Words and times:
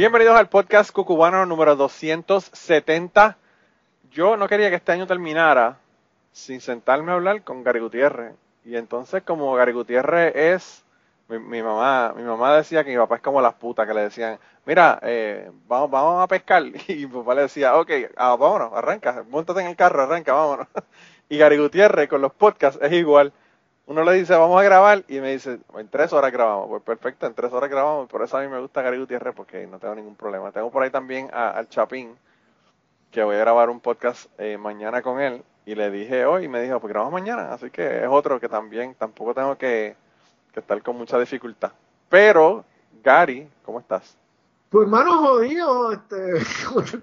Bienvenidos 0.00 0.34
al 0.34 0.48
podcast 0.48 0.92
cucubano 0.92 1.44
número 1.44 1.76
270. 1.76 3.36
Yo 4.10 4.38
no 4.38 4.48
quería 4.48 4.70
que 4.70 4.76
este 4.76 4.92
año 4.92 5.06
terminara 5.06 5.76
sin 6.32 6.62
sentarme 6.62 7.12
a 7.12 7.16
hablar 7.16 7.44
con 7.44 7.62
Gary 7.62 7.80
Gutiérrez. 7.80 8.32
Y 8.64 8.76
entonces 8.76 9.22
como 9.22 9.52
Gary 9.52 9.72
Gutiérrez 9.72 10.34
es, 10.34 10.84
mi, 11.28 11.62
mamá 11.62 12.14
mi 12.16 12.22
mamá 12.22 12.56
decía 12.56 12.82
que 12.82 12.92
mi 12.92 12.96
papá 12.96 13.16
es 13.16 13.20
como 13.20 13.42
las 13.42 13.52
putas 13.52 13.86
que 13.86 13.92
le 13.92 14.00
decían, 14.00 14.38
mira, 14.64 14.98
eh, 15.02 15.50
vamos, 15.68 15.90
vamos 15.90 16.24
a 16.24 16.26
pescar. 16.26 16.62
Y 16.88 17.06
mi 17.06 17.18
papá 17.18 17.34
le 17.34 17.42
decía, 17.42 17.76
ok, 17.76 17.90
ah, 18.16 18.36
vámonos, 18.36 18.72
arranca, 18.72 19.22
montate 19.28 19.60
en 19.60 19.66
el 19.66 19.76
carro, 19.76 20.04
arranca, 20.04 20.32
vámonos. 20.32 20.66
Y 21.28 21.36
Gary 21.36 21.58
Gutiérrez 21.58 22.08
con 22.08 22.22
los 22.22 22.32
podcasts 22.32 22.80
es 22.82 22.92
igual. 22.92 23.34
Uno 23.90 24.04
le 24.04 24.12
dice, 24.12 24.36
vamos 24.36 24.60
a 24.60 24.62
grabar, 24.62 25.04
y 25.08 25.18
me 25.18 25.32
dice, 25.32 25.58
en 25.76 25.88
tres 25.88 26.12
horas 26.12 26.30
grabamos. 26.30 26.68
Pues 26.68 26.80
perfecto, 26.80 27.26
en 27.26 27.34
tres 27.34 27.52
horas 27.52 27.68
grabamos. 27.68 28.08
Por 28.08 28.22
eso 28.22 28.36
a 28.36 28.40
mí 28.40 28.46
me 28.46 28.60
gusta 28.60 28.82
Gary 28.82 29.00
Gutiérrez, 29.00 29.34
porque 29.34 29.66
no 29.66 29.80
tengo 29.80 29.96
ningún 29.96 30.14
problema. 30.14 30.52
Tengo 30.52 30.70
por 30.70 30.84
ahí 30.84 30.90
también 30.90 31.28
al 31.32 31.68
Chapín, 31.68 32.16
que 33.10 33.24
voy 33.24 33.34
a 33.34 33.40
grabar 33.40 33.68
un 33.68 33.80
podcast 33.80 34.30
eh, 34.38 34.56
mañana 34.56 35.02
con 35.02 35.18
él. 35.18 35.42
Y 35.66 35.74
le 35.74 35.90
dije 35.90 36.24
hoy 36.24 36.44
y 36.44 36.48
me 36.48 36.62
dijo, 36.62 36.78
pues 36.78 36.92
grabamos 36.92 37.12
mañana. 37.12 37.52
Así 37.52 37.68
que 37.70 38.04
es 38.04 38.08
otro 38.08 38.38
que 38.38 38.48
también 38.48 38.94
tampoco 38.94 39.34
tengo 39.34 39.58
que, 39.58 39.96
estar 40.54 40.80
con 40.84 40.96
mucha 40.96 41.18
dificultad. 41.18 41.72
Pero, 42.08 42.64
Gary, 43.02 43.50
¿cómo 43.64 43.80
estás? 43.80 44.16
Tu 44.70 44.82
hermano 44.82 45.18
jodido, 45.18 45.90
este, 45.90 46.34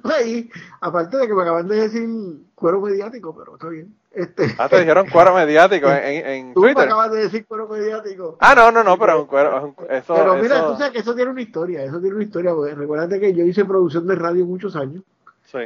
ahí, 0.16 0.50
aparte 0.80 1.18
de 1.18 1.28
que 1.28 1.34
me 1.34 1.42
acaban 1.42 1.68
de 1.68 1.82
decir 1.82 2.10
cuero 2.56 2.80
mediático, 2.80 3.36
pero 3.36 3.56
está 3.56 3.68
bien. 3.68 3.94
Este, 4.18 4.56
ah, 4.58 4.68
te 4.68 4.80
dijeron 4.80 5.08
cuero 5.12 5.36
mediático 5.36 5.88
en, 5.92 6.26
en 6.26 6.54
tú 6.56 6.62
Twitter. 6.62 6.78
me 6.78 6.84
acabas 6.86 7.12
de 7.12 7.20
decir 7.20 7.46
cuero 7.46 7.68
mediático. 7.68 8.36
Ah, 8.40 8.56
no, 8.56 8.72
no, 8.72 8.84
no, 8.84 8.98
pero 8.98 9.22
un 9.22 9.28
cuero, 9.28 9.76
eso, 9.92 10.16
Pero 10.16 10.36
mira, 10.38 10.66
tú 10.66 10.76
sabes 10.76 10.92
que 10.92 11.00
eso 11.00 11.14
tiene 11.14 11.30
una 11.30 11.42
historia, 11.44 11.84
eso 11.84 12.00
tiene 12.00 12.16
una 12.16 12.24
historia, 12.24 12.52
porque 12.56 12.74
recuérdate 12.74 13.20
que 13.20 13.36
yo 13.36 13.46
hice 13.46 13.64
producción 13.64 14.08
de 14.08 14.16
radio 14.16 14.44
muchos 14.48 14.76
años. 14.76 15.04
Sí. 15.46 15.60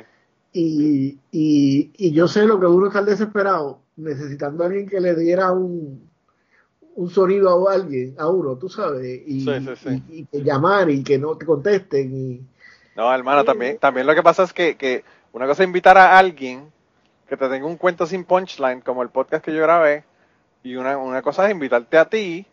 Y, 0.51 1.17
y, 1.31 1.91
y 1.95 2.11
yo 2.11 2.27
sé 2.27 2.45
lo 2.45 2.59
que 2.59 2.65
uno 2.65 2.87
está 2.87 3.01
desesperado, 3.03 3.79
necesitando 3.95 4.63
a 4.63 4.67
alguien 4.67 4.89
que 4.89 4.99
le 4.99 5.15
diera 5.15 5.53
un, 5.53 6.09
un 6.95 7.09
sonido 7.09 7.69
a 7.69 7.73
alguien, 7.73 8.15
a 8.17 8.27
uno, 8.27 8.57
tú 8.57 8.67
sabes, 8.67 9.21
y, 9.25 9.49
y, 10.09 10.25
que 10.25 10.43
llamar 10.43 10.89
y 10.89 11.03
que 11.03 11.17
no 11.17 11.37
te 11.37 11.45
contesten. 11.45 12.13
Y, 12.13 12.41
no, 12.97 13.13
hermano, 13.13 13.45
también, 13.45 13.77
también 13.77 14.05
lo 14.05 14.13
que 14.13 14.23
pasa 14.23 14.43
es 14.43 14.51
que, 14.51 14.75
que 14.75 15.05
una 15.31 15.47
cosa 15.47 15.63
es 15.63 15.67
invitar 15.67 15.97
a 15.97 16.17
alguien 16.17 16.69
que 17.31 17.37
te 17.37 17.47
tenga 17.47 17.65
un 17.65 17.77
cuento 17.77 18.05
sin 18.05 18.25
punchline, 18.25 18.81
como 18.81 19.03
el 19.03 19.07
podcast 19.07 19.41
que 19.45 19.53
yo 19.53 19.61
grabé, 19.61 20.03
y 20.63 20.75
una, 20.75 20.97
una 20.97 21.21
cosa 21.21 21.45
es 21.45 21.51
invitarte 21.53 21.97
a 21.97 22.03
ti, 22.03 22.45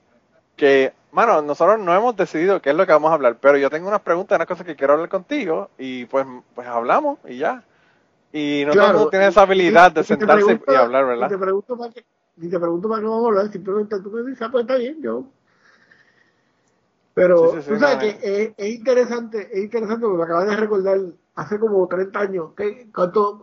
que, 0.55 0.93
mano, 1.11 1.43
nosotros 1.43 1.81
no 1.81 1.93
hemos 1.93 2.15
decidido 2.15 2.63
qué 2.63 2.71
es 2.71 2.77
lo 2.77 2.87
que 2.87 2.93
vamos 2.93 3.11
a 3.11 3.15
hablar, 3.15 3.39
pero 3.41 3.59
yo 3.59 3.71
tengo 3.71 3.89
unas 3.89 4.03
preguntas, 4.03 4.37
unas 4.37 4.47
cosas 4.47 4.65
que 4.65 4.77
quiero 4.77 4.93
hablar 4.93 5.09
contigo, 5.09 5.69
y 5.79 6.05
pues, 6.05 6.25
pues 6.55 6.69
hablamos 6.69 7.19
y 7.27 7.39
ya. 7.39 7.65
Y 8.33 8.63
no 8.69 8.73
todo 8.73 8.87
mundo 8.87 9.11
tiene 9.11 9.27
esa 9.27 9.43
habilidad 9.43 9.91
de 9.91 10.05
sentarse 10.05 10.61
y 10.69 10.75
hablar, 10.77 11.07
¿verdad? 11.07 11.27
Y 11.27 11.31
te 11.31 11.39
pregunto 11.39 11.77
para 11.77 11.93
qué, 11.93 12.05
y 12.37 12.49
te 12.49 12.61
pregunto 12.61 12.89
para 12.89 13.01
qué 13.01 13.09
vamos 13.09 13.25
a 13.25 13.29
hablar, 13.31 13.51
simplemente 13.51 14.01
tú 14.01 14.13
me 14.13 14.23
dices, 14.31 14.43
ah, 14.43 14.49
pues 14.53 14.63
está 14.63 14.77
bien, 14.77 15.03
yo. 15.03 15.25
Pero 17.15 17.51
tú 17.51 17.79
sabes 17.81 17.99
que 17.99 18.09
es, 18.23 18.53
es, 18.57 18.75
interesante, 18.77 19.49
es 19.51 19.65
interesante 19.65 20.03
porque 20.03 20.19
me 20.19 20.23
acabas 20.23 20.47
de 20.47 20.55
recordar 20.55 21.01
hace 21.35 21.59
como 21.59 21.85
30 21.89 22.21
años, 22.21 22.51
que 22.57 22.89
cuánto, 22.95 23.41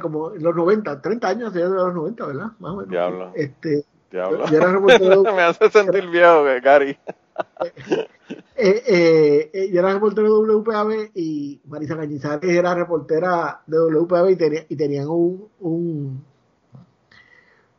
como 0.00 0.34
en 0.34 0.42
los 0.42 0.54
90, 0.54 1.00
30 1.00 1.28
años 1.28 1.52
de 1.52 1.68
los 1.68 1.94
90, 1.94 2.26
¿verdad? 2.26 2.46
Más 2.58 2.72
o 2.72 2.76
menos. 2.76 2.90
Diablo. 2.90 3.32
Este, 3.34 3.84
Diablo. 4.10 4.44
me 5.34 5.42
hace 5.42 5.70
sentir 5.70 6.06
viejo, 6.08 6.44
Gary. 6.62 6.98
Eh, 8.60 8.82
eh, 8.86 9.50
eh, 9.52 9.70
yo 9.72 9.78
era 9.78 9.94
reportero 9.94 10.42
de 10.42 10.52
WPAB 10.52 11.10
y 11.14 11.60
Marisa 11.66 11.96
Cañizares 11.96 12.50
era 12.50 12.74
reportera 12.74 13.62
de 13.66 13.78
WPAB 13.78 14.30
y, 14.30 14.36
tenía, 14.36 14.66
y 14.68 14.74
tenían 14.74 15.06
un, 15.08 15.48
un, 15.60 16.24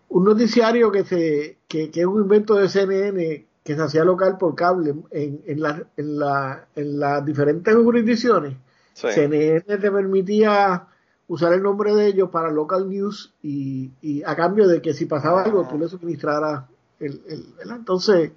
un 0.08 0.24
noticiario 0.24 0.90
que, 0.90 1.04
se, 1.04 1.58
que, 1.68 1.92
que, 1.92 2.00
es 2.00 2.06
un 2.06 2.22
invento 2.22 2.56
de 2.56 2.70
CNN 2.70 3.46
que 3.62 3.76
se 3.76 3.82
hacía 3.82 4.06
local 4.06 4.38
por 4.38 4.56
cable 4.56 4.96
en, 5.12 5.42
en, 5.46 5.62
la, 5.62 5.86
en, 5.98 6.18
la, 6.18 6.68
en 6.76 7.00
las 7.00 7.26
diferentes 7.26 7.76
jurisdicciones. 7.76 8.56
CNN 8.94 9.62
te 9.62 9.92
permitía 9.92 10.88
usar 11.30 11.54
el 11.54 11.64
nombre 11.64 11.96
de 11.96 12.08
ellos 12.08 12.30
para 12.30 12.52
local 12.52 12.90
news 12.90 13.34
y, 13.42 13.92
y 14.02 14.24
a 14.24 14.36
cambio 14.36 14.68
de 14.68 14.82
que 14.82 14.94
si 14.94 15.06
pasaba 15.06 15.44
algo 15.44 15.66
tú 15.68 15.78
le 15.78 15.88
suministraras 15.88 16.66
el, 17.00 17.22
el, 17.28 17.72
entonces 17.72 18.32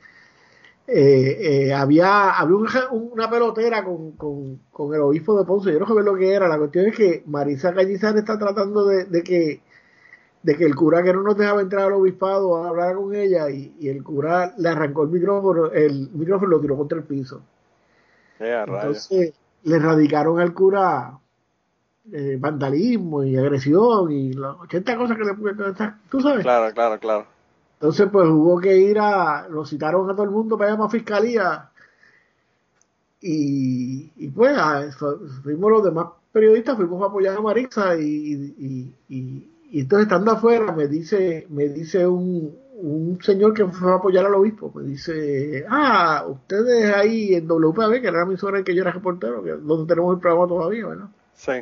eh, 0.87 1.39
eh, 1.41 1.75
había, 1.75 2.33
había 2.33 2.57
una 2.91 3.31
pelotera 3.31 3.83
con, 3.83 4.13
con, 4.13 4.95
el 4.95 5.01
obispo 5.01 5.39
de 5.39 5.47
Ponce, 5.47 5.73
yo 5.73 5.79
no 5.79 5.87
sé 5.87 5.95
lo 5.95 6.15
que 6.15 6.35
era, 6.35 6.49
la 6.49 6.59
cuestión 6.59 6.87
es 6.87 6.97
que 6.97 7.23
Marisa 7.27 7.73
Callizar 7.73 8.17
está 8.17 8.39
tratando 8.39 8.85
de, 8.85 9.23
que 9.23 9.63
de 10.43 10.57
que 10.57 10.65
el 10.65 10.75
cura 10.75 11.03
que 11.03 11.15
no 11.15 11.23
nos 11.23 11.37
dejaba 11.37 11.63
entrar 11.63 11.85
al 11.87 11.95
obispado 11.95 12.57
a 12.57 12.69
hablar 12.69 12.97
con 12.97 13.15
ella 13.15 13.49
y, 13.49 13.89
el 13.89 14.03
cura 14.03 14.53
le 14.59 14.69
arrancó 14.69 15.05
el 15.05 15.11
micrófono, 15.11 15.71
el 15.73 16.11
micrófono 16.13 16.51
lo 16.51 16.61
tiró 16.61 16.77
contra 16.77 16.99
el 16.99 17.05
piso. 17.05 17.43
Entonces 18.39 19.35
le 19.63 19.79
radicaron 19.79 20.41
al 20.41 20.53
cura 20.53 21.22
eh, 22.11 22.37
vandalismo 22.39 23.23
y 23.23 23.37
agresión 23.37 24.11
y 24.11 24.33
las 24.33 24.57
80 24.61 24.97
cosas 24.97 25.17
que 25.17 25.25
le 25.25 25.35
tú 26.11 26.21
sabes. 26.21 26.43
Claro, 26.43 26.75
claro, 26.75 26.99
claro. 26.99 27.27
Entonces, 27.75 28.09
pues 28.11 28.29
hubo 28.29 28.61
que 28.61 28.77
ir 28.77 28.99
a, 28.99 29.49
lo 29.49 29.65
citaron 29.65 30.09
a 30.11 30.15
todo 30.15 30.25
el 30.25 30.31
mundo 30.31 30.57
para 30.57 30.71
llamar 30.71 30.87
a 30.87 30.91
fiscalía. 30.91 31.71
Y, 33.21 34.11
y 34.17 34.29
pues, 34.29 34.57
fuimos 35.43 35.71
los 35.71 35.85
demás 35.85 36.07
periodistas, 36.33 36.77
fuimos 36.77 37.03
a 37.03 37.07
apoyar 37.07 37.37
a 37.37 37.41
Marisa 37.41 37.97
y, 37.97 38.95
y, 39.09 39.49
entonces 39.81 40.07
estando 40.07 40.33
afuera 40.33 40.73
me 40.73 40.87
dice, 40.87 41.47
me 41.51 41.69
dice 41.69 42.07
un, 42.07 42.55
un 42.77 43.19
señor 43.23 43.55
que 43.55 43.65
fue 43.67 43.93
a 43.93 43.97
apoyar 43.97 44.27
al 44.27 44.35
obispo, 44.35 44.73
me 44.75 44.83
dice, 44.83 45.65
ah, 45.69 46.25
ustedes 46.29 46.95
ahí 46.95 47.35
en 47.35 47.49
WPAB, 47.49 48.01
que 48.01 48.09
era 48.09 48.27
mi 48.27 48.35
en 48.35 48.65
que 48.65 48.75
yo 48.75 48.83
era 48.83 48.93
reportero, 48.93 49.43
que, 49.43 49.53
donde 49.53 49.87
tenemos 49.87 50.15
el 50.15 50.21
programa 50.21 50.49
todavía, 50.49 50.87
¿verdad? 50.87 51.09
Sí. 51.35 51.53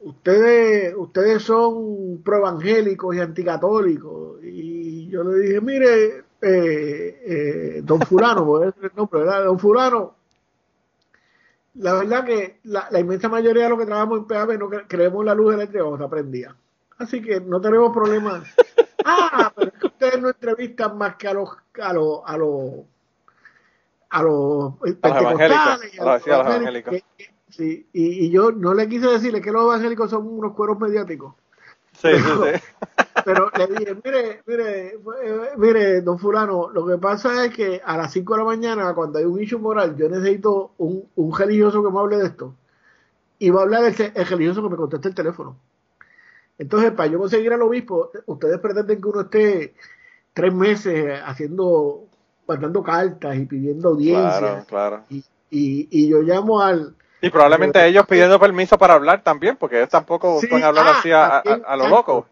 Ustedes, 0.00 0.94
ustedes 0.96 1.42
son 1.42 2.22
proevangélicos 2.24 3.14
y 3.14 3.20
anticatólicos 3.20 4.42
y 4.42 5.08
yo 5.08 5.24
le 5.24 5.38
dije, 5.40 5.60
mire, 5.60 6.24
eh, 6.40 7.22
eh, 7.26 7.80
don 7.82 8.00
fulano, 8.00 8.44
voy 8.46 8.62
a 8.62 8.66
decir 8.66 8.84
el 8.84 8.92
nombre, 8.96 9.20
¿verdad? 9.20 9.44
Don 9.44 9.58
fulano, 9.58 10.14
la 11.74 11.94
verdad 11.94 12.24
que 12.24 12.58
la, 12.64 12.88
inmensa 12.98 13.28
mayoría 13.28 13.64
de 13.64 13.70
los 13.70 13.78
que 13.78 13.86
trabajamos 13.86 14.18
en 14.18 14.26
PAB 14.26 14.58
no 14.58 14.70
creemos 14.88 15.24
la 15.24 15.34
luz 15.34 15.54
eléctrica 15.54 15.84
cuando 15.84 16.04
se 16.04 16.10
prendía. 16.10 16.56
Así 16.98 17.22
que 17.22 17.40
no 17.40 17.60
tenemos 17.60 17.92
problemas. 17.92 18.44
ah, 19.04 19.52
pero 19.54 19.70
es 19.70 19.78
que 19.78 19.86
ustedes 19.86 20.20
no 20.20 20.28
entrevistan 20.28 20.98
más 20.98 21.16
que 21.16 21.28
a 21.28 21.34
los 21.34 21.50
a 21.80 21.92
los 21.92 22.20
a 22.26 22.36
los 22.36 22.72
a 24.10 24.22
los 24.22 24.74
pentecostales, 25.00 26.00
a 26.00 26.04
los, 26.04 26.26
evangélicos. 26.26 26.96
Sí, 27.50 27.86
y, 27.92 28.26
y, 28.26 28.30
yo 28.30 28.52
no 28.52 28.74
le 28.74 28.88
quise 28.88 29.06
decirle 29.06 29.40
que 29.40 29.52
los 29.52 29.64
evangélicos 29.64 30.10
son 30.10 30.26
unos 30.26 30.54
cueros 30.54 30.78
mediáticos. 30.78 31.34
Sí, 31.92 32.08
sí, 32.14 32.22
sí. 32.22 32.62
Pero 33.24 33.50
le 33.56 33.66
dije, 33.66 33.96
mire, 34.04 34.42
mire, 34.46 34.98
mire, 35.56 36.00
don 36.00 36.18
fulano, 36.18 36.70
lo 36.70 36.86
que 36.86 36.96
pasa 36.96 37.44
es 37.44 37.54
que 37.54 37.80
a 37.84 37.96
las 37.96 38.12
5 38.12 38.32
de 38.32 38.38
la 38.38 38.44
mañana, 38.44 38.94
cuando 38.94 39.18
hay 39.18 39.24
un 39.24 39.40
issue 39.40 39.58
moral, 39.58 39.96
yo 39.96 40.08
necesito 40.08 40.72
un, 40.78 41.06
un 41.16 41.36
religioso 41.36 41.84
que 41.84 41.90
me 41.90 41.98
hable 41.98 42.16
de 42.16 42.26
esto. 42.26 42.54
Y 43.38 43.50
va 43.50 43.60
a 43.60 43.62
hablar 43.64 43.84
el, 43.84 44.12
el 44.14 44.26
religioso 44.26 44.62
que 44.62 44.68
me 44.70 44.76
conteste 44.76 45.08
el 45.08 45.14
teléfono. 45.14 45.56
Entonces, 46.58 46.92
para 46.92 47.10
yo 47.10 47.18
conseguir 47.18 47.52
al 47.52 47.62
obispo, 47.62 48.10
ustedes 48.26 48.58
pretenden 48.58 49.00
que 49.00 49.08
uno 49.08 49.22
esté 49.22 49.74
tres 50.34 50.54
meses 50.54 51.20
haciendo, 51.24 52.04
mandando 52.46 52.82
cartas 52.82 53.36
y 53.36 53.46
pidiendo 53.46 53.88
audiencia. 53.88 54.38
Claro, 54.38 54.64
claro. 54.66 55.04
Y, 55.08 55.24
y, 55.50 56.08
yo 56.08 56.20
llamo 56.20 56.60
al, 56.60 56.94
y 57.20 57.30
probablemente 57.30 57.84
ellos 57.86 58.06
pidiendo 58.06 58.38
permiso 58.40 58.78
para 58.78 58.94
hablar 58.94 59.22
también, 59.22 59.56
porque 59.56 59.78
ellos 59.78 59.90
tampoco 59.90 60.40
pueden 60.48 60.64
hablar 60.64 60.86
ah, 60.88 60.98
así 60.98 61.10
a, 61.10 61.38
a, 61.38 61.76
lo 61.76 61.88
loco 61.88 62.26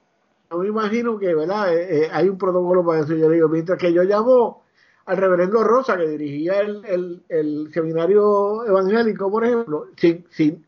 yo 0.51 0.59
me 0.59 0.69
imagino 0.69 1.19
que, 1.19 1.35
¿verdad? 1.35 1.75
Eh, 1.75 2.05
eh, 2.05 2.09
hay 2.13 2.29
un 2.29 2.39
protocolo 2.39 2.85
para 2.85 3.01
eso. 3.01 3.15
Yo 3.15 3.29
digo, 3.29 3.49
mientras 3.49 3.79
que 3.79 3.93
yo 3.93 4.03
llamo 4.03 4.63
al 5.07 5.17
reverendo 5.17 5.65
Rosa, 5.65 5.97
que 5.97 6.07
dirigía 6.07 6.61
el, 6.61 7.23
el, 7.29 7.71
seminario 7.73 8.65
evangélico, 8.67 9.31
por 9.31 9.45
ejemplo, 9.45 9.89
sin, 9.97 10.27
sin, 10.31 10.67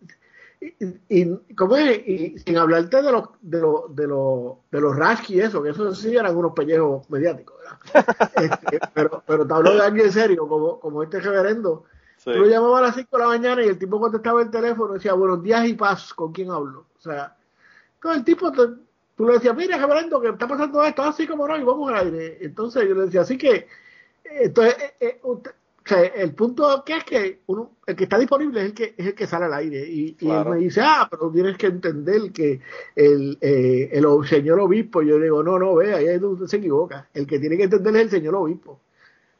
y, 1.08 1.54
¿cómo 1.54 1.76
es? 1.76 2.06
y 2.06 2.38
sin 2.38 2.56
hablarte 2.56 3.02
de 3.02 3.12
los 3.12 3.28
de 3.40 3.60
los 3.60 3.94
de 3.94 4.06
los 4.06 4.56
de 4.70 4.80
los 4.80 5.30
y 5.30 5.40
eso, 5.40 5.62
que 5.62 5.70
eso 5.70 5.94
sí 5.94 6.16
eran 6.16 6.36
unos 6.36 6.52
pellejos 6.52 7.08
mediáticos, 7.10 7.56
este, 8.36 8.78
pero, 8.94 9.22
pero 9.26 9.46
te 9.46 9.54
hablo 9.54 9.74
de 9.74 9.82
alguien 9.82 10.12
serio, 10.12 10.48
como, 10.48 10.80
como 10.80 11.02
este 11.02 11.20
reverendo. 11.20 11.84
Tú 12.24 12.30
lo 12.30 12.46
llamabas 12.46 12.80
a 12.80 12.86
las 12.86 12.94
5 12.96 13.16
de 13.16 13.22
la 13.22 13.28
mañana 13.28 13.64
y 13.64 13.68
el 13.68 13.78
tipo 13.78 13.98
contestaba 13.98 14.42
el 14.42 14.50
teléfono 14.50 14.92
y 14.92 14.98
decía, 14.98 15.14
buenos 15.14 15.42
días 15.42 15.66
y 15.66 15.74
paz, 15.74 16.12
¿con 16.12 16.32
quién 16.32 16.50
hablo? 16.50 16.86
O 16.98 17.00
sea, 17.00 17.36
entonces 17.94 18.18
el 18.18 18.24
tipo, 18.24 18.52
tú 18.52 19.26
le 19.26 19.32
decías, 19.34 19.56
mira, 19.56 19.78
reverendo, 19.78 20.20
que 20.20 20.28
está 20.28 20.46
pasando 20.46 20.82
esto, 20.84 21.02
así 21.02 21.26
como 21.26 21.48
no, 21.48 21.56
y 21.56 21.62
vamos 21.62 21.90
al 21.90 22.06
aire. 22.06 22.38
Entonces 22.40 22.86
yo 22.86 22.94
le 22.94 23.02
decía, 23.02 23.22
así 23.22 23.38
que, 23.38 23.66
entonces, 24.24 24.76
eh, 25.00 25.20
eh, 25.22 26.12
el 26.16 26.34
punto 26.34 26.84
que 26.84 26.96
es 26.98 27.04
que 27.04 27.40
uno, 27.46 27.72
el 27.86 27.96
que 27.96 28.04
está 28.04 28.18
disponible 28.18 28.60
es 28.60 28.66
el 28.66 28.74
que 28.74 28.94
es 28.96 29.06
el 29.06 29.14
que 29.14 29.26
sale 29.26 29.46
al 29.46 29.54
aire 29.54 29.80
y, 29.88 30.16
él 30.20 30.44
me 30.48 30.58
dice 30.58 30.82
ah 30.84 31.08
pero 31.10 31.30
tienes 31.30 31.56
que 31.56 31.66
entender 31.66 32.30
que 32.32 32.60
el, 32.94 33.38
eh, 33.40 33.88
el 33.92 34.04
señor 34.28 34.60
obispo 34.60 35.02
yo 35.02 35.18
digo 35.18 35.42
no 35.42 35.58
no 35.58 35.74
ve 35.74 35.94
ahí 35.94 36.18
donde 36.18 36.46
se 36.46 36.58
equivoca. 36.58 37.08
El 37.12 37.26
que 37.26 37.38
tiene 37.38 37.56
que 37.56 37.64
entender 37.64 37.96
es 37.96 38.02
el 38.02 38.10
señor 38.10 38.36
obispo. 38.36 38.78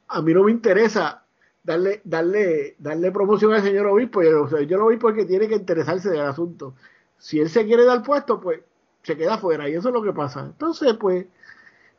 A 0.09 0.23
mí 0.23 0.35
no 0.35 0.43
me 0.43 0.51
interesa 0.51 1.23
darle 1.63 2.01
darle 2.05 2.77
darle 2.79 3.13
promoción 3.13 3.53
al 3.53 3.63
señor 3.63 3.87
obispo 3.87 4.23
y 4.23 4.27
el 4.27 4.49
señor 4.49 4.83
obispo 4.83 5.11
es 5.11 5.17
que 5.17 5.25
tiene 5.27 5.49
que 5.49 5.57
interesarse 5.57 6.11
del 6.11 6.23
asunto 6.23 6.75
si 7.19 7.39
él 7.41 7.51
se 7.51 7.67
quiere 7.67 7.85
dar 7.85 8.03
puesto 8.03 8.41
pues 8.41 8.61
se 9.03 9.17
queda 9.17 9.39
fuera 9.39 9.69
y 9.69 9.75
eso 9.75 9.89
es 9.89 9.95
lo 9.95 10.03
que 10.03 10.13
pasa 10.13 10.41
entonces 10.41 10.95
pues 10.99 11.27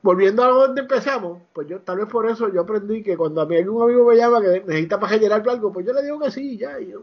volviendo 0.02 0.44
a 0.44 0.48
donde 0.48 0.82
empezamos, 0.82 1.42
pues 1.54 1.68
yo 1.68 1.80
tal 1.82 1.98
vez 1.98 2.08
por 2.08 2.30
eso 2.30 2.52
yo 2.52 2.62
aprendí 2.62 3.04
que 3.04 3.18
cuando 3.18 3.42
a 3.42 3.46
mí 3.46 3.58
algún 3.58 3.84
amigo 3.84 4.06
me 4.06 4.16
llama 4.16 4.42
que 4.42 4.64
necesita 4.66 5.00
para 5.00 5.14
generar 5.14 5.48
algo, 5.48 5.72
pues 5.72 5.86
yo 5.86 5.94
le 5.94 6.04
digo 6.04 6.20
que 6.20 6.32
sí, 6.32 6.58
ya. 6.58 6.80
yo, 6.80 7.02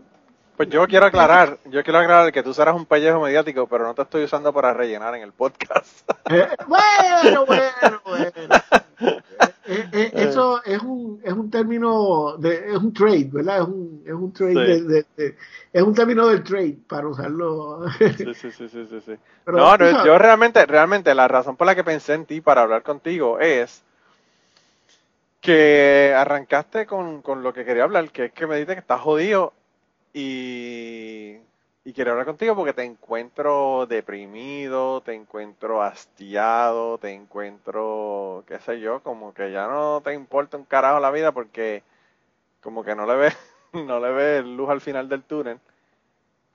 pues 0.56 0.68
yo 0.68 0.86
quiero 0.88 1.06
aclarar, 1.06 1.58
yo 1.66 1.82
quiero 1.84 2.00
aclarar 2.00 2.32
que 2.32 2.42
tú 2.42 2.52
serás 2.52 2.74
un 2.74 2.86
pellejo 2.86 3.20
mediático, 3.20 3.68
pero 3.68 3.84
no 3.84 3.94
te 3.94 4.02
estoy 4.02 4.24
usando 4.24 4.52
para 4.52 4.74
rellenar 4.74 5.14
en 5.14 5.22
el 5.22 5.32
podcast. 5.32 6.08
Eh, 6.30 6.48
bueno, 6.66 7.46
bueno, 7.46 8.02
bueno. 8.04 8.30
Eh, 9.70 9.88
eh, 9.92 10.10
eso 10.14 10.64
es 10.64 10.80
un, 10.82 11.20
es 11.22 11.32
un 11.32 11.50
término, 11.50 12.38
de, 12.38 12.72
es 12.72 12.78
un 12.78 12.92
trade, 12.92 13.28
¿verdad? 13.30 13.58
Es 13.58 13.68
un, 13.68 14.02
es 14.06 14.12
un 14.14 14.32
trade 14.32 14.82
de, 14.82 15.36
es 15.72 15.82
un 15.82 15.94
término 15.94 16.26
del 16.28 16.42
trade 16.42 16.78
para 16.88 17.06
usarlo. 17.06 17.84
sí, 17.98 18.34
sí, 18.34 18.50
sí, 18.50 18.68
sí, 18.68 19.00
sí. 19.04 19.12
no, 19.46 19.76
no 19.76 20.06
yo 20.06 20.18
realmente, 20.18 20.64
realmente 20.64 21.14
la 21.14 21.28
razón 21.28 21.56
por 21.56 21.66
la 21.66 21.74
que 21.74 21.84
pensé 21.84 22.14
en 22.14 22.24
ti 22.24 22.40
para 22.40 22.62
hablar 22.62 22.82
contigo 22.82 23.38
es 23.40 23.82
que 25.42 26.14
arrancaste 26.16 26.86
con, 26.86 27.20
con 27.20 27.42
lo 27.42 27.52
que 27.52 27.66
quería 27.66 27.84
hablar, 27.84 28.10
que 28.10 28.26
es 28.26 28.32
que 28.32 28.46
me 28.46 28.56
dices 28.56 28.74
que 28.74 28.80
estás 28.80 29.02
jodido 29.02 29.52
y 30.14 31.36
y 31.88 31.94
quiero 31.94 32.10
hablar 32.10 32.26
contigo 32.26 32.54
porque 32.54 32.74
te 32.74 32.84
encuentro 32.84 33.86
deprimido, 33.86 35.00
te 35.00 35.14
encuentro 35.14 35.82
hastiado, 35.82 36.98
te 36.98 37.14
encuentro, 37.14 38.44
qué 38.46 38.58
sé 38.58 38.78
yo, 38.78 39.00
como 39.00 39.32
que 39.32 39.50
ya 39.50 39.68
no 39.68 40.02
te 40.04 40.12
importa 40.12 40.58
un 40.58 40.64
carajo 40.64 41.00
la 41.00 41.10
vida 41.10 41.32
porque 41.32 41.82
como 42.62 42.84
que 42.84 42.94
no 42.94 43.06
le 43.06 43.14
ves, 43.16 43.36
no 43.72 44.00
le 44.00 44.12
ves 44.12 44.44
luz 44.44 44.68
al 44.68 44.82
final 44.82 45.08
del 45.08 45.22
túnel. 45.22 45.60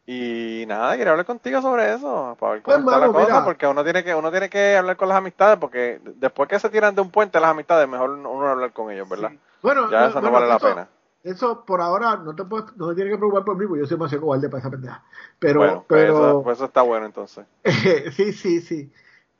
Y 0.06 0.66
nada, 0.68 0.96
quería 0.98 1.10
hablar 1.10 1.26
contigo 1.26 1.64
sobre 1.64 1.92
eso, 1.96 2.38
para 2.40 2.54
ver 2.54 2.62
cómo 2.62 2.84
pues, 2.84 2.96
está 2.96 3.08
la 3.08 3.12
cosa, 3.12 3.44
porque 3.44 3.66
uno 3.66 3.84
tiene 3.84 4.04
que, 4.04 4.14
uno 4.14 4.30
tiene 4.30 4.52
que 4.52 4.78
hablar 4.78 4.98
con 4.98 5.10
las 5.10 5.18
amistades, 5.18 5.58
porque 5.58 6.00
después 6.04 6.48
que 6.48 6.60
se 6.60 6.70
tiran 6.70 6.94
de 6.94 7.02
un 7.02 7.10
puente 7.10 7.40
las 7.40 7.50
amistades, 7.50 7.90
mejor 7.90 8.12
uno 8.12 8.48
hablar 8.48 8.72
con 8.72 8.92
ellos, 8.92 9.10
¿verdad? 9.10 9.32
Bueno, 9.64 9.90
ya 9.90 10.10
eso 10.10 10.22
no 10.22 10.30
vale 10.30 10.46
la 10.46 10.60
pena 10.60 10.88
eso 11.24 11.64
por 11.66 11.82
ahora 11.82 12.18
no 12.18 12.36
te, 12.36 12.44
puedes, 12.44 12.76
no 12.76 12.90
te 12.90 12.96
tienes 12.96 13.14
que 13.14 13.18
preocupar 13.18 13.46
por 13.46 13.58
mí, 13.58 13.66
porque 13.66 13.82
yo 13.82 13.88
soy 13.88 13.98
demasiado 13.98 14.24
cobarde 14.24 14.50
para 14.50 14.60
esa 14.60 14.70
pendeja. 14.70 15.04
Pero, 15.40 15.60
bueno, 15.60 15.86
pues 15.88 16.02
pero 16.02 16.14
eso, 16.14 16.44
pues 16.44 16.58
eso, 16.58 16.66
está 16.66 16.82
bueno 16.82 17.06
entonces. 17.06 17.46
sí, 18.16 18.34
sí, 18.34 18.62
sí. 18.62 18.92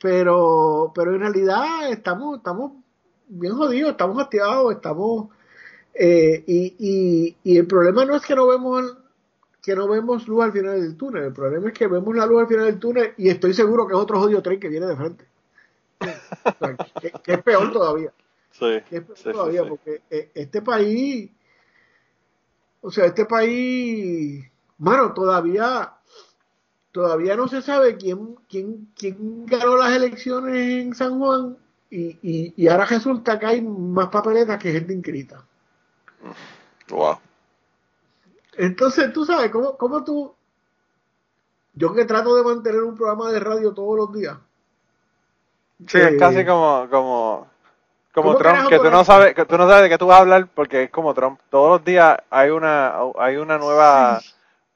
Pero, 0.02 0.92
pero 0.96 1.14
en 1.14 1.20
realidad 1.20 1.90
estamos, 1.90 2.38
estamos 2.38 2.72
bien 3.28 3.54
jodidos, 3.54 3.92
estamos 3.92 4.22
hastiados, 4.22 4.74
estamos 4.74 5.30
eh, 5.94 6.44
y, 6.48 6.76
y, 6.80 7.38
y, 7.44 7.58
el 7.58 7.68
problema 7.68 8.04
no 8.04 8.16
es 8.16 8.26
que 8.26 8.36
no 8.36 8.48
vemos 8.48 8.98
que 9.62 9.76
no 9.76 9.88
vemos 9.88 10.28
luz 10.28 10.44
al 10.44 10.52
final 10.52 10.82
del 10.82 10.98
túnel, 10.98 11.24
el 11.24 11.34
problema 11.34 11.70
es 11.70 11.74
que 11.74 11.88
vemos 11.88 12.14
la 12.16 12.26
luz 12.26 12.42
al 12.42 12.48
final 12.48 12.66
del 12.66 12.80
túnel 12.80 13.14
y 13.16 13.30
estoy 13.30 13.54
seguro 13.54 13.88
que 13.88 13.94
es 13.94 14.00
otro 14.00 14.20
jodido 14.20 14.42
tren 14.42 14.60
que 14.60 14.68
viene 14.68 14.88
de 14.88 14.96
frente. 14.96 15.26
que, 17.24 17.34
es 17.34 17.44
peor 17.44 17.72
todavía. 17.72 18.12
Sí, 18.52 18.82
que 18.90 18.98
es 18.98 19.04
peor 19.04 19.36
todavía, 19.36 19.66
porque 19.66 20.02
eh, 20.10 20.32
este 20.36 20.62
país 20.62 21.32
o 22.84 22.92
sea, 22.92 23.06
este 23.06 23.26
país, 23.26 24.44
bueno, 24.78 25.14
todavía, 25.14 25.94
todavía 26.92 27.38
no 27.38 27.48
se 27.48 27.62
sabe 27.62 27.96
quién, 27.96 28.36
quién, 28.50 28.90
quién 28.98 29.46
ganó 29.46 29.78
las 29.78 29.94
elecciones 29.96 30.56
en 30.56 30.94
San 30.94 31.18
Juan 31.18 31.58
y, 31.90 32.18
y, 32.22 32.54
y 32.58 32.68
ahora 32.68 32.84
resulta 32.84 33.40
que 33.40 33.46
hay 33.46 33.62
más 33.62 34.10
papeletas 34.10 34.62
que 34.62 34.74
gente 34.74 34.94
inscrita. 34.94 35.46
Wow. 36.90 37.20
Entonces, 38.58 39.14
tú 39.14 39.26
sabes, 39.26 39.50
¿cómo, 39.50 39.78
cómo 39.78 40.04
tú... 40.04 40.36
Yo 41.76 41.94
que 41.94 42.04
trato 42.04 42.36
de 42.36 42.44
mantener 42.44 42.82
un 42.82 42.96
programa 42.96 43.32
de 43.32 43.40
radio 43.40 43.74
todos 43.74 43.96
los 43.98 44.14
días. 44.14 44.38
Sí, 45.88 46.00
es 46.00 46.20
casi 46.20 46.40
eh, 46.40 46.46
como, 46.46 46.88
como, 46.90 47.48
como 48.14 48.38
Trump, 48.38 48.70
que 48.70 48.78
tú 48.78 48.92
no 48.92 49.04
sabes, 49.04 49.34
que 49.34 49.46
tú 49.46 49.58
no 49.58 49.68
sabes 49.68 49.84
de 49.84 49.90
qué 49.90 49.98
tú 49.98 50.06
vas 50.06 50.20
a 50.20 50.22
hablar 50.22 50.48
porque 50.54 50.84
es 50.84 50.90
como 50.92 51.14
Trump. 51.14 51.40
Todos 51.50 51.78
los 51.78 51.86
días 51.86 52.18
hay 52.30 52.52
una, 52.52 52.94
hay 53.18 53.38
una 53.38 53.58
nueva, 53.58 54.22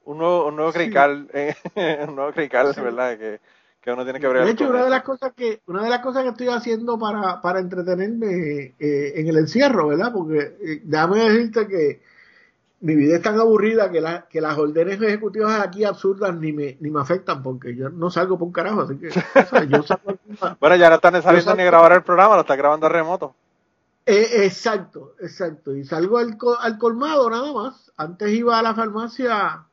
un 0.05 0.17
nuevo, 0.17 0.47
un 0.47 0.55
nuevo 0.55 0.73
crical, 0.73 1.29
un 2.07 2.15
nuevo 2.15 2.31
crical, 2.33 2.73
¿verdad? 2.75 3.17
Que, 3.17 3.39
que 3.79 3.91
uno 3.91 4.03
tiene 4.03 4.19
que 4.19 4.27
ver. 4.27 4.43
De 4.43 4.51
hecho, 4.51 4.67
una 4.67 4.83
de 4.83 4.89
las 4.89 5.03
cosas 5.03 5.33
que, 5.33 5.61
una 5.67 5.83
de 5.83 5.89
las 5.89 5.99
cosas 5.99 6.23
que 6.23 6.29
estoy 6.29 6.47
haciendo 6.47 6.97
para, 6.97 7.39
para 7.41 7.59
entretenerme 7.59 8.75
eh, 8.79 9.13
en 9.15 9.27
el 9.27 9.37
encierro, 9.37 9.87
¿verdad? 9.87 10.11
Porque 10.11 10.39
eh, 10.39 10.81
déjame 10.83 11.19
decirte 11.19 11.67
que 11.67 12.01
mi 12.79 12.95
vida 12.95 13.15
es 13.15 13.21
tan 13.21 13.39
aburrida 13.39 13.89
que, 13.91 14.01
la, 14.01 14.27
que 14.27 14.39
las 14.41 14.57
órdenes 14.57 15.01
ejecutivas 15.01 15.59
aquí 15.61 15.83
absurdas 15.83 16.35
ni 16.35 16.53
me, 16.53 16.77
ni 16.79 16.91
me 16.91 17.01
afectan 17.01 17.41
porque 17.41 17.75
yo 17.75 17.89
no 17.89 18.11
salgo 18.11 18.37
por 18.37 18.47
un 18.47 18.53
carajo, 18.53 18.81
así 18.81 18.97
que 18.97 19.09
yo 19.67 19.83
salgo 19.83 20.17
Bueno, 20.59 20.75
ya 20.75 20.89
no 20.89 20.95
está 20.95 21.11
necesario 21.11 21.55
ni 21.55 21.63
grabar 21.63 21.93
el 21.93 22.03
programa, 22.03 22.35
lo 22.35 22.41
está 22.41 22.55
grabando 22.55 22.85
a 22.85 22.89
remoto. 22.89 23.33
Eh, 24.05 24.45
exacto, 24.45 25.15
exacto. 25.19 25.75
Y 25.75 25.83
salgo 25.83 26.17
al, 26.17 26.37
al 26.59 26.77
colmado 26.77 27.29
nada 27.29 27.51
más. 27.51 27.91
Antes 27.97 28.31
iba 28.31 28.57
a 28.57 28.61
la 28.61 28.73
farmacia 28.73 29.66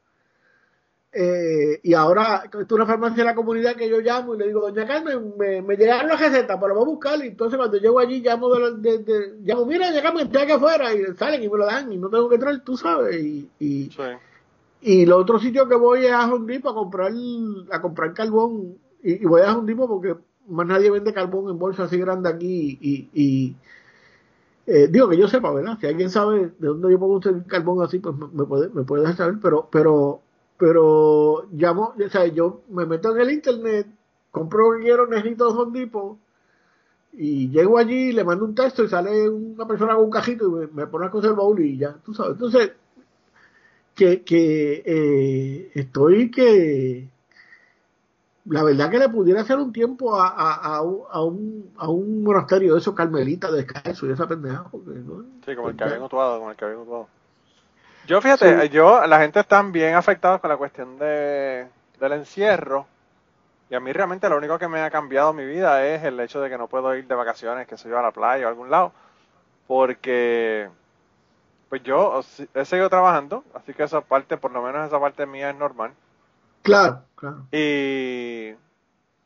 eh, 1.16 1.78
y 1.84 1.94
ahora, 1.94 2.42
esto 2.44 2.60
es 2.60 2.72
una 2.72 2.86
farmacia 2.86 3.18
de 3.18 3.30
la 3.30 3.36
comunidad 3.36 3.76
que 3.76 3.88
yo 3.88 4.00
llamo 4.00 4.34
y 4.34 4.38
le 4.38 4.48
digo, 4.48 4.60
doña 4.60 4.84
Carmen, 4.84 5.34
me, 5.38 5.62
me 5.62 5.76
llegaron 5.76 6.08
las 6.08 6.20
recetas, 6.20 6.58
pero 6.60 6.74
voy 6.74 6.82
a 6.82 6.86
buscar. 6.86 7.24
Y 7.24 7.28
entonces 7.28 7.56
cuando 7.56 7.76
llego 7.78 8.00
allí, 8.00 8.20
llamo, 8.20 8.52
de, 8.52 8.98
de, 8.98 9.34
llamo 9.42 9.64
mira, 9.64 9.86
Carmen, 10.02 10.26
estoy 10.26 10.42
aquí 10.42 10.52
afuera. 10.52 10.92
Y 10.92 11.04
salen 11.16 11.40
y 11.40 11.48
me 11.48 11.58
lo 11.58 11.66
dan 11.66 11.92
y 11.92 11.98
no 11.98 12.10
tengo 12.10 12.28
que 12.28 12.34
entrar, 12.34 12.64
tú 12.64 12.76
sabes. 12.76 13.16
Y, 13.22 13.48
y, 13.60 13.90
y 14.80 15.06
lo 15.06 15.18
otro 15.18 15.38
sitio 15.38 15.68
que 15.68 15.76
voy 15.76 16.04
es 16.04 16.12
a 16.12 16.26
Hondipo 16.26 16.70
a 16.70 16.74
comprar, 16.74 17.12
a 17.70 17.80
comprar 17.80 18.12
carbón. 18.12 18.76
Y, 19.00 19.24
voy 19.24 19.42
a 19.42 19.56
Hondipo 19.56 19.86
porque 19.86 20.16
más 20.48 20.66
nadie 20.66 20.90
vende 20.90 21.12
carbón 21.12 21.48
en 21.48 21.60
bolsa 21.60 21.84
así 21.84 21.96
grande 21.96 22.28
aquí. 22.28 22.76
Y, 22.80 23.08
y 23.14 23.56
eh, 24.66 24.88
digo 24.88 25.08
que 25.08 25.16
yo 25.16 25.28
sepa, 25.28 25.52
¿verdad? 25.52 25.78
Si 25.80 25.86
alguien 25.86 26.10
sabe 26.10 26.50
de 26.58 26.66
dónde 26.66 26.90
yo 26.90 26.98
puedo 26.98 27.12
usar 27.12 27.46
carbón 27.46 27.84
así, 27.84 28.00
pues 28.00 28.16
me 28.16 28.44
puede, 28.46 28.68
me 28.70 28.82
puede 28.82 29.02
dejar 29.02 29.16
saber. 29.16 29.36
Pero, 29.40 29.68
pero 29.70 30.20
pero 30.56 31.46
llamo, 31.52 31.94
o 31.98 32.08
sea, 32.08 32.26
yo 32.26 32.62
me 32.68 32.86
meto 32.86 33.14
en 33.14 33.20
el 33.20 33.32
internet, 33.32 33.86
compro 34.30 34.72
lo 34.72 34.78
que 34.78 34.84
quiero, 34.84 35.06
necesito 35.06 35.52
dos 35.52 35.72
Depot 35.72 36.18
y 37.12 37.48
llego 37.50 37.78
allí, 37.78 38.12
le 38.12 38.24
mando 38.24 38.44
un 38.44 38.54
texto 38.54 38.82
y 38.84 38.88
sale 38.88 39.28
una 39.28 39.66
persona 39.66 39.94
con 39.94 40.04
un 40.04 40.10
cajito 40.10 40.62
y 40.62 40.68
me, 40.72 40.86
pone 40.86 41.06
a 41.06 41.10
coser 41.10 41.30
el 41.30 41.36
baúl 41.36 41.60
y 41.60 41.78
ya, 41.78 41.94
tú 42.04 42.12
sabes. 42.12 42.32
Entonces, 42.32 42.72
que, 43.94 44.22
que 44.24 44.82
eh, 44.84 45.70
estoy 45.74 46.30
que 46.30 47.08
la 48.46 48.62
verdad 48.62 48.90
que 48.90 48.98
le 48.98 49.08
pudiera 49.08 49.40
hacer 49.40 49.58
un 49.58 49.72
tiempo 49.72 50.14
a, 50.16 50.28
a, 50.28 50.76
a, 50.76 50.82
un, 51.22 51.70
a 51.76 51.88
un 51.88 52.22
monasterio 52.22 52.74
de 52.74 52.80
esos 52.80 52.94
carmelitas 52.94 53.52
descalzo 53.52 54.06
y 54.06 54.12
esa 54.12 54.26
pendeja. 54.26 54.64
Porque, 54.70 54.90
Sí, 55.46 55.54
como 55.54 55.70
el 55.70 55.76
que 55.76 55.84
habían 55.84 56.02
actuado, 56.02 56.38
como 56.38 56.50
el 56.50 56.56
que 56.56 56.64
habían 56.64 56.80
actuado. 56.80 57.08
Yo 58.06 58.20
fíjate, 58.20 58.68
yo, 58.68 59.06
la 59.06 59.18
gente 59.18 59.40
está 59.40 59.62
bien 59.62 59.94
afectada 59.94 60.38
con 60.38 60.50
la 60.50 60.56
cuestión 60.56 60.98
de, 60.98 61.66
del 61.98 62.12
encierro. 62.12 62.86
Y 63.70 63.74
a 63.74 63.80
mí 63.80 63.92
realmente 63.92 64.28
lo 64.28 64.36
único 64.36 64.58
que 64.58 64.68
me 64.68 64.80
ha 64.80 64.90
cambiado 64.90 65.32
mi 65.32 65.46
vida 65.46 65.84
es 65.86 66.02
el 66.04 66.20
hecho 66.20 66.40
de 66.40 66.50
que 66.50 66.58
no 66.58 66.68
puedo 66.68 66.94
ir 66.94 67.06
de 67.06 67.14
vacaciones, 67.14 67.66
que 67.66 67.78
soy 67.78 67.90
yo 67.90 67.98
a 67.98 68.02
la 68.02 68.10
playa 68.10 68.44
o 68.44 68.48
a 68.48 68.50
algún 68.50 68.70
lado. 68.70 68.92
Porque, 69.66 70.68
pues 71.70 71.82
yo 71.82 72.20
he 72.52 72.64
seguido 72.66 72.90
trabajando, 72.90 73.42
así 73.54 73.72
que 73.72 73.84
esa 73.84 74.02
parte, 74.02 74.36
por 74.36 74.52
lo 74.52 74.60
menos 74.62 74.86
esa 74.86 75.00
parte 75.00 75.24
mía 75.24 75.50
es 75.50 75.56
normal. 75.56 75.92
Claro, 76.62 77.02
claro. 77.16 77.46
Y, 77.52 78.54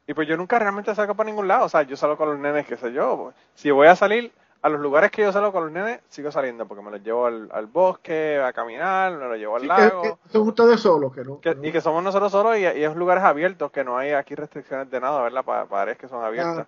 y 0.07 0.15
pues 0.15 0.29
yo 0.29 0.37
nunca 0.37 0.59
realmente 0.59 0.95
salgo 0.95 1.15
para 1.15 1.29
ningún 1.29 1.49
lado. 1.49 1.67
O 1.67 1.69
sea, 1.69 1.83
yo 1.83 1.97
salgo 1.97 2.17
con 2.17 2.31
los 2.31 2.39
nenes, 2.39 2.65
qué 2.67 2.77
sé 2.77 2.93
yo. 2.93 3.33
Si 3.55 3.73
voy 3.73 3.89
a 3.89 3.97
salir, 3.97 4.33
a 4.61 4.69
los 4.69 4.81
lugares 4.81 5.11
que 5.11 5.23
yo 5.23 5.33
salgo 5.33 5.53
con 5.53 5.65
los 5.65 5.73
nenes, 5.73 6.01
sigo 6.09 6.33
saliendo 6.33 6.67
porque 6.67 6.83
me 6.83 6.91
los 6.91 7.03
llevo 7.03 7.27
al, 7.27 7.49
al 7.53 7.67
bosque, 7.67 8.41
a 8.41 8.53
caminar, 8.53 9.13
me 9.13 9.29
los 9.29 9.39
llevo 9.39 9.57
al 9.57 9.67
lago. 9.69 10.19
son 10.31 10.49
ustedes 10.49 10.81
solos, 10.81 11.13
que 11.13 11.23
no, 11.25 11.41
Y 11.63 11.73
que 11.73 11.81
somos 11.81 12.03
nosotros 12.03 12.33
solos 12.33 12.57
y, 12.57 12.63
y, 12.63 12.85
es 12.85 12.97
lugares 12.97 13.23
abiertos, 13.23 13.71
que 13.71 13.85
no 13.85 13.97
hay 13.97 14.13
aquí 14.13 14.35
restricciones 14.35 14.91
de 14.91 15.01
nada, 15.01 15.23
¿verdad? 15.23 15.45
Para, 15.45 15.67
para 15.67 15.83
áreas 15.83 15.99
que 15.99 16.09
son 16.09 16.25
abiertas. 16.25 16.67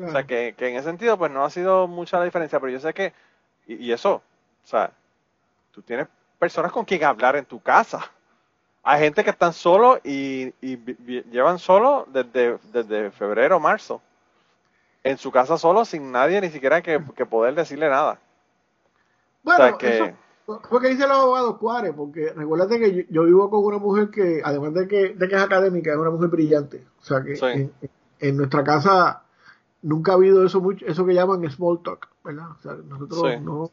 O 0.00 0.10
sea, 0.10 0.24
que, 0.24 0.54
que, 0.56 0.68
en 0.68 0.76
ese 0.76 0.88
sentido, 0.88 1.16
pues 1.16 1.32
no 1.32 1.42
ha 1.44 1.50
sido 1.50 1.88
mucha 1.88 2.18
la 2.18 2.26
diferencia, 2.26 2.60
pero 2.60 2.70
yo 2.70 2.78
sé 2.78 2.92
que, 2.92 3.14
y, 3.66 3.86
y 3.86 3.92
eso, 3.92 4.14
o 4.14 4.66
sea, 4.66 4.92
tú 5.72 5.80
tienes 5.80 6.06
personas 6.38 6.70
con 6.70 6.84
quien 6.84 7.02
hablar 7.02 7.34
en 7.36 7.46
tu 7.46 7.60
casa. 7.60 8.10
Hay 8.82 9.00
gente 9.00 9.24
que 9.24 9.30
están 9.30 9.52
solos 9.52 9.98
y, 10.04 10.54
y, 10.60 10.76
llevan 11.30 11.58
solo 11.58 12.06
desde, 12.12 12.58
desde 12.72 13.10
febrero, 13.10 13.58
marzo 13.58 14.00
en 15.06 15.18
su 15.18 15.30
casa 15.30 15.58
solo, 15.58 15.84
sin 15.84 16.12
nadie 16.12 16.40
ni 16.40 16.50
siquiera 16.50 16.82
que, 16.82 16.98
poder 17.00 17.54
decirle 17.54 17.88
nada. 17.88 18.18
Bueno, 19.42 19.78
que... 19.78 19.96
eso 19.96 20.16
fue 20.46 20.80
que 20.80 20.88
dice 20.88 21.04
el 21.04 21.10
abogado 21.10 21.58
Cuare, 21.58 21.92
porque 21.92 22.32
recuérdate 22.32 22.78
que 22.78 23.06
yo, 23.10 23.24
vivo 23.24 23.50
con 23.50 23.64
una 23.64 23.78
mujer 23.78 24.10
que, 24.10 24.40
además 24.44 24.74
de 24.74 24.86
que, 24.86 25.14
de 25.14 25.28
que 25.28 25.34
es 25.34 25.42
académica, 25.42 25.90
es 25.90 25.98
una 25.98 26.10
mujer 26.10 26.28
brillante. 26.28 26.86
O 27.00 27.04
sea 27.04 27.22
que 27.22 27.70
en, 28.20 28.36
nuestra 28.36 28.62
casa 28.62 29.24
nunca 29.82 30.12
ha 30.12 30.14
habido 30.14 30.44
eso 30.44 30.60
mucho, 30.60 30.86
eso 30.86 31.04
que 31.04 31.14
llaman 31.14 31.50
small 31.50 31.82
talk, 31.82 32.08
¿verdad? 32.24 32.50
O 32.52 32.62
sea, 32.62 32.74
nosotros 32.74 33.42
no. 33.42 33.70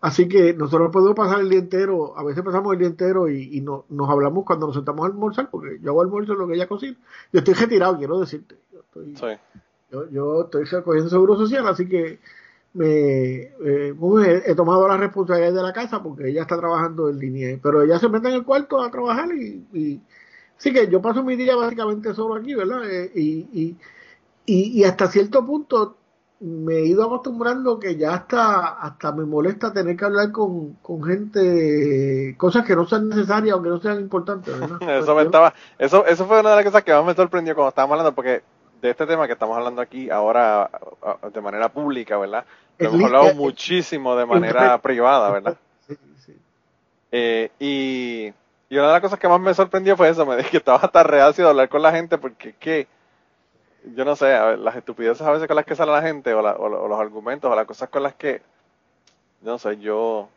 Así 0.00 0.28
que 0.28 0.54
nosotros 0.54 0.90
podemos 0.90 1.14
pasar 1.14 1.40
el 1.40 1.50
día 1.50 1.58
entero, 1.58 2.16
a 2.16 2.24
veces 2.24 2.42
pasamos 2.42 2.72
el 2.72 2.78
día 2.78 2.88
entero 2.88 3.28
y, 3.28 3.60
no, 3.60 3.84
nos 3.90 4.08
hablamos 4.08 4.44
cuando 4.44 4.66
nos 4.66 4.76
sentamos 4.76 5.04
a 5.04 5.08
almorzar, 5.08 5.50
porque 5.50 5.78
yo 5.80 5.90
hago 5.90 6.02
almuerzo 6.02 6.34
lo 6.34 6.46
que 6.46 6.54
ella 6.54 6.66
cocina. 6.66 6.96
Yo 7.32 7.38
estoy 7.40 7.54
retirado, 7.54 7.96
quiero 7.98 8.20
decirte. 8.20 8.56
Yo 8.72 8.80
estoy, 8.80 9.16
sí. 9.16 9.60
Yo, 10.10 10.44
estoy 10.44 10.82
cogiendo 10.82 11.10
seguro 11.10 11.36
social, 11.36 11.66
así 11.66 11.88
que 11.88 12.18
me 12.74 12.86
eh, 12.86 13.94
he, 14.46 14.54
tomado 14.54 14.88
la 14.88 14.96
responsabilidad 14.96 15.52
de 15.52 15.62
la 15.62 15.72
casa 15.72 16.02
porque 16.02 16.28
ella 16.28 16.42
está 16.42 16.58
trabajando 16.58 17.08
en 17.08 17.18
línea. 17.18 17.58
Pero 17.62 17.82
ella 17.82 17.98
se 17.98 18.08
mete 18.08 18.28
en 18.28 18.34
el 18.34 18.44
cuarto 18.44 18.80
a 18.80 18.90
trabajar 18.90 19.28
y, 19.34 19.66
y 19.72 20.00
sí 20.56 20.72
que 20.72 20.88
yo 20.88 21.00
paso 21.00 21.22
mi 21.22 21.36
día 21.36 21.56
básicamente 21.56 22.14
solo 22.14 22.34
aquí, 22.34 22.54
¿verdad? 22.54 22.90
Eh, 22.90 23.12
y, 23.14 23.76
y, 24.46 24.80
y, 24.80 24.84
hasta 24.84 25.08
cierto 25.08 25.46
punto 25.46 25.96
me 26.40 26.74
he 26.74 26.86
ido 26.86 27.04
acostumbrando 27.04 27.78
que 27.78 27.96
ya 27.96 28.14
hasta, 28.14 28.68
hasta 28.80 29.12
me 29.12 29.24
molesta 29.24 29.72
tener 29.72 29.96
que 29.96 30.04
hablar 30.04 30.32
con, 30.32 30.74
con 30.82 31.02
gente, 31.02 32.34
cosas 32.36 32.66
que 32.66 32.76
no 32.76 32.86
sean 32.86 33.08
necesarias 33.08 33.56
o 33.56 33.62
que 33.62 33.68
no 33.68 33.80
sean 33.80 34.00
importantes. 34.00 34.54
eso, 34.80 35.14
me 35.14 35.22
estaba, 35.22 35.54
eso, 35.78 36.04
eso 36.04 36.26
fue 36.26 36.40
una 36.40 36.50
de 36.50 36.56
las 36.56 36.64
cosas 36.64 36.82
que 36.82 36.92
más 36.92 37.06
me 37.06 37.14
sorprendió 37.14 37.54
cuando 37.54 37.68
estábamos 37.70 37.94
hablando, 37.94 38.14
porque 38.14 38.42
de 38.84 38.90
este 38.90 39.06
tema 39.06 39.26
que 39.26 39.32
estamos 39.32 39.56
hablando 39.56 39.80
aquí 39.80 40.10
ahora 40.10 40.70
de 41.32 41.40
manera 41.40 41.70
pública, 41.70 42.18
¿verdad? 42.18 42.44
Lo 42.76 42.90
hemos 42.90 43.04
hablado 43.04 43.34
muchísimo 43.34 44.14
de 44.14 44.26
manera 44.26 44.76
privada, 44.78 45.30
¿verdad? 45.30 45.56
Sí, 45.86 45.96
sí. 46.24 46.36
Eh, 47.12 47.50
y, 47.58 48.32
y, 48.68 48.76
una 48.76 48.88
de 48.88 48.92
las 48.92 49.00
cosas 49.00 49.18
que 49.18 49.28
más 49.28 49.40
me 49.40 49.54
sorprendió 49.54 49.96
fue 49.96 50.10
eso, 50.10 50.26
me 50.26 50.36
dije 50.38 50.50
que 50.50 50.56
estaba 50.58 50.78
hasta 50.78 51.02
reacio 51.02 51.44
de 51.44 51.50
hablar 51.50 51.68
con 51.70 51.80
la 51.80 51.92
gente 51.92 52.18
porque 52.18 52.54
que 52.54 52.86
yo 53.94 54.04
no 54.04 54.16
sé, 54.16 54.36
las 54.58 54.76
estupideces 54.76 55.26
a 55.26 55.30
veces 55.30 55.46
con 55.46 55.56
las 55.56 55.64
que 55.64 55.76
sale 55.76 55.92
la 55.92 56.02
gente 56.02 56.34
o, 56.34 56.40
o, 56.40 56.88
los 56.88 57.00
argumentos 57.00 57.50
o 57.50 57.54
las 57.54 57.66
cosas 57.66 57.88
con 57.88 58.02
las 58.02 58.14
que, 58.14 58.42
no 59.40 59.58
sé, 59.58 59.78
yo, 59.78 60.28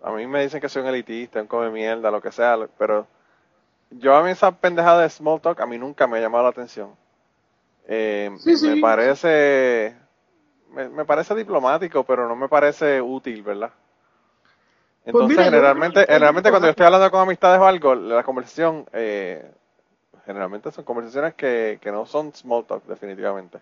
a 0.00 0.12
mí 0.12 0.28
me 0.28 0.42
dicen 0.42 0.60
que 0.60 0.68
soy 0.68 0.82
un 0.82 0.88
elitista, 0.88 1.40
un 1.40 1.48
come 1.48 1.70
mierda, 1.70 2.10
lo 2.12 2.20
que 2.20 2.30
sea, 2.30 2.56
pero 2.78 3.06
yo 3.90 4.14
a 4.14 4.22
mí 4.22 4.30
esa 4.30 4.52
pendejada 4.52 5.02
de 5.02 5.10
small 5.10 5.40
talk 5.40 5.60
a 5.60 5.66
mí 5.66 5.76
nunca 5.76 6.06
me 6.06 6.18
ha 6.18 6.20
llamado 6.20 6.44
la 6.44 6.50
atención. 6.50 6.90
Eh, 7.88 8.30
me 8.62 8.80
parece 8.80 9.96
me, 10.72 11.04
parece 11.04 11.34
diplomático, 11.34 12.04
pero 12.04 12.28
no 12.28 12.36
me 12.36 12.48
parece 12.48 13.00
útil, 13.00 13.42
¿verdad? 13.42 13.70
Pues 15.04 15.14
Entonces, 15.14 15.44
generalmente, 15.44 16.04
generalmente 16.06 16.50
cuando 16.50 16.66
yo 16.66 16.70
estoy 16.70 16.86
hablando 16.86 17.10
con 17.10 17.20
amistades 17.20 17.60
o 17.60 17.64
algo, 17.64 17.94
la 17.94 18.24
conversación, 18.24 18.84
eh, 18.92 19.50
generalmente 20.24 20.72
son 20.72 20.84
conversaciones 20.84 21.34
que, 21.34 21.78
que 21.80 21.92
no 21.92 22.04
son 22.06 22.32
small 22.34 22.64
talk, 22.66 22.84
definitivamente. 22.86 23.58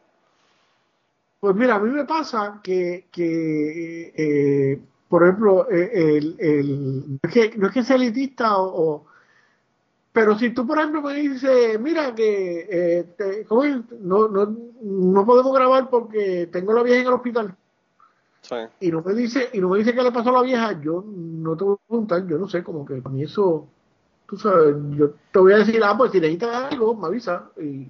Pues 1.39 1.55
mira, 1.55 1.75
a 1.75 1.79
mí 1.79 1.91
me 1.91 2.07
pasa 2.07 2.61
que, 2.63 3.09
que 3.13 4.13
eh, 4.17 4.81
por 5.09 5.25
ejemplo, 5.25 5.69
el, 5.69 6.37
el, 6.39 7.11
no, 7.11 7.19
es 7.23 7.33
que, 7.33 7.53
no 7.59 7.67
es 7.67 7.75
que 7.75 7.85
sea 7.85 7.97
elitista 7.97 8.57
o 8.59 9.05
pero 10.15 10.39
si 10.39 10.51
tú, 10.51 10.65
por 10.65 10.79
ejemplo, 10.79 11.03
me 11.03 11.15
dices, 11.15 11.81
mira, 11.81 12.15
que 12.15 12.69
eh, 12.71 13.45
¿cómo 13.49 13.65
es? 13.65 13.79
No, 13.99 14.29
no, 14.29 14.57
no 14.81 15.27
podemos 15.27 15.53
grabar 15.53 15.91
porque 15.91 16.49
tengo 16.53 16.71
a 16.71 16.77
la 16.77 16.83
vieja 16.85 17.01
en 17.01 17.09
el 17.09 17.15
hospital. 17.15 17.57
Sí. 18.41 18.55
Y 18.79 18.93
no 18.93 19.03
me 19.03 19.13
dice 19.13 19.51
y 19.53 19.59
no 19.59 19.71
me 19.71 19.79
dice 19.79 19.93
qué 19.93 20.05
le 20.05 20.13
pasó 20.13 20.29
a 20.29 20.35
la 20.35 20.43
vieja, 20.43 20.81
yo 20.81 21.05
no 21.05 21.57
te 21.57 21.65
voy 21.65 21.75
a 21.75 21.89
preguntar, 21.89 22.25
yo 22.29 22.39
no 22.39 22.49
sé, 22.49 22.63
como 22.63 22.87
que 22.87 23.03
para 23.03 23.13
mí 23.13 23.25
eso, 23.25 23.67
tú 24.29 24.37
sabes, 24.37 24.77
yo 24.91 25.15
te 25.33 25.39
voy 25.41 25.53
a 25.53 25.59
decir, 25.59 25.83
ah, 25.83 25.97
pues 25.99 26.13
si 26.13 26.21
necesitas 26.21 26.73
algo, 26.73 26.95
me 26.95 27.09
avisa. 27.09 27.51
Y, 27.61 27.89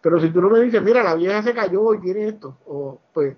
pero 0.00 0.18
si 0.18 0.30
tú 0.30 0.40
no 0.40 0.48
me 0.48 0.60
dices, 0.60 0.82
mira, 0.82 1.02
la 1.02 1.16
vieja 1.16 1.42
se 1.42 1.52
cayó 1.52 1.92
y 1.92 2.00
tiene 2.00 2.28
esto, 2.28 2.56
o 2.64 2.98
pues, 3.12 3.36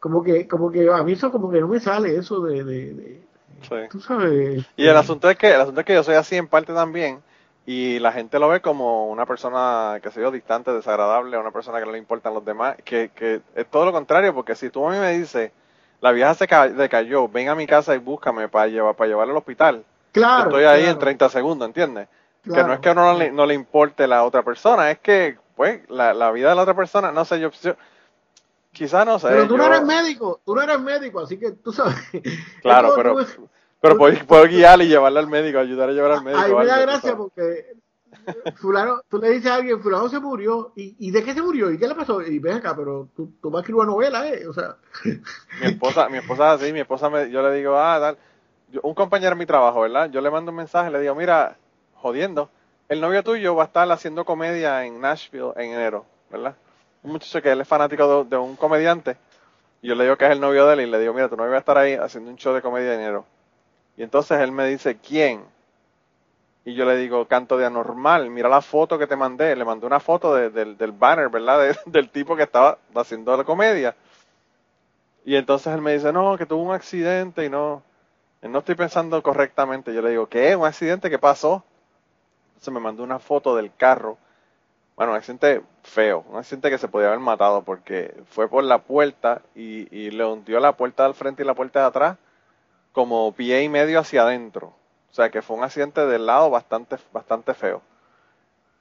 como 0.00 0.24
que, 0.24 0.48
como 0.48 0.72
que 0.72 0.90
a 0.90 1.04
mí 1.04 1.12
eso 1.12 1.30
como 1.30 1.52
que 1.52 1.60
no 1.60 1.68
me 1.68 1.78
sale 1.78 2.16
eso 2.16 2.40
de, 2.40 2.64
de 2.64 3.22
y 4.76 4.86
el 4.86 4.96
asunto 4.96 5.30
es 5.30 5.36
que 5.36 5.52
el 5.54 5.60
asunto 5.60 5.80
es 5.80 5.86
que 5.86 5.94
yo 5.94 6.02
soy 6.02 6.14
así 6.14 6.36
en 6.36 6.48
parte 6.48 6.72
también 6.72 7.22
y 7.64 7.98
la 8.00 8.12
gente 8.12 8.38
lo 8.38 8.48
ve 8.48 8.60
como 8.60 9.08
una 9.08 9.24
persona 9.24 10.00
que 10.02 10.10
se 10.10 10.20
yo 10.20 10.30
distante, 10.30 10.72
desagradable, 10.72 11.38
una 11.38 11.52
persona 11.52 11.78
que 11.78 11.86
no 11.86 11.92
le 11.92 11.98
importan 11.98 12.34
los 12.34 12.44
demás, 12.44 12.76
que, 12.84 13.10
que 13.14 13.40
es 13.54 13.66
todo 13.66 13.84
lo 13.84 13.92
contrario, 13.92 14.34
porque 14.34 14.56
si 14.56 14.70
tú 14.70 14.86
a 14.86 14.90
mí 14.90 14.98
me 14.98 15.12
dices, 15.16 15.52
la 16.00 16.10
vieja 16.10 16.34
se 16.34 16.48
cayó, 16.48 17.28
ven 17.28 17.48
a 17.48 17.54
mi 17.54 17.66
casa 17.66 17.94
y 17.94 17.98
búscame 17.98 18.48
para 18.48 18.66
llevar 18.66 18.96
para 18.96 19.08
llevarla 19.08 19.32
al 19.32 19.38
hospital. 19.38 19.84
Claro. 20.10 20.50
Estoy 20.50 20.64
ahí 20.64 20.86
en 20.86 20.98
30 20.98 21.28
segundos, 21.28 21.66
¿entiendes? 21.66 22.08
Que 22.44 22.64
no 22.64 22.72
es 22.72 22.80
que 22.80 22.88
a 22.88 22.92
uno 22.92 23.16
no 23.30 23.46
le, 23.46 23.54
importe 23.54 24.08
la 24.08 24.24
otra 24.24 24.42
persona, 24.42 24.90
es 24.90 24.98
que 24.98 25.38
pues 25.54 25.88
la, 25.88 26.12
la 26.12 26.32
vida 26.32 26.48
de 26.48 26.56
la 26.56 26.62
otra 26.62 26.74
persona, 26.74 27.12
no 27.12 27.24
sé, 27.24 27.38
yo, 27.38 27.50
quizás 28.72 29.06
no 29.06 29.18
sé. 29.18 29.28
Pero 29.28 29.46
tú 29.46 29.56
no 29.56 29.66
eres 29.66 29.84
médico, 29.84 30.40
tú 30.44 30.54
no 30.54 30.62
eres 30.62 30.80
médico, 30.80 31.20
así 31.20 31.38
que 31.38 31.52
tú 31.52 31.72
sabes. 31.72 31.94
Claro, 32.62 32.94
pero, 32.96 33.16
pero 33.80 33.98
puedo, 33.98 34.44
guiar 34.44 34.80
y 34.82 34.88
llevarla 34.88 35.20
al 35.20 35.26
médico, 35.28 35.58
ayudar 35.58 35.90
a 35.90 35.92
llevar 35.92 36.12
al 36.12 36.24
médico. 36.24 36.42
Ahí 36.42 36.54
me 36.54 36.66
da 36.66 36.80
gracia 36.80 37.16
porque 37.16 37.76
fulano, 38.56 39.02
tú 39.08 39.18
le 39.18 39.30
dices 39.30 39.50
a 39.50 39.56
alguien, 39.56 39.80
fulano 39.80 40.08
se 40.08 40.20
murió, 40.20 40.72
¿y, 40.76 40.94
¿y 40.98 41.10
de 41.10 41.24
qué 41.24 41.34
se 41.34 41.42
murió? 41.42 41.70
¿Y 41.70 41.78
qué 41.78 41.88
le 41.88 41.94
pasó? 41.94 42.22
Y 42.22 42.38
ven 42.38 42.56
acá, 42.56 42.76
pero 42.76 43.08
tú, 43.16 43.32
tú 43.40 43.50
vas 43.50 43.60
a 43.60 43.62
escribir 43.62 43.82
una 43.82 43.92
novela, 43.92 44.28
¿eh? 44.28 44.46
O 44.46 44.52
sea. 44.52 44.76
Mi 45.60 45.66
esposa, 45.66 46.08
mi 46.08 46.18
esposa 46.18 46.52
así, 46.52 46.72
mi 46.72 46.80
esposa 46.80 47.10
me, 47.10 47.30
yo 47.30 47.42
le 47.42 47.56
digo, 47.56 47.76
ah, 47.76 47.98
tal. 48.00 48.18
un 48.82 48.94
compañero 48.94 49.32
en 49.32 49.38
mi 49.38 49.46
trabajo, 49.46 49.80
¿verdad? 49.80 50.10
Yo 50.10 50.20
le 50.20 50.30
mando 50.30 50.50
un 50.50 50.56
mensaje, 50.56 50.90
le 50.90 51.00
digo, 51.00 51.14
mira, 51.14 51.56
jodiendo, 51.94 52.50
el 52.88 53.00
novio 53.00 53.22
tuyo 53.22 53.54
va 53.54 53.64
a 53.64 53.66
estar 53.66 53.90
haciendo 53.90 54.24
comedia 54.24 54.84
en 54.84 55.00
Nashville 55.00 55.52
en 55.56 55.72
enero, 55.72 56.04
¿verdad? 56.30 56.56
Un 57.02 57.12
muchacho 57.12 57.42
que 57.42 57.50
él 57.50 57.60
es 57.60 57.68
fanático 57.68 58.24
de, 58.24 58.36
un 58.36 58.56
comediante, 58.56 59.16
y 59.80 59.88
yo 59.88 59.94
le 59.94 60.04
digo 60.04 60.16
que 60.16 60.24
es 60.26 60.30
el 60.30 60.40
novio 60.40 60.66
de 60.66 60.74
él, 60.74 60.80
y 60.82 60.86
le 60.86 60.98
digo, 61.00 61.12
mira, 61.12 61.28
tu 61.28 61.36
novio 61.36 61.50
va 61.50 61.56
a 61.56 61.60
estar 61.60 61.78
ahí 61.78 61.94
haciendo 61.94 62.30
un 62.30 62.36
show 62.36 62.54
de 62.54 62.62
comedia 62.62 62.94
en 62.94 63.00
enero 63.00 63.26
y 63.96 64.02
entonces 64.02 64.40
él 64.40 64.52
me 64.52 64.66
dice, 64.66 64.98
¿quién? 64.98 65.44
Y 66.64 66.74
yo 66.74 66.84
le 66.84 66.96
digo, 66.96 67.26
canto 67.26 67.58
de 67.58 67.66
anormal, 67.66 68.30
mira 68.30 68.48
la 68.48 68.62
foto 68.62 68.98
que 68.98 69.06
te 69.06 69.16
mandé. 69.16 69.54
Le 69.56 69.64
mandé 69.64 69.86
una 69.86 70.00
foto 70.00 70.34
del, 70.34 70.92
banner, 70.92 71.28
¿verdad? 71.28 71.76
del 71.86 72.10
tipo 72.10 72.36
que 72.36 72.44
estaba 72.44 72.78
haciendo 72.94 73.36
la 73.36 73.44
comedia. 73.44 73.96
Y 75.24 75.36
entonces 75.36 75.72
él 75.72 75.80
me 75.82 75.92
dice, 75.92 76.12
no, 76.12 76.36
que 76.38 76.46
tuvo 76.46 76.62
un 76.62 76.74
accidente 76.74 77.44
y 77.44 77.50
no, 77.50 77.82
no 78.42 78.58
estoy 78.60 78.74
pensando 78.74 79.22
correctamente. 79.22 79.92
Yo 79.92 80.02
le 80.02 80.10
digo, 80.10 80.26
¿qué? 80.26 80.56
¿Un 80.56 80.66
accidente? 80.66 81.10
¿Qué 81.10 81.18
pasó? 81.18 81.64
Entonces 82.48 82.72
me 82.72 82.80
mandó 82.80 83.02
una 83.02 83.18
foto 83.18 83.56
del 83.56 83.74
carro. 83.74 84.16
Bueno, 85.02 85.14
un 85.14 85.18
accidente 85.18 85.62
feo, 85.82 86.24
un 86.28 86.38
accidente 86.38 86.70
que 86.70 86.78
se 86.78 86.86
podía 86.86 87.08
haber 87.08 87.18
matado 87.18 87.62
porque 87.62 88.14
fue 88.26 88.48
por 88.48 88.62
la 88.62 88.78
puerta 88.78 89.42
y, 89.52 89.92
y 89.92 90.12
le 90.12 90.24
hundió 90.24 90.60
la 90.60 90.76
puerta 90.76 91.02
del 91.02 91.14
frente 91.14 91.42
y 91.42 91.44
la 91.44 91.54
puerta 91.54 91.80
de 91.80 91.86
atrás 91.86 92.18
como 92.92 93.32
pie 93.32 93.64
y 93.64 93.68
medio 93.68 93.98
hacia 93.98 94.22
adentro. 94.22 94.68
O 95.10 95.12
sea 95.12 95.28
que 95.28 95.42
fue 95.42 95.56
un 95.56 95.64
accidente 95.64 96.06
del 96.06 96.24
lado 96.24 96.50
bastante, 96.50 96.98
bastante 97.12 97.52
feo. 97.52 97.82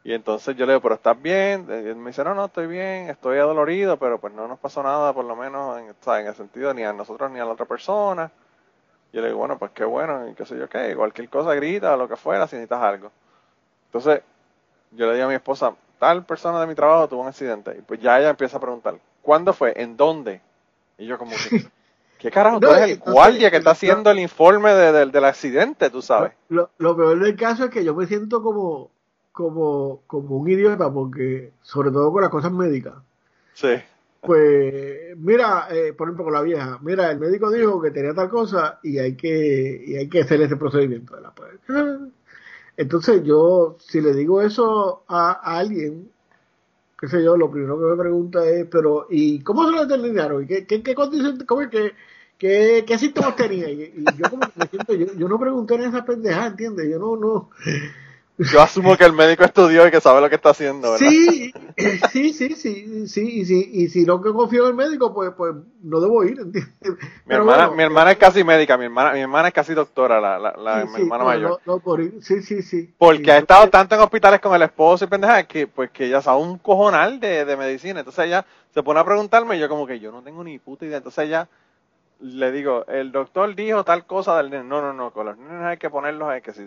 Y 0.03 0.13
entonces 0.13 0.55
yo 0.55 0.67
le 0.67 0.73
digo, 0.73 0.83
pero 0.83 0.93
estás 0.93 1.19
bien. 1.19 1.65
Y 1.67 1.87
él 1.87 1.95
me 1.95 2.11
dice, 2.11 2.23
no, 2.23 2.35
no, 2.35 2.45
estoy 2.45 2.67
bien, 2.67 3.09
estoy 3.09 3.39
adolorido, 3.39 3.97
pero 3.97 4.19
pues 4.19 4.31
no 4.31 4.47
nos 4.47 4.59
pasó 4.59 4.83
nada, 4.83 5.13
por 5.13 5.25
lo 5.25 5.35
menos 5.35 5.79
en, 5.79 5.87
en 5.87 6.27
el 6.27 6.35
sentido 6.35 6.71
ni 6.75 6.83
a 6.83 6.93
nosotros 6.93 7.31
ni 7.31 7.39
a 7.39 7.45
la 7.45 7.53
otra 7.53 7.65
persona. 7.65 8.31
Y 9.11 9.15
yo 9.15 9.21
le 9.23 9.29
digo, 9.29 9.39
bueno, 9.39 9.57
pues 9.57 9.71
qué 9.71 9.85
bueno, 9.85 10.27
y 10.29 10.35
qué 10.35 10.45
sé 10.45 10.55
yo 10.55 10.69
qué, 10.69 10.95
cualquier 10.95 11.29
cosa 11.29 11.55
grita 11.55 11.97
lo 11.97 12.07
que 12.07 12.15
fuera 12.15 12.45
si 12.45 12.57
necesitas 12.57 12.83
algo. 12.83 13.11
Entonces 13.87 14.21
yo 14.91 15.07
le 15.07 15.13
digo 15.15 15.25
a 15.25 15.29
mi 15.29 15.35
esposa, 15.35 15.73
tal 16.01 16.25
persona 16.25 16.60
de 16.60 16.65
mi 16.65 16.74
trabajo 16.74 17.08
tuvo 17.08 17.22
un 17.22 17.27
accidente. 17.27 17.75
Y 17.77 17.81
pues 17.84 18.01
ya 18.01 18.20
ella 18.20 18.31
empieza 18.31 18.58
a 18.58 18.60
preguntar, 18.60 18.96
¿cuándo 19.22 19.53
fue? 19.53 19.72
¿En 19.75 19.96
dónde? 19.96 20.41
Y 20.98 21.05
yo 21.05 21.20
como 21.20 21.29
que... 21.31 21.63
¿Qué 22.17 22.31
carajo? 22.31 22.60
tú 22.60 22.70
eres 22.70 22.89
el 22.91 23.00
guardia 23.00 23.51
que 23.51 23.58
está 23.58 23.72
haciendo 23.72 24.10
el 24.10 24.17
informe 24.17 24.72
del 24.74 25.25
accidente, 25.25 25.91
tú 25.91 26.01
sabes. 26.01 26.34
Lo, 26.50 26.70
peor 26.79 27.20
del 27.20 27.36
caso 27.36 27.65
es 27.65 27.70
que 27.72 27.84
yo 27.84 27.96
me 27.96 28.08
siento 28.08 28.41
como, 28.41 28.89
como, 29.31 30.01
como 30.08 30.38
un 30.38 30.50
idiota, 30.50 30.91
porque, 30.91 31.51
sobre 31.62 31.91
todo 31.91 32.12
con 32.12 32.22
las 32.22 32.31
cosas 32.31 32.51
médicas. 32.51 32.93
Sí. 33.53 33.74
pues 34.22 35.17
mira, 35.17 35.67
eh, 35.72 35.93
por 35.93 36.08
ejemplo 36.08 36.25
con 36.25 36.34
la 36.34 36.41
vieja, 36.41 36.79
mira, 36.81 37.12
el 37.12 37.20
médico 37.20 37.51
dijo 37.51 37.81
que 37.81 37.91
tenía 37.91 38.13
tal 38.13 38.29
cosa 38.29 38.79
y 38.81 38.98
hay 38.98 39.15
que, 39.15 39.84
y 39.86 39.96
hay 39.98 40.10
que 40.10 40.22
hacer 40.22 40.41
ese 40.41 40.58
procedimiento. 40.58 41.15
Pues, 41.36 41.51
entonces 42.81 43.23
yo, 43.23 43.77
si 43.79 44.01
le 44.01 44.11
digo 44.11 44.41
eso 44.41 45.03
a, 45.07 45.33
alguien, 45.59 46.11
qué 47.00 47.07
sé 47.07 47.23
yo, 47.23 47.38
lo 47.38 47.51
primero 47.51 47.79
que 47.79 47.85
me 47.85 47.95
pregunta 47.95 48.43
es, 48.50 48.65
pero 48.65 49.05
¿y 49.07 49.39
cómo 49.43 49.65
se 49.65 49.71
lo 49.71 49.85
determinaron? 49.85 50.43
¿Y 50.43 50.47
qué, 50.47 50.65
qué, 50.65 50.81
qué 50.81 50.95
condición, 50.95 51.38
cómo 51.45 51.61
es 51.61 51.69
que, 51.69 51.93
qué, 52.39 52.97
síntomas 52.97 53.35
tenía? 53.35 53.69
Y, 53.69 54.03
yo 54.17 54.29
como 54.31 54.47
me 54.55 54.67
siento, 54.67 54.93
yo, 54.95 55.27
no 55.27 55.39
pregunté 55.39 55.75
en 55.75 55.83
esa 55.83 56.03
pendejada, 56.03 56.47
¿entiendes? 56.47 56.89
Yo 56.89 56.97
no, 56.97 57.15
no, 57.17 57.51
yo 58.38 58.61
asumo 58.61 58.97
que 58.97 59.05
el 59.05 59.13
médico 59.13 59.43
estudió 59.43 59.88
y 59.88 59.91
que 59.91 60.01
sabe 60.01 60.21
lo 60.21 60.29
que 60.29 60.35
está 60.35 60.50
haciendo, 60.50 60.91
¿verdad? 60.91 61.07
Sí, 61.07 61.53
sí, 62.11 62.33
sí, 62.33 62.55
sí, 62.55 63.07
sí, 63.07 63.29
y 63.39 63.45
si, 63.45 63.69
y 63.71 63.89
si 63.89 64.05
no 64.05 64.21
confío 64.21 64.63
en 64.63 64.69
el 64.69 64.75
médico, 64.75 65.13
pues, 65.13 65.31
pues 65.38 65.53
no 65.83 66.00
debo 66.00 66.23
ir, 66.23 66.39
¿entiendes? 66.39 66.73
Mi 67.25 67.35
hermana, 67.35 67.69
mi 67.69 67.83
hermana 67.83 68.11
es 68.11 68.17
casi 68.17 68.43
médica, 68.43 68.77
mi 68.77 68.85
hermana, 68.85 69.13
mi 69.13 69.19
hermana 69.19 69.50
es 69.50 69.53
casi 69.53 69.73
doctora, 69.73 70.19
la, 70.19 70.39
la, 70.39 70.53
la 70.57 70.85
mi 70.85 71.01
hermana 71.01 71.23
mayor. 71.23 71.59
No, 71.65 71.79
por 71.79 72.01
ir. 72.01 72.15
Sí, 72.21 72.41
sí, 72.41 72.61
sí. 72.61 72.93
Porque 72.97 73.31
ha 73.31 73.38
estado 73.38 73.69
tanto 73.69 73.95
en 73.95 74.01
hospitales 74.01 74.39
con 74.39 74.55
el 74.55 74.61
esposo 74.63 75.05
y 75.05 75.07
pendeja 75.07 75.43
que, 75.43 75.67
pues, 75.67 75.91
que 75.91 76.05
ella 76.05 76.21
sabe 76.21 76.41
un 76.41 76.57
cojonal 76.57 77.19
de, 77.19 77.45
de 77.45 77.57
medicina, 77.57 78.00
entonces 78.00 78.25
ella 78.25 78.45
se 78.73 78.81
pone 78.81 79.00
a 79.00 79.05
preguntarme 79.05 79.57
y 79.57 79.59
yo 79.59 79.69
como 79.69 79.85
que 79.85 80.00
yo 80.00 80.11
no 80.11 80.23
tengo 80.23 80.43
ni 80.43 80.57
puta 80.57 80.85
idea, 80.85 80.97
entonces 80.97 81.25
ella 81.25 81.47
le 82.21 82.51
digo, 82.51 82.85
el 82.88 83.11
doctor 83.11 83.55
dijo 83.55 83.83
tal 83.83 84.05
cosa 84.05 84.38
del 84.38 84.51
nene, 84.51 84.63
no, 84.63 84.81
no, 84.81 84.93
no, 84.93 85.11
con 85.11 85.25
los 85.25 85.38
niños 85.38 85.63
hay 85.63 85.77
que 85.77 85.89
ponerlos, 85.89 86.29
hay 86.29 86.41
que 86.41 86.53
si 86.53 86.63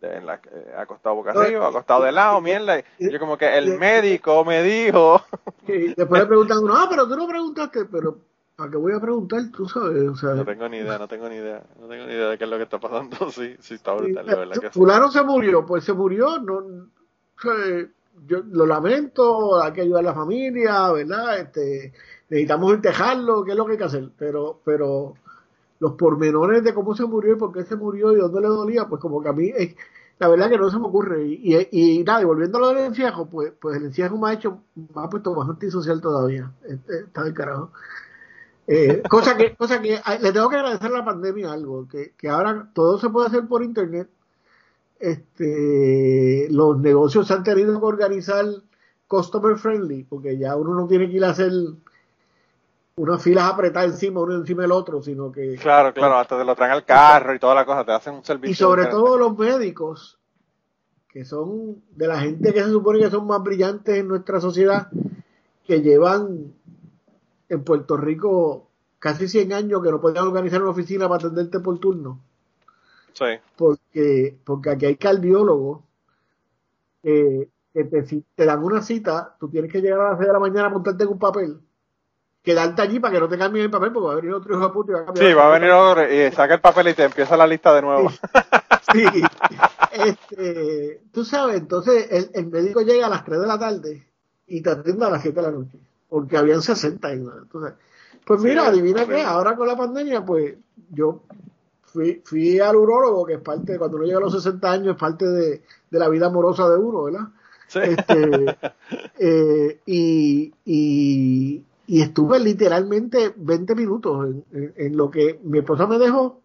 en 0.00 0.26
la, 0.26 0.34
eh, 0.34 0.74
acostado 0.76 1.16
boca 1.16 1.32
arriba, 1.32 1.68
acostado 1.68 2.04
de 2.04 2.12
lado, 2.12 2.40
mierda. 2.40 2.78
Y 2.98 3.10
yo 3.10 3.18
como 3.18 3.36
que 3.36 3.56
el 3.56 3.78
médico 3.78 4.44
me 4.44 4.62
dijo. 4.62 5.22
Y 5.66 5.94
después 5.94 6.22
le 6.22 6.26
preguntan, 6.26 6.64
no, 6.64 6.86
pero 6.88 7.08
tú 7.08 7.16
no 7.16 7.26
preguntaste, 7.26 7.84
pero 7.86 8.18
¿para 8.56 8.70
qué 8.70 8.76
voy 8.76 8.92
a 8.92 9.00
preguntar? 9.00 9.42
Tú 9.54 9.68
sabes, 9.68 10.08
o 10.08 10.16
sea. 10.16 10.30
No 10.30 10.44
tengo 10.44 10.68
ni 10.68 10.78
idea, 10.78 10.98
no 10.98 11.08
tengo 11.08 11.28
ni 11.28 11.36
idea, 11.36 11.62
no 11.80 11.88
tengo 11.88 12.06
ni 12.06 12.12
idea 12.12 12.28
de 12.30 12.38
qué 12.38 12.44
es 12.44 12.50
lo 12.50 12.56
que 12.56 12.62
está 12.64 12.78
pasando. 12.78 13.16
Sí, 13.30 13.56
sí 13.60 13.74
está 13.74 13.92
brutal, 13.94 14.26
la 14.26 14.36
verdad 14.36 14.56
que 14.60 14.70
Fulano 14.70 15.10
se 15.10 15.22
murió, 15.22 15.66
pues 15.66 15.84
se 15.84 15.92
murió, 15.92 16.38
no, 16.38 16.88
yo 18.26 18.42
lo 18.50 18.66
lamento, 18.66 19.62
hay 19.62 19.72
que 19.72 19.82
ayudar 19.82 20.00
a 20.00 20.08
la 20.08 20.14
familia, 20.14 20.90
¿verdad? 20.92 21.38
Este, 21.38 21.92
necesitamos 22.28 22.74
entejarlo, 22.74 23.44
¿qué 23.44 23.52
es 23.52 23.56
lo 23.56 23.66
que 23.66 23.72
hay 23.72 23.78
que 23.78 23.84
hacer? 23.84 24.08
Pero, 24.18 24.60
pero 24.64 25.14
los 25.80 25.92
pormenores 25.92 26.64
de 26.64 26.74
cómo 26.74 26.94
se 26.94 27.04
murió 27.04 27.34
y 27.34 27.38
por 27.38 27.52
qué 27.52 27.64
se 27.64 27.76
murió 27.76 28.12
y 28.12 28.20
dónde 28.20 28.40
le 28.40 28.48
dolía, 28.48 28.88
pues 28.88 29.00
como 29.00 29.22
que 29.22 29.28
a 29.28 29.32
mí, 29.32 29.52
es, 29.56 29.76
la 30.18 30.28
verdad 30.28 30.48
que 30.48 30.58
no 30.58 30.70
se 30.70 30.78
me 30.78 30.86
ocurre. 30.86 31.24
Y, 31.26 31.56
y, 31.70 32.04
nada, 32.04 32.22
y 32.22 32.24
volviendo 32.24 32.58
a 32.58 32.60
lo 32.60 32.68
del 32.68 32.86
encierro, 32.86 33.26
pues, 33.26 33.52
pues 33.60 33.76
el 33.76 33.86
encierro 33.86 34.18
me 34.18 34.30
ha 34.30 34.32
hecho, 34.32 34.60
me 34.74 35.02
ha 35.02 35.08
puesto 35.08 35.34
más 35.34 35.48
antisocial 35.48 36.00
todavía. 36.00 36.52
Está 36.64 37.24
del 37.24 37.34
carajo. 37.34 37.70
Eh, 38.66 39.02
cosa 39.08 39.36
que, 39.36 39.54
cosa 39.56 39.80
que 39.80 40.00
le 40.20 40.32
tengo 40.32 40.48
que 40.48 40.56
agradecer 40.56 40.90
a 40.92 40.98
la 40.98 41.04
pandemia 41.04 41.52
algo, 41.52 41.88
que, 41.88 42.14
que 42.16 42.28
ahora 42.28 42.70
todo 42.74 42.98
se 42.98 43.08
puede 43.10 43.28
hacer 43.28 43.46
por 43.46 43.62
internet. 43.62 44.08
Este, 44.98 46.48
los 46.50 46.78
negocios 46.80 47.28
se 47.28 47.34
han 47.34 47.44
tenido 47.44 47.78
que 47.78 47.86
organizar 47.86 48.44
customer 49.06 49.56
friendly, 49.56 50.04
porque 50.04 50.36
ya 50.36 50.56
uno 50.56 50.74
no 50.74 50.86
tiene 50.88 51.08
que 51.08 51.16
ir 51.16 51.24
a 51.24 51.30
hacer 51.30 51.52
unas 52.98 53.22
filas 53.22 53.44
apretadas 53.44 53.92
encima, 53.92 54.20
uno 54.20 54.34
encima 54.34 54.62
del 54.62 54.72
otro, 54.72 55.00
sino 55.02 55.30
que... 55.30 55.54
Claro, 55.56 55.94
claro, 55.94 56.16
hasta 56.18 56.36
te 56.36 56.44
lo 56.44 56.54
traen 56.56 56.72
al 56.72 56.84
carro 56.84 57.34
y 57.34 57.38
toda 57.38 57.54
la 57.54 57.64
cosa, 57.64 57.84
te 57.84 57.92
hacen 57.92 58.14
un 58.14 58.24
servicio. 58.24 58.50
Y 58.50 58.54
sobre 58.54 58.86
todo 58.86 59.16
los 59.16 59.38
médicos, 59.38 60.18
que 61.08 61.24
son 61.24 61.82
de 61.90 62.08
la 62.08 62.20
gente 62.20 62.52
que 62.52 62.62
se 62.62 62.70
supone 62.70 62.98
que 62.98 63.10
son 63.10 63.26
más 63.26 63.42
brillantes 63.42 63.96
en 63.96 64.08
nuestra 64.08 64.40
sociedad, 64.40 64.88
que 65.64 65.80
llevan 65.80 66.52
en 67.48 67.64
Puerto 67.64 67.96
Rico 67.96 68.68
casi 68.98 69.28
100 69.28 69.52
años 69.52 69.82
que 69.82 69.90
no 69.90 70.00
podían 70.00 70.26
organizar 70.26 70.60
una 70.60 70.72
oficina 70.72 71.08
para 71.08 71.26
atenderte 71.26 71.60
por 71.60 71.78
turno. 71.78 72.20
Sí. 73.12 73.26
Porque, 73.56 74.36
porque 74.44 74.70
aquí 74.70 74.86
hay 74.86 74.96
cardiólogos 74.96 75.82
que 77.02 77.48
te, 77.72 78.24
te 78.34 78.44
dan 78.44 78.64
una 78.64 78.82
cita, 78.82 79.36
tú 79.38 79.48
tienes 79.48 79.70
que 79.70 79.80
llegar 79.80 80.00
a 80.00 80.10
las 80.10 80.18
6 80.18 80.26
de 80.26 80.32
la 80.32 80.40
mañana 80.40 80.66
a 80.66 80.70
montarte 80.70 81.04
en 81.04 81.10
un 81.10 81.18
papel 81.18 81.60
quedarte 82.42 82.82
allí 82.82 83.00
para 83.00 83.14
que 83.14 83.20
no 83.20 83.28
te 83.28 83.38
cambien 83.38 83.66
el 83.66 83.70
papel, 83.70 83.92
porque 83.92 84.06
va 84.06 84.12
a 84.12 84.16
venir 84.16 84.32
otro 84.32 84.54
hijo 84.54 84.66
de 84.66 84.72
puta 84.72 84.90
y 84.90 84.94
va 84.94 85.00
a 85.00 85.04
cambiar. 85.06 85.26
Sí, 85.26 85.34
va 85.34 85.46
a 85.46 85.58
venir 85.58 85.70
otro 85.70 86.12
y 86.12 86.32
saca 86.32 86.54
el 86.54 86.60
papel 86.60 86.88
y 86.88 86.94
te 86.94 87.04
empieza 87.04 87.36
la 87.36 87.46
lista 87.46 87.74
de 87.74 87.82
nuevo. 87.82 88.10
Sí. 88.92 89.04
Este, 89.92 91.02
tú 91.12 91.24
sabes, 91.24 91.56
entonces 91.56 92.06
el, 92.10 92.30
el, 92.32 92.46
médico 92.46 92.80
llega 92.80 93.06
a 93.06 93.10
las 93.10 93.24
3 93.24 93.40
de 93.40 93.46
la 93.46 93.58
tarde 93.58 94.06
y 94.46 94.62
te 94.62 94.70
atiende 94.70 95.04
a 95.04 95.10
las 95.10 95.22
7 95.22 95.36
de 95.36 95.42
la 95.42 95.52
noche, 95.52 95.78
porque 96.08 96.36
habían 96.36 96.62
60. 96.62 97.12
Entonces, 97.12 97.74
pues 98.24 98.40
mira, 98.40 98.66
adivina 98.66 99.06
qué, 99.06 99.22
ahora 99.22 99.56
con 99.56 99.66
la 99.66 99.76
pandemia, 99.76 100.24
pues 100.24 100.54
yo 100.90 101.22
fui, 101.84 102.22
fui 102.24 102.60
al 102.60 102.76
urólogo, 102.76 103.26
que 103.26 103.34
es 103.34 103.40
parte, 103.40 103.72
de, 103.72 103.78
cuando 103.78 103.96
uno 103.96 104.06
llega 104.06 104.18
a 104.18 104.22
los 104.22 104.32
60 104.32 104.70
años, 104.70 104.94
es 104.94 105.00
parte 105.00 105.26
de, 105.26 105.62
de 105.90 105.98
la 105.98 106.08
vida 106.08 106.26
amorosa 106.26 106.68
de 106.68 106.76
uno, 106.76 107.04
¿verdad? 107.04 107.28
Sí. 107.66 107.80
Este, 107.82 108.56
eh, 109.18 109.80
y, 109.86 110.52
y, 110.64 111.64
y 111.88 112.02
estuve 112.02 112.38
literalmente 112.38 113.32
20 113.34 113.74
minutos 113.74 114.28
en, 114.52 114.94
lo 114.94 115.10
que 115.10 115.40
mi 115.42 115.60
esposa 115.60 115.86
me 115.86 115.96
dejó. 115.96 116.42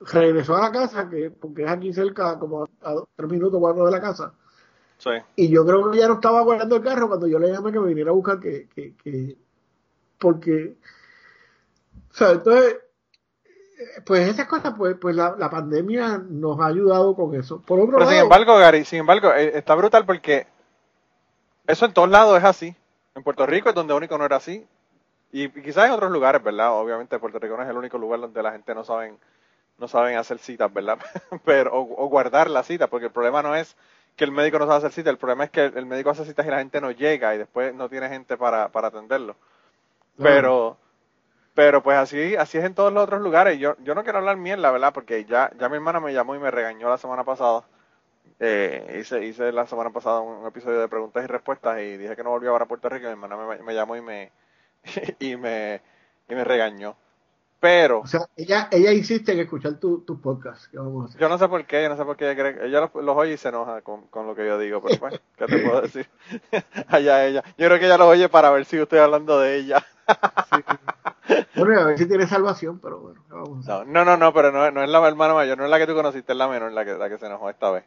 Regresó 0.00 0.54
a 0.56 0.60
la 0.60 0.70
casa, 0.70 1.08
que 1.08 1.30
porque 1.30 1.64
es 1.64 1.70
aquí 1.70 1.90
cerca, 1.94 2.38
como 2.38 2.64
a, 2.82 2.94
tres 3.16 3.30
minutos, 3.30 3.58
cuatro 3.58 3.86
de 3.86 3.90
la 3.90 4.02
casa. 4.02 4.34
Sí. 4.98 5.12
Y 5.36 5.48
yo 5.48 5.64
creo 5.64 5.90
que 5.90 5.96
ya 5.96 6.08
no 6.08 6.16
estaba 6.16 6.42
guardando 6.42 6.76
el 6.76 6.82
carro 6.82 7.08
cuando 7.08 7.26
yo 7.26 7.38
le 7.38 7.52
llamé 7.52 7.72
que 7.72 7.80
me 7.80 7.88
viniera 7.88 8.10
a 8.10 8.14
buscar 8.14 8.38
que, 8.38 8.68
que, 8.68 8.94
que 9.02 9.38
porque, 10.18 10.76
o 12.10 12.14
sea, 12.14 12.32
entonces, 12.32 12.80
pues 14.04 14.28
esas 14.28 14.46
cosas, 14.46 14.74
pues, 14.76 14.94
pues 15.00 15.16
la, 15.16 15.36
la 15.38 15.48
pandemia 15.48 16.18
nos 16.18 16.60
ha 16.60 16.66
ayudado 16.66 17.16
con 17.16 17.34
eso. 17.34 17.62
Por 17.62 17.80
otro 17.80 17.96
Pero 17.96 18.10
sin 18.10 18.18
embargo, 18.18 18.58
Gary, 18.58 18.84
sin 18.84 18.98
embargo, 18.98 19.32
eh, 19.32 19.52
está 19.56 19.74
brutal 19.74 20.04
porque 20.04 20.46
eso 21.66 21.86
en 21.86 21.94
todos 21.94 22.10
lados 22.10 22.36
es 22.36 22.44
así. 22.44 22.76
En 23.14 23.22
Puerto 23.22 23.46
Rico 23.46 23.68
es 23.68 23.74
donde 23.74 23.94
único 23.94 24.18
no 24.18 24.24
era 24.24 24.36
así. 24.36 24.66
Y, 25.30 25.48
quizás 25.48 25.86
en 25.86 25.92
otros 25.92 26.10
lugares, 26.10 26.42
¿verdad? 26.42 26.72
Obviamente 26.72 27.18
Puerto 27.18 27.38
Rico 27.38 27.56
no 27.56 27.62
es 27.62 27.68
el 27.68 27.76
único 27.76 27.98
lugar 27.98 28.20
donde 28.20 28.42
la 28.42 28.52
gente 28.52 28.74
no 28.74 28.84
saben, 28.84 29.18
no 29.78 29.88
saben 29.88 30.16
hacer 30.16 30.38
citas, 30.38 30.72
¿verdad? 30.72 30.98
Pero, 31.44 31.72
o, 31.74 32.08
guardar 32.08 32.50
la 32.50 32.62
cita, 32.62 32.88
porque 32.88 33.06
el 33.06 33.12
problema 33.12 33.42
no 33.42 33.54
es 33.54 33.76
que 34.16 34.24
el 34.24 34.32
médico 34.32 34.58
no 34.58 34.66
sabe 34.66 34.78
hacer 34.78 34.92
citas, 34.92 35.10
el 35.10 35.18
problema 35.18 35.44
es 35.44 35.50
que 35.50 35.64
el 35.64 35.86
médico 35.86 36.10
hace 36.10 36.24
citas 36.24 36.46
y 36.46 36.50
la 36.50 36.58
gente 36.58 36.80
no 36.80 36.90
llega 36.92 37.34
y 37.34 37.38
después 37.38 37.74
no 37.74 37.88
tiene 37.88 38.08
gente 38.08 38.36
para, 38.36 38.68
para 38.68 38.88
atenderlo. 38.88 39.34
Pero, 40.16 40.76
pero 41.54 41.82
pues 41.82 41.96
así, 41.98 42.36
así 42.36 42.58
es 42.58 42.64
en 42.64 42.74
todos 42.74 42.92
los 42.92 43.02
otros 43.02 43.20
lugares. 43.20 43.58
Yo, 43.58 43.76
yo 43.82 43.96
no 43.96 44.04
quiero 44.04 44.18
hablar 44.18 44.38
la 44.38 44.70
¿verdad? 44.70 44.92
Porque 44.92 45.24
ya, 45.24 45.50
ya 45.58 45.68
mi 45.68 45.76
hermana 45.76 45.98
me 45.98 46.12
llamó 46.12 46.36
y 46.36 46.38
me 46.38 46.52
regañó 46.52 46.88
la 46.88 46.98
semana 46.98 47.24
pasada 47.24 47.64
eh, 48.40 48.98
hice, 49.00 49.24
hice 49.24 49.52
la 49.52 49.66
semana 49.66 49.90
pasada 49.90 50.20
un, 50.20 50.46
episodio 50.46 50.80
de 50.80 50.88
preguntas 50.88 51.22
y 51.24 51.26
respuestas 51.26 51.80
y 51.80 51.96
dije 51.96 52.16
que 52.16 52.24
no 52.24 52.30
volvía 52.30 52.50
a 52.50 52.66
Puerto 52.66 52.88
Rico 52.88 53.04
y 53.04 53.08
mi 53.08 53.12
hermana 53.12 53.36
me, 53.62 53.74
llamó 53.74 53.96
y 53.96 54.02
me, 54.02 54.32
y 55.20 55.36
me, 55.36 55.80
y 56.28 56.34
me 56.34 56.44
regañó. 56.44 56.96
Pero. 57.60 58.00
O 58.00 58.06
sea, 58.06 58.28
ella, 58.36 58.68
ella 58.70 58.92
insiste 58.92 59.32
en 59.32 59.40
escuchar 59.40 59.74
tus 59.74 60.04
tu 60.04 60.20
podcast. 60.20 60.70
Yo 60.70 61.28
no 61.30 61.38
sé 61.38 61.48
por 61.48 61.64
qué, 61.64 61.82
yo 61.82 61.88
no 61.88 61.96
sé 61.96 62.04
por 62.04 62.16
qué 62.16 62.30
ella 62.30 62.34
cree. 62.34 62.66
Ella 62.66 62.80
los, 62.80 63.16
oye 63.16 63.32
y 63.32 63.36
se 63.38 63.48
enoja 63.48 63.80
con, 63.80 64.06
con, 64.08 64.26
lo 64.26 64.34
que 64.34 64.46
yo 64.46 64.58
digo, 64.58 64.82
pero 64.82 64.98
bueno, 64.98 65.16
¿qué 65.38 65.46
te 65.46 65.58
puedo 65.58 65.80
decir? 65.80 66.06
Allá 66.88 67.24
ella. 67.24 67.42
Yo 67.56 67.66
creo 67.66 67.78
que 67.78 67.86
ella 67.86 67.96
los 67.96 68.08
oye 68.08 68.28
para 68.28 68.50
ver 68.50 68.66
si 68.66 68.76
estoy 68.76 68.98
hablando 68.98 69.40
de 69.40 69.56
ella. 69.56 69.82
Bueno, 71.56 71.80
a 71.80 71.84
ver 71.84 71.98
si 71.98 72.06
tiene 72.06 72.26
salvación, 72.26 72.80
pero 72.80 72.98
bueno, 72.98 73.22
vamos 73.30 73.66
No, 73.66 73.84
no, 73.86 74.04
no, 74.04 74.16
no, 74.18 74.34
pero 74.34 74.52
no, 74.52 74.70
no 74.70 74.82
es 74.82 74.90
la 74.90 75.08
hermana 75.08 75.32
mayor, 75.32 75.56
no 75.56 75.64
es 75.64 75.70
la 75.70 75.78
que 75.78 75.86
tú 75.86 75.94
conociste, 75.94 76.32
es 76.32 76.38
la 76.38 76.48
menor 76.48 76.72
la 76.72 76.84
que, 76.84 76.92
la 76.94 77.08
que 77.08 77.16
se 77.16 77.26
enojó 77.26 77.48
esta 77.48 77.70
vez. 77.70 77.84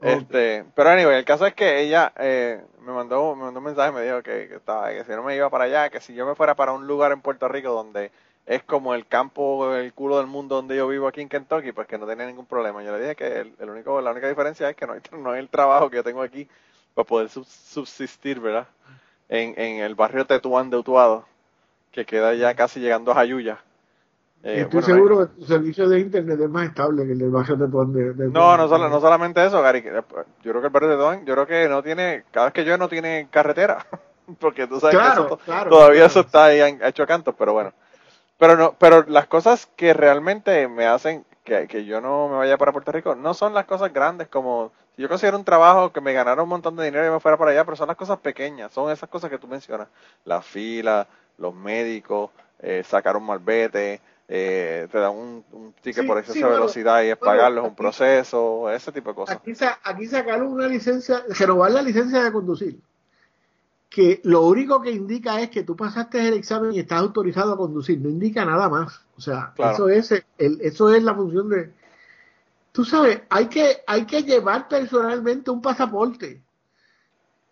Este, 0.00 0.64
pero 0.74 0.90
anyway, 0.90 1.16
el 1.18 1.24
caso 1.24 1.46
es 1.46 1.54
que 1.54 1.80
ella 1.80 2.12
eh, 2.18 2.62
me 2.82 2.92
mandó 2.92 3.34
me 3.34 3.42
mandó 3.44 3.58
un 3.58 3.64
mensaje, 3.64 3.90
me 3.90 4.02
dijo 4.02 4.22
que, 4.22 4.44
estaba, 4.54 4.90
que 4.90 5.04
si 5.04 5.10
no 5.10 5.22
me 5.22 5.34
iba 5.34 5.50
para 5.50 5.64
allá, 5.64 5.90
que 5.90 6.00
si 6.00 6.14
yo 6.14 6.24
me 6.24 6.36
fuera 6.36 6.54
para 6.54 6.72
un 6.72 6.86
lugar 6.86 7.10
en 7.10 7.20
Puerto 7.20 7.48
Rico 7.48 7.72
donde 7.72 8.12
es 8.46 8.62
como 8.62 8.94
el 8.94 9.06
campo, 9.06 9.74
el 9.74 9.92
culo 9.92 10.18
del 10.18 10.26
mundo 10.26 10.56
donde 10.56 10.76
yo 10.76 10.88
vivo 10.88 11.08
aquí 11.08 11.20
en 11.20 11.28
Kentucky, 11.28 11.72
pues 11.72 11.86
que 11.86 11.98
no 11.98 12.06
tenía 12.06 12.26
ningún 12.26 12.46
problema. 12.46 12.82
Yo 12.82 12.92
le 12.92 13.00
dije 13.00 13.16
que 13.16 13.40
el, 13.58 13.70
único, 13.70 14.00
la 14.00 14.12
única 14.12 14.28
diferencia 14.28 14.70
es 14.70 14.76
que 14.76 14.86
no 14.86 14.94
hay, 14.94 15.00
no 15.18 15.32
hay 15.32 15.40
el 15.40 15.48
trabajo 15.48 15.90
que 15.90 15.96
yo 15.96 16.04
tengo 16.04 16.22
aquí 16.22 16.48
para 16.94 17.06
poder 17.06 17.28
subsistir, 17.28 18.40
¿verdad? 18.40 18.68
En, 19.28 19.54
en 19.60 19.82
el 19.82 19.94
barrio 19.94 20.26
Tetuán 20.26 20.70
de 20.70 20.78
Utuado, 20.78 21.26
que 21.92 22.06
queda 22.06 22.34
ya 22.34 22.54
casi 22.54 22.80
llegando 22.80 23.12
a 23.12 23.16
Jayuya. 23.16 23.62
Eh, 24.42 24.60
Estoy 24.62 24.82
seguro 24.82 25.18
que 25.18 25.26
tu 25.34 25.44
servicio 25.44 25.88
de 25.88 25.98
internet 25.98 26.40
es 26.40 26.48
más 26.48 26.68
estable 26.68 27.04
que 27.04 27.12
el 27.12 27.18
del 27.18 27.30
barrio 27.30 27.56
de 27.56 27.66
De, 28.14 28.28
no, 28.28 28.56
no, 28.56 28.88
no 28.88 29.00
solamente 29.00 29.44
eso, 29.44 29.60
Gary. 29.60 29.82
Yo 29.82 30.52
creo 30.52 30.60
que 30.60 30.66
el 30.68 30.72
barrio 30.72 30.96
de 30.96 31.24
yo 31.24 31.34
creo 31.34 31.46
que 31.46 31.68
no 31.68 31.82
tiene, 31.82 32.24
cada 32.30 32.46
vez 32.46 32.52
que 32.54 32.64
yo 32.64 32.78
no 32.78 32.88
tiene 32.88 33.28
carretera. 33.30 33.84
Porque 34.38 34.66
tú 34.66 34.78
sabes 34.78 34.96
que 34.96 35.06
eso, 35.06 35.38
todavía 35.68 36.04
eso 36.04 36.20
está 36.20 36.44
ahí 36.46 36.78
hecho 36.82 37.06
cantos, 37.06 37.34
pero 37.38 37.54
bueno. 37.54 37.72
Pero 38.36 38.56
no, 38.56 38.74
pero 38.78 39.04
las 39.08 39.26
cosas 39.26 39.66
que 39.74 39.94
realmente 39.94 40.68
me 40.68 40.86
hacen 40.86 41.24
que, 41.44 41.66
que 41.66 41.84
yo 41.86 42.00
no 42.00 42.28
me 42.28 42.36
vaya 42.36 42.58
para 42.58 42.72
Puerto 42.72 42.92
Rico, 42.92 43.14
no 43.14 43.32
son 43.34 43.54
las 43.54 43.64
cosas 43.64 43.92
grandes 43.92 44.28
como 44.28 44.70
si 44.98 45.02
yo 45.02 45.08
considero 45.08 45.38
un 45.38 45.44
trabajo 45.44 45.92
que 45.92 46.00
me 46.00 46.12
ganara 46.12 46.42
un 46.42 46.48
montón 46.48 46.74
de 46.74 46.84
dinero 46.84 47.06
y 47.06 47.10
me 47.10 47.20
fuera 47.20 47.38
para 47.38 47.52
allá, 47.52 47.64
pero 47.64 47.76
son 47.76 47.86
las 47.86 47.96
cosas 47.96 48.18
pequeñas, 48.18 48.72
son 48.72 48.90
esas 48.90 49.08
cosas 49.08 49.30
que 49.30 49.38
tú 49.38 49.46
mencionas, 49.46 49.86
la 50.24 50.42
fila, 50.42 51.06
los 51.38 51.54
médicos, 51.54 52.30
eh, 52.58 52.82
sacar 52.84 53.16
un 53.16 53.24
malvete, 53.24 54.00
eh, 54.30 54.86
te 54.92 54.98
dan 54.98 55.12
un, 55.16 55.44
un 55.52 55.72
ticket 55.72 56.02
Sí, 56.02 56.06
por 56.06 56.18
exceso 56.18 56.34
sí, 56.34 56.38
de 56.40 56.44
bueno, 56.44 56.60
velocidad 56.60 57.02
y 57.02 57.08
es 57.08 57.18
bueno, 57.18 57.32
pagarlo, 57.34 57.62
es 57.62 57.68
un 57.68 57.74
proceso, 57.74 58.70
ese 58.70 58.92
tipo 58.92 59.10
de 59.10 59.16
cosas. 59.16 59.36
Aquí, 59.36 59.52
aquí 59.84 60.06
sacaron 60.06 60.52
una 60.52 60.68
licencia, 60.68 61.24
renovar 61.30 61.70
la 61.70 61.80
licencia 61.82 62.22
de 62.22 62.30
conducir, 62.30 62.78
que 63.88 64.20
lo 64.24 64.42
único 64.42 64.82
que 64.82 64.90
indica 64.90 65.40
es 65.40 65.48
que 65.48 65.62
tú 65.62 65.74
pasaste 65.74 66.28
el 66.28 66.34
examen 66.34 66.74
y 66.74 66.80
estás 66.80 67.00
autorizado 67.00 67.54
a 67.54 67.56
conducir, 67.56 67.98
no 68.00 68.10
indica 68.10 68.44
nada 68.44 68.68
más. 68.68 69.00
O 69.16 69.20
sea, 69.20 69.52
Claro. 69.56 69.88
eso 69.88 69.88
es 69.88 70.24
el, 70.36 70.60
eso 70.60 70.94
es 70.94 71.02
la 71.02 71.14
función 71.14 71.48
de. 71.48 71.72
Tú 72.72 72.84
sabes, 72.84 73.22
hay 73.30 73.46
que 73.46 73.78
hay 73.86 74.04
que 74.04 74.22
llevar 74.22 74.68
personalmente 74.68 75.50
un 75.50 75.62
pasaporte 75.62 76.42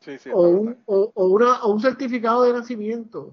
Sí, 0.00 0.18
o 0.32 0.42
un, 0.42 0.76
o, 0.86 1.10
o 1.14 1.26
una, 1.26 1.64
o 1.64 1.72
un 1.72 1.80
certificado 1.80 2.42
de 2.44 2.52
nacimiento 2.52 3.32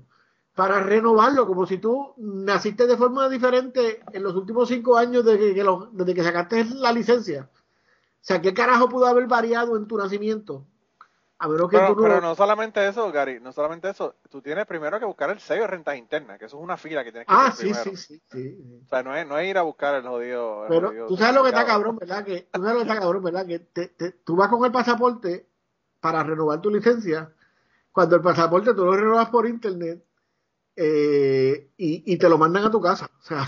para 0.55 0.79
renovarlo, 0.81 1.47
como 1.47 1.65
si 1.65 1.77
tú 1.79 2.13
naciste 2.17 2.85
de 2.87 2.97
forma 2.97 3.27
diferente 3.29 4.01
en 4.11 4.23
los 4.23 4.35
últimos 4.35 4.69
cinco 4.69 4.97
años 4.97 5.25
desde 5.25 5.53
que, 5.53 5.63
lo- 5.63 5.89
desde 5.91 6.13
que 6.13 6.23
sacaste 6.23 6.65
la 6.65 6.91
licencia. 6.91 7.49
O 7.53 8.25
sea, 8.25 8.41
¿qué 8.41 8.53
carajo 8.53 8.89
pudo 8.89 9.07
haber 9.07 9.27
variado 9.27 9.77
en 9.77 9.87
tu 9.87 9.97
nacimiento? 9.97 10.65
A 11.39 11.47
menos 11.47 11.69
que 11.69 11.77
Pero, 11.77 11.87
tú 11.87 12.01
no... 12.01 12.03
pero 12.03 12.21
no 12.21 12.35
solamente 12.35 12.87
eso, 12.87 13.11
Gary, 13.11 13.39
no 13.39 13.51
solamente 13.51 13.89
eso, 13.89 14.15
tú 14.29 14.41
tienes 14.41 14.65
primero 14.65 14.99
que 14.99 15.05
buscar 15.05 15.29
el 15.31 15.39
sello 15.39 15.61
de 15.63 15.67
rentas 15.67 15.97
internas, 15.97 16.39
que 16.39 16.45
eso 16.45 16.57
es 16.57 16.63
una 16.63 16.77
fila 16.77 17.03
que 17.03 17.11
tienes 17.11 17.27
que 17.27 17.33
ah, 17.33 17.51
sí, 17.51 17.73
sí, 17.73 17.97
sí, 17.97 18.21
sí. 18.31 18.81
O 18.85 18.87
sea, 18.89 19.03
no 19.03 19.15
es, 19.15 19.27
no 19.27 19.37
es 19.39 19.49
ir 19.49 19.57
a 19.57 19.63
buscar 19.63 19.95
el 19.95 20.03
jodido. 20.07 20.65
el 20.67 20.69
Pero 20.71 20.87
jodido 20.87 21.07
tú 21.09 21.17
sabes 21.17 21.35
lo 21.35 21.43
que 21.43 21.49
está 21.49 21.65
cabrón, 21.65 21.97
¿verdad? 21.97 22.23
Que, 22.23 22.47
tú 22.51 22.61
sabes 22.61 22.73
lo 22.73 22.79
que 22.85 22.89
está 22.89 22.99
cabrón, 23.01 23.23
¿verdad? 23.23 23.45
Que 23.45 23.59
te- 23.59 23.87
te- 23.87 24.11
tú 24.11 24.35
vas 24.35 24.49
con 24.49 24.63
el 24.65 24.71
pasaporte 24.71 25.47
para 25.99 26.23
renovar 26.23 26.61
tu 26.61 26.69
licencia. 26.69 27.33
Cuando 27.91 28.15
el 28.17 28.21
pasaporte 28.21 28.73
tú 28.73 28.85
lo 28.85 28.95
renovas 28.95 29.29
por 29.29 29.47
internet 29.47 30.03
eh, 30.75 31.69
y, 31.77 32.13
y 32.13 32.17
te 32.17 32.29
lo 32.29 32.37
mandan 32.37 32.65
a 32.65 32.71
tu 32.71 32.81
casa. 32.81 33.09
O 33.19 33.23
sea, 33.23 33.45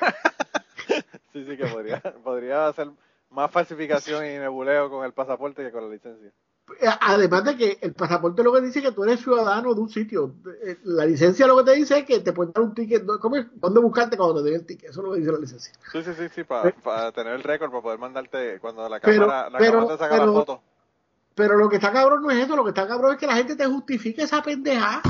Sí, 1.32 1.44
sí, 1.44 1.56
que 1.56 1.66
podría, 1.66 2.00
podría 2.24 2.66
hacer 2.68 2.88
más 3.30 3.50
falsificación 3.50 4.24
y 4.24 4.38
nebuleo 4.38 4.88
con 4.88 5.04
el 5.04 5.12
pasaporte 5.12 5.62
que 5.62 5.70
con 5.70 5.84
la 5.84 5.90
licencia. 5.94 6.32
Eh, 6.80 6.88
Además 7.00 7.44
de 7.44 7.56
que 7.56 7.78
el 7.82 7.92
pasaporte 7.92 8.42
lo 8.42 8.52
que 8.54 8.62
dice 8.62 8.78
es 8.78 8.86
que 8.86 8.92
tú 8.92 9.04
eres 9.04 9.20
ciudadano 9.20 9.74
de 9.74 9.80
un 9.80 9.90
sitio. 9.90 10.34
Eh, 10.64 10.78
La 10.84 11.04
licencia 11.04 11.46
lo 11.46 11.58
que 11.58 11.64
te 11.64 11.76
dice 11.76 11.98
es 11.98 12.04
que 12.06 12.20
te 12.20 12.32
pueden 12.32 12.52
dar 12.54 12.64
un 12.64 12.74
ticket. 12.74 13.04
¿Cómo 13.20 13.36
es? 13.36 13.46
¿Dónde 13.54 13.80
buscarte 13.80 14.16
cuando 14.16 14.42
te 14.42 14.50
den 14.50 14.60
el 14.60 14.66
ticket? 14.66 14.90
Eso 14.90 15.00
es 15.00 15.06
lo 15.06 15.12
que 15.12 15.18
dice 15.20 15.32
la 15.32 15.38
licencia. 15.38 15.72
Sí, 15.92 16.02
sí, 16.02 16.10
sí, 16.16 16.28
sí, 16.34 16.44
para 16.44 17.12
tener 17.12 17.34
el 17.34 17.42
récord, 17.42 17.70
para 17.70 17.82
poder 17.82 17.98
mandarte 17.98 18.58
cuando 18.58 18.88
la 18.88 18.98
Pero- 18.98 19.26
cámara, 19.26 19.50
la 19.50 19.58
pero- 19.58 19.72
cámara 19.72 19.92
te 19.92 19.98
saca 19.98 20.14
pero- 20.14 20.26
la 20.26 20.32
foto. 20.32 20.62
Pero 21.34 21.56
lo 21.58 21.68
que 21.68 21.76
está 21.76 21.92
cabrón 21.92 22.22
no 22.22 22.30
es 22.30 22.38
eso. 22.44 22.56
Lo 22.56 22.64
que 22.64 22.70
está 22.70 22.88
cabrón 22.88 23.12
es 23.12 23.18
que 23.18 23.26
la 23.26 23.36
gente 23.36 23.54
te 23.56 23.66
justifique 23.66 24.22
esa 24.22 24.42
pendeja. 24.42 25.02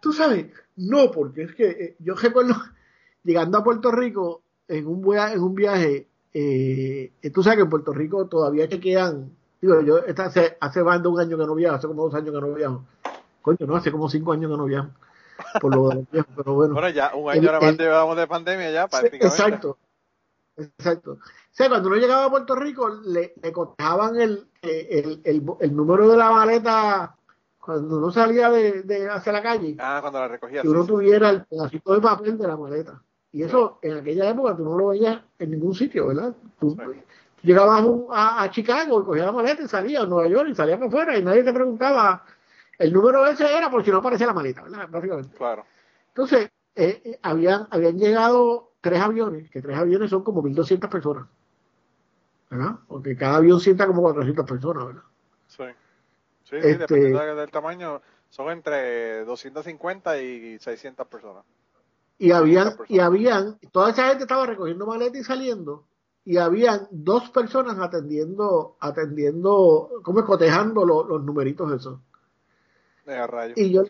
Tú 0.00 0.12
sabes, 0.12 0.46
no, 0.76 1.10
porque 1.10 1.42
es 1.44 1.54
que 1.54 1.68
eh, 1.70 1.96
yo 1.98 2.14
recuerdo 2.14 2.54
llegando 3.24 3.58
a 3.58 3.64
Puerto 3.64 3.90
Rico 3.90 4.42
en 4.68 4.86
un, 4.86 5.16
en 5.16 5.40
un 5.42 5.54
viaje. 5.54 6.08
eh, 6.32 7.12
eh, 7.22 7.30
tú 7.30 7.42
sabes 7.42 7.58
que 7.58 7.62
en 7.64 7.70
Puerto 7.70 7.92
Rico 7.92 8.26
todavía 8.26 8.68
chequean. 8.68 9.30
Digo, 9.60 9.80
yo 9.80 9.98
esta 9.98 10.26
hace, 10.26 10.56
hace 10.60 10.82
más 10.82 11.02
de 11.02 11.08
un 11.08 11.18
año 11.18 11.38
que 11.38 11.46
no 11.46 11.54
viajo, 11.54 11.76
hace 11.76 11.86
como 11.86 12.04
dos 12.04 12.14
años 12.14 12.34
que 12.34 12.40
no 12.40 12.52
viajo. 12.54 12.84
Coño, 13.42 13.58
no, 13.66 13.76
hace 13.76 13.90
como 13.90 14.08
cinco 14.08 14.32
años 14.32 14.50
que 14.50 14.56
no 14.56 14.64
viajo. 14.64 14.88
Por 15.60 15.74
lo 15.74 15.88
de 15.88 15.94
los 15.96 16.10
viejos, 16.10 16.32
pero 16.36 16.54
bueno. 16.54 16.74
Bueno, 16.74 16.88
ya 16.90 17.12
un 17.14 17.32
El- 17.32 17.38
año 17.48 17.52
más 17.60 17.70
el- 17.70 17.78
llevamos 17.78 18.16
de 18.16 18.26
pandemia 18.26 18.70
ya, 18.70 18.86
prácticamente. 18.88 19.26
Exacto. 19.26 19.78
Exacto. 20.56 21.12
O 21.12 21.18
sea, 21.50 21.68
cuando 21.68 21.88
uno 21.88 21.96
llegaba 21.98 22.26
a 22.26 22.30
Puerto 22.30 22.54
Rico, 22.54 22.88
le, 22.88 23.34
le 23.42 23.52
cotejaban 23.52 24.20
el, 24.20 24.46
el, 24.62 25.20
el, 25.24 25.42
el 25.60 25.76
número 25.76 26.08
de 26.08 26.16
la 26.16 26.30
maleta 26.30 27.16
cuando 27.64 27.96
uno 27.98 28.10
salía 28.10 28.50
de, 28.50 28.82
de 28.82 29.08
hacia 29.08 29.32
la 29.32 29.42
calle, 29.42 29.76
Ah, 29.78 29.98
cuando 30.00 30.18
la 30.20 30.28
recogía. 30.28 30.62
que 30.62 30.68
uno 30.68 30.82
sí. 30.82 30.88
tuviera 30.88 31.30
el 31.30 31.44
pedacito 31.44 31.94
de 31.94 32.00
papel 32.00 32.36
de 32.38 32.46
la 32.46 32.56
maleta. 32.56 33.00
Y 33.32 33.42
eso 33.42 33.78
en 33.82 33.98
aquella 33.98 34.28
época 34.30 34.56
tú 34.56 34.64
no 34.64 34.76
lo 34.76 34.88
veías 34.88 35.20
en 35.38 35.50
ningún 35.50 35.74
sitio, 35.74 36.06
¿verdad? 36.08 36.34
Tú 36.60 36.70
Sí. 36.70 37.00
llegabas 37.42 37.84
a, 38.10 38.42
a, 38.42 38.50
Chicago 38.50 39.00
y 39.00 39.04
cogías 39.04 39.26
la 39.26 39.32
maleta 39.32 39.62
y 39.62 39.68
salías 39.68 40.02
a 40.02 40.06
Nueva 40.06 40.28
York 40.28 40.48
y 40.50 40.54
salías 40.54 40.78
para 40.78 40.88
afuera 40.88 41.18
y 41.18 41.22
nadie 41.24 41.42
te 41.42 41.52
preguntaba. 41.52 42.24
El 42.78 42.92
número 42.92 43.26
ese 43.26 43.44
era 43.56 43.70
por 43.70 43.84
si 43.84 43.90
no 43.90 43.98
aparecía 43.98 44.26
la 44.26 44.34
maleta, 44.34 44.62
¿verdad? 44.62 44.88
Básicamente. 44.90 45.36
Claro. 45.36 45.64
Entonces, 46.08 46.50
eh, 46.76 47.02
eh, 47.04 47.18
habían, 47.22 47.66
habían 47.70 47.98
llegado 47.98 48.72
tres 48.80 49.00
aviones, 49.00 49.50
que 49.50 49.62
tres 49.62 49.78
aviones 49.78 50.10
son 50.10 50.22
como 50.22 50.42
1.200 50.42 50.88
personas. 50.90 51.26
¿Verdad? 52.50 52.76
Porque 52.86 53.16
cada 53.16 53.36
avión 53.36 53.58
sienta 53.58 53.86
como 53.86 54.02
400 54.02 54.44
personas, 54.44 54.86
¿verdad? 54.86 55.02
Sí. 56.44 56.50
Sí, 56.50 56.56
Este- 56.56 56.78
dependiendo 56.78 57.20
de- 57.20 57.34
del 57.34 57.50
tamaño, 57.50 58.00
son 58.30 58.50
entre 58.50 59.24
250 59.24 60.18
y 60.20 60.58
600 60.58 61.06
personas. 61.08 61.44
Y 62.18 62.30
habían, 62.30 62.76
400 62.76 62.90
y 62.90 63.00
habían, 63.00 63.58
toda 63.72 63.90
esa 63.90 64.08
gente 64.08 64.24
estaba 64.24 64.46
recogiendo 64.46 64.86
maletas 64.86 65.20
y 65.20 65.24
saliendo, 65.24 65.84
y 66.24 66.36
habían 66.38 66.86
dos 66.90 67.28
personas 67.30 67.78
atendiendo, 67.78 68.76
atendiendo, 68.80 69.90
como 70.02 70.24
cotejando 70.24 70.84
lo- 70.86 71.04
los 71.04 71.22
numeritos 71.24 71.72
esos. 71.72 71.98
Eh. 73.06 73.52
Y 73.56 73.70
yo, 73.72 73.82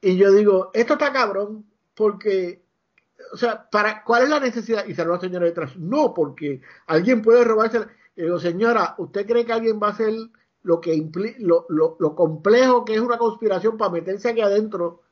y 0.00 0.16
yo 0.16 0.32
digo, 0.32 0.70
esto 0.74 0.92
está 0.94 1.12
cabrón, 1.12 1.64
porque, 1.94 2.62
o 3.32 3.36
sea, 3.36 3.68
para 3.70 4.04
¿cuál 4.04 4.24
es 4.24 4.28
la 4.28 4.40
necesidad? 4.40 4.86
Y 4.86 4.94
salió 4.94 5.12
la 5.14 5.20
señora 5.20 5.46
detrás, 5.46 5.76
no, 5.76 6.12
porque 6.14 6.60
alguien 6.86 7.22
puede 7.22 7.44
robarse. 7.44 7.80
Y 8.16 8.22
digo, 8.22 8.38
señora, 8.38 8.94
¿usted 8.98 9.26
cree 9.26 9.44
que 9.44 9.52
alguien 9.52 9.80
va 9.82 9.88
a 9.88 9.92
hacer 9.92 10.12
lo 10.62 10.80
que 10.80 10.94
impli 10.94 11.36
lo, 11.38 11.66
lo, 11.68 11.96
lo 11.98 12.14
complejo 12.14 12.84
que 12.84 12.94
es 12.94 13.00
una 13.00 13.18
conspiración 13.18 13.76
para 13.76 13.90
meterse 13.90 14.30
aquí 14.30 14.40
adentro? 14.40 15.02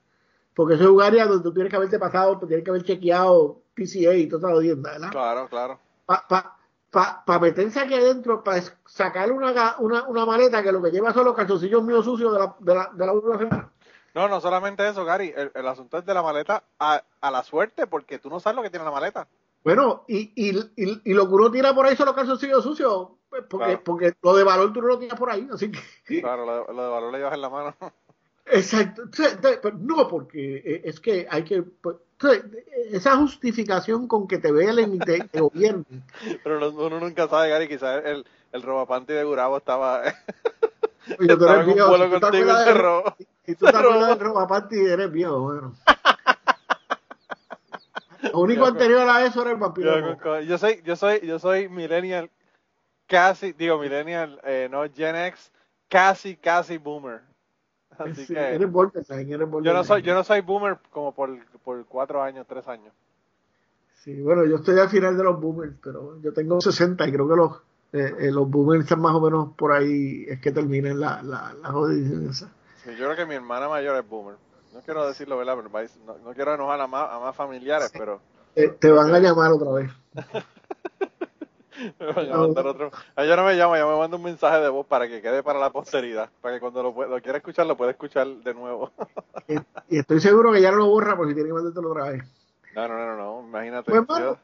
Porque 0.54 0.74
eso 0.74 0.84
es 0.84 0.90
un 0.90 1.02
área 1.02 1.26
donde 1.26 1.42
tú 1.42 1.52
tienes 1.54 1.70
que 1.70 1.76
haberte 1.76 1.98
pasado, 1.98 2.38
tienes 2.38 2.64
que 2.64 2.70
haber 2.70 2.82
chequeado 2.84 3.60
PCA 3.74 4.14
y 4.14 4.28
toda 4.28 4.50
la 4.50 4.56
audiencia, 4.56 4.92
¿verdad? 4.92 5.10
Claro, 5.10 5.48
claro. 5.48 5.78
Para 6.06 6.26
pa, 6.26 6.56
pa, 6.90 7.24
pa 7.24 7.38
meterse 7.38 7.80
aquí 7.80 7.94
adentro, 7.94 8.42
para 8.42 8.62
sacar 8.86 9.30
una, 9.32 9.76
una, 9.78 10.08
una 10.08 10.26
maleta 10.26 10.62
que 10.62 10.72
lo 10.72 10.82
que 10.82 10.90
lleva 10.90 11.12
son 11.12 11.24
los 11.24 11.36
calzoncillos 11.36 11.82
míos 11.82 12.04
sucios 12.04 12.32
de 12.32 12.38
la, 12.38 12.56
de 12.60 12.74
la, 12.74 12.90
de 12.92 13.06
la. 13.06 13.70
No, 14.12 14.28
no 14.28 14.40
solamente 14.40 14.86
eso, 14.88 15.04
Gary. 15.04 15.32
El, 15.36 15.52
el 15.54 15.68
asunto 15.68 15.98
es 15.98 16.04
de 16.04 16.14
la 16.14 16.22
maleta 16.22 16.64
a, 16.78 17.02
a 17.20 17.30
la 17.30 17.44
suerte, 17.44 17.86
porque 17.86 18.18
tú 18.18 18.28
no 18.28 18.40
sabes 18.40 18.56
lo 18.56 18.62
que 18.62 18.70
tiene 18.70 18.84
la 18.84 18.90
maleta. 18.90 19.28
Bueno, 19.62 20.04
y, 20.08 20.32
y, 20.34 20.58
y, 20.76 21.00
y 21.04 21.14
lo 21.14 21.28
que 21.28 21.34
uno 21.34 21.50
tira 21.50 21.74
por 21.74 21.86
ahí 21.86 21.94
son 21.94 22.06
los 22.06 22.16
calzoncillos 22.16 22.62
sucios, 22.64 23.10
pues, 23.30 23.44
porque, 23.48 23.66
Claro. 23.66 23.82
porque 23.84 24.12
lo 24.22 24.34
de 24.36 24.44
valor 24.44 24.72
tú 24.72 24.82
no 24.82 24.88
lo 24.88 24.98
tiras 24.98 25.18
por 25.18 25.30
ahí, 25.30 25.48
así 25.52 25.70
que... 25.70 26.20
Claro, 26.20 26.44
lo, 26.44 26.52
de- 26.66 26.74
lo 26.74 26.82
de 26.84 26.88
valor 26.90 27.12
le 27.12 27.18
llevas 27.18 27.34
en 27.34 27.40
la 27.40 27.48
mano. 27.48 27.74
Exacto. 28.46 29.04
Pero 29.62 29.76
no, 29.78 30.08
porque 30.08 30.56
eh, 30.56 30.82
es 30.84 30.98
que 31.00 31.26
hay 31.30 31.44
que... 31.44 31.62
pues, 31.62 31.96
esa 32.90 33.16
justificación 33.16 34.06
con 34.08 34.28
que 34.28 34.36
te 34.38 34.52
vean 34.52 34.78
y 34.94 34.98
te, 34.98 35.20
te 35.24 35.40
gobiernen. 35.40 36.02
Pero 36.44 36.58
no- 36.60 36.68
uno 36.70 37.00
nunca 37.00 37.28
sabe, 37.28 37.48
Gary. 37.48 37.68
Quizás 37.68 38.04
el, 38.04 38.26
el 38.52 38.62
robapanti 38.62 39.12
de 39.14 39.24
Gurabo 39.24 39.56
estaba, 39.58 40.02
en 41.06 41.30
un 41.30 41.38
vuelo 41.38 42.04
si 42.14 42.20
contigo 42.20 42.50
y 42.50 42.64
se 42.64 42.74
robó. 42.74 43.14
Si 43.46 43.54
tú 43.54 43.64
te 43.66 43.76
acuerdas 43.76 44.08
del 44.10 44.20
Robapanti, 44.20 44.76
eres 44.78 45.10
viejo, 45.10 45.40
bueno. 45.40 45.74
Lo 48.32 48.38
único 48.40 48.60
Yo- 48.62 48.66
anterior 48.66 49.08
a 49.08 49.24
eso 49.24 49.40
era 49.42 49.50
el 49.52 49.56
vampiro. 49.56 50.16
Yo, 50.22 50.40
yo 50.40 50.58
soy, 50.58 50.82
yo 50.84 50.94
soy, 50.94 51.20
yo 51.26 51.38
soy 51.38 51.68
millennial, 51.68 52.30
casi, 53.10 53.52
digo 53.52 53.76
millennial, 53.78 54.40
eh, 54.44 54.68
no 54.70 54.84
Gen 54.88 55.16
X, 55.16 55.50
casi, 55.88 56.36
casi 56.36 56.78
boomer. 56.78 57.20
Así 57.98 58.24
Sí, 58.24 58.32
que 58.32 58.38
eres 58.38 58.70
borderline, 58.70 59.32
eres 59.34 59.50
yo 59.50 59.74
no 59.74 59.84
soy, 59.84 60.00
yo 60.02 60.14
no 60.14 60.24
soy 60.24 60.40
boomer 60.40 60.78
como 60.90 61.12
por, 61.12 61.44
por 61.64 61.84
cuatro 61.86 62.22
años, 62.22 62.46
tres 62.48 62.66
años. 62.68 62.94
Sí, 64.02 64.22
bueno, 64.22 64.46
yo 64.46 64.56
estoy 64.56 64.78
al 64.78 64.88
final 64.88 65.16
de 65.16 65.24
los 65.24 65.38
boomers, 65.38 65.74
pero 65.82 66.18
yo 66.22 66.32
tengo 66.32 66.58
60 66.60 67.06
y 67.06 67.12
creo 67.12 67.28
que 67.28 67.36
los, 67.36 67.56
eh, 67.92 68.14
eh, 68.20 68.30
los 68.30 68.48
boomers 68.48 68.84
están 68.84 69.00
más 69.02 69.14
o 69.14 69.20
menos 69.20 69.50
por 69.56 69.72
ahí, 69.72 70.24
es 70.26 70.40
que 70.40 70.52
terminen 70.52 70.98
la, 70.98 71.22
la, 71.22 71.52
la 71.60 71.68
jodición 71.68 72.30
esa. 72.30 72.48
Sí, 72.82 72.90
yo 72.96 73.04
creo 73.04 73.16
que 73.16 73.26
mi 73.26 73.34
hermana 73.34 73.68
mayor 73.68 73.96
es 73.96 74.08
boomer. 74.08 74.36
No 74.72 74.80
quiero 74.80 75.06
decirlo, 75.06 75.36
¿verdad? 75.36 75.56
Pero 75.56 76.16
no 76.24 76.32
quiero 76.32 76.54
enojar 76.54 76.80
a 76.80 76.86
más, 76.86 77.10
a 77.10 77.18
más 77.18 77.36
familiares, 77.36 77.92
pero 77.94 78.20
Eh, 78.56 78.72
te 78.80 78.90
van 78.90 79.12
a 79.14 79.18
llamar 79.18 79.52
otra 79.52 79.72
vez. 79.72 79.90
me 81.98 82.12
van 82.12 82.32
a 82.32 82.36
mandar 82.36 82.66
otro. 82.66 82.90
Ah, 83.16 83.24
yo 83.24 83.36
no 83.36 83.44
me 83.44 83.54
llamo, 83.54 83.76
yo 83.76 83.88
me 83.90 83.98
mando 83.98 84.16
un 84.16 84.22
mensaje 84.22 84.58
de 84.60 84.68
voz 84.68 84.86
para 84.86 85.08
que 85.08 85.20
quede 85.22 85.42
para 85.42 85.58
la 85.58 85.70
posteridad, 85.70 86.28
para 86.40 86.54
que 86.54 86.60
cuando 86.60 86.82
lo, 86.82 87.06
lo 87.06 87.20
quiera 87.22 87.38
escuchar 87.38 87.66
lo 87.66 87.76
pueda 87.76 87.90
escuchar 87.92 88.26
de 88.26 88.54
nuevo. 88.54 88.90
Y, 89.48 89.54
y 89.96 89.98
estoy 89.98 90.20
seguro 90.20 90.52
que 90.52 90.60
ya 90.60 90.70
no 90.70 90.76
lo 90.78 90.86
borra 90.88 91.16
por 91.16 91.26
si 91.26 91.34
tiene 91.34 91.48
que 91.48 91.54
mandártelo 91.54 91.90
otra 91.90 92.10
vez. 92.10 92.22
No, 92.74 92.86
no, 92.86 92.96
no, 92.96 93.16
no, 93.16 93.48
imagínate. 93.48 93.90
Pues, 93.90 94.08
mano, 94.08 94.38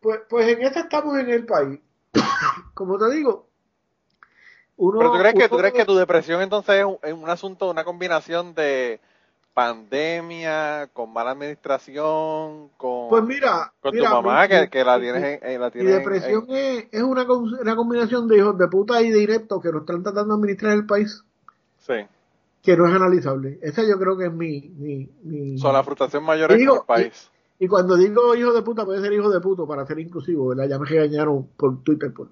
Pues, 0.00 0.20
pues 0.28 0.48
en 0.48 0.62
esta 0.62 0.80
estamos 0.80 1.16
en 1.18 1.30
el 1.30 1.46
país. 1.46 1.80
Como 2.74 2.98
te 2.98 3.10
digo, 3.10 3.46
uno. 4.76 4.98
Pero 4.98 5.12
tú 5.12 5.18
crees 5.18 5.34
que 5.34 5.38
uno 5.40 5.48
tú 5.48 5.56
crees 5.58 5.72
debe- 5.72 5.76
que 5.78 5.84
tu 5.86 5.94
depresión 5.96 6.42
entonces 6.42 6.76
es 6.80 6.84
un, 6.84 6.98
es 7.02 7.12
un 7.12 7.28
asunto, 7.30 7.70
una 7.70 7.84
combinación 7.84 8.54
de 8.54 9.00
pandemia, 9.52 10.88
con 10.92 11.12
mala 11.12 11.32
administración, 11.32 12.68
con, 12.76 13.08
pues 13.08 13.24
mira, 13.24 13.72
con 13.80 13.92
tu 13.92 14.02
mamá 14.02 14.48
que, 14.48 14.68
que, 14.70 14.84
la 14.84 15.00
tienes 15.00 15.40
en, 15.42 15.60
la 15.60 15.70
tienes 15.70 15.96
depresión 15.96 16.46
es, 16.48 16.86
es 16.90 17.02
una, 17.02 17.24
una, 17.24 17.76
combinación 17.76 18.28
de 18.28 18.38
hijos 18.38 18.56
de 18.56 18.68
puta 18.68 19.02
y 19.02 19.10
de 19.10 19.22
ineptos 19.22 19.60
que 19.60 19.70
nos 19.70 19.82
están 19.82 20.02
tratando 20.02 20.34
de 20.34 20.38
administrar 20.38 20.72
el 20.72 20.86
país. 20.86 21.24
Sí. 21.78 21.94
Que 22.62 22.76
no 22.76 22.86
es 22.88 22.94
analizable. 22.94 23.58
Esa 23.62 23.82
yo 23.82 23.98
creo 23.98 24.16
que 24.16 24.26
es 24.26 24.32
mi... 24.32 24.60
mi, 24.78 25.08
mi... 25.22 25.58
Son 25.58 25.72
la 25.72 25.82
frustración 25.82 26.24
mayor 26.24 26.52
en 26.52 26.60
el 26.60 26.68
país. 26.86 27.30
Y, 27.58 27.68
cuando 27.68 27.96
digo 27.96 28.34
hijo 28.34 28.52
de 28.52 28.62
puta, 28.62 28.84
puede 28.84 29.00
ser 29.02 29.12
hijo 29.12 29.30
de 29.30 29.40
puto 29.40 29.66
para 29.66 29.84
ser 29.86 29.98
inclusivo, 29.98 30.48
¿verdad? 30.48 30.68
Ya 30.68 30.78
me 30.78 30.86
regañaron 30.86 31.46
por 31.56 31.82
Twitter 31.82 32.12
por, 32.12 32.28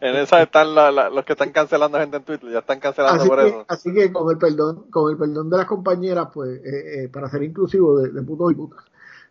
en 0.00 0.16
esa 0.16 0.42
están 0.42 0.74
los 0.74 1.24
que 1.24 1.32
están 1.32 1.50
cancelando 1.50 1.98
gente 1.98 2.16
en 2.16 2.24
Twitter, 2.24 2.50
ya 2.50 2.58
están 2.60 2.80
cancelando 2.80 3.24
por 3.26 3.40
eso. 3.40 3.64
Así 3.68 3.92
que 3.92 4.12
con 4.12 4.30
el 4.30 4.38
perdón, 4.38 4.86
con 4.90 5.10
el 5.10 5.18
perdón 5.18 5.50
de 5.50 5.56
las 5.56 5.66
compañeras, 5.66 6.28
pues, 6.32 6.50
eh, 6.64 7.04
eh, 7.04 7.08
para 7.08 7.28
ser 7.28 7.42
inclusivo 7.42 7.98
de, 8.00 8.10
de 8.10 8.22
putos 8.22 8.52
y 8.52 8.54
putas. 8.54 8.84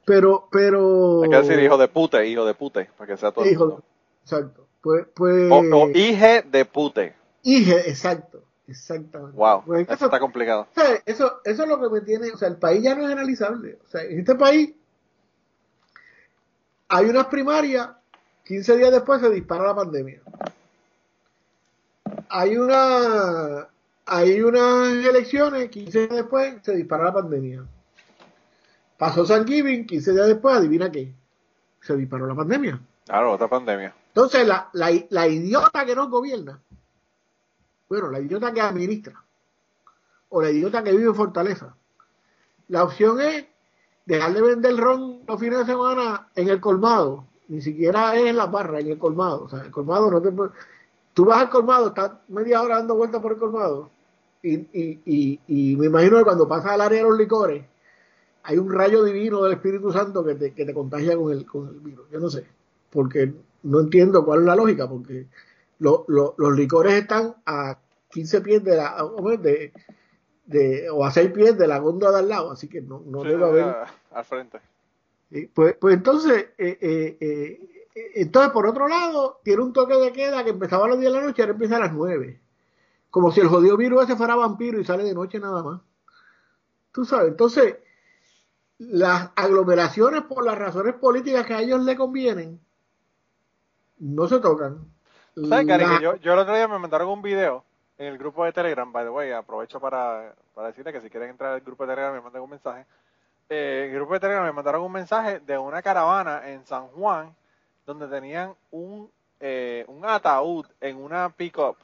Pero, 0.05 0.47
pero. 0.51 1.23
Hay 1.23 1.29
que 1.29 1.37
decir 1.37 1.59
hijo 1.59 1.77
de 1.77 1.87
pute, 1.87 2.27
hijo 2.27 2.45
de 2.45 2.53
pute, 2.53 2.89
para 2.97 3.11
que 3.11 3.17
sea 3.17 3.31
todo. 3.31 3.45
Hijo 3.45 3.81
exacto. 4.23 4.67
Pues, 4.81 5.05
pues. 5.15 5.51
O, 5.51 5.59
o 5.59 5.89
hije 5.89 6.43
de 6.43 6.65
pute. 6.65 7.15
Hije, 7.43 7.89
exacto. 7.89 8.43
Exactamente. 8.67 9.35
Wow, 9.35 9.63
pues 9.65 9.87
eso 9.89 10.05
está 10.05 10.19
complicado. 10.19 10.67
eso, 11.05 11.41
eso 11.43 11.63
es 11.63 11.69
lo 11.69 11.79
que 11.81 11.89
me 11.89 12.01
tiene, 12.01 12.31
o 12.31 12.37
sea, 12.37 12.47
el 12.47 12.57
país 12.57 12.81
ya 12.81 12.95
no 12.95 13.05
es 13.05 13.11
analizable. 13.11 13.79
O 13.83 13.87
sea, 13.87 14.03
en 14.03 14.19
este 14.19 14.35
país 14.35 14.73
hay 16.87 17.05
unas 17.05 17.27
primarias 17.27 17.89
15 18.45 18.77
días 18.77 18.91
después 18.91 19.21
se 19.21 19.29
dispara 19.29 19.67
la 19.67 19.75
pandemia. 19.75 20.21
Hay 22.29 22.57
una 22.57 23.67
hay 24.05 24.41
unas 24.41 25.05
elecciones, 25.05 25.69
15 25.69 25.99
días 25.99 26.15
después 26.15 26.55
se 26.61 26.75
dispara 26.75 27.05
la 27.05 27.13
pandemia. 27.13 27.63
Pasó 28.97 29.25
San 29.25 29.47
Giving, 29.47 29.85
15 29.85 30.11
días 30.11 30.27
después, 30.27 30.55
adivina 30.55 30.91
qué. 30.91 31.13
Se 31.81 31.95
disparó 31.95 32.27
la 32.27 32.35
pandemia. 32.35 32.79
Claro, 33.05 33.33
otra 33.33 33.47
pandemia. 33.47 33.93
Entonces, 34.07 34.47
la, 34.47 34.69
la, 34.73 34.91
la 35.09 35.27
idiota 35.27 35.85
que 35.85 35.95
no 35.95 36.09
gobierna, 36.09 36.59
bueno, 37.89 38.09
la 38.09 38.19
idiota 38.19 38.53
que 38.53 38.61
administra, 38.61 39.23
o 40.29 40.41
la 40.41 40.51
idiota 40.51 40.83
que 40.83 40.91
vive 40.91 41.05
en 41.05 41.15
Fortaleza, 41.15 41.75
la 42.67 42.83
opción 42.83 43.19
es 43.21 43.45
dejar 44.05 44.33
de 44.33 44.41
vender 44.41 44.75
ron 44.77 45.21
los 45.27 45.39
fines 45.39 45.59
de 45.59 45.65
semana 45.65 46.27
en 46.35 46.49
el 46.49 46.59
colmado 46.59 47.25
ni 47.47 47.61
siquiera 47.61 48.15
es 48.15 48.25
en 48.25 48.37
la 48.37 48.47
barra, 48.47 48.79
en 48.79 48.87
el 48.87 48.97
colmado. 48.97 49.43
O 49.43 49.49
sea, 49.49 49.61
el 49.61 49.71
colmado 49.71 50.09
no 50.09 50.21
te 50.21 50.31
Tú 51.13 51.25
vas 51.25 51.41
al 51.41 51.49
colmado, 51.49 51.89
estás 51.89 52.11
media 52.27 52.61
hora 52.61 52.77
dando 52.77 52.95
vueltas 52.95 53.21
por 53.21 53.33
el 53.33 53.37
colmado, 53.37 53.91
y, 54.41 54.55
y, 54.55 55.01
y, 55.05 55.39
y, 55.47 55.75
me 55.75 55.85
imagino 55.85 56.17
que 56.17 56.23
cuando 56.23 56.47
pasas 56.47 56.71
al 56.71 56.81
área 56.81 56.97
de 56.97 57.09
los 57.09 57.17
licores, 57.17 57.63
hay 58.43 58.57
un 58.57 58.71
rayo 58.71 59.03
divino 59.03 59.43
del 59.43 59.53
Espíritu 59.53 59.91
Santo 59.91 60.25
que 60.25 60.35
te, 60.35 60.53
que 60.53 60.65
te 60.65 60.73
contagia 60.73 61.15
con 61.15 61.31
el, 61.31 61.45
con 61.45 61.67
el 61.67 61.79
virus. 61.79 62.09
Yo 62.11 62.19
no 62.19 62.29
sé, 62.29 62.45
porque 62.89 63.31
no 63.61 63.79
entiendo 63.79 64.25
cuál 64.25 64.39
es 64.39 64.45
la 64.45 64.55
lógica, 64.55 64.89
porque 64.89 65.27
los 65.79 66.57
licores 66.57 66.93
están 66.93 67.35
a 67.45 67.77
15 68.09 68.41
pies 68.41 68.63
de 68.63 68.75
la. 68.75 68.95
De, 69.39 69.71
de, 70.45 70.89
o 70.89 71.05
a 71.05 71.11
6 71.11 71.31
pies 71.31 71.57
de 71.57 71.67
la 71.67 71.77
góndola 71.77 72.13
de 72.13 72.19
al 72.19 72.29
lado, 72.29 72.51
así 72.51 72.67
que 72.67 72.81
no, 72.81 73.01
no 73.05 73.23
debe 73.23 73.45
haber. 73.45 73.75
Al 74.11 74.25
frente. 74.25 74.59
Pues, 75.53 75.75
pues 75.77 75.95
entonces, 75.95 76.49
eh, 76.57 76.77
eh, 76.79 77.17
eh, 77.19 78.11
entonces, 78.15 78.51
por 78.51 78.67
otro 78.67 78.87
lado, 78.87 79.39
tiene 79.43 79.63
un 79.63 79.73
toque 79.73 79.95
de 79.95 80.11
queda 80.11 80.43
que 80.43 80.51
empezaba 80.51 80.85
a 80.85 80.89
las 80.89 80.99
10 80.99 81.11
de 81.11 81.19
la 81.19 81.25
noche 81.25 81.35
y 81.37 81.41
ahora 81.41 81.53
empieza 81.53 81.77
a 81.77 81.79
las 81.79 81.93
9. 81.93 82.39
Como 83.09 83.31
si 83.31 83.39
el 83.39 83.47
jodido 83.47 83.75
virus 83.75 84.03
ese 84.03 84.15
fuera 84.15 84.35
vampiro 84.35 84.79
y 84.79 84.85
sale 84.85 85.03
de 85.03 85.15
noche 85.15 85.39
nada 85.39 85.63
más. 85.63 85.81
Tú 86.91 87.03
sabes, 87.05 87.29
entonces, 87.29 87.77
las 88.77 89.31
aglomeraciones 89.35 90.21
por 90.23 90.45
las 90.45 90.57
razones 90.57 90.93
políticas 90.95 91.47
que 91.47 91.55
a 91.55 91.61
ellos 91.61 91.83
le 91.83 91.95
convienen, 91.95 92.59
no 93.97 94.27
se 94.27 94.39
tocan. 94.39 94.85
¿Sabes, 95.49 95.65
Cari, 95.65 95.85
yo, 95.99 96.15
yo 96.17 96.33
el 96.33 96.39
otro 96.39 96.53
día 96.53 96.67
me 96.67 96.77
mandaron 96.77 97.09
un 97.09 97.23
video 97.23 97.65
en 97.97 98.05
el 98.05 98.19
grupo 98.19 98.45
de 98.45 98.53
Telegram, 98.53 98.91
by 98.91 99.05
the 99.05 99.09
way, 99.09 99.31
aprovecho 99.31 99.79
para, 99.79 100.35
para 100.53 100.67
decirle 100.67 100.93
que 100.93 101.01
si 101.01 101.09
quieren 101.09 101.31
entrar 101.31 101.53
al 101.53 101.61
grupo 101.61 101.85
de 101.85 101.93
Telegram 101.93 102.13
me 102.13 102.21
manden 102.21 102.43
un 102.43 102.51
mensaje 102.51 102.85
eh, 103.49 103.87
el 103.89 103.95
grupo 103.95 104.13
de 104.13 104.19
Telegram 104.19 104.45
me 104.45 104.51
mandaron 104.51 104.81
un 104.81 104.91
mensaje 104.91 105.39
de 105.39 105.57
una 105.57 105.81
caravana 105.81 106.49
en 106.49 106.65
San 106.65 106.87
Juan 106.87 107.35
donde 107.85 108.07
tenían 108.07 108.55
un, 108.71 109.11
eh, 109.39 109.85
un 109.87 110.05
ataúd 110.05 110.65
en 110.79 110.97
una 110.97 111.29
pick-up. 111.29 111.77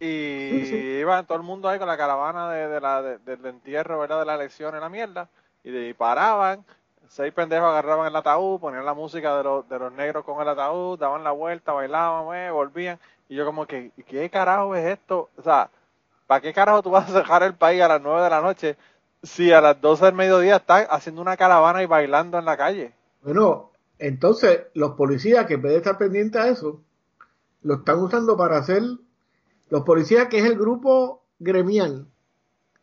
Y 0.00 0.98
iban 0.98 1.26
todo 1.26 1.36
el 1.36 1.44
mundo 1.44 1.68
ahí 1.68 1.78
con 1.78 1.86
la 1.86 1.96
caravana 1.96 2.50
de, 2.50 2.80
la, 2.80 3.02
del 3.02 3.44
entierro, 3.44 4.00
¿verdad? 4.00 4.20
De 4.20 4.24
la 4.24 4.34
elección 4.34 4.74
en 4.74 4.80
la 4.80 4.88
mierda. 4.88 5.28
Y, 5.62 5.92
paraban, 5.92 6.64
seis 7.06 7.34
pendejos 7.34 7.68
agarraban 7.68 8.06
el 8.06 8.16
ataúd, 8.16 8.58
ponían 8.58 8.86
la 8.86 8.94
música 8.94 9.36
de, 9.36 9.44
los, 9.44 9.68
de 9.68 9.78
los 9.78 9.92
negros 9.92 10.24
con 10.24 10.40
el 10.40 10.48
ataúd, 10.48 10.98
daban 10.98 11.22
la 11.22 11.32
vuelta, 11.32 11.72
bailaban, 11.72 12.52
volvían. 12.52 12.98
Y 13.28 13.34
yo 13.36 13.44
como 13.44 13.66
que, 13.66 13.92
¿qué 14.06 14.30
carajo 14.30 14.74
es 14.74 14.86
esto? 14.86 15.28
O 15.36 15.42
sea, 15.42 15.70
¿para 16.26 16.40
qué 16.40 16.54
carajo 16.54 16.82
tú 16.82 16.90
vas 16.90 17.10
a 17.10 17.18
dejar 17.18 17.42
el 17.42 17.54
país 17.54 17.82
a 17.82 17.88
las 17.88 18.00
nueve 18.00 18.22
de 18.22 18.30
la 18.30 18.40
noche 18.40 18.76
si 19.22 19.52
a 19.52 19.60
las 19.60 19.80
12 19.80 20.06
del 20.06 20.14
mediodía 20.14 20.56
están 20.56 20.86
haciendo 20.90 21.20
una 21.22 21.36
caravana 21.36 21.82
y 21.82 21.86
bailando 21.86 22.38
en 22.38 22.44
la 22.44 22.56
calle. 22.56 22.94
Bueno, 23.22 23.70
entonces 23.98 24.62
los 24.74 24.92
policías 24.92 25.46
que 25.46 25.54
en 25.54 25.62
vez 25.62 25.72
de 25.72 25.78
estar 25.78 25.98
pendientes 25.98 26.40
a 26.40 26.48
eso, 26.48 26.80
lo 27.62 27.74
están 27.74 27.98
usando 27.98 28.36
para 28.36 28.58
hacer, 28.58 28.82
los 29.68 29.82
policías 29.82 30.28
que 30.28 30.38
es 30.38 30.44
el 30.44 30.56
grupo 30.56 31.22
gremial, 31.38 32.06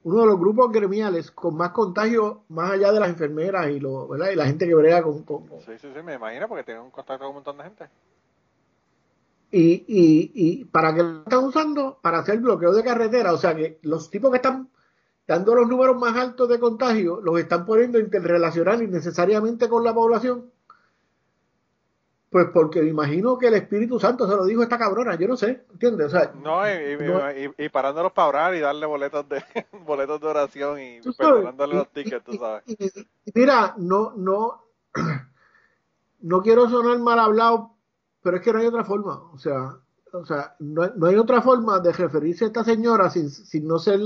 uno 0.04 0.21
de 0.21 0.28
los 0.28 0.39
grupos 0.39 0.71
gremiales 0.71 1.32
con 1.32 1.56
más 1.56 1.71
contagio 1.71 2.43
más 2.50 2.71
allá 2.71 2.91
de 2.91 3.00
las 3.00 3.10
enfermeras 3.10 3.69
y, 3.69 3.80
lo, 3.80 4.08
¿verdad? 4.08 4.30
y 4.32 4.36
la 4.36 4.45
gente 4.45 4.67
que 4.67 4.76
brega 4.76 5.02
con, 5.02 5.26
Sí, 5.65 5.78
sí, 5.80 5.89
sí, 5.93 6.02
me 6.04 6.13
imagino 6.13 6.47
porque 6.47 6.63
tienen 6.63 6.84
un 6.84 6.91
contacto 6.91 7.26
con 7.26 7.30
un 7.30 7.36
montón 7.36 7.58
de 7.58 7.63
gente. 7.63 7.89
Y, 9.50 9.86
y, 9.88 10.32
y 10.34 10.65
para 10.65 10.93
qué 10.93 11.04
lo 11.04 11.19
están 11.19 11.43
usando 11.43 11.97
para 12.02 12.19
hacer 12.19 12.39
bloqueo 12.39 12.73
de 12.73 12.84
carretera, 12.84 13.34
o 13.34 13.38
sea 13.38 13.56
que 13.56 13.80
los 13.82 14.10
tipos 14.10 14.30
que 14.30 14.38
están 14.38 14.69
dando 15.28 15.54
los 15.54 15.68
números 15.68 15.98
más 15.98 16.16
altos 16.16 16.48
de 16.48 16.60
contagio, 16.60 17.20
los 17.22 17.38
están 17.38 17.66
poniendo 17.66 18.00
interrelacional 18.00 18.82
innecesariamente 18.82 19.68
con 19.68 19.84
la 19.84 19.94
población. 19.94 20.50
Pues 22.30 22.48
porque 22.54 22.82
me 22.82 22.90
imagino 22.90 23.38
que 23.38 23.48
el 23.48 23.54
Espíritu 23.54 24.00
Santo 24.00 24.30
se 24.30 24.36
lo 24.36 24.46
dijo 24.46 24.62
a 24.62 24.63
esta 24.63 24.78
cabrona, 24.78 25.16
yo 25.16 25.28
no 25.28 25.38
sé, 25.38 25.66
¿entiendes? 25.72 26.13
no, 26.42 26.62
y, 27.58 27.70
parándolos 27.70 28.12
para 28.12 28.28
orar 28.28 28.56
y 28.56 28.60
darle 28.60 28.86
boletos 28.86 29.28
de 29.30 29.44
boletos 29.86 30.20
de 30.20 30.28
oración 30.28 30.80
y 30.80 31.00
perdonándole 31.18 31.76
los 31.76 31.90
tickets, 31.92 32.24
tú 32.24 32.34
sabes. 32.34 32.63
mira, 33.34 33.76
no, 33.78 34.13
no, 34.16 34.62
no 36.22 36.42
quiero 36.42 36.70
sonar 36.70 37.00
mal 37.00 37.20
hablado, 37.20 37.72
pero 38.22 38.38
es 38.38 38.44
que 38.44 38.52
no 38.52 38.60
hay 38.60 38.68
otra 38.68 38.84
forma, 38.84 39.22
o 39.32 39.38
sea, 39.38 39.78
o 40.12 40.26
sea, 40.26 40.56
no, 40.60 40.86
no 40.96 41.08
hay 41.08 41.16
otra 41.16 41.42
forma 41.42 41.80
de 41.80 41.94
referirse 41.94 42.44
a 42.44 42.48
esta 42.48 42.63
señora 42.66 43.10
sin, 43.10 43.30
sin 43.30 43.68
no 43.68 43.80
ser 43.80 44.00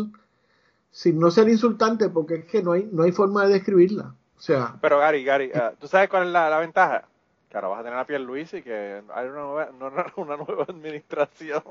sin 0.92 1.20
no 1.20 1.32
ser 1.32 1.48
insultante, 1.50 2.10
porque 2.10 2.36
es 2.36 2.46
que 2.46 2.62
no 2.62 2.74
hay, 2.74 2.88
no 2.92 3.04
hay 3.04 3.12
forma 3.14 3.46
de 3.46 3.54
describirla. 3.54 4.14
O 4.38 4.42
sea, 4.42 4.76
pero 4.82 5.00
Gary, 5.00 5.24
Gary, 5.24 5.52
uh, 5.54 5.76
¿tú 5.80 5.88
sabes 5.88 6.10
cuál 6.10 6.28
es 6.28 6.34
la, 6.34 6.60
ventaja? 6.60 7.08
Claro, 7.50 7.70
vas 7.70 7.80
a 7.80 7.84
tener 7.84 7.98
a 7.98 8.06
Pierre 8.06 8.24
Luis 8.24 8.54
y 8.54 8.62
que 8.62 9.02
hay 9.14 9.28
una 9.28 9.42
nueva, 9.42 9.70
una 10.18 10.38
nueva 10.38 10.66
administración. 10.68 11.64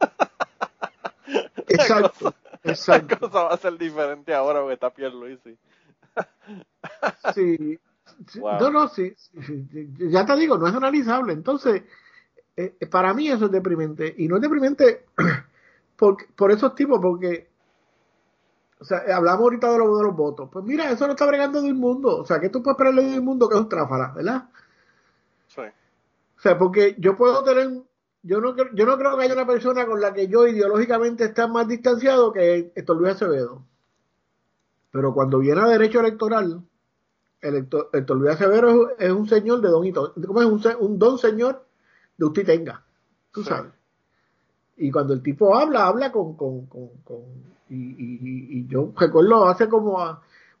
Exacto, 1.68 2.34
la 2.62 2.72
cosa, 2.74 2.98
La 2.98 3.18
cosa 3.18 3.42
va 3.44 3.54
a 3.54 3.56
ser 3.56 3.76
diferente 3.76 4.32
ahora 4.34 4.60
porque 4.60 4.74
está 4.74 4.90
Pierre 4.90 5.14
Luis. 5.14 5.38
Sí. 7.34 7.78
No, 8.36 8.70
no, 8.70 8.88
sí, 8.88 9.14
Ya 9.98 10.24
te 10.24 10.36
digo, 10.36 10.56
no 10.56 10.66
es 10.68 10.74
analizable. 10.74 11.34
Entonces, 11.34 11.82
eh, 12.56 12.74
para 12.90 13.12
mí 13.12 13.28
eso 13.28 13.46
es 13.46 13.50
deprimente. 13.50 14.14
Y 14.16 14.26
no 14.26 14.36
es 14.36 14.42
deprimente 14.42 15.04
por, 15.96 16.16
por 16.34 16.50
esos 16.50 16.74
tipos, 16.74 16.98
porque 17.02 17.48
o 18.78 18.84
sea, 18.84 19.02
hablamos 19.14 19.40
ahorita 19.40 19.72
de 19.72 19.78
los, 19.78 19.98
de 19.98 20.04
los 20.04 20.16
votos. 20.16 20.48
Pues 20.52 20.64
mira, 20.64 20.90
eso 20.90 21.06
no 21.06 21.12
está 21.12 21.26
bregando 21.26 21.62
de 21.62 21.70
un 21.70 21.78
mundo. 21.78 22.18
O 22.18 22.26
sea, 22.26 22.40
que 22.40 22.50
tú 22.50 22.62
puedes 22.62 22.74
esperarle 22.74 23.04
de 23.04 23.18
un 23.18 23.24
mundo 23.24 23.48
que 23.48 23.54
es 23.54 23.60
un 23.60 23.68
tráfala, 23.68 24.12
¿verdad? 24.14 24.48
Sí. 25.48 25.62
O 25.62 26.40
sea, 26.40 26.58
porque 26.58 26.94
yo 26.98 27.16
puedo 27.16 27.42
tener. 27.42 27.82
Yo 28.22 28.40
no, 28.40 28.54
yo 28.56 28.86
no 28.86 28.98
creo 28.98 29.16
que 29.16 29.24
haya 29.24 29.34
una 29.34 29.46
persona 29.46 29.86
con 29.86 30.00
la 30.00 30.12
que 30.12 30.26
yo 30.26 30.46
ideológicamente 30.46 31.24
esté 31.24 31.46
más 31.46 31.68
distanciado 31.68 32.32
que 32.32 32.72
Héctor 32.74 32.96
Luis 32.96 33.14
Acevedo. 33.14 33.62
Pero 34.90 35.14
cuando 35.14 35.38
viene 35.38 35.60
a 35.60 35.68
derecho 35.68 36.00
electoral, 36.00 36.62
Héctor, 37.40 38.16
Luis 38.16 38.34
Acevedo 38.34 38.96
es, 38.98 39.12
un 39.12 39.28
señor 39.28 39.60
de 39.60 39.68
don 39.68 39.86
y 39.86 39.92
¿Cómo 39.92 40.40
es? 40.40 40.46
Un, 40.46 40.62
un, 40.80 40.98
don 40.98 41.18
señor 41.18 41.64
de 42.16 42.26
usted 42.26 42.44
tenga. 42.44 42.84
Tú 43.30 43.44
sabes. 43.44 43.72
Y 44.76 44.90
cuando 44.90 45.14
el 45.14 45.22
tipo 45.22 45.54
habla, 45.54 45.86
habla 45.86 46.10
con, 46.10 46.36
con, 46.36 46.66
con, 46.66 46.88
con 47.04 47.55
y, 47.68 48.58
y, 48.58 48.66
yo 48.68 48.92
recuerdo 48.96 49.46
hace 49.46 49.68
como, 49.68 49.98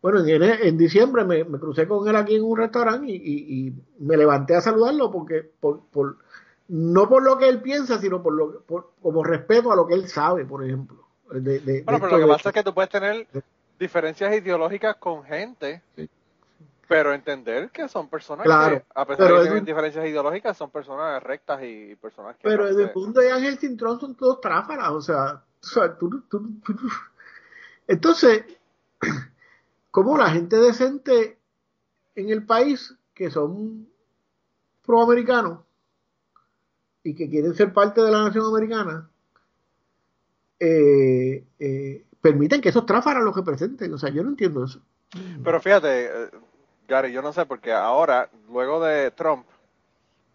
bueno, 0.02 0.20
en, 0.26 0.42
en 0.42 0.78
diciembre 0.78 1.24
me, 1.24 1.44
crucé 1.58 1.86
con 1.86 2.08
él 2.08 2.16
aquí 2.16 2.36
en 2.36 2.44
un 2.44 2.56
restaurante 2.56 3.06
y, 3.08 3.72
me 3.98 4.16
levanté 4.16 4.54
a 4.54 4.60
saludarlo 4.60 5.10
porque, 5.10 5.50
por, 5.60 5.80
por, 5.86 6.16
no 6.68 7.08
por 7.08 7.22
lo 7.22 7.38
que 7.38 7.48
él 7.48 7.60
piensa, 7.62 7.98
sino 7.98 8.22
por 8.22 8.34
lo 8.34 8.60
por, 8.60 8.90
como 9.00 9.22
respeto 9.24 9.72
a 9.72 9.76
lo 9.76 9.86
que 9.86 9.94
él 9.94 10.08
sabe, 10.08 10.44
por 10.44 10.64
ejemplo. 10.64 11.06
De, 11.30 11.60
de, 11.60 11.82
bueno, 11.82 12.00
pero 12.00 12.18
lo 12.18 12.26
que 12.26 12.32
pasa 12.32 12.48
es 12.50 12.54
que 12.54 12.62
tú 12.62 12.72
puedes 12.72 12.90
tener 12.90 13.26
diferencias 13.78 14.34
ideológicas 14.34 14.96
con 14.96 15.24
gente, 15.24 15.82
pero 16.88 17.12
entender 17.12 17.70
que 17.70 17.88
son 17.88 18.08
personas 18.08 18.46
que, 18.46 18.84
a 18.94 19.06
pesar 19.06 19.28
de 19.28 19.34
que 19.34 19.42
tienen 19.42 19.64
diferencias 19.64 20.06
ideológicas, 20.06 20.56
son 20.56 20.70
personas 20.70 21.22
rectas 21.22 21.60
y, 21.62 21.96
personas 21.96 22.36
que... 22.36 22.48
Pero 22.48 22.66
desde 22.66 22.84
el 22.84 22.90
punto 22.90 23.20
de 23.20 23.32
Ángel 23.32 23.58
Cintrón 23.58 23.98
son 23.98 24.14
todos 24.14 24.40
tráfalas, 24.40 24.90
o 24.90 25.00
sea, 25.00 25.42
entonces, 27.88 28.44
como 29.90 30.16
la 30.16 30.30
gente 30.30 30.56
decente 30.56 31.38
en 32.14 32.30
el 32.30 32.44
país, 32.44 32.94
que 33.14 33.30
son 33.30 33.88
proamericanos 34.84 35.60
y 37.02 37.14
que 37.14 37.28
quieren 37.28 37.54
ser 37.54 37.72
parte 37.72 38.00
de 38.00 38.10
la 38.10 38.24
nación 38.24 38.46
americana, 38.46 39.08
eh, 40.58 41.44
eh, 41.58 42.06
permiten 42.20 42.60
que 42.60 42.70
esos 42.70 42.86
tráfalas 42.86 43.22
los 43.22 43.36
representen. 43.36 43.92
O 43.92 43.98
sea, 43.98 44.10
yo 44.10 44.22
no 44.22 44.30
entiendo 44.30 44.64
eso. 44.64 44.80
Pero 45.44 45.60
fíjate, 45.60 46.06
eh, 46.06 46.30
Gary, 46.88 47.12
yo 47.12 47.22
no 47.22 47.32
sé, 47.32 47.46
porque 47.46 47.72
ahora, 47.72 48.28
luego 48.48 48.84
de 48.84 49.10
Trump 49.12 49.46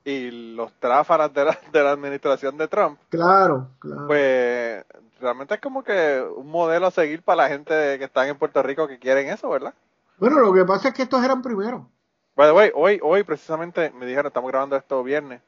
y 0.04 0.56
los 0.56 0.74
tráfalas 0.80 1.34
de 1.34 1.46
la, 1.46 1.60
de 1.72 1.84
la 1.84 1.92
administración 1.92 2.58
de 2.58 2.68
Trump, 2.68 3.00
claro, 3.10 3.70
claro. 3.80 4.08
pues 4.08 4.84
realmente 5.22 5.56
es 5.56 5.62
como 5.62 5.84
que 5.84 6.22
un 6.36 6.50
modelo 6.50 6.88
a 6.88 6.92
seguir 6.92 7.22
para 7.22 7.44
la 7.44 7.50
gente 7.50 7.98
que 7.98 8.04
están 8.04 8.28
en 8.28 8.38
Puerto 8.38 8.62
Rico 8.64 8.88
que 8.88 9.00
quieren 9.00 9.30
eso, 9.30 9.50
¿verdad? 9.50 9.74
Bueno, 10.18 10.40
lo 10.40 10.54
que 10.54 10.66
pasa 10.66 10.90
es 10.90 10.94
que 10.94 11.04
estos 11.04 11.24
eran 11.24 11.42
primero. 11.42 11.88
By 12.36 12.72
hoy, 12.74 13.00
hoy 13.04 13.24
precisamente 13.24 13.92
me 13.92 14.06
dijeron, 14.06 14.28
estamos 14.28 14.50
grabando 14.50 14.76
esto 14.76 15.04
viernes, 15.04 15.42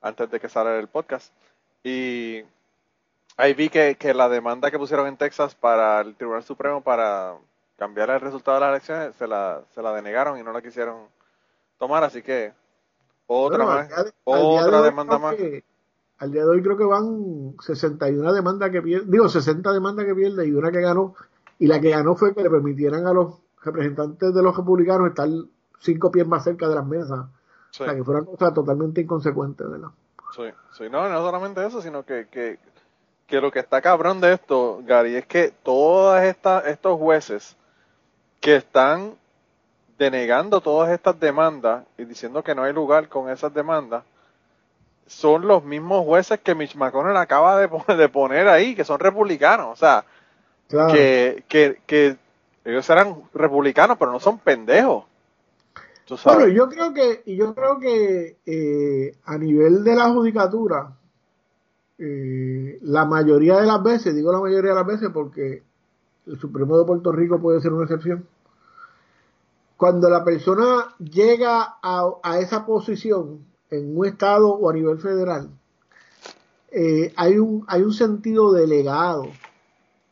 antes 0.00 0.30
de 0.30 0.40
que 0.40 0.48
salga 0.48 0.78
el 0.78 0.88
podcast, 0.88 1.32
y 1.84 2.42
ahí 3.36 3.54
vi 3.54 3.68
que, 3.68 3.96
que 3.96 4.14
la 4.14 4.28
demanda 4.28 4.70
que 4.70 4.78
pusieron 4.78 5.06
en 5.06 5.16
Texas 5.16 5.54
para 5.54 6.00
el 6.00 6.16
Tribunal 6.16 6.42
Supremo 6.42 6.80
para 6.80 7.34
cambiar 7.76 8.10
el 8.10 8.20
resultado 8.20 8.56
de 8.56 8.60
las 8.60 8.70
elecciones 8.70 9.14
se 9.16 9.26
la, 9.26 9.60
se 9.74 9.82
la 9.82 9.92
denegaron 9.92 10.38
y 10.38 10.42
no 10.42 10.52
la 10.52 10.62
quisieron 10.62 11.06
tomar, 11.78 12.02
así 12.02 12.22
que 12.22 12.52
otra 13.26 13.64
más, 13.64 13.88
otra 14.24 14.82
demanda 14.82 15.18
más. 15.18 15.36
Al 16.18 16.32
día 16.32 16.42
de 16.42 16.48
hoy 16.48 16.62
creo 16.62 16.76
que 16.76 16.84
van 16.84 17.54
61 17.60 18.32
demandas 18.32 18.70
que 18.70 18.82
pierde, 18.82 19.06
digo 19.08 19.28
60 19.28 19.72
demandas 19.72 20.06
que 20.06 20.14
pierde 20.14 20.46
y 20.46 20.52
una 20.52 20.70
que 20.70 20.80
ganó, 20.80 21.14
y 21.58 21.66
la 21.66 21.80
que 21.80 21.90
ganó 21.90 22.16
fue 22.16 22.34
que 22.34 22.42
le 22.42 22.50
permitieran 22.50 23.06
a 23.06 23.12
los 23.12 23.34
representantes 23.62 24.34
de 24.34 24.42
los 24.42 24.56
republicanos 24.56 25.08
estar 25.08 25.28
cinco 25.80 26.10
pies 26.10 26.26
más 26.26 26.44
cerca 26.44 26.68
de 26.68 26.74
las 26.74 26.86
mesas. 26.86 27.18
O 27.18 27.84
sea, 27.84 27.94
que 27.94 28.04
fue 28.04 28.14
una 28.14 28.24
cosa 28.24 28.54
totalmente 28.54 29.02
inconsecuente, 29.02 29.64
¿verdad? 29.64 29.88
Sí, 30.34 30.44
sí, 30.72 30.84
no, 30.90 31.08
no 31.08 31.20
solamente 31.20 31.64
eso, 31.66 31.82
sino 31.82 32.04
que, 32.04 32.26
que, 32.30 32.58
que 33.26 33.40
lo 33.40 33.50
que 33.50 33.58
está 33.58 33.82
cabrón 33.82 34.20
de 34.20 34.32
esto, 34.32 34.80
Gary, 34.84 35.16
es 35.16 35.26
que 35.26 35.52
todos 35.62 36.18
estos 36.22 36.98
jueces 36.98 37.56
que 38.40 38.56
están 38.56 39.14
denegando 39.98 40.60
todas 40.60 40.90
estas 40.90 41.18
demandas 41.18 41.84
y 41.98 42.04
diciendo 42.04 42.42
que 42.42 42.54
no 42.54 42.62
hay 42.62 42.72
lugar 42.72 43.08
con 43.08 43.30
esas 43.30 43.52
demandas, 43.52 44.04
son 45.06 45.46
los 45.46 45.64
mismos 45.64 46.04
jueces 46.04 46.40
que 46.40 46.54
Mitch 46.54 46.76
McConnell 46.76 47.16
acaba 47.16 47.58
de, 47.60 47.68
de 47.96 48.08
poner 48.08 48.48
ahí, 48.48 48.74
que 48.74 48.84
son 48.84 48.98
republicanos. 48.98 49.68
O 49.72 49.76
sea, 49.76 50.04
que, 50.68 51.44
que, 51.48 51.80
que 51.86 52.16
ellos 52.64 52.90
eran 52.90 53.16
republicanos, 53.32 53.96
pero 53.98 54.12
no 54.12 54.20
son 54.20 54.38
pendejos. 54.38 55.04
Bueno, 56.24 56.46
yo 56.48 56.68
creo 56.68 56.94
que, 56.94 57.22
yo 57.26 57.54
creo 57.54 57.80
que 57.80 58.36
eh, 58.46 59.16
a 59.24 59.36
nivel 59.38 59.82
de 59.82 59.96
la 59.96 60.10
judicatura, 60.10 60.92
eh, 61.98 62.78
la 62.82 63.04
mayoría 63.04 63.56
de 63.56 63.66
las 63.66 63.82
veces, 63.82 64.14
digo 64.14 64.30
la 64.30 64.40
mayoría 64.40 64.70
de 64.70 64.76
las 64.76 64.86
veces 64.86 65.10
porque 65.12 65.64
el 66.26 66.38
Supremo 66.38 66.78
de 66.78 66.84
Puerto 66.84 67.10
Rico 67.10 67.40
puede 67.40 67.60
ser 67.60 67.72
una 67.72 67.84
excepción, 67.84 68.24
cuando 69.76 70.08
la 70.08 70.24
persona 70.24 70.94
llega 70.98 71.76
a, 71.82 72.38
esa 72.38 72.64
posición 72.64 73.44
en 73.70 73.96
un 73.96 74.06
estado 74.06 74.48
o 74.48 74.70
a 74.70 74.72
nivel 74.72 74.98
federal, 74.98 75.50
eh, 76.70 77.12
hay, 77.16 77.38
un, 77.38 77.64
hay 77.68 77.82
un 77.82 77.92
sentido 77.92 78.52
delegado 78.52 79.26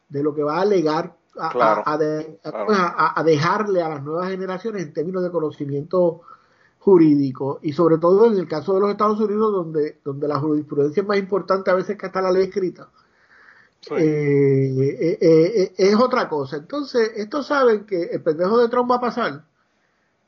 de 0.09 0.23
lo 0.23 0.35
que 0.35 0.43
va 0.43 0.59
a 0.59 0.63
alegar 0.63 1.17
a, 1.37 3.23
dejarle 3.25 3.83
a 3.83 3.89
las 3.89 4.03
nuevas 4.03 4.31
generaciones 4.31 4.83
en 4.83 4.93
términos 4.93 5.23
de 5.23 5.31
conocimiento 5.31 6.23
jurídico 6.79 7.59
y 7.63 7.73
sobre 7.73 7.99
todo 7.99 8.27
en 8.27 8.39
el 8.39 8.47
caso 8.47 8.75
de 8.75 8.81
los 8.81 8.91
Estados 8.91 9.19
Unidos 9.19 9.53
donde, 9.53 9.99
donde 10.05 10.29
la 10.29 10.39
jurisprudencia 10.39 11.01
es 11.01 11.07
más 11.07 11.19
importante 11.19 11.71
a 11.71 11.75
veces 11.75 11.97
que 11.97 12.07
hasta 12.07 12.23
la 12.23 12.31
ley 12.31 12.45
escrita. 12.45 12.89
Eh, 13.91 14.97
eh, 15.01 15.19
eh, 15.21 15.75
es 15.77 15.95
otra 15.97 16.29
cosa. 16.29 16.57
Entonces, 16.57 17.13
estos 17.17 17.47
saben 17.47 17.85
que 17.85 18.05
el 18.05 18.23
pendejo 18.23 18.59
de 18.59 18.69
Trump 18.69 18.91
va 18.91 18.97
a 18.97 19.01
pasar, 19.01 19.45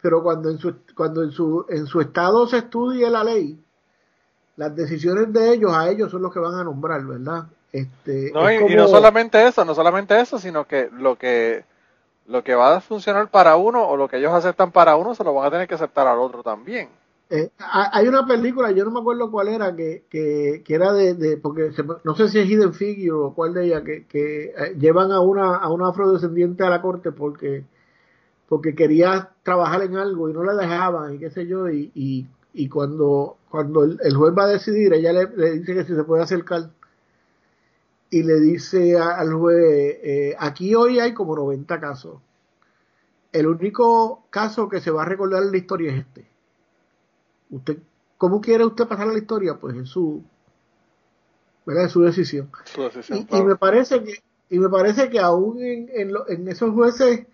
pero 0.01 0.23
cuando 0.23 0.51
en 0.51 0.59
su, 0.59 0.75
cuando 0.95 1.23
en 1.23 1.31
su, 1.31 1.67
en 1.69 1.87
su 1.87 2.01
estado 2.01 2.47
se 2.47 2.59
estudie 2.59 3.09
la 3.11 3.25
ley, 3.25 3.59
las 4.57 4.75
decisiones 4.75 5.33
de 5.33 5.53
ellos 5.53 5.73
a 5.73 5.91
ellos 5.91 6.11
son 6.11 6.23
los 6.23 6.33
que 6.33 6.41
van 6.41 6.55
a 6.55 6.65
nombrar, 6.65 7.05
¿verdad? 7.05 7.47
Este, 7.73 8.31
no, 8.33 8.51
y, 8.51 8.75
no 8.75 8.89
solamente 8.89 9.47
eso, 9.47 9.65
no 9.65 9.75
solamente 9.75 10.19
eso, 10.19 10.39
sino 10.39 10.67
que 10.67 10.89
lo 10.93 11.17
que 11.17 11.65
lo 12.27 12.43
que 12.43 12.55
va 12.55 12.77
a 12.77 12.81
funcionar 12.81 13.31
para 13.31 13.57
uno 13.57 13.87
o 13.87 13.97
lo 13.97 14.09
que 14.09 14.17
ellos 14.17 14.33
aceptan 14.33 14.73
para 14.73 14.97
uno 14.97 15.15
se 15.15 15.23
lo 15.23 15.35
van 15.35 15.47
a 15.47 15.51
tener 15.51 15.69
que 15.69 15.75
aceptar 15.75 16.07
al 16.07 16.19
otro 16.19 16.43
también. 16.43 16.89
Eh, 17.29 17.51
hay 17.59 18.07
una 18.07 18.25
película, 18.25 18.71
yo 18.71 18.85
no 18.85 18.93
me 18.93 19.01
acuerdo 19.01 19.33
cuál 19.33 19.49
era, 19.49 19.75
que, 19.75 20.05
que, 20.09 20.63
era 20.69 20.93
de, 20.93 21.37
porque 21.39 21.73
no 22.05 22.15
sé 22.15 22.29
si 22.29 22.39
es 22.39 22.49
Hidden 22.49 22.73
Figure 22.73 23.11
o 23.11 23.35
cuál 23.35 23.53
de 23.53 23.67
ella, 23.67 23.83
que, 23.83 24.07
que 24.07 24.45
eh, 24.45 24.77
llevan 24.79 25.11
a 25.11 25.21
una, 25.21 25.57
a 25.57 25.69
una 25.71 25.89
afrodescendiente 25.89 26.65
a 26.65 26.71
la 26.71 26.81
corte 26.81 27.11
porque, 27.11 27.65
porque 28.49 28.75
quería 28.75 29.31
trabajar 29.43 29.83
en 29.83 29.97
algo 29.97 30.29
y 30.29 30.33
no 30.33 30.45
la 30.45 30.55
dejaban 30.55 31.15
y 31.15 31.19
qué 31.19 31.31
sé 31.31 31.47
yo, 31.47 31.69
y, 31.69 31.91
y, 31.95 32.27
y 32.53 32.69
cuando, 32.69 33.39
cuando 33.51 33.85
el, 33.85 34.17
juez 34.17 34.35
va 34.37 34.45
a 34.45 34.49
decidir, 34.49 34.93
ella 34.93 35.13
le, 35.13 35.29
le, 35.37 35.53
dice 35.53 35.75
que 35.75 35.85
si 35.85 35.95
se 35.95 36.05
puede 36.05 36.23
acercar 36.23 36.71
y 38.11 38.23
le 38.23 38.41
dice 38.41 38.99
al 38.99 39.33
juez, 39.33 39.99
eh, 40.03 40.37
aquí 40.39 40.75
hoy 40.75 41.01
hay 41.01 41.13
como 41.13 41.35
90 41.37 41.81
casos. 41.81 42.21
El 43.33 43.49
único 43.49 44.25
caso 44.31 44.69
que 44.69 44.81
se 44.81 44.91
va 44.91 45.03
a 45.03 45.07
recordar 45.07 45.43
en 45.43 45.51
la 45.51 45.57
historia 45.59 45.93
es 45.93 45.99
este. 45.99 46.27
Usted, 47.51 47.79
¿Cómo 48.19 48.41
quiere 48.41 48.65
usted 48.65 48.87
pasar 48.87 49.09
a 49.09 49.13
la 49.13 49.19
historia? 49.19 49.59
Pues 49.59 49.77
es 49.77 49.89
su, 49.89 50.23
¿verdad? 51.67 51.89
su 51.89 52.03
decisión. 52.03 52.51
y, 53.31 53.43
me 53.43 53.57
parece 53.57 54.03
que 54.03 54.23
y 54.49 54.59
me 54.59 54.69
parece 54.69 55.11
que 55.11 55.19
aún 55.19 55.61
en, 55.61 55.91
en, 56.29 56.49
esos 56.49 56.73
jueces 56.73 57.27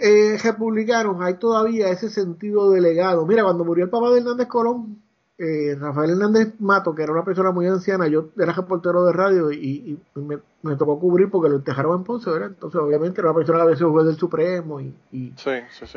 eh, 0.00 0.38
republicanos 0.42 1.16
hay 1.20 1.34
todavía 1.34 1.90
ese 1.90 2.08
sentido 2.08 2.70
delegado. 2.70 3.26
Mira, 3.26 3.44
cuando 3.44 3.64
murió 3.64 3.84
el 3.84 3.90
papá 3.90 4.10
de 4.10 4.18
Hernández 4.18 4.48
Colón, 4.48 5.02
eh, 5.38 5.74
Rafael 5.78 6.10
Hernández 6.10 6.54
Mato, 6.58 6.94
que 6.94 7.02
era 7.02 7.12
una 7.12 7.24
persona 7.24 7.50
muy 7.50 7.66
anciana, 7.66 8.06
yo 8.08 8.28
era 8.38 8.52
reportero 8.52 9.04
de 9.04 9.12
radio 9.12 9.50
y, 9.52 9.98
me, 10.14 10.76
tocó 10.76 10.98
cubrir 10.98 11.30
porque 11.30 11.48
lo 11.48 11.56
entejaron 11.56 11.98
en 11.98 12.04
Ponce, 12.04 12.30
¿verdad? 12.30 12.48
Entonces, 12.48 12.80
obviamente, 12.80 13.20
era 13.20 13.30
una 13.30 13.36
persona 13.36 13.58
que 13.58 13.62
había 13.62 13.76
sido 13.76 13.90
juez 13.90 14.06
del 14.06 14.16
Supremo 14.16 14.80
y, 14.80 14.94
y, 15.12 15.32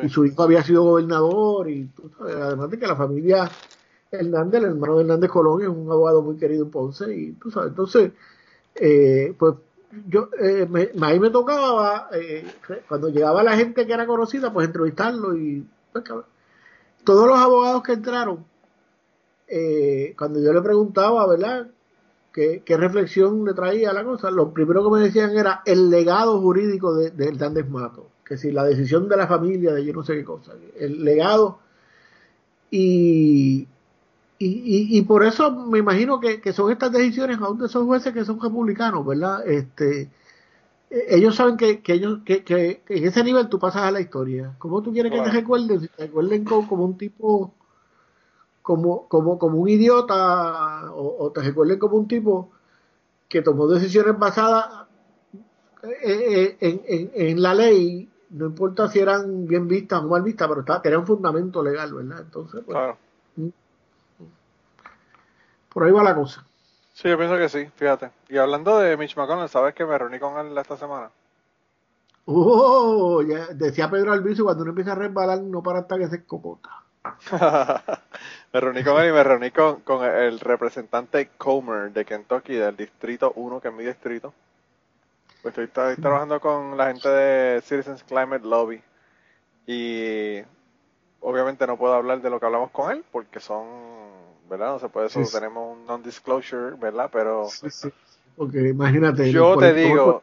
su 0.08 0.24
hijo 0.24 0.42
había 0.42 0.62
sido 0.62 0.84
gobernador 0.84 1.68
y 1.68 1.90
además 2.20 2.70
de 2.70 2.78
que 2.78 2.86
la 2.86 2.96
familia 2.96 3.50
Hernández, 4.10 4.62
el 4.62 4.70
hermano 4.70 4.96
de 4.96 5.02
Hernández 5.02 5.30
Colón, 5.30 5.60
es 5.60 5.68
un 5.68 5.90
abogado 5.90 6.22
muy 6.22 6.36
querido 6.36 6.64
en 6.64 6.70
Ponce 6.70 7.14
y 7.14 7.32
tú 7.32 7.50
sabes, 7.50 7.70
entonces, 7.70 8.12
eh, 8.76 9.34
pues 9.38 9.56
yo, 10.08 10.28
eh, 10.40 10.66
me, 10.68 10.90
ahí 11.06 11.20
me 11.20 11.30
tocaba, 11.30 12.08
eh, 12.12 12.44
cuando 12.88 13.08
llegaba 13.08 13.42
la 13.42 13.56
gente 13.56 13.86
que 13.86 13.92
era 13.92 14.06
conocida, 14.06 14.52
pues 14.52 14.66
entrevistarlo 14.66 15.36
y 15.36 15.66
pues, 15.92 16.04
todos 17.04 17.26
los 17.26 17.38
abogados 17.38 17.82
que 17.82 17.92
entraron 17.92 18.44
eh, 19.48 20.14
cuando 20.18 20.40
yo 20.40 20.52
le 20.52 20.62
preguntaba, 20.62 21.26
¿verdad? 21.26 21.68
¿Qué, 22.32 22.62
reflexión 22.66 23.44
le 23.44 23.54
traía 23.54 23.92
la 23.92 24.02
cosa? 24.02 24.30
Lo 24.30 24.52
primero 24.52 24.82
que 24.82 24.90
me 24.90 25.04
decían 25.04 25.36
era 25.36 25.62
el 25.64 25.90
legado 25.90 26.40
jurídico 26.40 26.94
de, 26.94 27.10
de 27.10 27.28
Hernández 27.28 27.68
Mato, 27.68 28.08
que 28.24 28.36
si 28.36 28.50
la 28.50 28.64
decisión 28.64 29.08
de 29.08 29.16
la 29.16 29.28
familia, 29.28 29.72
de 29.72 29.84
yo 29.84 29.92
no 29.92 30.02
sé 30.02 30.14
qué 30.14 30.24
cosa, 30.24 30.52
el 30.76 31.04
legado. 31.04 31.60
Y, 32.70 33.68
y, 34.38 34.98
y, 34.98 35.02
por 35.02 35.24
eso 35.24 35.50
me 35.50 35.78
imagino 35.78 36.18
que, 36.20 36.52
son 36.52 36.72
estas 36.72 36.90
decisiones 36.92 37.38
aún 37.40 37.58
de 37.58 37.66
esos 37.66 37.84
jueces 37.84 38.12
que 38.12 38.24
son 38.24 38.40
republicanos, 38.40 39.06
¿verdad? 39.06 39.46
Este, 39.46 40.10
e, 40.90 41.16
ellos 41.16 41.36
saben 41.36 41.56
que, 41.56 41.80
que 41.82 41.94
ellos 41.94 42.20
que, 42.24 42.42
que, 42.42 42.82
en 42.88 43.04
ese 43.04 43.22
nivel 43.22 43.48
tú 43.48 43.58
pasas 43.58 43.82
a 43.82 43.90
la 43.90 44.00
historia. 44.00 44.54
¿Cómo 44.58 44.82
tú 44.82 44.92
quieres 44.92 45.12
que 45.12 45.20
te 45.20 45.30
recuerden? 45.30 45.80
Si 45.80 45.88
te 45.88 46.06
recuerden 46.06 46.44
como 46.44 46.84
un 46.84 46.98
tipo 46.98 47.54
como, 48.64 49.06
como, 49.08 49.38
como 49.38 49.58
un 49.58 49.68
idiota 49.68 50.90
o, 50.92 51.30
te 51.32 51.42
recuerden 51.42 51.78
como 51.78 51.96
un 51.98 52.08
tipo 52.08 52.50
que 53.28 53.42
tomó 53.42 53.68
decisiones 53.68 54.18
basadas 54.18 54.86
eh, 55.82 56.56
eh, 56.60 57.10
en, 57.14 57.42
la 57.42 57.52
ley, 57.52 58.10
no 58.30 58.46
importa 58.46 58.88
si 58.88 59.00
eran 59.00 59.46
bien 59.46 59.68
vistas 59.68 60.02
o 60.02 60.08
mal 60.08 60.22
vistas, 60.22 60.48
pero 60.48 60.60
está, 60.60 60.80
tenían 60.80 61.02
un 61.02 61.06
fundamento 61.06 61.62
legal, 61.62 61.92
¿verdad? 61.92 62.20
Entonces, 62.22 62.62
pues, 62.64 62.78
por 65.74 65.84
ahí 65.84 65.92
va 65.92 66.02
la 66.02 66.14
cosa. 66.14 66.44
Sí, 66.94 67.08
yo 67.08 67.18
pienso 67.18 67.36
que 67.36 67.48
sí, 67.48 67.66
fíjate. 67.76 68.10
Y 68.28 68.38
hablando 68.38 68.78
de 68.78 68.96
Mitch 68.96 69.16
McConnell, 69.16 69.48
¿sabes 69.48 69.74
que 69.74 69.84
me 69.84 69.98
reuní 69.98 70.20
con 70.20 70.38
él 70.38 70.56
esta 70.56 70.76
semana? 70.76 71.10
Oh, 72.26 73.20
ya 73.20 73.48
decía 73.48 73.90
Pedro 73.90 74.12
Albizu, 74.12 74.44
cuando 74.44 74.62
uno 74.62 74.70
empieza 74.70 74.92
a 74.92 74.94
resbalar, 74.94 75.40
no 75.40 75.62
para 75.62 75.80
hasta 75.80 75.98
que 75.98 76.06
se 76.06 76.24
cocota. 76.24 76.70
me 78.52 78.60
reuní 78.60 78.84
con 78.84 79.02
él 79.02 79.10
y 79.10 79.12
me 79.12 79.24
reuní 79.24 79.50
con, 79.50 79.80
con 79.80 80.04
el 80.04 80.40
representante 80.40 81.30
Comer 81.36 81.92
de 81.92 82.04
Kentucky, 82.04 82.54
del 82.54 82.76
distrito 82.76 83.32
1, 83.34 83.60
que 83.60 83.68
es 83.68 83.74
mi 83.74 83.84
distrito. 83.84 84.32
Pues 85.42 85.58
estoy, 85.58 85.64
estoy 85.64 85.96
trabajando 85.96 86.40
con 86.40 86.76
la 86.76 86.86
gente 86.86 87.08
de 87.08 87.60
Citizens 87.60 88.04
Climate 88.04 88.46
Lobby. 88.46 88.80
Y 89.66 90.40
obviamente 91.20 91.66
no 91.66 91.76
puedo 91.76 91.94
hablar 91.94 92.22
de 92.22 92.30
lo 92.30 92.38
que 92.38 92.46
hablamos 92.46 92.70
con 92.70 92.92
él, 92.92 93.04
porque 93.10 93.40
son, 93.40 93.66
¿verdad? 94.48 94.72
No 94.72 94.78
se 94.78 94.88
puede, 94.88 95.06
eso 95.06 95.20
tenemos 95.32 95.76
un 95.76 95.86
non-disclosure, 95.86 96.76
¿verdad? 96.76 97.08
Pero... 97.12 97.48
Sí, 97.48 97.70
sí. 97.70 97.88
Porque 98.36 98.68
imagínate. 98.68 99.30
Yo 99.30 99.56
te 99.56 99.72
digo 99.72 100.22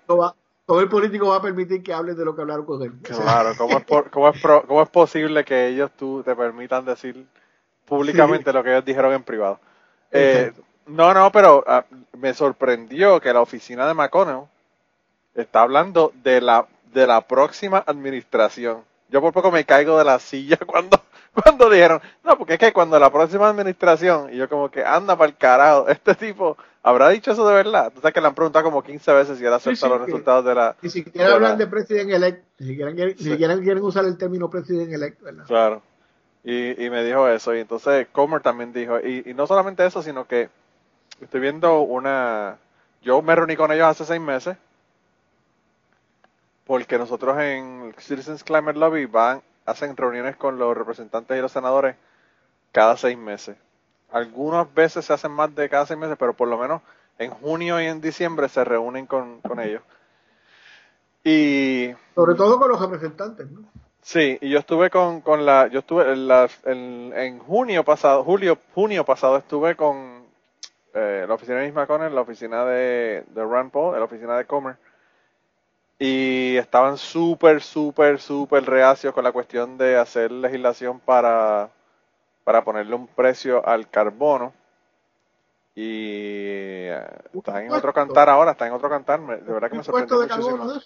todo 0.71 0.79
el 0.79 0.87
político 0.87 1.27
va 1.27 1.35
a 1.35 1.41
permitir 1.41 1.83
que 1.83 1.93
hables 1.93 2.15
de 2.15 2.23
lo 2.23 2.33
que 2.33 2.43
hablaron 2.43 2.65
con 2.65 2.81
él. 2.81 2.93
Claro, 3.01 3.51
¿cómo 3.57 3.77
es, 3.77 3.83
cómo 4.09 4.29
es, 4.29 4.41
cómo 4.41 4.81
es 4.81 4.89
posible 4.89 5.43
que 5.43 5.67
ellos 5.67 5.91
tú 5.97 6.23
te 6.23 6.33
permitan 6.33 6.85
decir 6.85 7.25
públicamente 7.85 8.53
lo 8.53 8.63
que 8.63 8.71
ellos 8.71 8.85
dijeron 8.85 9.11
en 9.11 9.21
privado? 9.21 9.59
Eh, 10.11 10.53
no, 10.85 11.13
no, 11.13 11.29
pero 11.29 11.61
ah, 11.67 11.83
me 12.17 12.33
sorprendió 12.33 13.19
que 13.19 13.33
la 13.33 13.41
oficina 13.41 13.85
de 13.85 13.93
McConnell 13.93 14.45
está 15.35 15.63
hablando 15.63 16.13
de 16.23 16.39
la, 16.39 16.65
de 16.93 17.05
la 17.05 17.19
próxima 17.19 17.83
administración. 17.85 18.83
Yo 19.09 19.19
por 19.19 19.33
poco 19.33 19.51
me 19.51 19.65
caigo 19.65 19.97
de 19.97 20.05
la 20.05 20.19
silla 20.19 20.57
cuando, 20.65 21.01
cuando 21.43 21.69
dijeron, 21.69 22.01
no, 22.23 22.37
porque 22.37 22.53
es 22.53 22.59
que 22.59 22.73
cuando 22.73 22.99
la 22.99 23.11
próxima 23.11 23.49
administración, 23.49 24.33
y 24.33 24.37
yo 24.37 24.49
como 24.49 24.69
que 24.69 24.83
anda 24.83 25.15
para 25.15 25.29
el 25.29 25.37
carajo, 25.37 25.87
este 25.89 26.15
tipo 26.15 26.57
¿Habrá 26.83 27.09
dicho 27.09 27.31
eso 27.31 27.47
de 27.47 27.53
verdad? 27.53 27.91
Tú 27.93 28.01
sabes 28.01 28.13
que 28.15 28.21
le 28.21 28.27
han 28.27 28.33
preguntado 28.33 28.65
como 28.65 28.81
15 28.81 29.13
veces 29.13 29.37
si 29.37 29.45
él 29.45 29.53
acepta 29.53 29.87
los 29.87 30.01
resultados 30.01 30.43
de 30.43 30.55
la... 30.55 30.75
Ni 30.81 30.89
siquiera 30.89 31.33
hablan 31.33 31.55
de 31.59 31.67
president 31.67 32.09
elect, 32.09 32.43
ni 32.57 32.69
siquiera, 32.69 32.91
quieren, 33.59 33.83
usar 33.83 34.03
el 34.05 34.17
término 34.17 34.49
president 34.49 34.91
elect, 34.91 35.21
¿verdad? 35.21 35.45
Claro. 35.45 35.83
Y, 36.43 36.83
y 36.83 36.89
me 36.89 37.03
dijo 37.03 37.27
eso. 37.27 37.53
Y 37.53 37.59
entonces 37.59 38.07
Comer 38.11 38.41
también 38.41 38.73
dijo, 38.73 38.99
y, 38.99 39.21
y 39.27 39.33
no 39.35 39.45
solamente 39.45 39.85
eso, 39.85 40.01
sino 40.01 40.25
que 40.25 40.49
estoy 41.21 41.39
viendo 41.39 41.81
una... 41.81 42.57
Yo 43.03 43.21
me 43.21 43.35
reuní 43.35 43.55
con 43.55 43.71
ellos 43.71 43.85
hace 43.85 44.03
seis 44.03 44.19
meses 44.19 44.57
porque 46.65 46.97
nosotros 46.97 47.37
en 47.39 47.93
Citizens 47.99 48.43
Climate 48.43 48.79
Lobby 48.79 49.05
van, 49.05 49.41
hacen 49.71 49.97
reuniones 49.97 50.35
con 50.35 50.57
los 50.57 50.77
representantes 50.77 51.37
y 51.37 51.41
los 51.41 51.51
senadores 51.51 51.95
cada 52.71 52.95
seis 52.97 53.17
meses. 53.17 53.57
Algunas 54.11 54.73
veces 54.73 55.05
se 55.05 55.13
hacen 55.13 55.31
más 55.31 55.53
de 55.55 55.69
cada 55.69 55.85
seis 55.85 55.99
meses, 55.99 56.17
pero 56.19 56.33
por 56.33 56.47
lo 56.47 56.57
menos 56.57 56.81
en 57.17 57.31
junio 57.31 57.81
y 57.81 57.85
en 57.85 58.01
diciembre 58.01 58.49
se 58.49 58.63
reúnen 58.63 59.05
con, 59.05 59.41
ellos. 59.59 59.81
Y 61.23 61.91
sobre 62.15 62.35
todo 62.35 62.59
con 62.59 62.69
los 62.69 62.81
representantes, 62.81 63.49
¿no? 63.49 63.61
Sí, 64.01 64.39
y 64.41 64.49
yo 64.49 64.59
estuve 64.59 64.89
con, 64.89 65.21
con 65.21 65.45
la, 65.45 65.67
yo 65.67 65.79
estuve 65.79 66.11
en, 66.11 66.27
la, 66.27 66.49
en, 66.65 67.37
junio 67.39 67.83
pasado, 67.83 68.23
julio, 68.23 68.57
junio 68.73 69.05
pasado 69.05 69.37
estuve 69.37 69.75
con 69.75 70.23
eh, 70.95 71.25
la 71.27 71.35
oficina 71.35 71.59
de 71.59 71.65
Misma 71.65 71.85
Conner, 71.85 72.11
la 72.11 72.21
oficina 72.21 72.65
de, 72.65 73.23
de 73.27 73.45
Rand 73.45 73.69
Paul, 73.71 73.97
la 73.97 74.03
oficina 74.03 74.35
de 74.37 74.45
Comer, 74.45 74.75
y 76.03 76.57
estaban 76.57 76.97
súper, 76.97 77.61
súper, 77.61 78.19
súper 78.19 78.65
reacios 78.65 79.13
con 79.13 79.23
la 79.23 79.31
cuestión 79.31 79.77
de 79.77 79.97
hacer 79.97 80.31
legislación 80.31 80.99
para 80.99 81.69
para 82.43 82.63
ponerle 82.63 82.95
un 82.95 83.05
precio 83.05 83.63
al 83.67 83.87
carbono. 83.87 84.51
Y 85.75 86.87
eh, 86.89 87.07
está 87.33 87.63
en 87.63 87.71
otro 87.71 87.93
cantar 87.93 88.29
ahora, 88.29 88.51
está 88.51 88.65
en 88.65 88.73
otro 88.73 88.89
cantar. 88.89 89.19
De 89.21 89.53
verdad 89.53 89.69
que 89.69 89.77
me 89.77 89.83
sorprendió 89.83 90.21
muchísimo. 90.21 90.81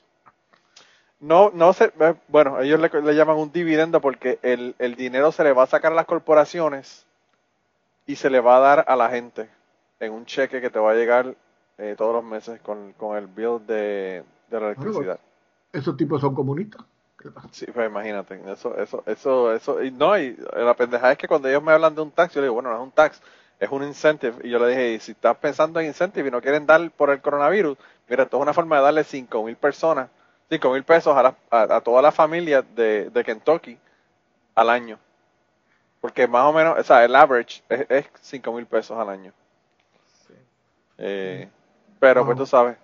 No, 1.21 1.49
no 1.53 1.71
sé, 1.71 1.93
eh, 1.97 2.15
bueno, 2.27 2.59
ellos 2.59 2.77
le, 2.81 3.15
llaman 3.15 3.37
un 3.37 3.53
dividendo 3.53 4.01
porque 4.01 4.37
el, 4.41 4.75
el, 4.79 4.95
dinero 4.95 5.31
se 5.31 5.45
le 5.45 5.53
va 5.53 5.63
a 5.63 5.67
sacar 5.67 5.93
a 5.93 5.95
las 5.95 6.05
corporaciones 6.05 7.05
y 8.05 8.17
se 8.17 8.29
le 8.29 8.41
va 8.41 8.57
a 8.57 8.59
dar 8.59 8.85
a 8.85 8.97
la 8.97 9.09
gente 9.09 9.49
en 10.01 10.11
un 10.11 10.25
cheque 10.25 10.59
que 10.59 10.69
te 10.69 10.77
va 10.77 10.91
a 10.91 10.95
llegar 10.95 11.35
eh, 11.77 11.95
todos 11.97 12.13
los 12.13 12.23
meses 12.23 12.59
con, 12.59 12.91
con 12.93 13.17
el 13.17 13.27
bill 13.27 13.65
de, 13.65 14.25
de 14.49 14.59
la 14.59 14.67
electricidad. 14.67 15.19
Esos 15.71 15.97
tipos 15.97 16.21
son 16.21 16.33
comunistas. 16.33 16.83
Sí, 17.51 17.65
pues 17.73 17.89
imagínate, 17.89 18.39
eso, 18.51 18.77
eso, 18.77 19.03
eso, 19.07 19.53
eso, 19.53 19.83
y 19.83 19.89
no, 19.89 20.17
y 20.17 20.37
la 20.53 20.75
pendejada 20.75 21.13
es 21.13 21.17
que 21.17 21.27
cuando 21.27 21.47
ellos 21.47 21.63
me 21.63 21.71
hablan 21.71 21.95
de 21.95 22.01
un 22.01 22.11
tax, 22.11 22.33
yo 22.33 22.41
le 22.41 22.45
digo, 22.45 22.53
bueno, 22.53 22.69
no 22.69 22.75
es 22.75 22.83
un 22.83 22.91
tax, 22.91 23.19
es 23.59 23.69
un 23.69 23.83
incentive, 23.83 24.35
y 24.43 24.51
yo 24.51 24.59
le 24.59 24.67
dije, 24.67 24.93
y 24.93 24.99
si 24.99 25.13
estás 25.13 25.35
pensando 25.37 25.79
en 25.79 25.87
incentive 25.87 26.27
y 26.27 26.31
no 26.31 26.41
quieren 26.41 26.67
dar 26.67 26.91
por 26.91 27.09
el 27.09 27.21
coronavirus, 27.21 27.77
mira, 28.07 28.23
esto 28.23 28.37
es 28.37 28.43
una 28.43 28.53
forma 28.53 28.77
de 28.77 28.83
darle 28.83 29.03
5 29.03 29.43
mil 29.43 29.55
personas, 29.55 30.09
5 30.49 30.71
mil 30.71 30.83
pesos 30.83 31.17
a, 31.17 31.35
a, 31.49 31.81
toda 31.81 32.01
la 32.01 32.11
familia 32.11 32.61
de, 32.61 33.09
de 33.09 33.23
Kentucky 33.23 33.79
al 34.53 34.69
año. 34.69 34.99
Porque 36.01 36.27
más 36.27 36.43
o 36.43 36.53
menos, 36.53 36.77
o 36.77 36.83
sea, 36.83 37.03
el 37.03 37.15
average 37.15 37.63
es, 37.69 37.85
es 37.89 38.05
5 38.21 38.51
mil 38.51 38.67
pesos 38.67 38.97
al 38.99 39.09
año. 39.09 39.33
Eh, 40.97 41.49
pero 41.99 42.25
pues 42.25 42.37
tú 42.37 42.45
sabes, 42.45 42.77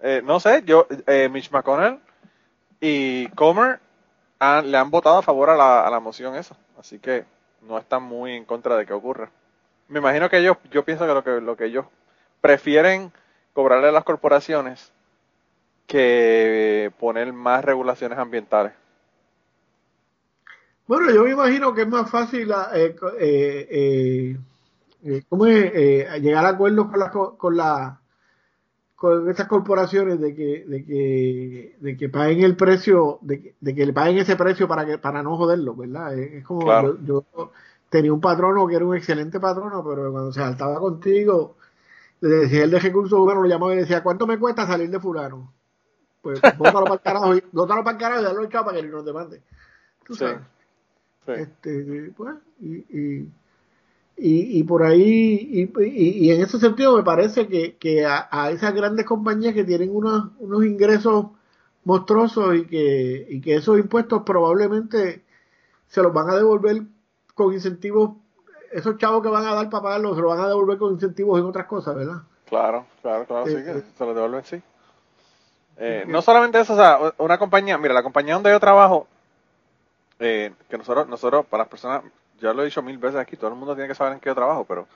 eh, 0.00 0.22
no 0.24 0.40
sé, 0.40 0.62
yo, 0.64 0.86
eh, 1.06 1.28
Mitch 1.30 1.50
McConnell 1.50 2.00
y 2.80 3.28
Comer 3.28 3.80
le 4.40 4.76
han 4.76 4.90
votado 4.90 5.18
a 5.18 5.22
favor 5.22 5.50
a 5.50 5.56
la, 5.56 5.86
a 5.86 5.90
la 5.90 6.00
moción 6.00 6.34
esa. 6.36 6.56
Así 6.78 6.98
que 6.98 7.24
no 7.62 7.78
están 7.78 8.02
muy 8.02 8.32
en 8.32 8.44
contra 8.44 8.76
de 8.76 8.86
que 8.86 8.92
ocurra. 8.92 9.30
Me 9.88 10.00
imagino 10.00 10.28
que 10.28 10.38
ellos, 10.38 10.56
yo 10.70 10.84
pienso 10.84 11.06
que 11.06 11.14
lo 11.14 11.24
que, 11.24 11.40
lo 11.40 11.56
que 11.56 11.66
ellos 11.66 11.86
prefieren 12.40 13.12
cobrarle 13.52 13.88
a 13.88 13.92
las 13.92 14.04
corporaciones 14.04 14.92
que 15.86 16.92
poner 16.98 17.32
más 17.32 17.64
regulaciones 17.64 18.18
ambientales. 18.18 18.72
Bueno, 20.86 21.10
yo 21.12 21.24
me 21.24 21.30
imagino 21.30 21.74
que 21.74 21.82
es 21.82 21.88
más 21.88 22.10
fácil 22.10 22.50
eh, 22.74 22.96
eh, 23.18 24.36
eh, 25.04 25.22
¿cómo 25.28 25.46
es? 25.46 25.72
llegar 26.20 26.44
a 26.44 26.50
acuerdos 26.50 26.88
con 27.12 27.36
con 27.36 27.56
la 27.56 28.00
con 28.96 29.28
estas 29.28 29.46
corporaciones 29.46 30.18
de 30.18 30.34
que, 30.34 30.64
de 30.66 30.84
que, 30.84 31.76
de 31.78 31.96
que 31.98 32.08
paguen 32.08 32.42
el 32.42 32.56
precio, 32.56 33.18
de 33.20 33.42
que, 33.42 33.54
de 33.60 33.74
que 33.74 33.86
le 33.86 33.92
paguen 33.92 34.16
ese 34.16 34.36
precio 34.36 34.66
para 34.66 34.86
que, 34.86 34.96
para 34.96 35.22
no 35.22 35.36
joderlo, 35.36 35.76
¿verdad? 35.76 36.18
Es, 36.18 36.42
como 36.44 36.66
yo, 37.04 37.24
tenía 37.90 38.12
un 38.12 38.22
patrono 38.22 38.66
que 38.66 38.74
era 38.74 38.86
un 38.86 38.96
excelente 38.96 39.38
patrono, 39.38 39.84
pero 39.86 40.10
cuando 40.10 40.32
se 40.32 40.40
saltaba 40.40 40.78
contigo, 40.78 41.56
le 42.20 42.28
decía 42.36 42.64
el 42.64 42.70
de 42.70 42.80
recursos 42.80 43.18
humanos, 43.18 43.42
lo 43.42 43.48
llamaba 43.50 43.74
y 43.74 43.78
decía, 43.78 44.02
¿cuánto 44.02 44.26
me 44.26 44.38
cuesta 44.38 44.66
salir 44.66 44.88
de 44.88 44.98
fulano? 44.98 45.52
Pues 46.22 46.40
bótalo 46.58 46.84
para 46.84 46.94
el 46.94 47.00
carajo, 47.02 47.34
bótalo 47.52 47.84
para 47.84 47.96
el 47.96 48.00
carajo 48.00 48.20
y 48.22 48.24
darlo 48.24 48.42
el 48.42 48.48
para 48.48 48.72
que 48.72 48.82
no 48.82 48.96
nos 48.96 49.04
demande. 49.04 49.42
¿Tú 50.06 50.14
sabes? 50.14 50.38
Este, 51.26 52.12
pues, 52.16 52.34
y, 52.60 52.76
y 52.98 53.28
y, 54.16 54.58
y 54.58 54.62
por 54.62 54.82
ahí, 54.82 55.70
y, 55.76 56.26
y, 56.26 56.30
en 56.30 56.40
ese 56.40 56.58
sentido 56.58 56.96
me 56.96 57.02
parece 57.02 57.48
que, 57.48 57.76
que 57.76 58.06
a, 58.06 58.50
esas 58.50 58.74
grandes 58.74 59.04
compañías 59.04 59.52
que 59.52 59.64
tienen 59.64 59.94
unos, 59.94 60.30
unos 60.38 60.64
ingresos 60.64 61.26
monstruosos 61.84 62.56
y 62.56 62.66
que, 62.66 63.26
y 63.28 63.40
que 63.42 63.56
esos 63.56 63.78
impuestos 63.78 64.22
probablemente 64.24 65.22
se 65.88 66.02
los 66.02 66.14
van 66.14 66.30
a 66.30 66.34
devolver 66.34 66.82
con 67.34 67.52
incentivos, 67.52 68.16
esos 68.72 68.96
chavos 68.96 69.22
que 69.22 69.28
van 69.28 69.44
a 69.44 69.54
dar 69.54 69.68
para 69.68 69.82
pagarlos 69.82 70.16
se 70.16 70.22
los 70.22 70.34
van 70.34 70.44
a 70.44 70.48
devolver 70.48 70.78
con 70.78 70.94
incentivos 70.94 71.38
en 71.38 71.44
otras 71.44 71.66
cosas, 71.66 71.94
¿verdad? 71.94 72.22
Claro, 72.46 72.86
claro, 73.02 73.26
claro, 73.26 73.46
sí, 73.46 73.54
que 73.54 73.82
se 73.96 74.06
los 74.06 74.14
devuelven, 74.14 74.44
sí. 74.44 74.62
Eh, 75.78 76.04
no 76.08 76.22
solamente 76.22 76.58
eso, 76.58 76.72
o 76.72 76.76
sea, 76.76 76.98
una 77.18 77.36
compañía, 77.36 77.76
mira, 77.76 77.92
la 77.92 78.02
compañía 78.02 78.34
donde 78.34 78.50
yo 78.50 78.58
trabajo, 78.58 79.06
eh, 80.18 80.54
que 80.70 80.78
nosotros, 80.78 81.06
nosotros, 81.06 81.44
para 81.44 81.64
las 81.64 81.68
personas 81.68 82.02
ya 82.40 82.52
lo 82.52 82.62
he 82.62 82.66
dicho 82.66 82.82
mil 82.82 82.98
veces 82.98 83.20
aquí, 83.20 83.36
todo 83.36 83.50
el 83.50 83.56
mundo 83.56 83.74
tiene 83.74 83.88
que 83.88 83.94
saber 83.94 84.14
en 84.14 84.20
qué 84.20 84.28
yo 84.28 84.34
trabajo, 84.34 84.64
pero 84.64 84.86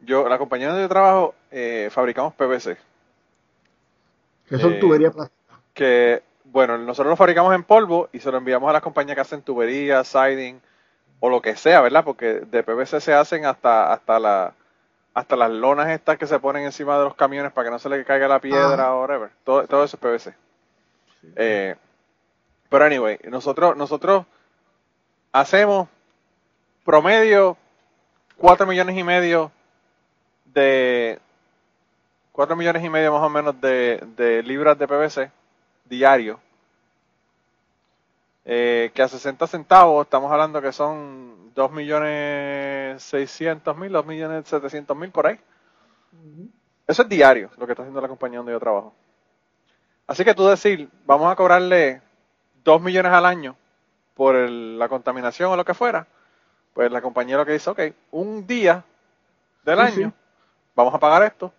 yo, 0.00 0.28
la 0.28 0.38
compañía 0.38 0.68
donde 0.68 0.82
yo 0.82 0.88
trabajo, 0.88 1.34
eh, 1.50 1.88
fabricamos 1.90 2.34
PVC. 2.34 2.76
Que 4.48 4.58
son 4.58 4.74
eh, 4.74 4.78
tuberías 4.80 5.14
plásticas. 5.14 5.58
Que, 5.72 6.22
bueno, 6.44 6.76
nosotros 6.78 7.10
lo 7.10 7.16
fabricamos 7.16 7.54
en 7.54 7.64
polvo 7.64 8.08
y 8.12 8.20
se 8.20 8.30
lo 8.30 8.38
enviamos 8.38 8.68
a 8.68 8.74
las 8.74 8.82
compañías 8.82 9.14
que 9.14 9.22
hacen 9.22 9.42
tuberías, 9.42 10.06
siding 10.06 10.60
o 11.20 11.30
lo 11.30 11.40
que 11.40 11.56
sea, 11.56 11.80
¿verdad? 11.80 12.04
Porque 12.04 12.40
de 12.40 12.62
PVC 12.62 13.00
se 13.00 13.14
hacen 13.14 13.46
hasta, 13.46 13.92
hasta 13.92 14.18
la 14.18 14.54
hasta 15.14 15.36
las 15.36 15.50
lonas 15.50 15.88
estas 15.90 16.18
que 16.18 16.26
se 16.26 16.40
ponen 16.40 16.64
encima 16.64 16.98
de 16.98 17.04
los 17.04 17.14
camiones 17.14 17.52
para 17.52 17.66
que 17.66 17.70
no 17.70 17.78
se 17.78 17.88
le 17.88 18.04
caiga 18.04 18.26
la 18.26 18.40
piedra 18.40 18.94
o 18.94 19.02
whatever. 19.02 19.30
Todo, 19.44 19.66
todo 19.68 19.84
eso 19.84 19.96
es 19.96 20.00
PVC. 20.00 20.36
Eh, 21.36 21.76
pero 22.68 22.84
anyway, 22.84 23.18
nosotros, 23.28 23.76
nosotros 23.76 24.26
hacemos 25.32 25.88
promedio 26.84 27.56
4 28.36 28.66
millones 28.66 28.96
y 28.96 29.02
medio 29.02 29.50
de 30.44 31.18
4 32.32 32.56
millones 32.56 32.84
y 32.84 32.90
medio 32.90 33.12
más 33.12 33.22
o 33.22 33.28
menos 33.28 33.60
de, 33.60 34.42
libras 34.44 34.78
de 34.78 34.86
PVC 34.86 35.30
diario. 35.86 36.40
Eh, 38.46 38.90
que 38.94 39.02
a 39.02 39.08
60 39.08 39.46
centavos 39.46 40.04
estamos 40.04 40.30
hablando 40.30 40.60
que 40.60 40.72
son 40.72 41.54
2 41.54 41.72
millones 41.72 43.02
600 43.02 43.74
mil, 43.76 43.90
2 43.90 44.04
millones 44.04 44.46
700 44.46 44.96
mil 44.96 45.10
por 45.10 45.26
ahí. 45.26 45.40
Eso 46.86 47.02
es 47.02 47.08
diario, 47.08 47.50
lo 47.56 47.66
que 47.66 47.72
está 47.72 47.82
haciendo 47.82 48.00
la 48.00 48.08
compañía 48.08 48.38
donde 48.38 48.52
yo 48.52 48.60
trabajo. 48.60 48.92
Así 50.06 50.24
que 50.24 50.34
tú 50.34 50.46
decir, 50.46 50.90
vamos 51.06 51.32
a 51.32 51.36
cobrarle 51.36 52.02
2 52.64 52.82
millones 52.82 53.12
al 53.12 53.24
año 53.24 53.56
por 54.14 54.34
la 54.34 54.88
contaminación 54.88 55.50
o 55.50 55.56
lo 55.56 55.64
que 55.64 55.72
fuera, 55.72 56.06
pues 56.74 56.90
la 56.90 57.00
compañía 57.00 57.36
lo 57.36 57.46
que 57.46 57.52
dice, 57.52 57.70
ok, 57.70 57.80
un 58.10 58.46
día 58.46 58.84
del 59.64 59.80
año 59.80 60.12
vamos 60.74 60.92
a 60.92 60.98
pagar 60.98 61.22
esto 61.22 61.52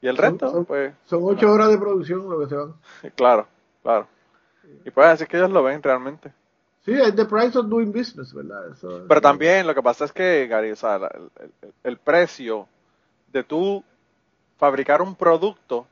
y 0.00 0.06
el 0.06 0.16
resto, 0.16 0.64
pues... 0.64 0.94
Son 1.06 1.20
8 1.24 1.50
horas 1.50 1.70
de 1.70 1.78
producción 1.78 2.28
lo 2.28 2.38
que 2.38 2.46
se 2.46 2.54
van. 2.54 2.74
Claro, 3.16 3.48
claro. 3.82 4.06
Y 4.84 4.90
puedes 4.90 5.12
decir 5.12 5.26
que 5.26 5.38
ellos 5.38 5.50
lo 5.50 5.62
ven 5.62 5.82
realmente. 5.82 6.32
Sí, 6.84 6.92
es 6.92 7.14
the 7.16 7.24
price 7.24 7.58
of 7.58 7.66
doing 7.66 7.90
business, 7.90 8.32
¿verdad? 8.32 8.60
Pero 9.08 9.20
también 9.20 9.66
lo 9.66 9.74
que 9.74 9.82
pasa 9.82 10.04
es 10.04 10.12
que, 10.12 10.46
Gary, 10.46 10.70
o 10.70 10.76
sea, 10.76 10.96
el, 10.96 11.52
el, 11.82 11.96
precio 11.98 12.68
de 13.32 13.42
tú 13.42 13.82
fabricar 14.58 15.02
un 15.02 15.14
producto 15.14 15.86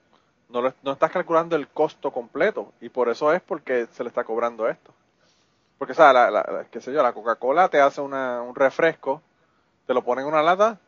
no, 0.49 0.63
no 0.83 0.93
estás 0.93 1.11
calculando 1.11 1.57
el 1.57 1.69
costo 1.69 2.11
completo 2.11 2.73
y 2.81 2.89
por 2.89 3.09
eso 3.09 3.33
es 3.33 3.43
porque 3.43 3.87
se 3.93 4.05
le 4.05 4.09
está 4.09 4.25
cobrando 4.25 4.69
esto. 4.69 4.93
Porque, 5.79 5.93
o 5.93 5.97
sea, 5.97 6.13
la, 6.13 6.31
la, 6.31 6.67
qué 6.71 6.81
sé 6.81 6.93
yo, 6.93 7.03
la 7.03 7.13
Coca-Cola 7.13 7.69
te 7.69 7.81
hace 7.81 8.01
una, 8.01 8.41
un 8.43 8.55
refresco, 8.55 9.23
te 9.87 9.95
lo 9.95 10.03
pone 10.03 10.23
en 10.23 10.29
una 10.29 10.43
lata 10.43 10.79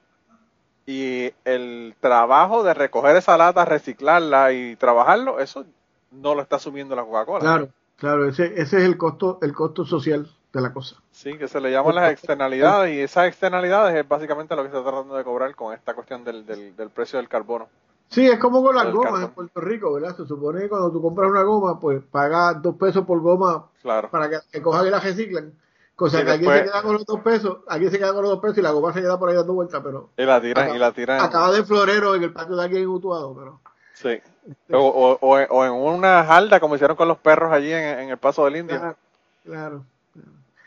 y 0.87 1.31
el 1.45 1.95
trabajo 2.01 2.63
de 2.63 2.73
recoger 2.73 3.17
esa 3.17 3.37
lata, 3.37 3.67
reciclarla 3.67 4.53
y 4.53 4.77
trabajarlo, 4.77 5.39
eso 5.39 5.67
no 6.11 6.35
lo 6.35 6.41
está 6.41 6.57
asumiendo 6.57 6.97
la 6.97 7.05
Coca-Cola. 7.05 7.41
Claro, 7.41 7.69
claro, 7.97 8.29
ese, 8.29 8.47
ese 8.61 8.79
es 8.79 8.85
el 8.85 8.97
costo, 8.97 9.39
el 9.43 9.53
costo 9.53 9.85
social 9.85 10.27
de 10.53 10.61
la 10.63 10.73
cosa. 10.73 10.97
Sí, 11.11 11.37
que 11.37 11.49
se 11.49 11.61
le 11.61 11.71
llaman 11.71 11.95
las 11.95 12.11
externalidades 12.13 12.95
y 12.95 13.01
esas 13.01 13.27
externalidades 13.27 13.95
es 13.97 14.09
básicamente 14.09 14.57
lo 14.57 14.63
que 14.63 14.71
se 14.71 14.79
está 14.79 14.89
tratando 14.89 15.17
de 15.17 15.25
cobrar 15.25 15.55
con 15.55 15.75
esta 15.75 15.93
cuestión 15.93 16.25
del, 16.25 16.47
del, 16.47 16.75
del 16.75 16.89
precio 16.89 17.19
del 17.19 17.29
carbono. 17.29 17.69
Sí, 18.11 18.27
es 18.27 18.39
como 18.39 18.63
con 18.63 18.75
las 18.75 18.91
gomas 18.91 19.23
en 19.23 19.31
Puerto 19.31 19.61
Rico, 19.61 19.93
¿verdad? 19.93 20.17
Se 20.17 20.27
supone 20.27 20.63
que 20.63 20.69
cuando 20.69 20.91
tú 20.91 21.03
compras 21.03 21.31
una 21.31 21.43
goma, 21.43 21.79
pues 21.79 22.03
pagas 22.11 22.63
dos 22.63 22.77
pesos 22.77 23.05
por 23.05 23.21
goma 23.21 23.67
para 23.83 24.31
que, 24.31 24.39
que 24.51 24.63
cojan 24.63 24.87
y 24.87 24.91
la 24.91 25.01
reciclen. 25.01 25.53
Cosa 25.95 26.25
que 26.25 26.31
alguien 26.31 26.53
se 26.53 26.65
queda 26.65 26.83
con 26.83 26.93
los 26.93 27.05
dos 27.05 27.21
pesos, 27.21 27.59
alguien 27.67 27.91
se 27.91 27.99
queda 27.99 28.13
con 28.13 28.23
los 28.23 28.31
dos 28.31 28.41
pesos 28.41 28.59
y 28.59 28.63
la 28.63 28.71
goma 28.71 28.93
se 28.93 29.01
queda 29.01 29.19
por 29.19 29.29
ahí 29.29 29.35
dando 29.35 29.53
vueltas, 29.53 29.83
pero... 29.83 30.11
Y 30.17 30.23
la 30.23 30.41
tiran, 30.41 30.75
y 30.75 30.79
la 30.79 30.93
tiran. 30.93 31.21
Acaba 31.21 31.51
de 31.51 31.65
florero 31.65 32.15
en 32.15 32.23
el 32.23 32.33
patio 32.33 32.55
de 32.55 32.63
alguien 32.63 32.87
Utuado, 32.87 33.35
pero... 33.35 33.61
Sí. 33.95 34.11
Este, 34.11 34.77
o, 34.77 34.81
o, 34.81 35.19
o, 35.21 35.65
en 35.65 35.73
una 35.73 36.25
jalda, 36.25 36.61
como 36.61 36.77
hicieron 36.77 36.97
con 36.97 37.09
los 37.09 37.19
perros 37.19 37.53
allí 37.53 37.73
en, 37.73 38.11
el 38.11 38.17
Paso 38.17 38.45
del 38.45 38.57
Indio. 38.57 38.79
Claro, 38.79 38.97
claro. 39.45 39.85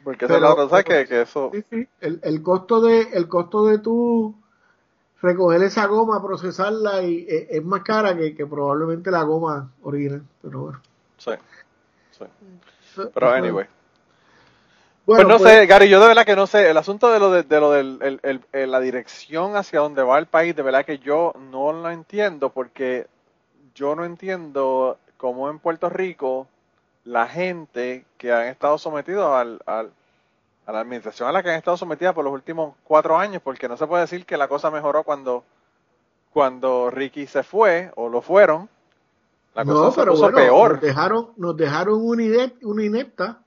Porque 0.03 0.25
eso 0.25 0.35
es 0.35 0.41
la 0.41 0.53
otra, 0.53 0.83
Que, 0.83 1.07
que 1.07 1.21
eso... 1.21 1.49
Sí, 1.53 1.63
sí. 1.69 1.87
El, 2.01 2.19
el, 2.23 2.43
costo 2.43 2.81
de, 2.81 3.01
el 3.13 3.29
costo 3.29 3.67
de 3.67 3.77
tu 3.79 4.35
recoger 5.22 5.61
esa 5.63 5.86
goma, 5.86 6.22
procesarla 6.22 7.03
y 7.03 7.26
eh, 7.30 7.47
es, 7.51 7.63
más 7.63 7.84
cara 7.84 8.15
que, 8.15 8.45
probablemente 8.45 9.11
la 9.11 9.24
goma 9.24 9.72
original, 9.84 10.24
pero 10.41 10.59
bueno. 10.61 10.82
Sí, 11.17 11.32
sí. 12.11 12.26
Pero 13.13 13.30
anyway. 13.30 13.67
Bueno, 15.05 15.28
pues 15.28 15.28
no 15.28 15.39
sé, 15.39 15.57
pues- 15.57 15.67
Gary, 15.67 15.89
yo 15.89 15.99
de 15.99 16.07
verdad 16.07 16.26
que 16.26 16.36
no 16.36 16.47
sé, 16.47 16.69
el 16.69 16.78
asunto 16.78 17.11
de 17.11 17.19
lo 17.19 17.32
de, 17.32 17.59
lo 17.59 17.72
del 17.72 18.19
el, 18.24 18.72
la 18.72 18.80
dirección 18.80 19.55
hacia 19.55 19.80
donde 19.80 20.03
va 20.03 20.19
el 20.19 20.28
país, 20.28 20.55
de 20.55 20.61
verdad 20.61 20.86
que 20.86 20.99
yo 20.99 21.34
no 21.51 21.74
lo 21.74 21.89
entiendo 21.89 22.49
porque 22.49 23.07
yo 23.74 23.95
no 23.95 24.05
entiendo 24.05 24.97
cómo 25.17 25.49
en 25.49 25.59
Puerto 25.59 25.89
Rico 25.89 26.47
la 27.03 27.28
gente 27.28 28.05
que 28.17 28.32
han 28.32 28.47
estado 28.47 28.78
sometidos 28.78 29.34
al, 29.34 29.59
al, 29.65 29.91
a 30.72 30.76
la 30.76 30.82
administración 30.82 31.28
a 31.28 31.32
la 31.34 31.43
que 31.43 31.49
han 31.49 31.57
estado 31.57 31.76
sometidas 31.76 32.13
por 32.13 32.24
los 32.24 32.34
últimos 32.34 32.76
cuatro 32.86 33.17
años, 33.17 33.41
porque 33.43 33.67
no 33.67 33.76
se 33.76 33.86
puede 33.88 34.03
decir 34.03 34.26
que 34.26 34.38
la 34.38 34.47
cosa 34.47 34.72
mejoró 34.72 35.03
cuando, 35.03 35.43
cuando 36.32 36.89
Ricky 36.89 37.28
se 37.28 37.43
fue 37.43 37.91
o 37.95 38.07
lo 38.07 38.22
fueron. 38.22 38.69
La 39.53 39.65
cosa 39.65 39.91
se 39.91 40.07
puso 40.09 40.32
peor. 40.32 40.74
Nos 40.74 40.82
dejaron, 40.82 41.32
nos 41.36 41.57
dejaron 41.57 42.01
una, 42.01 42.51
una 42.61 42.84
inepta 42.86 43.39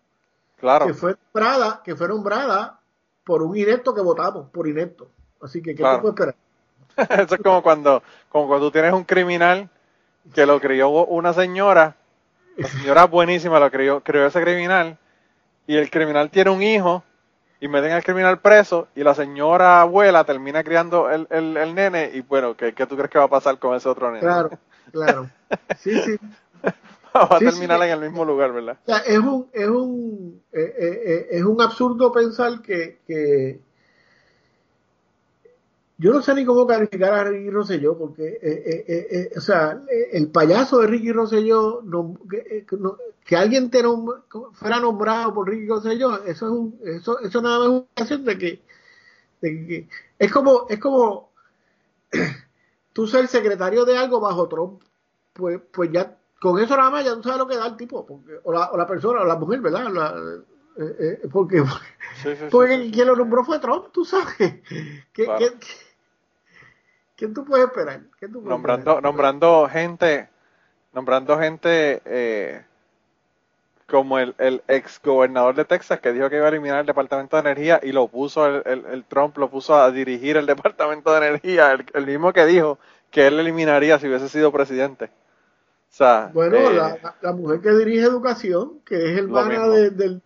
claro. 0.58 0.86
que 0.86 0.92
fue 0.92 1.16
nombrada, 1.24 1.80
que 1.82 1.96
fue 1.96 2.08
nombrada 2.08 2.78
por 3.24 3.42
un 3.42 3.56
inepto 3.56 3.94
que 3.94 4.02
votamos, 4.02 4.50
por 4.50 4.68
inepto. 4.68 5.08
Así 5.40 5.62
que, 5.62 5.74
¿qué 5.74 5.82
claro. 5.82 6.02
puedes 6.02 6.14
esperar? 6.14 6.36
Eso 7.24 7.36
es 7.36 7.42
como 7.42 7.62
cuando, 7.62 8.02
como 8.28 8.48
cuando 8.48 8.66
tú 8.66 8.72
tienes 8.72 8.92
un 8.92 9.04
criminal 9.04 9.70
que 10.34 10.44
lo 10.44 10.60
crió 10.60 10.90
una 10.90 11.32
señora, 11.32 11.96
la 12.58 12.68
señora 12.68 13.06
buenísima 13.06 13.58
lo 13.58 13.70
crió, 13.70 14.02
crió 14.02 14.26
ese 14.26 14.42
criminal, 14.42 14.98
y 15.66 15.76
el 15.76 15.90
criminal 15.90 16.30
tiene 16.30 16.50
un 16.50 16.62
hijo 16.62 17.02
y 17.64 17.68
meten 17.68 17.92
al 17.92 18.04
criminal 18.04 18.40
preso 18.40 18.88
y 18.94 19.02
la 19.02 19.14
señora 19.14 19.80
abuela 19.80 20.24
termina 20.24 20.62
criando 20.62 21.08
el, 21.10 21.26
el, 21.30 21.56
el 21.56 21.74
nene 21.74 22.10
y 22.12 22.20
bueno, 22.20 22.54
¿qué, 22.54 22.74
¿qué, 22.74 22.84
tú 22.84 22.94
crees 22.94 23.10
que 23.10 23.18
va 23.18 23.24
a 23.24 23.28
pasar 23.28 23.58
con 23.58 23.74
ese 23.74 23.88
otro 23.88 24.08
nene? 24.08 24.20
Claro, 24.20 24.50
claro. 24.92 25.30
Sí, 25.78 25.98
sí. 25.98 26.16
va 27.14 27.36
a 27.36 27.38
terminar 27.38 27.82
en 27.82 27.92
el 27.92 28.00
mismo 28.00 28.22
lugar, 28.22 28.52
¿verdad? 28.52 28.76
O 28.84 28.84
sea, 28.84 28.98
es 28.98 29.18
un, 29.18 29.48
es 29.50 29.66
un, 29.66 30.42
eh, 30.52 30.74
eh, 30.78 31.02
eh, 31.06 31.26
es 31.30 31.42
un 31.42 31.62
absurdo 31.62 32.12
pensar 32.12 32.60
que, 32.60 32.98
que 33.06 33.60
yo 35.96 36.12
no 36.12 36.20
sé 36.20 36.34
ni 36.34 36.44
cómo 36.44 36.66
calificar 36.66 37.14
a 37.14 37.24
Ricky 37.24 37.48
Rosselló, 37.48 37.96
porque, 37.96 38.40
eh, 38.42 39.30
o 39.34 39.40
sea, 39.40 39.80
el 40.12 40.28
payaso 40.28 40.80
de 40.80 40.88
Ricky 40.88 41.12
Rosselló, 41.12 41.80
no, 41.82 42.18
que, 43.24 43.36
alguien 43.36 43.70
te 43.70 43.82
fuera 44.52 44.80
nombrado 44.80 45.34
por 45.34 45.48
Ricky 45.48 45.66
Rosselló, 45.66 46.24
eso 46.24 46.46
es 46.46 46.52
un, 46.52 46.80
eso, 46.84 47.18
eso 47.20 47.42
nada 47.42 47.58
más 47.58 47.66
es 47.66 47.72
una 47.72 47.86
cuestión 47.96 48.24
de 48.24 48.38
que, 48.38 48.62
de 49.40 49.66
que, 49.66 49.88
es 50.18 50.32
como, 50.32 50.66
es 50.68 50.78
como 50.78 51.30
tú 52.92 53.06
ser 53.06 53.28
secretario 53.28 53.84
de 53.84 53.96
algo 53.96 54.20
bajo 54.20 54.48
Trump, 54.48 54.82
pues, 55.32 55.60
pues 55.72 55.90
ya, 55.92 56.16
con 56.40 56.60
eso 56.60 56.76
nada 56.76 56.90
más 56.90 57.04
ya 57.04 57.14
tú 57.14 57.22
sabes 57.22 57.38
lo 57.38 57.48
que 57.48 57.56
da 57.56 57.66
el 57.66 57.76
tipo, 57.76 58.06
porque, 58.06 58.40
o, 58.44 58.52
la, 58.52 58.70
o 58.70 58.76
la 58.76 58.86
persona, 58.86 59.20
o 59.22 59.24
la 59.24 59.36
mujer, 59.36 59.60
¿verdad? 59.60 59.90
La, 59.90 60.14
porque, 61.32 61.62
porque 62.50 62.90
quien 62.90 63.06
lo 63.06 63.16
nombró 63.16 63.44
fue 63.44 63.60
Trump, 63.60 63.86
tú 63.92 64.04
sabes. 64.04 64.62
¿Qué, 65.12 65.26
¿Quién 67.16 67.32
tú 67.32 67.44
puedes 67.44 67.66
esperar? 67.66 68.02
nombrando, 68.28 69.00
nombrando 69.00 69.68
gente, 69.68 70.28
nombrando 70.92 71.38
gente 71.38 72.02
eh, 72.04 72.64
como 73.88 74.18
el, 74.18 74.34
el 74.38 74.62
ex 74.68 75.00
gobernador 75.02 75.54
de 75.54 75.64
Texas 75.64 76.00
que 76.00 76.12
dijo 76.12 76.30
que 76.30 76.36
iba 76.36 76.46
a 76.46 76.48
eliminar 76.48 76.80
el 76.80 76.86
Departamento 76.86 77.36
de 77.36 77.40
Energía 77.40 77.80
y 77.82 77.92
lo 77.92 78.08
puso, 78.08 78.46
el, 78.46 78.84
el, 78.86 79.04
Trump 79.04 79.36
lo 79.36 79.50
puso 79.50 79.76
a 79.76 79.90
dirigir 79.90 80.36
el 80.36 80.46
Departamento 80.46 81.12
de 81.12 81.26
Energía, 81.26 81.76
el, 81.92 82.06
mismo 82.06 82.32
que 82.32 82.46
dijo 82.46 82.78
que 83.10 83.26
él 83.26 83.38
eliminaría 83.38 83.98
si 83.98 84.08
hubiese 84.08 84.28
sido 84.28 84.52
presidente. 84.52 85.06
O 85.06 85.96
sea, 85.96 86.30
bueno, 86.34 86.56
eh, 86.56 87.00
la, 87.22 87.32
mujer 87.32 87.60
que 87.60 87.70
dirige 87.70 88.02
educación, 88.02 88.80
que 88.84 89.12
es 89.12 89.18
hermana 89.18 89.68
de, 89.68 89.90
del, 89.90 90.20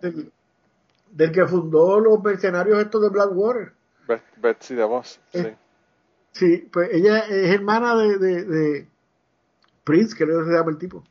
del, 1.11 1.33
que 1.33 1.47
fundó 1.47 2.01
los 2.01 2.23
mercenarios 2.23 2.79
estos 2.81 3.03
de 3.03 3.11
Blackwater. 3.11 3.73
Betsy 4.41 4.75
DeVos, 4.75 5.21
sí. 5.33 5.47
Sí, 6.33 6.69
pues 6.73 6.91
ella 6.93 7.19
es 7.19 7.53
hermana 7.53 7.97
de, 7.97 8.17
de, 8.17 8.89
Prince, 9.83 10.15
creo 10.17 10.41
que 10.41 10.51
se 10.51 10.57
llama 10.57 10.71
el 10.71 10.79
tipo. 10.79 11.03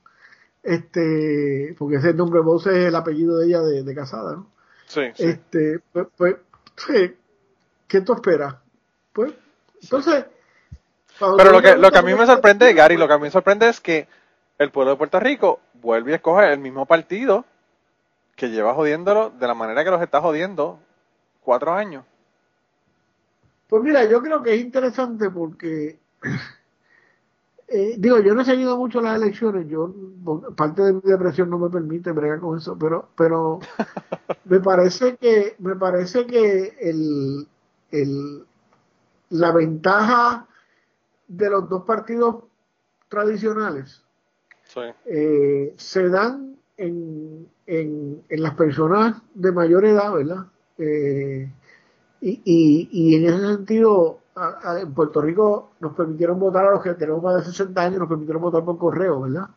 Este, 0.67 1.73
porque 1.79 1.95
ese 1.95 2.13
nombre 2.13 2.41
voz 2.41 2.67
es 2.67 2.87
el 2.87 2.95
apellido 2.97 3.37
de 3.37 3.47
ella 3.47 3.61
de, 3.61 3.95
casada, 3.95 4.33
¿no? 4.33 4.47
Sí, 4.85 4.99
Este, 5.17 5.79
pues, 5.93 6.07
pues, 6.17 6.35
¿qué 7.87 8.01
tú 8.01 8.13
esperas? 8.13 8.55
Pues, 9.13 9.31
entonces. 9.81 10.25
Pero 11.17 11.51
lo 11.53 11.61
que, 11.61 11.77
lo 11.77 11.89
que 11.89 11.97
a 11.97 12.01
mí 12.01 12.13
me 12.13 12.25
sorprende, 12.25 12.73
Gary, 12.73 12.97
lo 12.97 13.07
que 13.07 13.13
a 13.13 13.17
mí 13.17 13.23
me 13.23 13.31
sorprende 13.31 13.69
es 13.69 13.79
que 13.79 14.09
el 14.57 14.69
pueblo 14.69 14.91
de 14.91 14.97
Puerto 14.97 15.21
Rico 15.21 15.61
vuelve 15.75 16.11
a 16.11 16.15
escoger 16.17 16.51
el 16.51 16.59
mismo 16.59 16.85
partido 16.85 17.45
que 18.35 18.49
lleva 18.49 18.73
jodiéndolo 18.73 19.29
de 19.29 19.47
la 19.47 19.53
manera 19.53 19.85
que 19.85 19.91
los 19.91 20.01
está 20.01 20.19
jodiendo 20.19 20.81
cuatro 21.39 21.71
años. 21.71 22.03
Pues 23.69 23.81
mira, 23.83 24.03
yo 24.03 24.21
creo 24.21 24.43
que 24.43 24.53
es 24.53 24.59
interesante 24.59 25.29
porque, 25.29 25.97
eh, 27.67 27.95
digo, 27.97 28.19
yo 28.19 28.33
no 28.33 28.41
he 28.41 28.45
seguido 28.45 28.77
mucho 28.77 29.01
las 29.01 29.21
elecciones, 29.21 29.67
yo, 29.67 29.93
parte 30.55 30.83
de 30.83 30.93
mi 30.93 31.01
depresión 31.03 31.49
no 31.49 31.59
me 31.59 31.69
permite 31.69 32.11
bregar 32.13 32.39
con 32.39 32.57
eso, 32.57 32.77
pero, 32.79 33.09
pero 33.17 33.59
me 34.45 34.59
parece 34.61 35.17
que, 35.17 35.55
me 35.59 35.75
parece 35.75 36.25
que 36.25 36.77
el, 36.79 37.45
el, 37.91 38.45
la 39.29 39.51
ventaja 39.51 40.47
de 41.27 41.49
los 41.49 41.67
dos 41.67 41.83
partidos 41.83 42.45
tradicionales 43.09 44.01
eh, 45.05 45.73
se 45.75 46.09
dan 46.09 46.55
en, 46.77 47.49
en, 47.65 48.23
en, 48.29 48.43
las 48.43 48.53
personas 48.53 49.21
de 49.33 49.51
mayor 49.51 49.83
edad, 49.85 50.13
¿verdad? 50.13 50.45
Eh, 50.77 51.51
y, 52.21 52.41
y, 52.45 52.89
y 52.91 53.15
en 53.15 53.25
ese 53.25 53.39
sentido, 53.39 54.19
en 54.81 54.93
Puerto 54.93 55.21
Rico 55.21 55.71
nos 55.79 55.93
permitieron 55.93 56.39
votar 56.39 56.65
a 56.65 56.71
los 56.71 56.81
que 56.81 56.93
tenemos 56.93 57.21
más 57.23 57.35
de 57.37 57.51
60 57.51 57.81
años, 57.81 57.99
nos 57.99 58.09
permitieron 58.09 58.41
votar 58.41 58.63
por 58.63 58.77
correo, 58.77 59.21
¿verdad? 59.21 59.49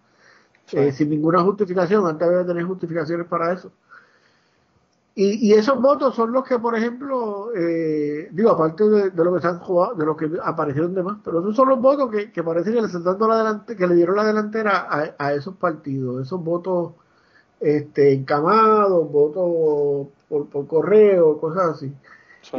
Eh, 0.72 0.92
sin 0.92 1.10
ninguna 1.10 1.42
justificación, 1.42 2.06
antes 2.06 2.26
había 2.26 2.40
que 2.40 2.48
tener 2.48 2.64
justificaciones 2.64 3.26
para 3.26 3.52
eso. 3.52 3.72
y, 5.14 5.52
esos 5.52 5.80
votos 5.82 6.14
son 6.14 6.32
los 6.32 6.44
que, 6.44 6.58
por 6.58 6.74
ejemplo, 6.76 7.50
eh, 7.54 8.28
digo, 8.32 8.50
aparte 8.50 8.88
de, 8.88 9.24
lo 9.24 9.34
que 9.34 9.40
se 9.40 9.48
han 9.48 9.58
jugado, 9.58 9.94
de 9.94 10.06
los 10.06 10.16
que 10.16 10.30
aparecieron 10.42 10.94
demás, 10.94 11.18
pero 11.22 11.40
esos 11.40 11.56
son 11.56 11.68
los 11.68 11.80
votos 11.80 12.10
que, 12.10 12.32
que 12.32 12.42
parece 12.42 12.72
que 12.72 12.80
le 12.80 12.86
están 12.86 13.04
dando 13.04 13.28
la 13.28 13.38
delante, 13.38 13.76
que 13.76 13.86
le 13.86 13.96
dieron 13.96 14.16
la 14.16 14.24
delantera 14.24 15.14
a, 15.18 15.34
esos 15.34 15.56
partidos, 15.56 16.22
esos 16.22 16.42
votos 16.42 16.92
este, 17.58 18.14
encamados, 18.14 19.10
votos 19.10 20.08
por, 20.28 20.46
por 20.48 20.66
correo, 20.66 21.38
cosas 21.38 21.70
así. 21.70 21.92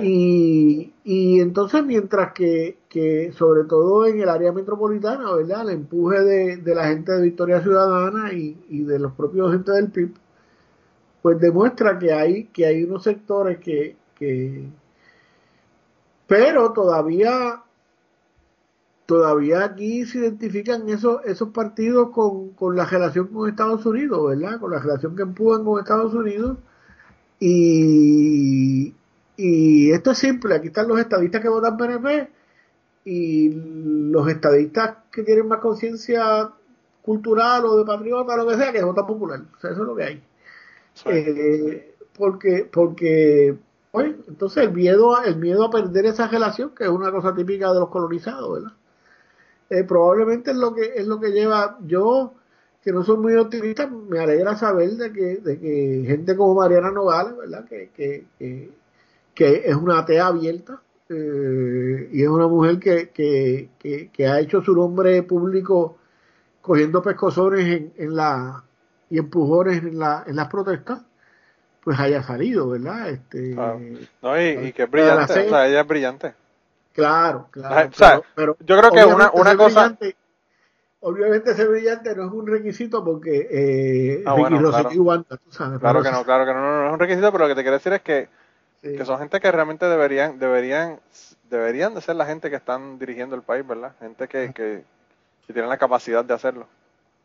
Y, 0.02 0.94
y 1.04 1.40
entonces, 1.42 1.84
mientras 1.84 2.34
que, 2.34 2.78
que, 2.88 3.34
sobre 3.34 3.66
todo 3.66 4.06
en 4.06 4.22
el 4.22 4.30
área 4.30 4.52
metropolitana, 4.52 5.34
¿verdad? 5.36 5.64
El 5.64 5.70
empuje 5.72 6.22
de, 6.22 6.58
de 6.58 6.76
la 6.76 6.88
gente 6.88 7.12
de 7.12 7.22
Victoria 7.24 7.62
Ciudadana 7.62 8.32
y, 8.34 8.58
y 8.70 8.84
de 8.84 9.00
los 9.00 9.12
propios 9.14 9.52
gente 9.52 9.72
del 9.72 9.92
PIB, 9.92 10.14
pues 11.22 11.40
demuestra 11.40 12.00
que 12.00 12.14
hay, 12.14 12.46
que 12.46 12.66
hay 12.66 12.84
unos 12.84 13.04
sectores 13.04 13.60
que, 13.60 13.98
que 14.16 14.70
pero 16.28 16.72
todavía 16.72 17.62
todavía 19.06 19.66
aquí 19.66 20.06
se 20.06 20.20
identifican 20.20 20.88
esos, 20.88 21.26
esos 21.26 21.50
partidos 21.50 22.12
con, 22.12 22.52
con 22.52 22.78
la 22.78 22.86
relación 22.86 23.28
con 23.28 23.50
Estados 23.50 23.86
Unidos, 23.86 24.30
¿verdad? 24.30 24.58
Con 24.58 24.72
la 24.72 24.80
relación 24.80 25.18
que 25.18 25.24
empujan 25.24 25.66
con 25.66 25.80
Estados 25.80 26.14
Unidos. 26.14 26.58
Y, 27.38 28.94
y 29.44 29.92
esto 29.92 30.12
es 30.12 30.20
simple, 30.20 30.54
aquí 30.54 30.68
están 30.68 30.88
los 30.88 31.00
estadistas 31.00 31.42
que 31.42 31.50
votan 31.50 31.76
PNP 31.76 32.30
y 33.06 33.50
los 34.12 34.28
estadistas 34.28 34.98
que 35.12 35.24
tienen 35.24 35.48
más 35.48 35.60
conciencia 35.60 36.52
cultural 37.02 37.66
o 37.66 37.78
de 37.78 37.86
patriota, 37.86 38.38
lo 38.38 38.48
que 38.48 38.58
sea, 38.58 38.72
que 38.72 38.84
votan 38.84 39.08
popular. 39.08 39.42
O 39.58 39.60
sea, 39.60 39.72
eso 39.72 39.82
es 39.82 39.88
lo 39.88 39.96
que 39.96 40.04
hay. 40.04 40.24
Eh, 41.06 41.96
porque, 42.16 42.70
porque, 42.72 43.58
pues, 43.92 44.14
entonces 44.28 44.64
el 44.64 44.74
miedo, 44.74 45.20
el 45.24 45.38
miedo 45.38 45.66
a 45.66 45.72
perder 45.72 46.06
esa 46.06 46.28
relación, 46.28 46.76
que 46.76 46.84
es 46.84 46.92
una 46.92 47.12
cosa 47.12 47.34
típica 47.34 47.74
de 47.74 47.80
los 47.80 47.90
colonizados, 47.90 48.54
¿verdad? 48.54 48.74
Eh, 49.72 49.84
probablemente 49.86 50.52
es 50.52 50.58
lo 50.58 50.76
que 50.76 50.94
es 50.98 51.08
lo 51.08 51.20
que 51.20 51.32
lleva 51.32 51.80
yo 51.88 52.34
que 52.84 52.92
no 52.92 53.04
soy 53.04 53.18
muy 53.18 53.36
optimista 53.36 53.88
me 53.88 54.20
alegra 54.20 54.58
saber 54.58 54.90
de 54.92 55.14
que, 55.14 55.38
de 55.38 55.60
que 55.60 56.04
gente 56.06 56.36
como 56.36 56.56
Mariana 56.56 56.92
Nogales 56.92 57.38
verdad 57.38 57.64
que, 57.70 57.90
que, 57.96 58.26
que, 58.38 58.70
es 59.36 59.76
una 59.76 60.00
atea 60.00 60.28
abierta 60.28 60.82
eh, 61.10 62.10
y 62.12 62.22
es 62.22 62.30
una 62.30 62.48
mujer 62.48 62.80
que, 62.80 63.10
que, 63.10 63.70
que, 64.14 64.28
ha 64.28 64.40
hecho 64.40 64.62
su 64.62 64.74
nombre 64.74 65.24
público 65.24 65.98
cogiendo 66.62 67.02
pescozones 67.02 67.66
en, 67.66 67.94
en 67.98 68.16
la 68.16 68.64
y 69.12 69.20
empujones 69.20 69.84
en, 69.84 70.00
la, 70.00 70.24
en 70.26 70.38
las 70.38 70.48
protestas, 70.48 71.02
pues 71.84 72.00
haya 72.00 72.24
salido, 72.24 72.70
¿verdad? 72.70 73.10
Este, 73.10 73.54
No, 74.22 74.42
y, 74.42 74.72
que 74.72 74.84
es 74.84 74.90
brillante, 74.90 75.24
o 75.24 75.50
sea, 75.50 75.68
ella 75.68 75.82
es 75.82 75.88
brillante. 75.88 76.34
Claro, 76.94 77.48
claro. 77.52 77.90
O 77.90 77.94
sea, 77.94 78.22
pero, 78.34 78.56
yo 78.62 78.78
creo 78.78 78.92
que 78.92 79.04
una, 79.04 79.30
una 79.32 79.58
cosa... 79.58 79.98
obviamente 81.02 81.54
ser 81.56 81.68
brillante 81.68 82.16
no 82.16 82.28
es 82.28 82.32
un 82.32 82.48
requisito 82.48 83.04
porque 83.04 83.48
eh, 83.52 84.24
ah, 84.26 84.34
bueno, 84.34 84.60
claro. 84.60 84.90
tú 84.90 85.52
sabes. 85.52 85.80
Claro 85.80 86.02
que 86.02 86.12
no, 86.12 86.24
claro 86.24 86.46
que 86.46 86.54
no, 86.54 86.62
no, 86.62 86.88
es 86.88 86.94
un 86.94 87.00
requisito, 87.00 87.32
pero 87.34 87.46
lo 87.46 87.50
que 87.50 87.56
te 87.56 87.64
quiero 87.64 87.78
decir 87.78 87.92
es 87.94 88.02
que, 88.02 88.30
que 88.82 89.06
son 89.06 89.20
gente 89.20 89.40
que 89.40 89.52
realmente 89.52 89.86
deberían, 89.86 90.40
deberían, 90.40 91.00
deberían 91.50 91.94
de 91.94 92.02
ser 92.02 92.16
la 92.16 92.26
gente 92.26 92.50
que 92.50 92.56
están 92.56 92.98
dirigiendo 92.98 93.36
el 93.36 93.44
país, 93.44 93.66
¿verdad? 93.68 93.94
Gente 94.00 94.28
que, 94.28 94.52
que, 94.54 94.84
que 95.46 95.54
tienen 95.54 95.70
la 95.70 95.78
capacidad 95.78 96.26
de 96.26 96.34
hacerlo. 96.34 96.68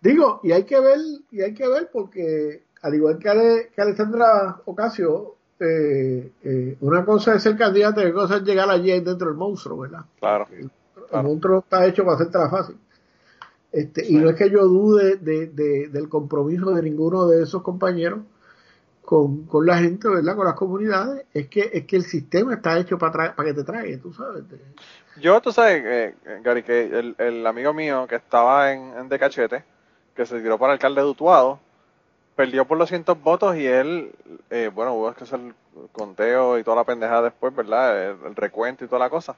Digo, 0.00 0.40
y 0.42 0.52
hay 0.52 0.64
que 0.64 0.78
ver, 0.78 0.98
y 1.30 1.40
hay 1.40 1.54
que 1.54 1.66
ver 1.66 1.88
porque 1.90 2.62
al 2.82 2.94
igual 2.94 3.18
que, 3.18 3.28
Ale, 3.28 3.70
que 3.74 3.82
Alessandra 3.82 4.60
Ocasio, 4.64 5.34
eh, 5.58 6.32
eh, 6.42 6.76
una 6.80 7.04
cosa 7.04 7.34
es 7.34 7.42
ser 7.42 7.56
candidato 7.56 8.00
y 8.00 8.04
otra 8.04 8.14
cosa 8.14 8.36
es 8.36 8.42
llegar 8.42 8.68
allí 8.68 8.90
dentro 9.00 9.28
del 9.28 9.36
monstruo, 9.36 9.78
¿verdad? 9.78 10.04
Claro. 10.20 10.46
El, 10.52 10.70
monstruo 11.22 11.60
está 11.60 11.86
hecho 11.86 12.04
para 12.04 12.16
hacerte 12.16 12.38
fácil. 12.50 12.76
Este, 13.72 14.06
Y 14.06 14.16
no 14.16 14.30
es 14.30 14.36
que 14.36 14.50
yo 14.50 14.66
dude 14.66 15.16
de, 15.16 15.88
del 15.88 16.08
compromiso 16.08 16.70
de 16.70 16.82
ninguno 16.82 17.26
de 17.26 17.42
esos 17.42 17.62
compañeros 17.62 18.20
con, 19.06 19.46
la 19.64 19.78
gente, 19.78 20.08
¿verdad? 20.08 20.36
Con 20.36 20.44
las 20.44 20.54
comunidades, 20.54 21.24
es 21.32 21.48
que 21.48 21.70
es 21.72 21.86
que 21.86 21.96
el 21.96 22.02
sistema 22.02 22.54
está 22.54 22.76
hecho 22.76 22.98
para, 22.98 23.34
para 23.34 23.48
que 23.48 23.54
te 23.54 23.64
traiga, 23.64 24.02
tú 24.02 24.12
sabes. 24.12 24.44
Yo, 25.18 25.40
tú 25.40 25.52
sabes, 25.52 25.82
eh, 25.86 26.14
Gary, 26.42 26.62
que 26.64 26.82
el, 26.86 27.14
el, 27.16 27.46
amigo 27.46 27.72
mío 27.72 28.06
que 28.08 28.16
estaba 28.16 28.72
en, 28.72 28.92
en 28.98 29.08
De 29.08 29.18
Cachete, 29.18 29.64
que 30.14 30.26
se 30.26 30.40
tiró 30.40 30.58
para 30.58 30.72
alcalde 30.72 31.00
de 31.00 31.06
Utuado, 31.06 31.60
perdió 32.34 32.66
por 32.66 32.76
los 32.76 32.88
cientos 32.88 33.20
votos 33.22 33.56
y 33.56 33.66
él, 33.66 34.12
eh, 34.50 34.70
bueno, 34.74 34.94
hubo 34.94 35.12
que 35.14 35.24
hacer 35.24 35.38
el 35.40 35.54
conteo 35.92 36.58
y 36.58 36.64
toda 36.64 36.76
la 36.76 36.84
pendejada 36.84 37.22
después, 37.22 37.54
¿verdad? 37.54 38.10
El, 38.10 38.34
recuento 38.34 38.84
y 38.84 38.88
toda 38.88 38.98
la 38.98 39.10
cosa. 39.10 39.36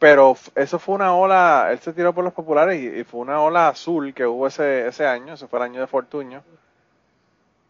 Pero 0.00 0.36
eso 0.56 0.78
fue 0.80 0.96
una 0.96 1.14
ola, 1.14 1.68
él 1.70 1.78
se 1.78 1.92
tiró 1.92 2.12
por 2.12 2.24
los 2.24 2.34
populares 2.34 2.82
y, 2.82 3.04
fue 3.04 3.20
una 3.20 3.40
ola 3.40 3.68
azul 3.68 4.12
que 4.12 4.26
hubo 4.26 4.48
ese, 4.48 4.88
ese 4.88 5.06
año, 5.06 5.34
ese 5.34 5.46
fue 5.46 5.60
el 5.60 5.64
año 5.64 5.80
de 5.80 5.86
Fortuño. 5.86 6.42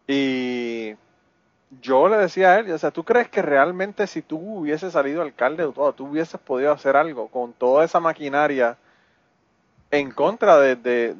Y 0.07 0.95
yo 1.81 2.07
le 2.07 2.17
decía 2.17 2.51
a 2.51 2.59
él, 2.59 2.71
o 2.71 2.77
sea, 2.77 2.91
¿tú 2.91 3.03
crees 3.03 3.29
que 3.29 3.41
realmente 3.41 4.07
si 4.07 4.21
tú 4.21 4.37
hubieses 4.37 4.93
salido 4.93 5.21
alcalde 5.21 5.63
de 5.63 5.69
Utuado, 5.69 5.93
tú 5.93 6.05
hubieses 6.05 6.39
podido 6.39 6.71
hacer 6.71 6.95
algo 6.95 7.27
con 7.27 7.53
toda 7.53 7.83
esa 7.83 7.99
maquinaria 7.99 8.77
en 9.91 10.11
contra 10.11 10.57
de, 10.59 10.75
de, 10.77 11.15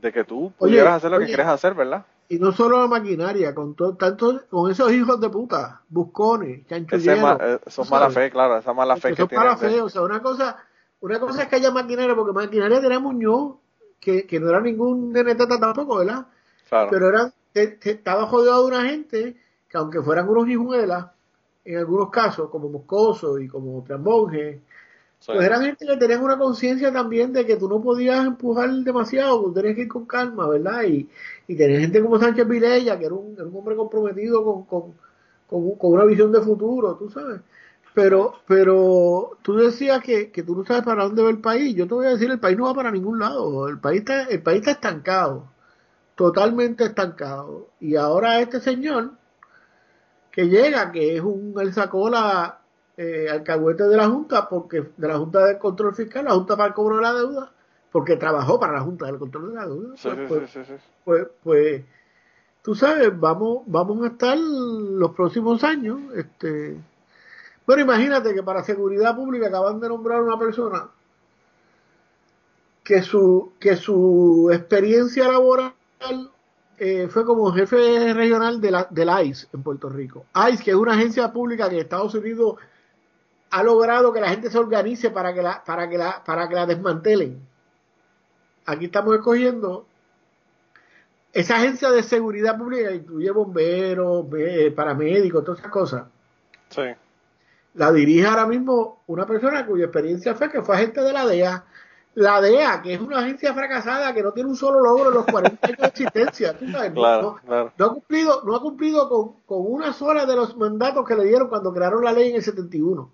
de, 0.00 0.12
que 0.12 0.24
tú 0.24 0.52
pudieras 0.58 0.94
hacer 0.94 1.10
lo 1.10 1.18
que 1.18 1.26
quieres 1.26 1.46
hacer, 1.46 1.74
¿verdad? 1.74 2.04
Y 2.28 2.38
no 2.38 2.52
solo 2.52 2.80
la 2.80 2.86
maquinaria, 2.86 3.54
con 3.54 3.74
todo, 3.74 3.96
tanto, 3.96 4.42
con 4.48 4.70
esos 4.70 4.92
hijos 4.92 5.20
de 5.20 5.28
puta, 5.28 5.82
buscones, 5.88 6.66
chanchulleros. 6.66 7.40
Eh, 7.40 7.60
eso 7.66 7.82
es 7.82 7.90
mala 7.90 8.10
fe, 8.10 8.30
claro, 8.30 8.58
esa 8.58 8.72
mala 8.72 8.96
fe 8.96 9.10
eso 9.10 9.28
que 9.28 9.34
es 9.34 9.38
mala 9.38 9.56
fe, 9.56 9.80
o 9.80 9.88
sea, 9.88 10.02
una 10.02 10.22
cosa, 10.22 10.56
una 11.00 11.18
cosa 11.20 11.42
es 11.42 11.48
que 11.48 11.56
haya 11.56 11.70
maquinaria, 11.70 12.14
porque 12.14 12.32
maquinaria 12.32 12.80
tenía 12.80 12.98
Muñoz, 12.98 13.56
que, 14.00 14.26
que 14.26 14.40
no 14.40 14.50
era 14.50 14.60
ningún 14.60 15.12
nenetata 15.12 15.58
tampoco, 15.58 15.98
¿verdad? 15.98 16.26
Claro. 16.68 16.88
Pero 16.90 17.08
era, 17.54 17.76
estaba 17.82 18.26
jodido 18.26 18.60
de 18.60 18.66
una 18.66 18.88
gente 18.88 19.36
que 19.68 19.78
aunque 19.78 20.02
fueran 20.02 20.28
unos 20.28 20.48
hijuelas, 20.48 21.06
en 21.64 21.78
algunos 21.78 22.10
casos, 22.10 22.50
como 22.50 22.68
Moscoso 22.68 23.38
y 23.38 23.48
como 23.48 23.82
Trammonje, 23.84 24.60
pues 25.26 25.42
eran 25.42 25.62
gente 25.62 25.86
que 25.86 25.96
tenían 25.96 26.22
una 26.22 26.36
conciencia 26.36 26.92
también 26.92 27.32
de 27.32 27.46
que 27.46 27.56
tú 27.56 27.66
no 27.68 27.80
podías 27.80 28.26
empujar 28.26 28.70
demasiado, 28.70 29.42
tú 29.42 29.54
tenías 29.54 29.74
que 29.74 29.82
ir 29.82 29.88
con 29.88 30.04
calma, 30.04 30.46
¿verdad? 30.48 30.82
Y, 30.84 31.08
y 31.48 31.56
tener 31.56 31.80
gente 31.80 32.02
como 32.02 32.18
Sánchez 32.18 32.46
Vilella, 32.46 32.98
que 32.98 33.06
era 33.06 33.14
un, 33.14 33.36
hombre 33.54 33.74
comprometido 33.74 34.44
con, 34.44 34.64
con, 34.64 34.92
con, 35.48 35.92
una 35.92 36.04
visión 36.04 36.30
de 36.30 36.42
futuro, 36.42 36.96
tú 36.96 37.08
sabes. 37.08 37.40
Pero, 37.94 38.34
pero 38.46 39.38
tú 39.42 39.54
decías 39.54 40.02
que, 40.02 40.30
que 40.30 40.42
tú 40.42 40.56
no 40.56 40.64
sabes 40.64 40.82
para 40.82 41.04
dónde 41.04 41.22
va 41.22 41.30
el 41.30 41.38
país. 41.38 41.74
Yo 41.74 41.86
te 41.86 41.94
voy 41.94 42.06
a 42.06 42.10
decir, 42.10 42.30
el 42.30 42.40
país 42.40 42.58
no 42.58 42.64
va 42.64 42.74
para 42.74 42.90
ningún 42.90 43.18
lado. 43.20 43.68
El 43.68 43.78
país 43.78 44.00
está, 44.00 44.24
el 44.24 44.42
país 44.42 44.58
está 44.58 44.72
estancado, 44.72 45.48
totalmente 46.14 46.84
estancado. 46.84 47.68
Y 47.80 47.96
ahora 47.96 48.40
este 48.40 48.60
señor 48.60 49.12
que 50.30 50.48
llega, 50.48 50.90
que 50.90 51.16
es 51.16 51.22
un, 51.22 51.54
él 51.60 51.72
sacó 51.72 52.10
la, 52.10 52.60
eh, 52.96 53.28
alcahuete 53.30 53.84
de 53.84 53.96
la 53.96 54.08
Junta, 54.08 54.48
porque 54.48 54.84
de 54.96 55.08
la 55.08 55.18
Junta 55.18 55.44
de 55.46 55.58
Control 55.58 55.94
Fiscal, 55.94 56.24
la 56.24 56.34
Junta 56.34 56.56
para 56.56 56.68
el 56.68 56.74
cobro 56.74 56.96
de 56.96 57.02
la 57.02 57.12
deuda, 57.12 57.52
porque 57.90 58.16
trabajó 58.16 58.58
para 58.58 58.74
la 58.74 58.80
Junta 58.80 59.06
del 59.06 59.18
Control 59.18 59.48
de 59.50 59.54
la 59.54 59.66
Deuda. 59.66 59.94
Pues, 60.00 60.16
pues, 60.28 60.68
pues, 61.04 61.26
pues, 61.42 61.84
tú 62.62 62.74
sabes, 62.74 63.10
vamos, 63.18 63.62
vamos 63.66 64.04
a 64.04 64.08
estar 64.08 64.38
los 64.38 65.10
próximos 65.12 65.64
años. 65.64 66.00
este 66.14 66.76
Bueno, 67.66 67.82
imagínate 67.82 68.32
que 68.32 68.42
para 68.42 68.62
seguridad 68.62 69.16
pública 69.16 69.48
acaban 69.48 69.80
de 69.80 69.88
nombrar 69.88 70.22
una 70.22 70.38
persona 70.38 70.88
que 72.84 73.02
su, 73.02 73.52
que 73.58 73.76
su 73.76 74.50
experiencia 74.52 75.26
laboral 75.26 75.74
eh, 76.78 77.08
fue 77.08 77.24
como 77.24 77.52
jefe 77.52 78.12
regional 78.14 78.60
de 78.60 78.70
la, 78.70 78.86
del 78.90 79.10
ICE 79.26 79.48
en 79.52 79.62
Puerto 79.62 79.88
Rico. 79.88 80.26
ICE, 80.50 80.64
que 80.64 80.70
es 80.70 80.76
una 80.76 80.94
agencia 80.94 81.32
pública 81.32 81.68
que 81.68 81.80
Estados 81.80 82.14
Unidos 82.14 82.56
ha 83.50 83.62
logrado 83.62 84.12
que 84.12 84.20
la 84.20 84.30
gente 84.30 84.50
se 84.50 84.58
organice 84.58 85.10
para 85.10 85.32
que 85.32 85.42
la, 85.42 85.62
para 85.64 85.88
que 85.88 85.98
la, 85.98 86.22
para 86.24 86.48
que 86.48 86.54
la 86.54 86.66
desmantelen. 86.66 87.40
Aquí 88.66 88.86
estamos 88.86 89.14
escogiendo 89.14 89.86
esa 91.34 91.56
agencia 91.56 91.90
de 91.90 92.02
seguridad 92.04 92.56
pública 92.56 92.92
incluye 92.92 93.30
bomberos, 93.32 94.26
paramédicos, 94.74 95.44
todas 95.44 95.58
esas 95.58 95.70
cosas. 95.70 96.04
Sí. 96.70 96.82
La 97.74 97.92
dirige 97.92 98.24
ahora 98.24 98.46
mismo 98.46 99.02
una 99.08 99.26
persona 99.26 99.66
cuya 99.66 99.86
experiencia 99.86 100.36
fue 100.36 100.48
que 100.48 100.62
fue 100.62 100.76
agente 100.76 101.00
de 101.00 101.12
la 101.12 101.26
DEA. 101.26 101.64
La 102.14 102.40
DEA, 102.40 102.80
que 102.80 102.94
es 102.94 103.00
una 103.00 103.18
agencia 103.18 103.52
fracasada 103.54 104.14
que 104.14 104.22
no 104.22 104.32
tiene 104.32 104.48
un 104.48 104.56
solo 104.56 104.80
logro 104.80 105.08
en 105.08 105.14
los 105.14 105.26
40 105.26 105.66
años 105.66 105.78
de 105.78 105.86
existencia. 105.86 106.56
no, 106.60 107.38
ha 107.78 107.88
cumplido, 107.92 108.42
no 108.44 108.54
ha 108.54 108.60
cumplido 108.60 109.08
con, 109.08 109.40
con 109.46 109.72
una 109.72 109.92
sola 109.92 110.24
de 110.24 110.36
los 110.36 110.56
mandatos 110.56 111.06
que 111.06 111.16
le 111.16 111.24
dieron 111.24 111.48
cuando 111.48 111.72
crearon 111.72 112.04
la 112.04 112.12
ley 112.12 112.30
en 112.30 112.36
el 112.36 112.42
71 112.42 113.10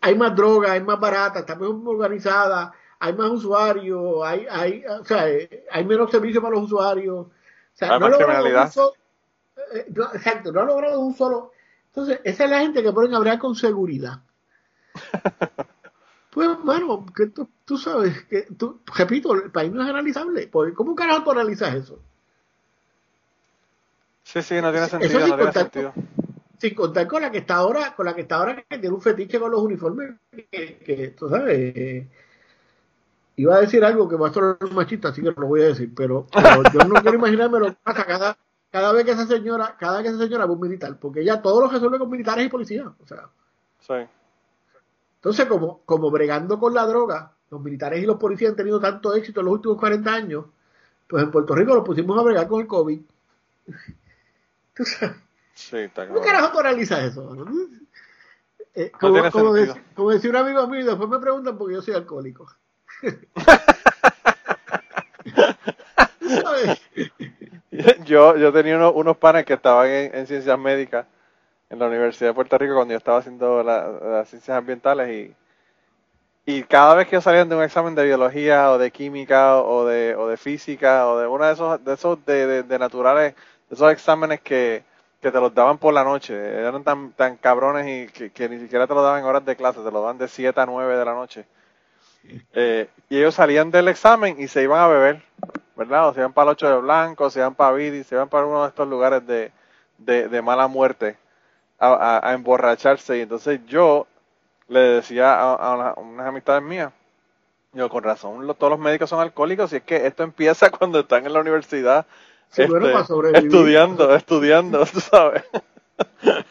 hay 0.00 0.14
más 0.14 0.34
droga, 0.34 0.72
hay 0.72 0.82
más 0.82 1.00
barata, 1.00 1.40
está 1.40 1.54
mejor 1.54 1.80
organizada, 1.86 2.72
hay 2.98 3.12
más 3.14 3.30
usuarios, 3.30 4.22
hay, 4.24 4.46
hay, 4.50 4.84
o 4.84 5.04
sea, 5.04 5.24
hay 5.70 5.84
menos 5.84 6.10
servicios 6.10 6.42
para 6.42 6.54
los 6.54 6.64
usuarios. 6.64 7.26
O 7.26 7.30
sea, 7.72 7.98
no 7.98 8.10
criminalidad. 8.10 8.70
eh, 9.74 9.86
exacto, 10.14 10.52
no 10.52 10.60
ha 10.60 10.64
logrado 10.64 11.00
un 11.00 11.14
solo. 11.14 11.52
Entonces, 11.86 12.20
esa 12.24 12.44
es 12.44 12.50
la 12.50 12.60
gente 12.60 12.82
que 12.82 12.92
ponen 12.92 13.14
a 13.14 13.18
hablar 13.18 13.38
con 13.38 13.54
seguridad. 13.54 14.20
Pues, 16.30 16.48
bueno, 16.62 17.06
que 17.14 17.26
tú, 17.26 17.48
tú 17.64 17.78
sabes 17.78 18.24
que, 18.24 18.42
tú, 18.56 18.80
repito, 18.96 19.34
el 19.34 19.50
país 19.50 19.72
no 19.72 19.82
es 19.82 19.88
analizable. 19.88 20.50
¿Cómo 20.50 20.94
carajo 20.94 21.24
tú 21.24 21.30
analizas 21.32 21.74
eso? 21.74 21.98
Sí, 24.24 24.42
sí, 24.42 24.60
no 24.60 24.70
tiene 24.70 24.88
sentido, 24.88 25.26
no 25.26 25.36
tiene 25.36 25.52
sentido. 25.52 25.92
Sin 26.58 26.74
contar 26.74 27.06
con 27.06 27.22
la 27.22 27.30
que 27.30 27.38
está 27.38 27.56
ahora, 27.56 27.94
con 27.94 28.04
la 28.04 28.14
que 28.14 28.22
está 28.22 28.36
ahora 28.36 28.56
que 28.56 28.78
tiene 28.78 28.94
un 28.94 29.00
fetiche 29.00 29.40
con 29.40 29.50
los 29.50 29.62
uniformes, 29.62 30.16
que, 30.50 30.78
que 30.78 31.08
tú 31.16 31.28
sabes, 31.30 31.74
eh, 31.76 32.08
iba 33.36 33.56
a 33.56 33.60
decir 33.60 33.84
algo 33.84 34.08
que 34.08 34.16
va 34.16 34.28
a 34.28 34.32
ser 34.32 34.42
machista, 34.72 35.08
así 35.08 35.22
que 35.22 35.28
no 35.28 35.40
lo 35.40 35.46
voy 35.46 35.62
a 35.62 35.68
decir, 35.68 35.92
pero, 35.94 36.26
pero 36.32 36.62
yo 36.72 36.80
no 36.80 37.00
quiero 37.00 37.16
imaginarme 37.16 37.60
lo 37.60 37.66
que 37.66 37.76
pasa 37.84 38.04
cada, 38.04 38.36
cada 38.70 38.92
vez 38.92 39.04
que 39.04 39.12
esa 39.12 39.26
señora, 39.26 39.76
cada 39.78 39.98
vez 39.98 40.02
que 40.02 40.08
esa 40.16 40.24
señora 40.24 40.44
va 40.44 40.52
un 40.52 40.60
militar, 40.60 40.98
porque 41.00 41.20
ella 41.20 41.40
todo 41.40 41.60
lo 41.62 41.68
resuelve 41.68 41.98
con 41.98 42.10
militares 42.10 42.44
y 42.44 42.48
policías, 42.48 42.86
o 42.86 43.06
sea. 43.06 43.28
Sí. 43.80 43.94
Entonces, 45.18 45.46
como, 45.46 45.82
como 45.84 46.10
bregando 46.10 46.58
con 46.60 46.74
la 46.74 46.86
droga, 46.86 47.32
los 47.50 47.60
militares 47.60 48.02
y 48.02 48.06
los 48.06 48.18
policías 48.18 48.50
han 48.50 48.56
tenido 48.56 48.78
tanto 48.80 49.14
éxito 49.14 49.40
en 49.40 49.46
los 49.46 49.54
últimos 49.54 49.78
40 49.78 50.12
años, 50.12 50.44
pues 51.08 51.24
en 51.24 51.30
Puerto 51.30 51.54
Rico 51.54 51.74
los 51.74 51.84
pusimos 51.84 52.18
a 52.18 52.22
bregar 52.22 52.46
con 52.46 52.60
el 52.60 52.66
COVID. 52.68 53.00
¿Tú 54.74 54.84
sabes? 54.84 55.16
Sí, 55.54 55.78
está 55.78 56.06
¿Cómo 56.06 56.20
claro. 56.20 56.36
carajo 56.38 56.52
tú 56.52 56.58
analizas 56.60 57.02
eso? 57.02 57.34
Eh, 58.74 58.92
No 58.92 58.98
como, 59.32 59.54
como, 59.94 60.10
decía 60.10 60.30
un 60.30 60.36
amigo 60.36 60.68
mío, 60.68 60.80
y 60.80 60.84
después 60.84 61.08
me 61.08 61.18
preguntan 61.18 61.58
porque 61.58 61.74
yo 61.74 61.82
soy 61.82 61.94
alcohólico. 61.94 62.46
¿Tú 63.00 63.08
sabes? 66.42 66.80
Yo, 68.04 68.36
yo 68.36 68.52
tenía 68.52 68.76
unos, 68.76 68.92
unos 68.94 69.16
panes 69.16 69.44
que 69.44 69.54
estaban 69.54 69.88
en, 69.88 70.14
en 70.14 70.26
ciencias 70.28 70.56
médicas 70.58 71.06
en 71.70 71.78
la 71.78 71.86
Universidad 71.86 72.30
de 72.30 72.34
Puerto 72.34 72.58
Rico 72.58 72.74
cuando 72.74 72.92
yo 72.92 72.98
estaba 72.98 73.18
haciendo 73.18 73.62
la- 73.62 73.88
las 73.88 74.28
ciencias 74.28 74.56
ambientales 74.58 75.10
y, 75.10 75.36
y 76.46 76.62
cada 76.64 76.94
vez 76.94 77.06
que 77.08 77.16
ellos 77.16 77.24
salían 77.24 77.48
de 77.48 77.56
un 77.56 77.62
examen 77.62 77.94
de 77.94 78.04
biología 78.04 78.70
o 78.72 78.78
de 78.78 78.90
química 78.90 79.56
o 79.58 79.84
de, 79.86 80.14
o 80.16 80.28
de 80.28 80.36
física 80.36 81.06
o 81.08 81.18
de 81.18 81.26
uno 81.26 81.44
de 81.46 81.52
esos, 81.52 81.84
de 81.84 81.92
esos 81.94 82.24
de, 82.24 82.64
naturales, 82.78 83.34
de 83.68 83.74
esos 83.74 83.92
exámenes 83.92 84.40
que, 84.40 84.82
que 85.20 85.30
te 85.30 85.40
los 85.40 85.54
daban 85.54 85.76
por 85.78 85.92
la 85.92 86.04
noche, 86.04 86.34
eran 86.34 86.82
tan, 86.84 87.12
tan 87.12 87.36
cabrones 87.36 88.10
y 88.14 88.30
que, 88.30 88.48
ni 88.48 88.58
siquiera 88.60 88.86
te 88.86 88.94
los 88.94 89.02
daban 89.02 89.20
en 89.20 89.26
horas 89.26 89.44
de 89.44 89.56
clase, 89.56 89.78
te 89.80 89.84
los 89.84 89.94
daban 89.94 90.16
de 90.18 90.28
7 90.28 90.60
a 90.60 90.66
9 90.66 90.96
de 90.96 91.04
la 91.04 91.14
noche. 91.14 91.44
Eh, 92.52 92.88
y 93.08 93.18
ellos 93.18 93.34
salían 93.34 93.70
del 93.70 93.88
examen 93.88 94.36
y 94.40 94.48
se 94.48 94.62
iban 94.62 94.80
a 94.80 94.88
beber, 94.88 95.22
¿verdad? 95.76 96.08
O 96.08 96.14
se 96.14 96.20
iban 96.20 96.32
para 96.32 96.50
el 96.50 96.52
Ocho 96.52 96.68
de 96.68 96.80
Blanco, 96.80 97.30
se 97.30 97.40
iban 97.40 97.54
para 97.54 97.72
Vidi, 97.72 98.04
se 98.04 98.14
iban 98.14 98.28
para 98.28 98.46
uno 98.46 98.62
de 98.62 98.68
estos 98.68 98.88
lugares 98.88 99.26
de, 99.26 100.28
de 100.28 100.42
mala 100.42 100.66
muerte 100.68 101.16
a, 101.78 101.88
a- 102.18 102.30
a 102.30 102.34
emborracharse. 102.34 103.18
Y 103.18 103.22
entonces 103.22 103.60
yo 103.66 104.06
le 104.68 104.80
decía 104.80 105.34
a, 105.34 105.54
a 105.54 105.74
una- 105.76 105.90
a 105.90 106.00
unas 106.00 106.26
amistades 106.28 106.62
mías, 106.62 106.92
yo 107.72 107.88
con 107.90 108.02
razón, 108.04 108.46
lo- 108.46 108.54
todos 108.54 108.72
los 108.72 108.80
médicos 108.80 109.10
son 109.10 109.20
alcohólicos 109.20 109.72
y 109.72 109.76
es 109.76 109.82
que 109.84 110.06
esto 110.06 110.22
empieza 110.24 110.70
cuando 110.78 111.00
están 111.00 111.26
en 111.26 111.32
la 111.34 111.40
universidad 111.40 112.06
Sí, 112.50 112.62
este, 112.62 112.72
para 112.92 113.06
estudiando, 113.32 114.14
estudiando, 114.14 114.86
tú 114.92 115.00
sabes. 115.00 115.44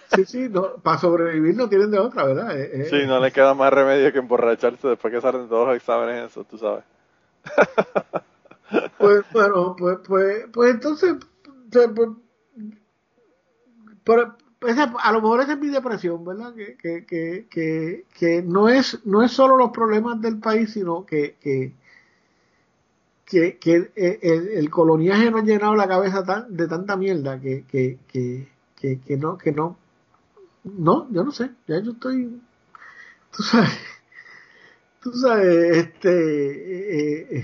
Sí, 0.10 0.26
sí, 0.26 0.50
no, 0.50 0.76
para 0.78 0.98
sobrevivir 0.98 1.56
no 1.56 1.68
tienen 1.70 1.92
de 1.92 2.00
otra, 2.00 2.24
¿verdad? 2.26 2.58
Eh, 2.60 2.70
eh, 2.74 2.86
Sí, 2.90 3.06
no 3.06 3.20
le 3.20 3.32
queda 3.32 3.54
más 3.54 3.72
remedio 3.74 4.12
que 4.12 4.20
emborracharse 4.20 4.88
después 4.88 5.14
que 5.14 5.22
salen 5.22 5.48
todos 5.50 5.68
los 5.68 5.76
exámenes, 5.76 6.32
eso, 6.32 6.44
tú 6.44 6.58
sabes. 6.58 6.84
Pues, 8.98 9.24
bueno, 9.32 9.76
pues, 9.78 10.00
pues, 10.06 10.46
pues 10.52 10.72
entonces, 10.74 11.16
pues, 14.04 14.20
a 14.62 15.12
lo 15.12 15.22
mejor 15.22 15.42
esa 15.42 15.54
es 15.54 15.60
mi 15.60 15.68
depresión, 15.70 16.24
¿verdad? 16.26 16.54
Que, 16.56 16.76
que, 16.78 17.06
que, 17.50 18.06
que, 18.18 18.42
no 18.44 18.70
es 18.70 19.00
no 19.06 19.24
es 19.24 19.32
solo 19.32 19.58
los 19.58 19.72
problemas 19.72 20.22
del 20.22 20.40
país, 20.40 20.72
sino 20.74 21.06
que, 21.06 21.36
que, 21.42 21.74
que, 23.26 23.58
que 23.58 23.76
el, 23.76 23.92
el- 23.96 24.70
coloniaje 24.70 25.30
nos 25.32 25.42
ha 25.42 25.46
llenado 25.46 25.76
la 25.76 25.88
cabeza 25.88 26.24
tan, 26.24 26.56
de 26.56 26.68
tanta 26.68 26.96
mierda 26.96 27.40
que, 27.40 27.66
que, 27.66 28.00
que, 28.08 28.48
que, 28.76 29.00
que 29.02 29.18
no, 29.18 29.38
que 29.38 29.52
no, 29.52 29.78
no, 30.66 31.08
yo 31.12 31.24
no 31.26 31.32
sé, 31.32 31.52
ya 31.68 31.80
yo 31.82 31.92
estoy, 31.94 32.42
tú 33.36 33.44
sabes, 33.44 33.72
tú 35.02 35.12
sabes, 35.14 35.78
este, 35.78 36.10
eh, 36.10 37.40
eh, 37.40 37.44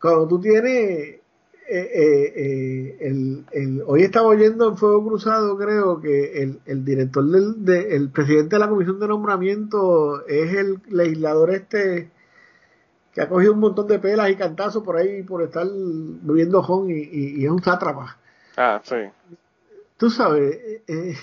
cuando 0.00 0.28
tú 0.28 0.40
tienes 0.40 1.20
eh, 1.68 1.90
eh, 1.94 2.32
eh, 2.36 2.96
el, 3.00 3.44
el- 3.52 3.82
hoy 3.86 4.02
estaba 4.02 4.28
oyendo 4.28 4.68
en 4.68 4.76
Fuego 4.76 5.04
Cruzado 5.06 5.56
creo 5.58 6.00
que 6.00 6.42
el, 6.42 6.60
el 6.66 6.84
director 6.84 7.24
del 7.24 7.64
de- 7.64 7.96
el 7.96 8.10
presidente 8.10 8.56
de 8.56 8.60
la 8.60 8.68
comisión 8.68 9.00
de 9.00 9.08
nombramiento 9.08 10.24
es 10.26 10.54
el 10.54 10.80
legislador 10.88 11.50
este 11.50 12.10
que 13.12 13.20
ha 13.22 13.28
cogido 13.28 13.52
un 13.54 13.60
montón 13.60 13.86
de 13.88 13.98
pelas 13.98 14.30
y 14.30 14.36
cantazos 14.36 14.82
por 14.84 14.96
ahí 14.96 15.22
por 15.22 15.42
estar 15.42 15.66
bebiendo 15.72 16.62
jon 16.62 16.90
y, 16.90 16.94
y- 16.94 17.40
y 17.40 17.44
es 17.44 17.50
un 17.50 17.62
sátrapa 17.62 18.18
Ah, 18.56 18.80
sí. 18.84 18.96
tú 19.96 20.10
sabes 20.10 20.58
eh, 20.86 21.16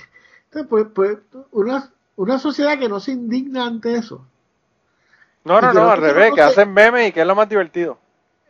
pues, 0.69 0.87
pues 0.93 1.17
una, 1.51 1.91
una 2.15 2.37
sociedad 2.39 2.77
que 2.77 2.89
no 2.89 2.99
se 2.99 3.11
indigna 3.11 3.65
ante 3.65 3.95
eso 3.95 4.25
No, 5.45 5.59
no, 5.61 5.67
no, 5.73 5.81
no 5.81 5.91
al 5.91 6.01
revés, 6.01 6.31
que 6.33 6.41
hacen 6.41 6.73
memes 6.73 7.09
y 7.09 7.11
que 7.11 7.21
es 7.21 7.27
lo 7.27 7.35
más 7.35 7.49
divertido. 7.49 7.97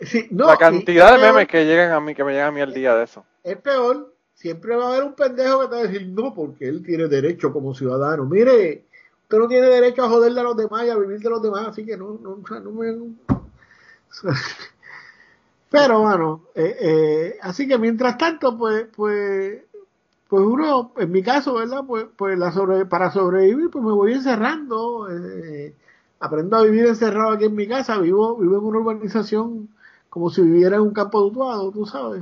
Sí, 0.06 0.28
no, 0.32 0.48
la 0.48 0.58
cantidad 0.58 1.12
de 1.14 1.20
peor- 1.20 1.34
memes 1.34 1.48
que 1.48 1.66
llegan 1.66 1.92
a 1.92 2.00
mí, 2.00 2.14
que 2.16 2.24
me 2.24 2.32
llegan 2.34 2.50
a 2.50 2.52
mí 2.52 2.62
al 2.62 2.74
día 2.74 2.96
de 2.96 3.04
eso. 3.04 3.26
es 3.44 3.58
peor, 3.58 4.14
siempre 4.34 4.76
va 4.76 4.86
a 4.86 4.90
haber 4.90 5.04
un 5.04 5.14
pendejo 5.16 5.62
que 5.62 5.68
te 5.68 5.76
va 5.76 5.82
a 5.82 5.84
decir 5.84 6.08
no, 6.08 6.34
porque 6.34 6.68
él 6.68 6.84
tiene 6.84 7.08
derecho 7.08 7.52
como 7.54 7.74
ciudadano. 7.74 8.26
Mire, 8.26 8.86
usted 9.24 9.38
no 9.38 9.48
tiene 9.48 9.68
derecho 9.68 10.04
a 10.04 10.10
joderle 10.10 10.40
a 10.42 10.44
los 10.44 10.58
demás 10.58 10.86
y 10.86 10.90
a 10.90 10.98
vivir 10.98 11.20
de 11.20 11.30
los 11.30 11.42
demás, 11.42 11.68
así 11.70 11.86
que 11.86 11.98
no, 11.98 12.18
no, 12.22 12.32
o 12.44 12.48
sea, 12.48 12.60
no 12.60 12.72
me. 12.72 12.92
Pero 15.70 16.02
bueno, 16.02 16.42
eh, 16.56 16.76
eh, 16.80 17.38
así 17.42 17.68
que 17.68 17.78
mientras 17.78 18.18
tanto, 18.18 18.58
pues, 18.58 18.86
pues, 18.96 19.62
pues 20.30 20.44
uno, 20.46 20.94
en 20.98 21.12
mi 21.12 21.24
caso, 21.24 21.56
¿verdad? 21.56 21.84
Pues, 21.88 22.06
pues 22.16 22.38
la 22.38 22.52
sobre, 22.52 22.86
para 22.86 23.12
sobrevivir, 23.12 23.70
pues 23.72 23.84
me 23.84 23.92
voy 23.94 24.14
encerrando, 24.14 25.08
eh, 25.12 25.74
aprendo 26.20 26.58
a 26.58 26.64
vivir 26.64 26.86
encerrado 26.88 27.32
aquí 27.32 27.46
en 27.46 27.56
mi 27.56 27.68
casa, 27.68 27.98
vivo, 28.00 28.38
vivo 28.38 28.58
en 28.58 28.64
una 28.66 28.80
urbanización 28.80 29.70
como 30.14 30.30
si 30.30 30.44
viviera 30.44 30.76
en 30.76 30.84
un 30.84 30.94
campo 30.94 31.20
de 31.22 31.26
Utuado, 31.28 31.72
tú 31.72 31.88
sabes. 31.88 32.22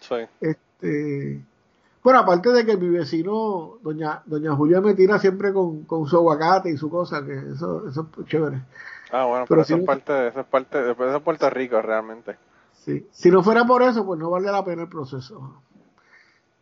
Sí. 0.00 0.16
Este, 0.40 1.40
bueno, 2.02 2.18
aparte 2.18 2.50
de 2.50 2.66
que 2.66 2.76
mi 2.76 2.88
vecino, 2.88 3.74
doña, 3.80 4.22
doña 4.26 4.56
Julia 4.56 4.80
me 4.80 4.94
tira 4.94 5.20
siempre 5.20 5.52
con, 5.52 5.84
con 5.84 6.08
su 6.08 6.16
aguacate 6.16 6.70
y 6.70 6.76
su 6.76 6.90
cosa, 6.90 7.24
que 7.24 7.34
eso, 7.54 7.86
eso 7.88 8.08
es 8.20 8.26
chévere. 8.26 8.60
Ah, 9.12 9.24
bueno, 9.26 9.44
Pero 9.48 9.48
pero, 9.48 9.60
eso 9.62 9.74
si- 9.76 9.80
es 9.80 9.86
parte, 9.86 10.12
de- 10.12 10.28
eso 10.28 10.40
es 10.40 10.46
parte, 10.46 10.82
de, 10.82 10.90
eso 10.90 11.16
es 11.16 11.22
Puerto 11.22 11.48
Rico 11.48 11.80
realmente. 11.80 12.36
Sí. 12.84 13.06
Si 13.12 13.30
no 13.30 13.44
fuera 13.44 13.64
por 13.64 13.82
eso, 13.82 14.04
pues 14.04 14.18
no 14.18 14.30
vale 14.30 14.50
la 14.50 14.64
pena 14.64 14.82
el 14.82 14.88
proceso. 14.88 15.38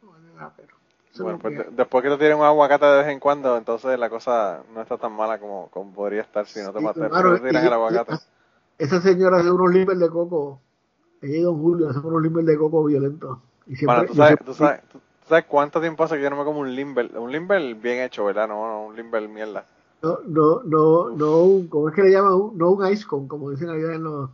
No 0.02 0.10
vale 0.10 0.26
la 0.38 0.50
pena. 0.50 0.68
Bueno, 1.20 1.38
pues 1.38 1.56
de- 1.56 1.68
después 1.70 2.04
que 2.04 2.10
te 2.10 2.18
tienen 2.18 2.36
un 2.36 2.44
aguacate 2.44 2.84
de 2.84 2.98
vez 2.98 3.06
en 3.08 3.18
cuando, 3.20 3.56
entonces 3.56 3.98
la 3.98 4.10
cosa 4.10 4.60
no 4.74 4.82
está 4.82 4.98
tan 4.98 5.12
mala 5.16 5.38
como, 5.38 5.68
como 5.70 5.90
podría 5.94 6.20
estar 6.20 6.46
si 6.46 6.60
no 6.60 6.70
te, 6.70 6.80
Sí, 6.80 6.84
matas 6.84 7.08
claro, 7.08 7.40
te 7.40 7.48
tiran 7.48 7.64
y- 7.64 7.66
el 7.66 7.72
aguacate. 7.72 8.14
esa 8.76 9.00
señora 9.00 9.38
hace 9.38 9.50
unos 9.50 9.72
limber 9.72 9.96
de 9.96 10.10
coco, 10.10 10.60
ella 11.22 11.36
y 11.36 11.40
don 11.40 11.60
Julio 11.60 11.88
hacen 11.88 12.04
unos 12.04 12.22
limber 12.22 12.44
de 12.44 12.56
coco 12.58 12.84
violentos. 12.84 13.38
Y 13.66 13.76
siempre, 13.76 13.96
Bueno, 13.96 14.08
tú 14.10 14.14
sabes, 14.14 14.28
siempre- 14.28 14.46
tú 14.46 14.54
sabes, 14.54 14.80
tú 14.90 15.00
sabes 15.28 15.44
cuánto 15.46 15.80
tiempo 15.80 16.04
hace 16.04 16.16
que 16.16 16.22
yo 16.22 16.30
no 16.30 16.36
me 16.36 16.44
como 16.44 16.60
un 16.60 16.74
limber, 16.74 17.10
un 17.18 17.32
limber 17.32 17.74
bien 17.74 18.00
hecho, 18.02 18.24
¿verdad? 18.24 18.46
No, 18.48 18.66
no, 18.66 18.84
un 18.86 18.96
limber 18.96 19.28
mierda. 19.28 19.64
No, 20.02 20.18
no, 20.26 20.62
no, 20.64 21.10
no, 21.10 21.38
un- 21.42 21.68
¿cómo 21.68 21.88
es 21.88 21.94
que 21.94 22.02
le 22.02 22.10
llaman? 22.12 22.50
No 22.54 22.70
un 22.70 22.86
ice 22.92 23.06
con, 23.06 23.26
como 23.26 23.50
dicen 23.50 23.70
allá 23.70 23.94
en 23.94 24.04
los, 24.04 24.30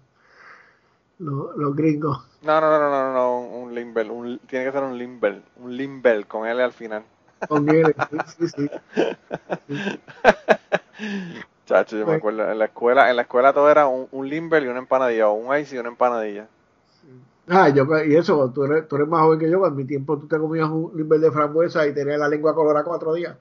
los, 1.19 1.57
los 1.57 1.77
gringos. 1.77 2.27
No, 2.43 2.61
no, 2.61 2.69
no, 2.71 2.79
no, 2.79 2.91
no, 2.91 3.13
no, 3.15 3.41
un, 3.41 3.75
limber, 3.75 4.11
un, 4.11 4.39
tiene 4.49 4.65
que 4.67 4.73
ser 4.73 4.83
un 4.83 4.99
limber, 4.99 5.41
un 5.63 5.77
limber 5.77 6.27
con 6.27 6.47
L 6.47 6.63
al 6.63 6.73
final. 6.73 7.05
Con 7.49 7.69
él, 7.71 7.95
sí, 8.37 8.47
sí, 8.49 8.69
sí. 8.69 8.71
Chacho, 11.67 11.97
yo 11.97 12.01
me 12.01 12.07
Pues- 12.07 12.19
acuerdo, 12.19 12.51
en 12.51 12.59
la 12.59 12.65
escuela, 12.67 13.11
en 13.11 13.17
la 13.17 13.23
escuela 13.23 13.53
todo 13.53 13.71
era 13.71 13.87
un, 13.87 14.09
un 14.11 14.29
limber 14.29 14.63
y 14.65 14.69
una 14.69 14.79
empanadilla, 14.81 15.29
o 15.29 15.33
un 15.35 15.57
ice 15.57 15.77
y 15.77 15.79
una 15.79 15.89
empanadilla. 15.89 16.49
Ah, 17.55 17.69
yo, 17.69 17.85
y 18.05 18.17
eso, 18.17 18.51
tú 18.55 18.65
eres, 18.65 18.89
tú 18.89 18.97
eres 18.97 19.09
más 19.09 19.21
joven 19.21 19.39
que 19.39 19.51
yo, 19.51 19.67
en 19.67 19.77
mi 19.77 19.85
tiempo 19.85 20.19
tú 20.19 20.27
te 20.27 20.39
comías 20.39 20.69
un 20.71 20.91
limber 20.97 21.21
de 21.21 21.31
frambuesa 21.31 21.87
y 21.87 21.93
tenías 21.95 22.19
la 22.19 22.29
lengua 22.29 22.55
colorada 22.55 22.85
cuatro 22.85 23.13
días. 23.15 23.37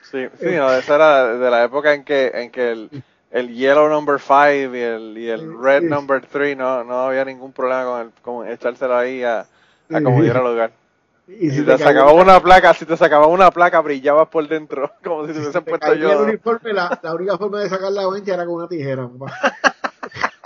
Sí, 0.00 0.28
sí, 0.40 0.50
no, 0.54 0.72
esa 0.72 0.94
era 0.94 1.26
de 1.36 1.50
la 1.50 1.64
época 1.64 1.92
en 1.94 2.04
que, 2.04 2.30
en 2.34 2.50
que 2.50 2.70
el, 2.72 2.92
el 3.30 3.48
yellow 3.54 3.88
number 3.88 4.20
five 4.20 4.78
y 4.78 4.82
el, 4.82 5.18
y 5.18 5.28
el 5.28 5.58
red 5.60 5.82
sí. 5.82 5.86
number 5.88 6.24
three 6.26 6.54
no, 6.54 6.84
no 6.84 7.00
había 7.06 7.24
ningún 7.24 7.52
problema 7.52 7.84
con, 7.84 8.00
el, 8.02 8.12
con 8.22 8.48
echárselo 8.48 8.96
ahí 8.96 9.22
a, 9.24 9.48
a 9.90 10.00
como 10.02 10.22
diera 10.22 10.40
lugar. 10.40 10.72
Y 11.28 11.50
Y 11.50 11.50
si 11.50 11.64
te 11.64 11.76
te 11.76 11.78
sacaba 11.78 12.12
una 12.12 12.40
placa, 12.40 12.72
si 12.74 12.86
te 12.86 12.96
sacaba 12.96 13.26
una 13.26 13.50
placa, 13.50 13.80
brillabas 13.80 14.28
por 14.28 14.46
dentro, 14.48 14.92
como 15.04 15.26
si 15.26 15.32
te 15.32 15.40
hubiesen 15.40 15.64
te 15.64 15.70
puesto 15.70 15.92
el 15.92 16.00
yo. 16.00 16.22
uniforme, 16.22 16.72
la, 16.72 16.98
la 17.02 17.14
única 17.14 17.36
forma 17.38 17.60
de 17.60 17.68
sacar 17.68 17.92
la 17.92 18.08
mancha 18.08 18.34
era 18.34 18.46
con 18.46 18.54
una 18.56 18.68
tijera, 18.68 19.08
papá. 19.08 19.32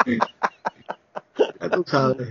tú 1.68 1.84
sabes. 1.86 2.28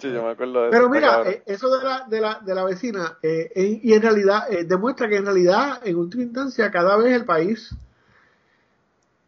Yo 0.00 0.22
me 0.22 0.30
acuerdo 0.30 0.64
de 0.64 0.70
Pero 0.70 0.88
mira, 0.88 1.08
cabrón. 1.08 1.32
eh, 1.34 1.42
eso 1.46 1.68
de 1.76 1.82
la, 1.84 2.06
de 2.08 2.20
la, 2.20 2.40
de 2.44 2.54
la 2.54 2.64
vecina, 2.64 3.18
eh, 3.22 3.50
eh, 3.54 3.80
y 3.82 3.92
en 3.92 4.02
realidad 4.02 4.52
eh, 4.52 4.64
demuestra 4.64 5.08
que 5.08 5.16
en 5.16 5.24
realidad, 5.26 5.80
en 5.84 5.96
última 5.96 6.22
instancia, 6.22 6.70
cada 6.70 6.96
vez 6.96 7.12
el 7.14 7.24
país 7.24 7.74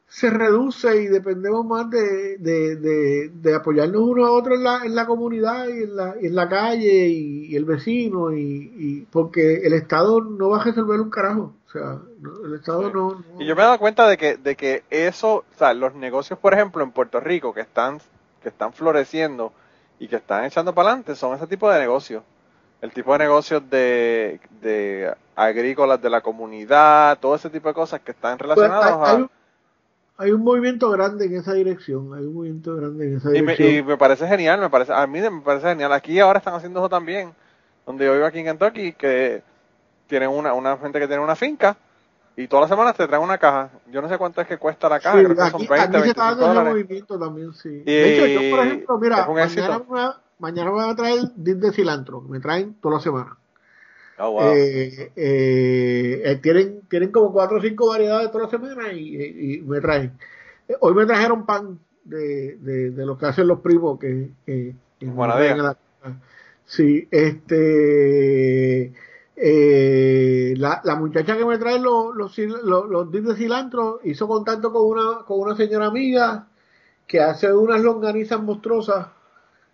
se 0.09 0.29
reduce 0.29 1.03
y 1.03 1.07
dependemos 1.07 1.65
más 1.65 1.89
de, 1.89 2.37
de, 2.39 2.75
de, 2.77 3.29
de 3.33 3.55
apoyarnos 3.55 4.03
uno 4.03 4.27
a 4.27 4.33
otro 4.33 4.57
en 4.57 4.65
la, 4.65 4.85
en 4.85 4.95
la 4.97 5.07
comunidad 5.07 5.69
y 5.69 5.85
en 5.85 5.95
la, 5.97 6.17
y 6.21 6.27
en 6.27 6.35
la 6.35 6.49
calle 6.49 7.07
y, 7.09 7.47
y 7.47 7.57
el 7.57 7.65
vecino, 7.65 8.33
y, 8.33 8.73
y 8.77 9.07
porque 9.13 9.59
el 9.65 9.73
Estado 9.73 10.21
no 10.21 10.49
va 10.51 10.63
a 10.63 10.65
resolver 10.65 11.01
un 11.01 11.11
carajo. 11.11 11.55
O 11.69 11.71
sea, 11.71 11.99
no- 12.21 12.45
el 12.45 12.55
Estado 12.55 12.89
Sí. 12.89 12.91
no, 12.93 13.11
no- 13.35 13.41
Y 13.41 13.47
yo 13.47 13.55
me 13.55 13.63
he 13.63 13.65
dado 13.65 13.79
cuenta 13.79 14.09
de 14.09 14.17
que, 14.17 14.37
de 14.37 14.57
que 14.57 14.83
eso, 14.91 15.37
o 15.37 15.59
sea, 15.59 15.75
los 15.75 15.95
negocios, 15.95 16.41
por 16.41 16.55
ejemplo, 16.55 16.83
en 16.83 16.91
Puerto 16.91 17.21
Rico 17.21 17.55
que 17.55 17.61
están, 17.61 18.01
que 18.43 18.49
están 18.51 18.73
floreciendo 18.73 19.53
y 19.99 20.09
que 20.09 20.17
están 20.17 20.45
echando 20.45 20.75
para 20.75 20.91
adelante 20.91 21.15
son 21.17 21.35
ese 21.37 21.47
tipo 21.47 21.71
de 21.71 21.81
negocios. 21.81 22.23
El 22.81 22.93
tipo 22.93 23.13
de 23.13 23.19
negocios 23.21 23.69
de, 23.71 24.41
de 24.51 25.15
agrícolas 25.37 26.01
de 26.03 26.11
la 26.11 26.23
comunidad, 26.23 27.19
todo 27.21 27.35
ese 27.37 27.51
tipo 27.51 27.69
de 27.69 27.75
cosas 27.75 28.01
que 28.01 28.13
están 28.13 28.39
Pues, 28.53 28.71
relacionados 28.71 28.85
hay, 28.85 28.99
a... 29.03 29.17
hay 29.17 29.23
un, 29.23 29.31
hay 30.17 30.33
un 30.33 30.43
movimiento 30.45 30.91
grande 30.91 31.27
en 31.27 31.37
esa 31.37 31.53
dirección, 31.55 32.15
hay 32.15 32.25
un 32.27 32.35
movimiento 32.35 32.77
grande 32.77 33.07
en 33.09 33.17
esa 33.17 33.31
Y 33.33 33.43
me, 33.43 33.57
dirección. 33.57 33.79
y 33.79 33.83
me 33.83 33.97
parece 33.97 34.27
genial, 34.27 34.61
me 34.61 34.71
parece, 34.71 34.93
a 34.93 35.07
mí 35.07 35.21
me 35.21 35.41
parece 35.43 35.69
genial. 35.69 35.93
Aquí 35.93 36.19
ahora 36.21 36.39
están 36.39 36.55
haciendo 36.55 36.81
eso 36.81 36.89
también, 36.89 37.35
donde 37.87 38.05
yo 38.07 38.13
vivo 38.15 38.27
aquí 38.27 38.41
en 38.41 38.47
Kentucky, 38.47 38.93
que 38.95 39.43
tienen 40.09 40.31
una, 40.31 40.55
una 40.55 40.77
gente 40.79 41.01
que 41.01 41.09
tiene 41.09 41.23
una 41.23 41.37
finca 41.37 41.77
y 42.41 42.49
todas 42.49 42.63
las 42.63 42.71
semanas 42.71 42.97
te 42.97 43.07
traen 43.07 43.23
una 43.23 43.39
caja. 43.39 43.71
Yo 43.91 44.01
no 44.01 44.09
sé 44.09 44.17
cuánto 44.17 44.41
es 44.41 44.47
que 44.47 44.57
cuesta 44.57 44.89
la 44.89 44.99
caja, 44.99 45.19
Sí, 45.19 45.25
creo 45.25 45.37
que 45.37 45.43
aquí, 45.43 45.51
son 45.51 45.59
20, 45.69 45.75
aquí 45.77 45.93
se 46.05 46.09
está 46.11 46.25
25 46.25 46.31
dando 46.31 46.47
dólares. 46.47 46.73
movimiento 46.73 47.19
también, 47.19 47.53
sí. 47.53 47.69
Y 47.69 47.85
de 47.85 48.15
hecho, 48.15 48.27
yo, 48.27 48.57
por 48.57 48.67
ejemplo, 48.67 48.99
mira, 48.99 49.27
mañana, 49.29 49.79
me 49.79 49.95
va- 50.01 50.21
mañana 50.39 50.71
me 50.71 50.77
van 50.77 50.91
a 50.91 50.97
traer 50.97 51.19
dip 51.37 51.59
de 51.59 51.73
cilantro, 51.73 52.23
me 52.23 52.41
traen 52.41 52.75
toda 52.81 52.95
la 52.97 53.01
semana. 53.01 53.37
Oh, 54.19 54.33
wow. 54.33 54.53
Eh, 54.55 55.13
eh, 55.17 56.23
eh, 56.25 56.41
tienen, 56.43 56.83
tienen 56.89 57.11
como 57.11 57.33
cuatro 57.33 57.59
o 57.59 57.61
cinco 57.61 57.89
variedades 57.89 58.31
toda 58.31 58.45
la 58.45 58.51
semana 58.51 58.93
y, 58.93 59.63
me 59.67 59.81
traen. 59.81 60.13
Eh, 60.69 60.77
Hoy 60.81 60.95
me 60.95 61.07
trajeron 61.07 61.47
pan 61.47 61.79
de, 62.05 62.57
de, 62.57 62.91
de 62.91 63.07
lo 63.07 63.17
que 63.19 63.27
hacen 63.27 63.47
los 63.47 63.61
primos 63.61 63.99
que, 63.99 64.31
que, 64.47 64.75
que 64.99 65.09
a 65.09 65.57
la. 65.57 65.77
Sí, 66.65 67.09
este 67.11 68.93
eh, 69.43 70.55
la, 70.59 70.81
la 70.85 70.97
muchacha 70.97 71.37
que 71.37 71.45
me 71.45 71.59
trae 71.59 71.79
los, 71.79 72.15
los, 72.15 72.37
los, 72.39 72.89
los 72.89 73.11
de 73.11 73.35
cilantro 73.35 74.01
hizo 74.05 74.29
contacto 74.29 74.73
con 74.73 74.83
una, 74.87 75.25
con 75.27 75.41
una 75.41 75.57
señora 75.57 75.87
amiga 75.87 76.47
que 77.07 77.21
hace 77.21 77.53
unas 77.53 77.81
longanizas 77.81 78.41
monstruosas. 78.41 79.07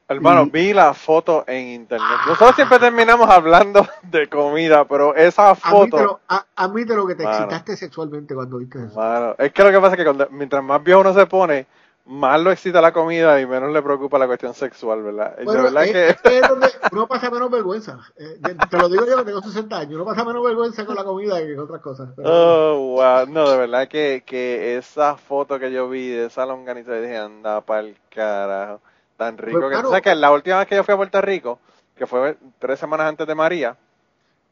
Hermano, 0.09 0.45
y- 0.45 0.51
vi 0.51 0.73
la 0.73 0.95
foto 0.95 1.43
en 1.49 1.67
internet. 1.69 2.19
Nosotros 2.29 2.55
siempre 2.55 2.79
terminamos 2.79 3.29
hablando 3.29 3.87
de 4.05 4.29
comida, 4.29 4.85
pero 4.87 5.15
esa 5.17 5.55
foto, 5.57 6.21
a- 6.29 6.47
admítelo 6.55 7.07
que 7.07 7.17
te 7.17 7.25
Mano. 7.25 7.37
excitaste 7.37 7.77
sexualmente 7.77 8.35
cuando 8.35 8.59
viste 8.59 8.85
eso. 8.85 8.95
mano, 8.95 9.35
es 9.37 9.53
que 9.53 9.65
lo 9.65 9.71
que 9.73 9.81
pasa 9.81 9.95
es 9.95 9.97
que 9.99 10.05
cuando- 10.05 10.29
mientras 10.31 10.63
más 10.63 10.83
viejo 10.85 11.01
uno 11.01 11.13
se 11.13 11.27
pone, 11.27 11.67
más 12.07 12.41
lo 12.41 12.53
excita 12.53 12.81
la 12.81 12.93
comida 12.93 13.41
y 13.41 13.47
menos 13.47 13.73
le 13.73 13.83
preocupa 13.83 14.19
la 14.19 14.27
cuestión 14.27 14.55
sexual, 14.55 15.03
¿verdad? 15.03 15.37
Bueno, 15.45 15.65
verdad 15.65 15.85
es, 15.85 15.93
que 15.93 16.09
es 16.11 16.21
que 16.21 16.39
es 16.39 16.49
donde 16.49 16.69
uno 16.93 17.07
pasa 17.09 17.31
menos 17.31 17.51
vergüenza. 17.51 17.99
Eh, 18.17 18.39
te 18.71 18.79
lo 18.79 18.89
digo 18.89 19.05
yo 19.07 19.17
que 19.17 19.25
tengo 19.25 19.43
60 19.43 19.77
años. 19.77 19.95
Uno 19.97 20.05
pasa 20.05 20.25
menos 20.25 20.45
vergüenza 20.45 20.87
con 20.87 20.95
la 20.95 21.05
comida 21.05 21.39
que 21.39 21.55
con 21.57 21.65
otras 21.65 21.83
cosas. 21.83 22.09
Pero- 22.17 22.29
Oh, 22.31 22.79
wow. 22.97 23.27
No, 23.29 23.51
de 23.51 23.57
verdad 23.59 23.89
que, 23.89 24.23
que 24.25 24.77
esa 24.77 25.17
foto 25.17 25.59
que 25.59 25.73
yo 25.73 25.89
vi 25.89 26.09
de 26.09 26.27
esa 26.27 26.47
longaniza, 26.47 26.93
dije, 26.95 27.17
anda 27.17 27.61
pa'l 27.61 27.97
carajo. 28.15 28.81
Tan 29.17 29.37
rico 29.39 29.59
Pues, 29.59 29.65
que... 29.71 29.75
claro. 29.75 29.89
¿Sabes 29.89 30.03
que 30.03 30.15
La 30.15 30.31
última 30.31 30.59
vez 30.59 30.69
que 30.69 30.77
yo 30.77 30.85
fui 30.85 30.95
a 30.95 30.97
Puerto 30.99 31.21
Rico, 31.23 31.59
que 31.97 32.07
fue 32.07 32.37
tres 32.59 32.79
semanas 32.79 33.09
antes 33.09 33.27
de 33.27 33.35
María, 33.35 33.77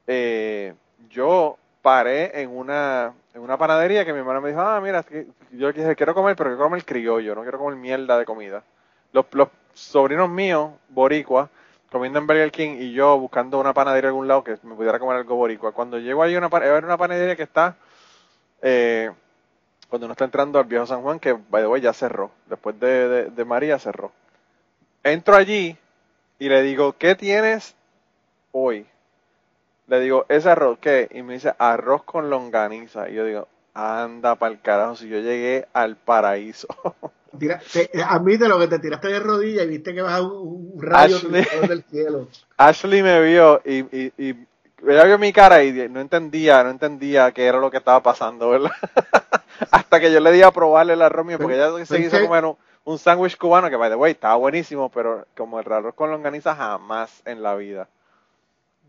eh, 0.07 0.75
yo 1.11 1.57
paré 1.83 2.41
en 2.43 2.51
una, 2.57 3.13
en 3.35 3.41
una 3.43 3.59
panadería 3.59 4.05
que 4.05 4.13
mi 4.13 4.21
hermano 4.21 4.41
me 4.41 4.51
dijo, 4.51 4.61
ah, 4.61 4.81
mira, 4.81 5.05
yo 5.53 5.73
quiero 5.73 6.15
comer, 6.15 6.37
pero 6.37 6.51
quiero 6.51 6.65
comer 6.65 6.85
criollo, 6.85 7.35
no 7.35 7.43
quiero 7.43 7.59
comer 7.59 7.77
mierda 7.77 8.19
de 8.19 8.25
comida. 8.25 8.63
Los, 9.13 9.27
sobrinos 9.75 10.31
míos, 10.31 10.71
boricuas, 10.89 11.51
comiendo 11.91 12.21
en 12.21 12.27
Burger 12.27 12.51
King 12.53 12.77
y 12.79 12.93
yo 12.93 13.19
buscando 13.19 13.59
una 13.59 13.75
panadería 13.75 14.09
en 14.09 14.13
algún 14.13 14.29
lado 14.29 14.45
que 14.45 14.57
me 14.63 14.75
pudiera 14.75 14.99
comer 15.01 15.17
algo 15.19 15.35
boricua. 15.37 15.73
Cuando 15.73 15.99
llego 15.99 16.23
ahí 16.23 16.37
una, 16.37 16.49
pa- 16.49 16.59
a 16.59 16.61
ver 16.61 16.85
una 16.85 16.97
panadería 16.97 17.37
que 17.37 17.43
está, 17.43 17.77
eh, 18.63 19.11
cuando 19.89 20.07
uno 20.07 20.13
está 20.13 20.25
entrando 20.25 20.59
al 20.59 20.65
viejo 20.67 20.87
San 20.87 21.03
Juan, 21.03 21.19
que 21.21 21.33
by 21.33 21.63
the 21.63 21.67
way 21.69 21.81
ya 21.81 21.93
cerró, 21.93 22.31
después 22.47 22.79
de, 22.79 23.09
de, 23.09 23.25
de 23.31 23.45
María 23.45 23.79
cerró. 23.79 24.13
Entro 25.03 25.35
allí 25.37 25.77
y 26.39 26.49
le 26.49 26.63
digo, 26.63 26.95
¿qué 26.99 27.15
tienes 27.15 27.75
hoy? 28.53 28.87
Le 29.87 30.01
digo, 30.01 30.25
¿ese 30.29 30.49
arroz 30.51 30.79
qué? 30.81 31.09
Y 31.13 31.23
me 31.23 31.35
dice, 31.35 31.55
arroz 31.59 32.05
con 32.05 32.31
longaniza. 32.31 33.09
Y 33.11 33.15
yo 33.15 33.25
digo, 33.25 33.49
anda 33.75 34.35
pa'l 34.37 34.61
carajo, 34.63 34.97
si 34.97 35.09
yo 35.09 35.19
llegué 35.19 35.67
al 35.73 35.97
paraíso. 35.97 36.69
Tira- 37.39 37.61
te- 37.73 37.91
admítelo 38.03 38.59
que 38.61 38.69
te 38.69 38.79
tiraste 38.79 39.09
de 39.09 39.19
rodillas 39.21 39.65
y 39.65 39.69
viste 39.69 39.93
que 39.93 40.03
vas 40.03 40.15
a 40.15 40.23
un, 40.23 40.71
un 40.75 40.83
rayo 40.83 41.17
Ashley. 41.17 41.45
del 41.69 41.83
cielo. 41.83 42.29
Ashley 42.57 43.03
me 43.03 43.21
vio 43.23 43.61
y, 43.65 43.79
y, 43.81 44.13
y 44.17 44.47
ella 44.87 45.05
vio 45.05 45.19
mi 45.19 45.33
cara 45.33 45.65
y 45.65 45.73
no 45.89 46.01
entendía, 46.01 46.63
no 46.63 46.71
entendía 46.71 47.33
qué 47.33 47.45
era 47.47 47.59
lo 47.59 47.71
que 47.73 47.79
estaba 47.79 48.01
pasando, 48.03 48.51
¿verdad? 48.51 48.71
Hasta 49.73 49.99
que 49.99 50.13
yo 50.13 50.21
le 50.21 50.31
di 50.31 50.43
a 50.43 50.51
probarle 50.53 50.93
el 50.93 51.03
arroz 51.03 51.27
mío, 51.27 51.39
porque 51.39 51.57
ella 51.57 51.85
se 51.85 52.01
quiso 52.01 52.21
comer 52.21 52.45
un, 52.45 52.57
un 52.85 52.99
sándwich 52.99 53.37
cubano 53.37 53.69
que, 53.69 53.77
by 53.77 53.91
the 53.91 53.97
way, 53.97 54.13
estaba 54.13 54.37
buenísimo, 54.37 54.89
pero 54.91 55.27
como 55.37 55.59
el 55.59 55.73
arroz 55.73 55.95
con 55.95 56.11
longaniza 56.13 56.55
jamás 56.55 57.21
en 57.25 57.43
la 57.43 57.55
vida. 57.57 57.89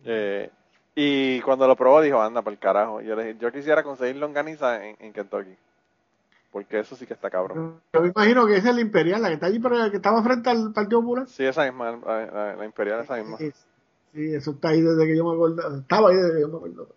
Eh, 0.06 0.50
y 0.96 1.42
cuando 1.42 1.68
lo 1.68 1.76
probó 1.76 2.02
dijo, 2.02 2.22
anda 2.22 2.42
por 2.42 2.54
el 2.54 2.60
carajo. 2.60 3.02
Yo 3.02 3.16
le 3.16 3.26
dije, 3.26 3.40
yo 3.40 3.52
quisiera 3.52 3.84
conseguir 3.84 4.16
longaniza 4.16 4.84
en, 4.86 4.96
en 5.00 5.14
Kentucky. 5.14 5.56
Porque 6.52 6.80
eso 6.80 6.96
sí 6.96 7.06
que 7.06 7.14
está 7.14 7.30
cabrón. 7.30 7.82
Yo 7.94 8.02
me 8.02 8.08
imagino 8.16 8.46
que 8.48 8.56
esa 8.56 8.70
es 8.70 8.76
la 8.76 8.82
Imperial, 8.82 9.22
la 9.22 9.28
que 9.28 9.34
está 9.34 9.48
allí, 9.48 9.60
pero 9.60 9.76
la 9.76 9.90
que 9.92 9.98
estaba 9.98 10.24
frente 10.24 10.50
al 10.50 10.72
Partido 10.72 11.02
Popular. 11.02 11.28
Sí, 11.28 11.44
esa 11.44 11.66
misma, 11.66 11.92
la, 12.06 12.26
la- 12.28 12.56
la 12.56 12.66
imperial, 12.66 13.02
esa 13.02 13.18
misma. 13.18 13.38
Sí, 13.38 13.52
sí, 14.14 14.34
eso 14.34 14.52
está 14.52 14.70
ahí 14.70 14.80
desde 14.82 15.06
que 15.06 15.18
yo 15.18 15.26
me 15.26 15.34
acuerdo. 15.34 15.80
Estaba 15.80 16.10
ahí 16.10 16.16
desde 16.16 16.34
que 16.36 16.42
yo 16.42 16.48
me 16.48 16.56
acuerdo. 16.56 16.88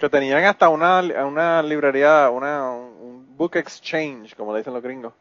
Que 0.00 0.08
tenían 0.08 0.42
hasta 0.44 0.70
una, 0.70 1.00
una 1.26 1.62
librería, 1.62 2.30
una, 2.30 2.70
un 2.72 3.26
book 3.36 3.56
exchange, 3.56 4.34
como 4.36 4.52
le 4.52 4.60
dicen 4.60 4.72
los 4.72 4.82
gringos. 4.82 5.12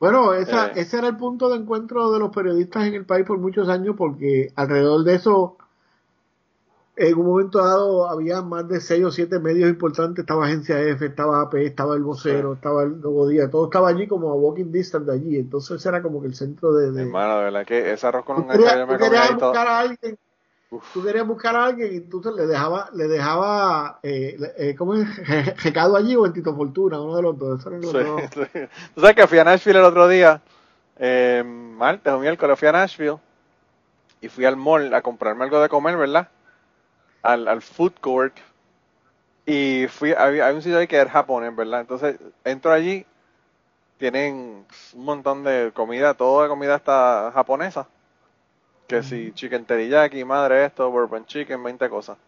Bueno, 0.00 0.32
esa, 0.32 0.68
Eh. 0.68 0.72
ese 0.76 0.96
era 0.98 1.08
el 1.08 1.16
punto 1.18 1.50
de 1.50 1.56
encuentro 1.56 2.10
de 2.12 2.18
los 2.18 2.30
periodistas 2.34 2.86
en 2.86 2.94
el 2.94 3.04
país 3.04 3.26
por 3.26 3.36
muchos 3.38 3.68
años, 3.68 3.94
porque 3.98 4.52
alrededor 4.56 5.04
de 5.04 5.16
eso, 5.16 5.58
en 6.94 7.18
un 7.18 7.26
momento 7.26 7.58
dado, 7.58 8.08
había 8.08 8.42
más 8.42 8.68
de 8.68 8.80
seis 8.80 9.02
o 9.04 9.10
siete 9.10 9.38
medios 9.38 9.70
importantes. 9.70 10.22
Estaba 10.22 10.46
Agencia 10.46 10.78
F, 10.80 11.06
estaba 11.06 11.40
AP, 11.42 11.54
estaba 11.66 11.94
El 11.96 12.02
Vocero, 12.02 12.52
Sí. 12.52 12.56
estaba 12.56 12.82
El 12.82 13.00
Nuevo 13.00 13.26
Día, 13.28 13.50
todo 13.50 13.64
estaba 13.64 13.88
allí 13.88 14.06
como 14.06 14.30
a 14.30 14.34
walking 14.34 14.70
distance 14.70 15.10
de 15.10 15.16
allí. 15.16 15.36
Entonces 15.38 15.84
era 15.86 16.02
como 16.02 16.20
que 16.20 16.26
el 16.28 16.34
centro 16.34 16.72
de... 16.72 16.90
de- 16.92 17.02
Hermano, 17.02 17.38
de 17.38 17.44
verdad 17.44 17.66
que 17.66 17.92
ese 17.92 18.06
arroz 18.06 18.24
con 18.24 18.36
tú 18.36 18.42
longaniza 18.42 18.68
querías, 18.70 18.78
yo 18.80 18.86
me 18.86 18.98
tú 18.98 19.04
querías 19.04 19.34
buscar 19.34 19.66
a 19.68 19.78
alguien, 19.78 20.18
Uf. 20.70 20.84
tú 20.92 21.02
querías 21.02 21.26
buscar 21.26 21.56
a 21.56 21.64
alguien 21.64 21.92
y 21.92 21.96
entonces 21.96 22.32
le 22.34 22.46
dejaba, 22.46 22.90
le 22.94 23.08
dejaba, 23.08 23.98
eh, 24.02 24.38
eh, 24.58 24.74
¿cómo 24.76 24.94
es? 24.94 25.06
Recado 25.64 25.96
allí 25.96 26.14
o 26.16 26.26
en 26.26 26.32
Tito 26.34 26.54
Fortuna, 26.54 27.00
uno 27.00 27.16
de 27.16 27.22
los 27.22 27.38
dos. 27.38 27.64
Los 27.66 27.90
Sí, 27.90 27.98
dos. 27.98 28.22
sí. 28.34 28.60
Tú 28.94 29.00
sabes 29.00 29.16
que 29.16 29.26
fui 29.26 29.38
a 29.38 29.44
Nashville 29.44 29.78
el 29.78 29.84
otro 29.86 30.08
día, 30.08 30.40
eh, 30.98 31.42
martes 31.46 32.12
o 32.12 32.18
miércoles 32.18 32.58
fui 32.58 32.68
a 32.68 32.72
Nashville 32.72 33.16
y 34.20 34.28
fui 34.28 34.44
al 34.44 34.56
mall 34.56 34.92
a 34.94 35.00
comprarme 35.02 35.44
algo 35.44 35.60
de 35.60 35.68
comer, 35.70 35.96
¿verdad? 35.96 36.28
Al, 37.22 37.48
al 37.48 37.62
food 37.62 37.94
court 38.00 38.36
y 39.46 39.86
fui, 39.88 40.12
había, 40.12 40.46
hay 40.46 40.54
un 40.54 40.62
sitio 40.62 40.78
ahí 40.78 40.86
que 40.86 41.00
es 41.00 41.08
japonés, 41.10 41.54
¿verdad? 41.54 41.80
Entonces 41.80 42.18
entro 42.44 42.72
allí, 42.72 43.04
tienen 43.98 44.66
un 44.94 45.04
montón 45.04 45.44
de 45.44 45.72
comida, 45.74 46.14
toda 46.14 46.48
comida 46.48 46.76
está 46.76 47.32
japonesa. 47.34 47.88
Que 48.88 49.02
si 49.02 49.32
chicken 49.32 49.64
teriyaki, 49.64 50.24
madre 50.24 50.64
esto, 50.66 50.90
bourbon 50.90 51.24
chicken, 51.26 51.62
20 51.62 51.88
cosas. 51.88 52.18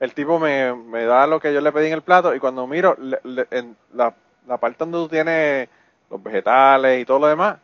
El 0.00 0.14
tipo 0.14 0.38
me, 0.38 0.74
me 0.74 1.04
da 1.04 1.26
lo 1.26 1.40
que 1.40 1.52
yo 1.54 1.60
le 1.60 1.72
pedí 1.72 1.88
en 1.88 1.94
el 1.94 2.02
plato 2.02 2.34
y 2.34 2.40
cuando 2.40 2.66
miro 2.66 2.96
le- 3.00 3.20
le- 3.24 3.48
en 3.50 3.76
la, 3.94 4.14
la 4.46 4.58
parte 4.58 4.78
donde 4.80 4.98
tú 4.98 5.08
tienes 5.08 5.68
los 6.10 6.22
vegetales 6.22 7.02
y 7.02 7.04
todo 7.06 7.20
lo 7.20 7.28
demás, 7.28 7.58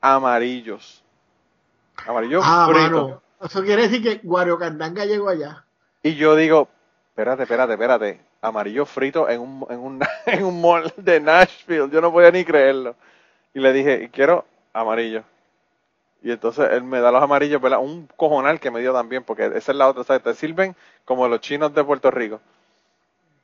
amarillos. 0.00 1.04
Amarillos 2.06 2.44
Ah, 2.44 2.68
mano. 2.72 3.22
Eso 3.40 3.62
quiere 3.62 3.82
decir 3.88 4.02
que 4.02 4.26
Guario 4.26 4.58
Candanga 4.58 5.04
llegó 5.04 5.28
allá. 5.28 5.64
Y 6.02 6.14
yo 6.16 6.36
digo, 6.36 6.68
espérate, 7.10 7.42
espérate, 7.44 7.72
espérate. 7.74 8.20
Amarillo 8.40 8.86
frito 8.86 9.28
en 9.28 9.40
un, 9.40 9.66
en 9.70 9.78
un, 9.80 10.00
en 10.26 10.44
un 10.44 10.60
mall 10.60 10.92
de 10.96 11.20
Nashville. 11.20 11.90
Yo 11.90 12.00
no 12.00 12.12
podía 12.12 12.30
ni 12.30 12.44
creerlo. 12.44 12.94
Y 13.54 13.60
le 13.60 13.72
dije, 13.72 14.10
quiero 14.12 14.46
amarillo. 14.72 15.24
Y 16.22 16.32
entonces 16.32 16.68
él 16.72 16.84
me 16.84 17.00
da 17.00 17.12
los 17.12 17.22
amarillos, 17.22 17.60
¿verdad? 17.60 17.80
Un 17.80 18.08
cojonal 18.16 18.60
que 18.60 18.70
me 18.70 18.80
dio 18.80 18.92
también, 18.92 19.24
porque 19.24 19.46
esa 19.46 19.72
es 19.72 19.78
la 19.78 19.88
otra, 19.88 20.04
¿sabes? 20.04 20.22
Te 20.22 20.34
sirven 20.34 20.76
como 21.04 21.28
los 21.28 21.40
chinos 21.40 21.74
de 21.74 21.84
Puerto 21.84 22.10
Rico. 22.10 22.40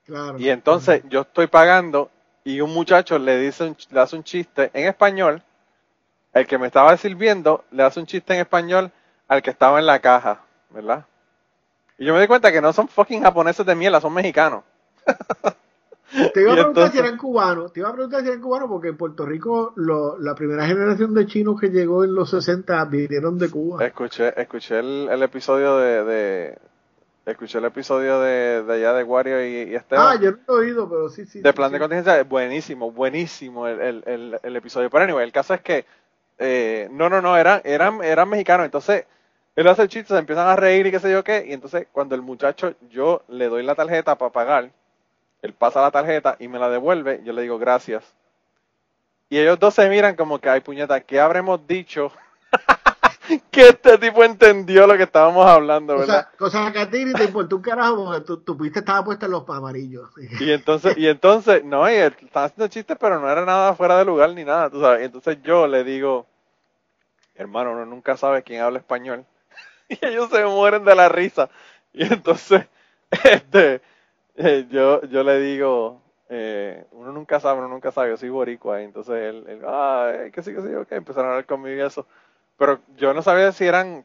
Claro. 0.06 0.38
Y 0.38 0.50
entonces 0.50 1.02
yo 1.08 1.22
estoy 1.22 1.46
pagando 1.46 2.10
y 2.44 2.60
un 2.60 2.72
muchacho 2.74 3.18
le 3.18 3.38
dice 3.38 3.64
un- 3.64 3.76
le 3.90 4.00
hace 4.00 4.16
un 4.16 4.24
chiste 4.24 4.70
en 4.74 4.86
español 4.86 5.42
el 6.34 6.46
que 6.46 6.58
me 6.58 6.66
estaba 6.68 6.96
sirviendo 6.96 7.64
le 7.70 7.82
hace 7.84 8.00
un 8.00 8.06
chiste 8.06 8.34
en 8.34 8.40
español 8.40 8.92
al 9.28 9.42
que 9.42 9.50
estaba 9.50 9.78
en 9.80 9.86
la 9.86 10.00
caja, 10.00 10.42
¿verdad? 10.70 11.06
Y 11.98 12.06
yo 12.06 12.14
me 12.14 12.20
di 12.20 12.26
cuenta 12.26 12.50
que 12.50 12.60
no 12.60 12.72
son 12.72 12.88
fucking 12.88 13.22
japoneses 13.22 13.64
de 13.64 13.74
mierda, 13.74 14.00
son 14.00 14.14
mexicanos. 14.14 14.64
Te 16.32 16.42
iba 16.42 16.52
a 16.52 16.54
preguntar 16.54 16.92
si 16.92 16.98
eran 16.98 17.16
cubanos, 17.16 17.72
te 17.72 17.80
iba 17.80 17.88
a 17.88 17.92
preguntar 17.92 18.22
si 18.22 18.28
eran 18.28 18.40
cubanos 18.40 18.68
porque 18.68 18.88
en 18.88 18.96
Puerto 18.96 19.26
Rico 19.26 19.72
lo, 19.74 20.16
la 20.18 20.36
primera 20.36 20.64
generación 20.64 21.12
de 21.12 21.26
chinos 21.26 21.60
que 21.60 21.70
llegó 21.70 22.04
en 22.04 22.14
los 22.14 22.30
60 22.30 22.84
vinieron 22.84 23.36
de 23.36 23.50
Cuba. 23.50 23.84
Escuché, 23.84 24.40
escuché 24.40 24.78
el, 24.78 25.22
episodio 25.24 25.76
de, 25.78 26.56
escuché 27.26 27.58
el 27.58 27.64
episodio 27.64 28.20
de, 28.20 28.62
de 28.62 28.74
allá 28.74 28.92
de 28.92 29.02
Wario 29.02 29.44
y, 29.44 29.70
y 29.70 29.74
Esteban. 29.74 30.06
Ah, 30.08 30.20
yo 30.20 30.30
no 30.30 30.38
lo 30.46 30.54
he 30.54 30.66
oído, 30.66 30.88
pero 30.88 31.08
sí, 31.08 31.26
sí. 31.26 31.40
De 31.40 31.52
plan 31.52 31.72
de 31.72 31.80
contingencia, 31.80 32.22
buenísimo, 32.22 32.92
buenísimo 32.92 33.66
el, 33.66 34.04
el, 34.06 34.38
el, 34.40 34.56
episodio. 34.56 34.90
Pero 34.90 35.04
anyway, 35.04 35.24
el 35.24 35.32
caso 35.32 35.52
es 35.52 35.62
que, 35.62 35.84
eh, 36.38 36.88
no, 36.92 37.08
no, 37.08 37.22
no, 37.22 37.36
eran, 37.36 37.60
eran, 37.64 38.04
eran 38.04 38.28
mexicanos, 38.28 38.66
entonces 38.66 39.06
él 39.56 39.68
hace 39.68 39.88
chistes, 39.88 40.08
se 40.08 40.18
empiezan 40.18 40.48
a 40.48 40.56
reír 40.56 40.86
y 40.86 40.90
qué 40.90 40.98
sé 40.98 41.10
yo 41.10 41.22
qué, 41.22 41.44
y 41.46 41.52
entonces 41.52 41.86
cuando 41.92 42.14
el 42.14 42.22
muchacho, 42.22 42.74
yo 42.90 43.22
le 43.28 43.48
doy 43.48 43.62
la 43.62 43.74
tarjeta 43.74 44.16
para 44.16 44.32
pagar, 44.32 44.70
él 45.42 45.52
pasa 45.52 45.80
la 45.80 45.90
tarjeta 45.90 46.36
y 46.38 46.48
me 46.48 46.58
la 46.58 46.68
devuelve, 46.68 47.20
yo 47.24 47.32
le 47.32 47.42
digo 47.42 47.58
gracias. 47.58 48.14
Y 49.28 49.38
ellos 49.38 49.58
dos 49.58 49.74
se 49.74 49.88
miran 49.88 50.16
como 50.16 50.38
que, 50.38 50.48
ay 50.48 50.60
puñeta, 50.60 51.00
¿qué 51.00 51.20
habremos 51.20 51.66
dicho? 51.66 52.12
que 53.50 53.68
este 53.68 53.98
tipo 53.98 54.22
entendió 54.22 54.86
lo 54.86 54.96
que 54.96 55.04
estábamos 55.04 55.46
hablando, 55.46 55.98
¿verdad? 55.98 56.28
Cosa, 56.36 56.70
que 56.72 56.78
a 56.80 56.90
ti 56.90 57.12
te 57.12 57.24
importó 57.24 57.56
un 57.56 57.62
carajo 57.62 58.04
porque 58.04 58.20
tu, 58.22 58.38
tu 58.38 58.56
pista 58.56 58.80
estaba 58.80 59.04
puesta 59.04 59.26
en 59.26 59.32
los 59.32 59.48
amarillos. 59.48 60.10
y 60.40 60.50
entonces, 60.50 60.96
y 60.98 61.06
entonces, 61.06 61.64
no, 61.64 61.88
y 61.90 61.94
estaba 61.94 62.46
haciendo 62.46 62.68
chistes, 62.68 62.96
pero 63.00 63.20
no 63.20 63.30
era 63.30 63.44
nada 63.44 63.74
fuera 63.74 63.98
de 63.98 64.04
lugar 64.04 64.30
ni 64.30 64.44
nada, 64.44 64.68
tú 64.68 64.80
sabes. 64.80 65.02
Y 65.02 65.04
entonces 65.04 65.38
yo 65.42 65.66
le 65.66 65.84
digo, 65.84 66.26
hermano, 67.34 67.72
uno 67.72 67.86
nunca 67.86 68.16
sabe 68.16 68.42
quién 68.42 68.60
habla 68.60 68.78
español. 68.78 69.24
y 69.88 69.98
ellos 70.04 70.30
se 70.30 70.44
mueren 70.44 70.84
de 70.84 70.94
la 70.94 71.08
risa. 71.08 71.48
Y 71.92 72.04
entonces, 72.12 72.66
este, 73.24 73.80
eh, 74.36 74.66
yo, 74.70 75.02
yo 75.02 75.22
le 75.22 75.38
digo, 75.40 76.00
eh, 76.28 76.84
uno 76.92 77.12
nunca 77.12 77.38
sabe, 77.40 77.58
uno 77.58 77.68
nunca 77.68 77.92
sabe, 77.92 78.10
yo 78.10 78.16
soy 78.16 78.30
boricua, 78.30 78.80
y 78.80 78.84
entonces 78.84 79.14
él, 79.14 79.44
él 79.48 79.60
ah, 79.66 80.12
que 80.32 80.42
sí, 80.42 80.54
que 80.54 80.62
sí, 80.62 80.74
ok, 80.74 80.90
empezaron 80.92 81.28
a 81.28 81.32
hablar 81.32 81.46
conmigo 81.46 81.76
y 81.76 81.86
eso. 81.86 82.06
Pero 82.56 82.80
yo 82.96 83.14
no 83.14 83.22
sabía 83.22 83.52
si 83.52 83.66
eran, 83.66 84.04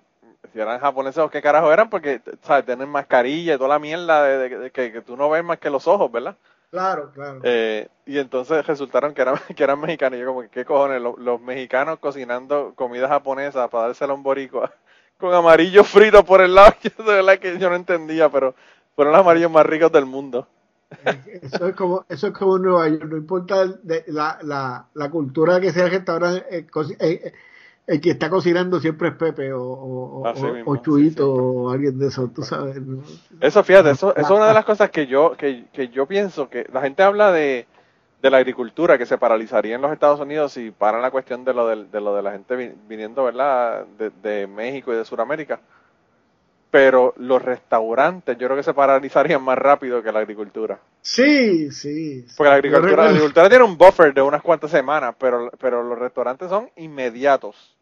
si 0.51 0.59
eran 0.59 0.79
japoneses 0.79 1.23
o 1.23 1.29
qué 1.29 1.41
carajo 1.41 1.71
eran, 1.71 1.89
porque, 1.89 2.21
¿sabes? 2.41 2.65
Tienen 2.65 2.89
mascarilla 2.89 3.55
y 3.55 3.57
toda 3.57 3.69
la 3.69 3.79
mierda 3.79 4.23
de, 4.23 4.71
que, 4.71 5.01
tú 5.01 5.15
no 5.17 5.29
ves 5.29 5.43
más 5.43 5.59
que 5.59 5.69
los 5.69 5.87
ojos, 5.87 6.11
¿verdad? 6.11 6.35
Claro, 6.71 7.11
claro. 7.11 7.39
Eh, 7.43 7.87
y 8.05 8.19
entonces 8.19 8.65
resultaron 8.67 9.13
que 9.13 9.23
eran, 9.23 9.35
que 9.55 9.63
eran 9.63 9.79
mexicanos. 9.79 10.17
Y 10.17 10.21
yo 10.21 10.27
como, 10.27 10.49
¿qué 10.49 10.65
cojones? 10.65 11.01
Los, 11.01 11.17
los 11.17 11.41
mexicanos 11.41 11.99
cocinando 11.99 12.73
comida 12.75 13.07
japonesa 13.07 13.67
para 13.69 13.85
dársela 13.85 14.13
a 14.13 14.15
un 14.15 14.23
boricua 14.23 14.71
con 15.19 15.33
amarillo 15.33 15.83
frito 15.83 16.23
por 16.23 16.41
el 16.41 16.55
lado. 16.55 16.73
Yo 16.83 17.03
de 17.03 17.13
verdad 17.13 17.39
que 17.39 17.59
yo 17.59 17.69
no 17.69 17.75
entendía, 17.75 18.29
pero 18.29 18.55
fueron 18.95 19.13
los 19.13 19.21
amarillos 19.21 19.51
más 19.51 19.65
ricos 19.65 19.91
del 19.91 20.05
mundo. 20.05 20.47
Eso 21.43 21.67
es 21.67 21.75
como, 21.75 22.05
eso 22.09 22.27
es 22.27 22.33
como 22.33 22.57
Nueva 22.57 22.89
York, 22.89 23.05
no 23.07 23.17
importa 23.17 23.63
la, 24.07 24.39
la, 24.41 24.87
la, 24.91 25.09
cultura 25.11 25.61
que 25.61 25.71
sea 25.71 25.85
el 25.85 25.91
restaurante, 25.91 26.43
eh, 26.99 27.33
el 27.85 28.01
que 28.01 28.09
está 28.09 28.27
cocinando 28.27 28.79
siempre 28.79 29.09
es 29.09 29.13
Pepe 29.13 29.53
o, 29.53 30.23
o, 30.65 30.77
Chuito 30.77 31.31
o 31.31 31.69
alguien 31.69 31.99
de 31.99 32.07
eso, 32.07 32.31
tú 32.33 32.41
sabes. 32.41 32.77
Eso, 33.39 33.63
fíjate, 33.63 33.91
eso, 33.91 34.15
eso 34.15 34.25
es 34.25 34.29
una 34.31 34.47
de 34.47 34.53
las 34.55 34.65
cosas 34.65 34.89
que 34.89 35.05
yo, 35.05 35.37
que, 35.37 35.65
que 35.71 35.89
yo 35.89 36.07
pienso, 36.07 36.49
que 36.49 36.67
la 36.73 36.81
gente 36.81 37.03
habla 37.03 37.31
de, 37.31 37.67
de 38.21 38.29
la 38.29 38.37
agricultura 38.37 38.97
que 38.97 39.05
se 39.05 39.17
paralizaría 39.17 39.75
en 39.75 39.81
los 39.81 39.93
Estados 39.93 40.19
Unidos 40.19 40.53
si 40.53 40.71
paran 40.71 41.01
la 41.01 41.11
cuestión 41.11 41.45
de 41.45 41.53
lo 41.53 41.67
de, 41.67 41.85
de 41.85 42.01
lo 42.01 42.15
de 42.15 42.21
la 42.21 42.31
gente 42.31 42.75
viniendo, 42.87 43.23
¿verdad?, 43.23 43.85
de, 43.97 44.47
México 44.47 44.93
y 44.93 44.97
de 44.97 45.05
Sudamérica. 45.05 45.59
Pero 46.71 47.13
los 47.17 47.41
restaurantes 47.41 48.37
yo 48.37 48.47
creo 48.47 48.57
que 48.57 48.63
se 48.63 48.73
paralizarían 48.73 49.41
más 49.41 49.57
rápido 49.57 50.03
que 50.03 50.11
la 50.11 50.19
agricultura. 50.19 50.79
Sí, 51.01 51.71
sí. 51.71 52.25
Porque 52.37 52.49
la 52.49 52.55
agricultura, 52.57 53.03
la 53.03 53.09
agricultura 53.09 53.49
tiene 53.49 53.63
un 53.63 53.77
buffer 53.77 54.13
de 54.13 54.21
unas 54.21 54.43
cuantas 54.43 54.69
semanas, 54.69 55.15
pero, 55.17 55.49
pero 55.59 55.81
los 55.81 55.97
restaurantes 55.97 56.49
son 56.49 56.69
inmediatos. 56.75 57.75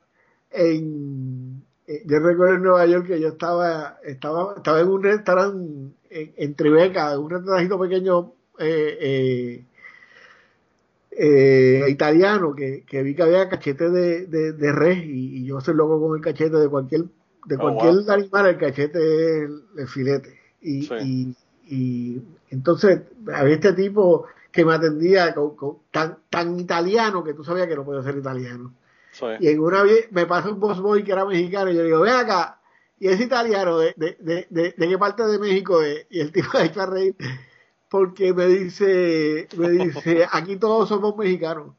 En, 0.52 1.64
eh, 1.88 2.04
yo 2.06 2.20
recuerdo 2.20 2.56
en 2.56 2.64
Nueva 2.64 2.86
York 2.86 3.08
que 3.08 3.20
yo 3.20 3.30
estaba, 3.30 3.98
estaba, 4.06 4.54
estaba 4.56 4.80
en 4.80 4.88
un 4.88 5.04
restaurante 5.04 5.96
en, 6.10 6.34
en 6.38 6.56
Tribeca, 6.56 7.20
un 7.20 7.30
restaurante 7.30 7.78
pequeño 7.78 8.32
eh, 8.60 8.98
eh, 9.02 9.66
eh, 11.20 11.86
italiano 11.90 12.54
que, 12.54 12.84
que, 12.86 13.02
vi 13.02 13.16
que 13.16 13.24
había 13.24 13.50
cachete 13.50 13.90
de, 13.90 14.28
de, 14.28 14.54
de 14.54 14.72
res 14.72 15.00
y, 15.04 15.46
yo 15.46 15.60
soy 15.62 15.74
loco 15.76 16.00
con 16.00 16.16
el 16.16 16.22
cachete 16.22 16.58
de 16.58 16.70
cualquier 16.70 17.06
de 17.46 17.56
oh, 17.56 17.60
cualquier 17.60 18.12
animal 18.12 18.48
el 18.48 18.58
cachete 18.58 19.00
es 19.00 19.50
el, 19.78 19.88
filete. 19.88 20.40
Y, 20.62 20.88
y, 21.02 21.36
y, 21.68 22.22
entonces 22.50 23.02
había 23.34 23.56
este 23.56 23.74
tipo 23.74 24.26
que 24.52 24.64
me 24.64 24.74
atendía 24.74 25.34
tan, 25.92 26.18
tan 26.30 26.60
italiano 26.60 27.24
que 27.24 27.34
tú 27.34 27.44
sabías 27.44 27.68
que 27.68 27.76
no 27.76 27.86
podía 27.86 28.04
ser 28.04 28.18
italiano. 28.18 28.74
Y 29.40 29.48
en 29.48 29.60
una 29.60 29.82
vez 29.82 30.12
me 30.12 30.28
pasó 30.28 30.52
un 30.52 30.60
boss 30.60 30.80
boy 30.80 31.04
que 31.04 31.14
era 31.14 31.26
mexicano 31.26 31.72
y 31.72 31.76
yo 31.76 31.84
digo, 31.84 32.02
ve 32.02 32.12
acá 32.12 32.60
y 33.00 33.08
es 33.08 33.20
italiano 33.20 33.80
de, 33.80 33.94
de, 33.98 34.18
de, 34.20 34.48
de, 34.50 34.76
de 34.78 34.90
qué 34.90 34.98
parte 34.98 35.24
de 35.24 35.40
México 35.40 35.82
es 35.82 36.06
y 36.10 36.20
el 36.20 36.32
tipo 36.32 36.50
ha 36.58 36.66
hecho 36.66 36.82
a 36.82 36.86
reír 36.86 37.16
porque 37.90 38.34
me 38.34 38.48
dice, 38.48 39.48
me 39.58 39.70
dice, 39.70 40.26
aquí 40.32 40.58
todos 40.58 40.90
somos 40.90 41.16
mexicanos. 41.18 41.74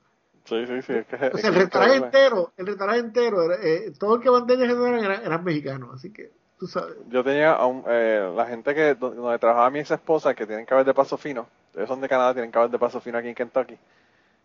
Sí, 0.45 0.67
sí, 0.67 0.81
sí. 0.83 0.95
o 1.33 1.39
sea, 1.39 1.51
el 1.51 1.55
restaurante 1.55 1.97
entero, 1.97 2.53
el 2.57 2.67
restaurante 2.67 3.07
entero, 3.07 3.53
eh, 3.53 3.93
todo 3.99 4.17
el 4.17 4.23
que 4.23 4.31
mantenía 4.31 4.65
eran, 4.65 5.23
eran, 5.23 5.45
mexicanos, 5.45 5.91
así 5.95 6.11
que 6.11 6.33
tú 6.59 6.67
sabes. 6.67 6.97
Yo 7.11 7.23
tenía 7.23 7.59
eh, 7.87 8.33
la 8.35 8.47
gente 8.47 8.75
que 8.75 8.95
donde 8.95 9.39
trabajaba 9.39 9.69
mi 9.69 9.81
ex 9.81 9.91
esposa, 9.91 10.35
que 10.35 10.47
tienen 10.47 10.65
cabeza 10.65 10.87
de 10.87 10.95
paso 10.95 11.19
fino, 11.19 11.47
ellos 11.75 11.89
son 11.89 12.01
de 12.01 12.09
Canadá, 12.09 12.33
tienen 12.33 12.51
cabeza 12.51 12.73
de 12.73 12.79
paso 12.79 13.01
fino 13.01 13.19
aquí 13.19 13.29
en 13.29 13.35
Kentucky. 13.35 13.77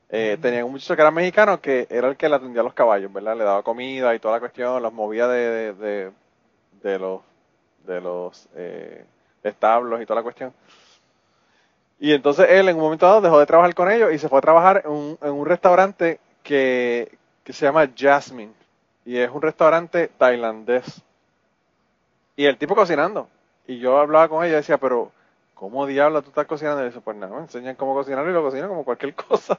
Eh, 0.09 0.37
Tenían 0.39 0.65
un 0.65 0.73
muchacho 0.73 0.95
que 0.95 1.01
era 1.01 1.09
mexicano 1.09 1.59
que 1.59 1.87
era 1.89 2.07
el 2.07 2.17
que 2.17 2.29
le 2.29 2.35
atendía 2.35 2.61
a 2.61 2.63
los 2.63 2.75
caballos, 2.75 3.11
¿verdad? 3.11 3.35
Le 3.35 3.43
daba 3.45 3.63
comida 3.63 4.13
y 4.13 4.19
toda 4.19 4.35
la 4.35 4.39
cuestión, 4.39 4.83
los 4.83 4.93
movía 4.93 5.27
de, 5.27 5.73
de, 5.73 6.11
de, 6.83 6.99
los, 6.99 7.21
de 7.87 7.99
los 7.99 8.47
eh, 8.55 9.05
establos 9.41 10.01
y 10.01 10.05
toda 10.05 10.19
la 10.19 10.23
cuestión. 10.23 10.53
Y 12.03 12.11
entonces 12.11 12.47
él 12.49 12.67
en 12.67 12.75
un 12.75 12.81
momento 12.81 13.05
dado 13.05 13.21
dejó 13.21 13.39
de 13.39 13.45
trabajar 13.45 13.73
con 13.73 13.89
ellos 13.89 14.11
y 14.11 14.17
se 14.17 14.27
fue 14.27 14.39
a 14.39 14.41
trabajar 14.41 14.81
en 14.83 14.91
un, 14.91 15.17
en 15.21 15.31
un 15.31 15.45
restaurante 15.45 16.19
que, 16.43 17.17
se 17.45 17.65
llama 17.65 17.89
Jasmine. 17.95 18.51
Y 19.05 19.19
es 19.19 19.31
un 19.31 19.41
restaurante 19.41 20.09
tailandés. 20.17 21.01
Y 22.35 22.43
el 22.43 22.57
tipo 22.57 22.75
cocinando. 22.75 23.29
Y 23.67 23.79
yo 23.79 23.97
hablaba 23.97 24.27
con 24.27 24.43
ella 24.43 24.55
y 24.55 24.57
decía, 24.57 24.77
pero 24.77 25.13
¿cómo 25.53 25.85
diablo 25.85 26.21
tú 26.21 26.27
estás 26.27 26.45
cocinando? 26.45 26.83
Y 26.83 26.87
dice, 26.87 26.99
pues 26.99 27.15
nada, 27.15 27.33
me 27.37 27.43
enseñan 27.43 27.77
cómo 27.77 27.93
cocinar 27.93 28.27
y 28.27 28.33
lo 28.33 28.43
cocino 28.43 28.67
como 28.67 28.83
cualquier 28.83 29.15
cosa. 29.15 29.57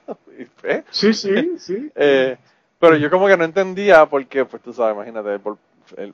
sí, 0.91 1.15
sí, 1.15 1.59
sí. 1.59 1.91
Eh, 1.95 2.37
pero 2.79 2.97
yo 2.97 3.09
como 3.09 3.27
que 3.27 3.39
no 3.39 3.45
entendía 3.45 4.05
porque, 4.05 4.45
pues 4.45 4.63
tú 4.63 4.75
sabes, 4.75 4.95
imagínate, 4.95 5.41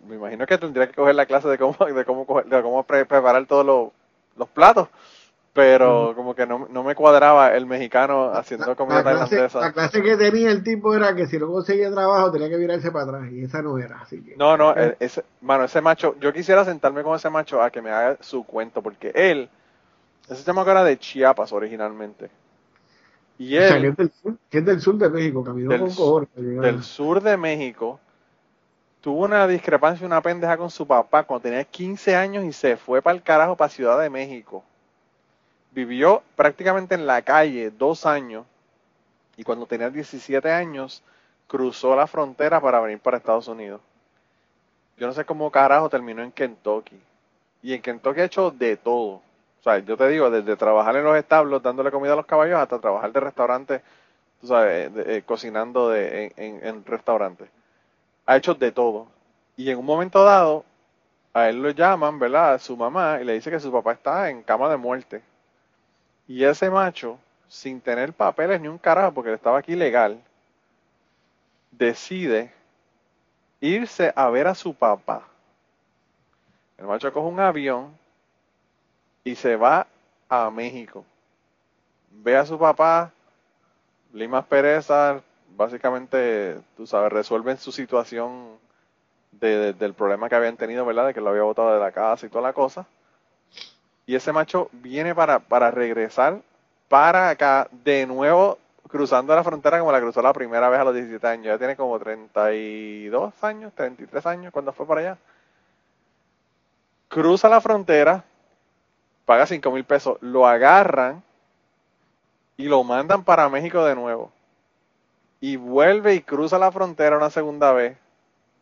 me 0.06 0.14
imagino 0.14 0.46
que 0.46 0.58
tendría 0.58 0.86
que 0.86 0.94
coger 0.94 1.16
la 1.16 1.26
clase 1.26 1.48
de 1.48 1.58
cómo, 1.58 1.74
de 1.84 2.04
cómo, 2.04 2.40
de 2.40 2.62
cómo 2.62 2.84
preparar 2.84 3.44
todos 3.46 3.66
los, 3.66 3.88
los 4.36 4.48
platos 4.48 4.86
pero 5.52 6.12
como 6.14 6.34
que 6.34 6.46
no, 6.46 6.68
no, 6.70 6.84
me 6.84 6.94
cuadraba 6.94 7.54
el 7.56 7.66
mexicano 7.66 8.32
haciendo 8.32 8.76
comida 8.76 9.02
tailandesa. 9.02 9.60
La 9.60 9.72
clase 9.72 10.00
que 10.00 10.16
tenía 10.16 10.50
el 10.50 10.62
tipo 10.62 10.94
era 10.94 11.14
que 11.14 11.26
si 11.26 11.38
no 11.38 11.48
conseguía 11.48 11.90
trabajo 11.90 12.30
tenía 12.30 12.48
que 12.48 12.56
virarse 12.56 12.92
para 12.92 13.04
atrás 13.06 13.32
y 13.32 13.42
esa 13.42 13.60
no 13.60 13.76
era. 13.76 14.00
Así 14.00 14.22
que, 14.22 14.36
no, 14.36 14.56
no, 14.56 14.76
eh. 14.76 14.96
ese, 15.00 15.24
mano, 15.40 15.64
ese 15.64 15.80
macho, 15.80 16.14
yo 16.20 16.32
quisiera 16.32 16.64
sentarme 16.64 17.02
con 17.02 17.16
ese 17.16 17.30
macho 17.30 17.60
a 17.60 17.70
que 17.70 17.82
me 17.82 17.90
haga 17.90 18.16
su 18.20 18.44
cuento 18.44 18.80
porque 18.80 19.10
él, 19.12 19.48
ese 20.28 20.44
chamaco 20.44 20.70
era 20.70 20.84
de 20.84 20.98
Chiapas 20.98 21.52
originalmente. 21.52 22.30
Y 23.36 23.56
él, 23.56 23.96
que 24.50 24.58
es 24.58 24.64
del 24.64 24.80
sur, 24.80 24.98
de 24.98 25.08
México, 25.08 25.42
caminó 25.42 25.70
del, 25.70 25.94
con 25.94 26.28
Del 26.36 26.82
sur 26.84 27.22
de 27.22 27.36
México, 27.38 27.98
tuvo 29.00 29.24
una 29.24 29.48
discrepancia, 29.48 30.06
una 30.06 30.20
pendeja 30.20 30.58
con 30.58 30.70
su 30.70 30.86
papá 30.86 31.24
cuando 31.24 31.42
tenía 31.42 31.64
15 31.64 32.14
años 32.14 32.44
y 32.44 32.52
se 32.52 32.76
fue 32.76 33.02
para 33.02 33.16
el 33.16 33.22
carajo 33.22 33.56
para 33.56 33.70
Ciudad 33.70 33.98
de 33.98 34.10
México 34.10 34.62
vivió 35.72 36.22
prácticamente 36.36 36.94
en 36.94 37.06
la 37.06 37.22
calle 37.22 37.70
dos 37.70 38.06
años 38.06 38.46
y 39.36 39.44
cuando 39.44 39.66
tenía 39.66 39.90
17 39.90 40.50
años 40.50 41.02
cruzó 41.46 41.96
la 41.96 42.06
frontera 42.06 42.60
para 42.60 42.80
venir 42.80 42.98
para 42.98 43.16
Estados 43.16 43.48
Unidos. 43.48 43.80
Yo 44.96 45.06
no 45.06 45.12
sé 45.12 45.24
cómo 45.24 45.50
carajo 45.50 45.88
terminó 45.88 46.22
en 46.22 46.30
Kentucky. 46.30 47.00
Y 47.62 47.72
en 47.72 47.82
Kentucky 47.82 48.20
ha 48.20 48.24
hecho 48.24 48.50
de 48.50 48.76
todo. 48.76 49.14
O 49.60 49.62
sea, 49.62 49.78
yo 49.78 49.96
te 49.96 50.08
digo, 50.08 50.30
desde 50.30 50.56
trabajar 50.56 50.96
en 50.96 51.04
los 51.04 51.16
establos 51.16 51.62
dándole 51.62 51.90
comida 51.90 52.12
a 52.12 52.16
los 52.16 52.26
caballos 52.26 52.58
hasta 52.58 52.78
trabajar 52.78 53.12
de 53.12 53.20
restaurante, 53.20 53.82
tú 54.40 54.46
sabes, 54.46 54.90
eh, 54.96 55.22
cocinando 55.24 55.88
de, 55.90 56.32
en, 56.36 56.64
en 56.66 56.84
restaurantes. 56.84 57.48
Ha 58.26 58.36
hecho 58.36 58.54
de 58.54 58.72
todo. 58.72 59.06
Y 59.56 59.70
en 59.70 59.78
un 59.78 59.86
momento 59.86 60.22
dado, 60.22 60.64
a 61.34 61.48
él 61.48 61.62
lo 61.62 61.70
llaman, 61.70 62.18
¿verdad? 62.18 62.54
A 62.54 62.58
su 62.58 62.76
mamá 62.76 63.18
y 63.20 63.24
le 63.24 63.34
dice 63.34 63.50
que 63.50 63.60
su 63.60 63.72
papá 63.72 63.92
está 63.92 64.30
en 64.30 64.42
cama 64.42 64.68
de 64.68 64.76
muerte. 64.76 65.22
Y 66.30 66.44
ese 66.44 66.70
macho, 66.70 67.18
sin 67.48 67.80
tener 67.80 68.12
papeles 68.12 68.60
ni 68.60 68.68
un 68.68 68.78
carajo, 68.78 69.12
porque 69.12 69.32
estaba 69.32 69.58
aquí 69.58 69.74
legal, 69.74 70.22
decide 71.72 72.52
irse 73.60 74.12
a 74.14 74.30
ver 74.30 74.46
a 74.46 74.54
su 74.54 74.72
papá. 74.72 75.26
El 76.78 76.86
macho 76.86 77.12
coge 77.12 77.26
un 77.26 77.40
avión 77.40 77.98
y 79.24 79.34
se 79.34 79.56
va 79.56 79.88
a 80.28 80.48
México. 80.52 81.04
Ve 82.12 82.36
a 82.36 82.46
su 82.46 82.56
papá, 82.56 83.10
Limas 84.12 84.46
Pereza, 84.46 85.20
básicamente, 85.56 86.60
tú 86.76 86.86
sabes, 86.86 87.10
resuelven 87.10 87.58
su 87.58 87.72
situación 87.72 88.56
del 89.32 89.94
problema 89.94 90.28
que 90.28 90.36
habían 90.36 90.56
tenido, 90.56 90.86
¿verdad? 90.86 91.08
De 91.08 91.14
que 91.14 91.20
lo 91.20 91.30
había 91.30 91.42
botado 91.42 91.74
de 91.74 91.80
la 91.80 91.90
casa 91.90 92.24
y 92.24 92.28
toda 92.28 92.42
la 92.42 92.52
cosa. 92.52 92.86
Y 94.06 94.14
ese 94.14 94.32
macho 94.32 94.68
viene 94.72 95.14
para, 95.14 95.38
para 95.38 95.70
regresar 95.70 96.40
para 96.88 97.30
acá 97.30 97.68
de 97.84 98.06
nuevo 98.06 98.58
cruzando 98.90 99.34
la 99.34 99.44
frontera 99.44 99.78
como 99.78 99.92
la 99.92 100.00
cruzó 100.00 100.20
la 100.20 100.32
primera 100.32 100.68
vez 100.68 100.80
a 100.80 100.84
los 100.84 100.94
17 100.94 101.26
años. 101.26 101.46
Ya 101.46 101.58
tiene 101.58 101.76
como 101.76 101.98
32 101.98 103.32
años, 103.44 103.72
33 103.74 104.26
años 104.26 104.52
cuando 104.52 104.72
fue 104.72 104.86
para 104.86 105.00
allá. 105.00 105.18
Cruza 107.08 107.48
la 107.48 107.60
frontera, 107.60 108.24
paga 109.24 109.46
5 109.46 109.70
mil 109.70 109.84
pesos, 109.84 110.18
lo 110.20 110.46
agarran 110.46 111.22
y 112.56 112.64
lo 112.64 112.84
mandan 112.84 113.24
para 113.24 113.48
México 113.48 113.84
de 113.84 113.94
nuevo. 113.94 114.32
Y 115.40 115.56
vuelve 115.56 116.14
y 116.14 116.22
cruza 116.22 116.58
la 116.58 116.70
frontera 116.70 117.16
una 117.16 117.30
segunda 117.30 117.72
vez, 117.72 117.96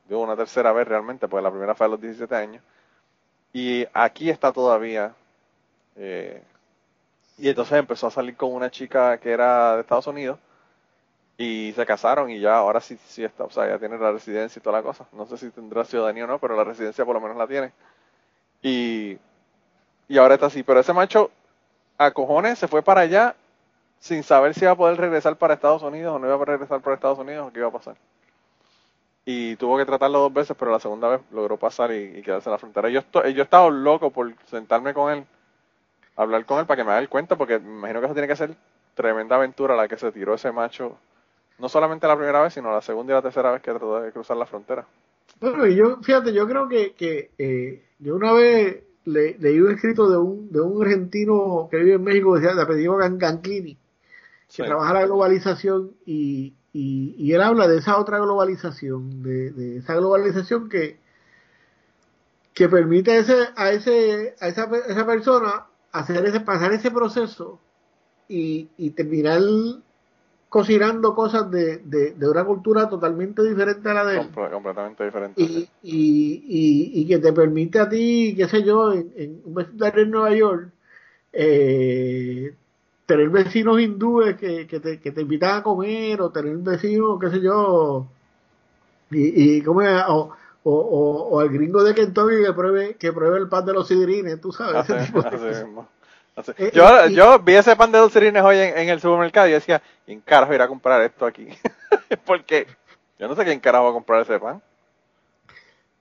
digo 0.09 0.21
una 0.21 0.37
tercera 0.37 0.73
vez 0.73 0.87
realmente, 0.87 1.27
porque 1.27 1.43
la 1.43 1.51
primera 1.51 1.75
fue 1.75 1.87
a 1.87 1.91
los 1.91 2.01
17 2.01 2.35
años. 2.37 2.63
Y 3.53 3.87
aquí 3.93 4.31
está 4.31 4.53
todavía 4.53 5.15
eh, 5.99 6.43
y 7.39 7.49
entonces 7.49 7.79
empezó 7.79 8.07
a 8.07 8.11
salir 8.11 8.37
con 8.37 8.53
una 8.53 8.71
chica 8.71 9.19
que 9.19 9.31
era 9.31 9.75
de 9.75 9.81
Estados 9.83 10.07
Unidos 10.07 10.39
y 11.37 11.73
se 11.75 11.87
casaron 11.87 12.31
y 12.31 12.41
ya 12.41 12.57
ahora 12.57 12.81
sí, 12.81 12.99
sí 13.07 13.25
está, 13.25 13.45
o 13.45 13.51
sea, 13.51 13.69
ya 13.69 13.79
tiene 13.79 13.99
la 13.99 14.13
residencia 14.13 14.59
y 14.59 14.63
toda 14.63 14.79
la 14.79 14.83
cosa. 14.83 15.07
No 15.13 15.27
sé 15.27 15.39
si 15.39 15.51
tendrá 15.51 15.85
ciudadanía 15.85 16.25
o 16.25 16.27
no, 16.27 16.39
pero 16.39 16.57
la 16.57 16.65
residencia 16.65 17.05
por 17.05 17.15
lo 17.15 17.21
menos 17.21 17.37
la 17.37 17.47
tiene. 17.47 17.73
Y, 18.63 19.19
y 20.09 20.19
ahora 20.19 20.35
está 20.35 20.47
así. 20.47 20.65
Pero 20.65 20.81
ese 20.81 20.93
macho 20.93 21.31
a 21.97 22.11
cojones 22.11 22.59
se 22.59 22.67
fue 22.67 22.83
para 22.83 23.03
allá 23.03 23.37
sin 24.01 24.23
saber 24.25 24.55
si 24.55 24.65
iba 24.65 24.73
a 24.73 24.77
poder 24.77 24.97
regresar 24.99 25.37
para 25.37 25.55
Estados 25.55 25.83
Unidos 25.83 26.15
o 26.15 26.19
no 26.19 26.27
iba 26.27 26.35
a 26.35 26.45
regresar 26.45 26.81
para 26.81 26.95
Estados 26.95 27.19
Unidos 27.19 27.49
o 27.49 27.53
qué 27.53 27.61
iba 27.61 27.69
a 27.69 27.73
pasar. 27.73 27.97
Y 29.25 29.57
tuvo 29.57 29.77
que 29.77 29.85
tratarlo 29.85 30.21
dos 30.21 30.33
veces, 30.33 30.57
pero 30.59 30.73
la 30.73 30.81
segunda 30.81 31.09
vez 31.09 31.21
logró 31.31 31.57
pasar 31.57 31.93
y, 31.93 32.23
quedarse 32.23 32.49
en 32.49 32.53
la 32.53 32.59
frontera. 32.59 32.89
Yo, 32.89 33.03
yo 33.13 33.21
he 33.23 33.43
estado 33.43 33.71
loco 33.71 34.11
por 34.11 34.33
sentarme 34.47 34.95
con 34.95 35.13
él 35.13 35.27
hablar 36.19 36.45
con 36.45 36.59
él 36.59 36.67
para 36.67 36.77
que 36.77 36.85
me 36.85 36.91
haga 36.91 37.01
el 37.01 37.09
cuento, 37.09 37.39
porque 37.39 37.59
me 37.61 37.71
imagino 37.71 38.01
que 38.01 38.07
eso 38.07 38.15
tiene 38.15 38.29
que 38.29 38.37
ser 38.37 38.55
tremenda 38.95 39.37
aventura 39.37 39.77
la 39.77 39.87
que 39.87 39.97
se 39.97 40.11
tiró 40.11 40.35
ese 40.35 40.51
macho, 40.51 40.99
no 41.59 41.69
solamente 41.69 42.09
la 42.09 42.17
primera 42.17 42.43
vez, 42.43 42.55
sino 42.55 42.73
la 42.73 42.83
segunda 42.83 43.13
y 43.13 43.17
la 43.17 43.23
tercera 43.23 43.53
vez 43.53 43.63
que 43.63 43.71
trató 43.71 44.01
de 44.01 44.13
cruzar 44.13 44.37
la 44.37 44.47
frontera. 44.47 44.85
Bueno, 45.41 45.67
y 45.67 45.77
yo, 45.77 45.99
fíjate, 46.03 46.33
yo 46.33 46.49
creo 46.49 46.69
que, 46.69 46.95
que 46.95 47.31
eh, 47.39 47.85
yo 48.01 48.17
una 48.17 48.33
vez 48.33 48.83
le, 49.05 49.39
leí 49.39 49.61
un 49.61 49.71
escrito 49.71 50.11
de 50.11 50.19
un, 50.19 50.51
de 50.51 50.61
un 50.61 50.83
argentino 50.83 51.69
que 51.71 51.77
vive 51.77 51.95
en 51.95 52.03
México, 52.03 52.35
decía, 52.35 52.55
de 52.55 52.63
apellido 52.63 52.97
Ganquini, 52.97 53.79
que 54.55 54.63
trabaja 54.65 54.95
la 54.95 55.07
globalización 55.07 55.93
y, 56.05 56.55
y, 56.73 57.33
él 57.33 57.43
habla 57.43 57.69
de 57.69 57.79
esa 57.79 57.99
otra 57.99 58.19
globalización, 58.19 59.23
de, 59.23 59.53
de 59.53 59.77
esa 59.77 59.95
globalización 59.95 60.69
que, 60.69 60.99
que 62.55 62.69
permite 62.69 63.19
ese, 63.19 63.51
a, 63.55 63.71
ese, 63.71 64.35
a 64.41 64.49
esa, 64.49 64.65
a 64.65 64.77
esa 64.77 65.07
persona 65.07 65.67
hacer 65.93 66.25
ese, 66.27 66.41
pasar 66.41 66.73
ese 66.73 66.91
proceso 66.91 67.59
y, 68.29 68.69
y 68.77 68.91
terminar 68.91 69.41
cocinando 70.49 71.15
cosas 71.15 71.51
de, 71.51 71.79
de, 71.79 72.29
una 72.29 72.45
cultura 72.45 72.89
totalmente 72.89 73.43
diferente 73.43 73.89
a 73.89 73.95
la 73.95 74.05
de 74.05 74.21
él. 74.21 74.29
completamente 74.51 75.05
diferente. 75.05 75.43
Y, 75.43 75.69
y, 75.83 76.93
y, 76.95 77.07
que 77.07 77.19
te 77.19 77.33
permite 77.33 77.79
a 77.79 77.89
ti, 77.89 78.35
qué 78.37 78.49
sé 78.49 78.63
yo, 78.63 78.93
en, 78.93 79.43
un 79.45 79.55
vecindario 79.55 80.03
en 80.05 80.11
Nueva 80.11 80.35
York, 80.35 80.71
eh, 81.33 82.55
tener 83.05 83.29
vecinos 83.29 83.81
hindúes 83.81 84.37
que, 84.37 84.67
que, 84.67 84.81
te, 84.81 85.01
que 85.01 85.13
te 85.13 85.21
invitan 85.21 85.59
a 85.59 85.63
comer, 85.63 86.21
o 86.23 86.31
tener 86.31 86.57
vecinos, 86.59 87.21
qué 87.21 87.31
sé 87.31 87.41
yo, 87.41 88.07
y, 89.11 89.57
y 89.57 89.63
como, 89.63 89.81
o, 89.81 90.33
o, 90.69 90.75
o, 90.75 91.29
o, 91.31 91.41
al 91.41 91.49
gringo 91.49 91.83
de 91.83 91.95
Kentucky 91.95 92.45
que 92.45 92.53
pruebe, 92.53 92.97
que 92.97 93.11
pruebe 93.11 93.39
el 93.39 93.49
pan 93.49 93.65
de 93.65 93.73
los 93.73 93.89
sidrines, 93.89 94.41
tú 94.41 94.53
sabes. 94.53 94.87
Eh, 96.57 96.71
yo, 96.73 97.09
yo 97.09 97.41
vi 97.41 97.55
ese 97.55 97.75
pan 97.75 97.91
de 97.91 97.99
los 97.99 98.13
sidrines 98.13 98.45
hoy 98.45 98.59
en, 98.59 98.89
el 98.89 99.01
supermercado 99.01 99.49
y 99.49 99.51
decía, 99.51 99.83
¿quién 100.07 100.21
carajo 100.21 100.55
irá 100.55 100.67
a 100.67 100.69
comprar 100.69 101.03
esto 101.03 101.27
aquí? 101.27 101.49
Porque 102.25 102.69
yo 103.19 103.27
no 103.27 103.35
sé 103.35 103.45
quién 103.45 103.59
carajo 103.59 103.87
va 103.87 103.91
a 103.91 103.95
comprar 103.95 104.23
ese 104.23 104.39
pan. 104.39 104.63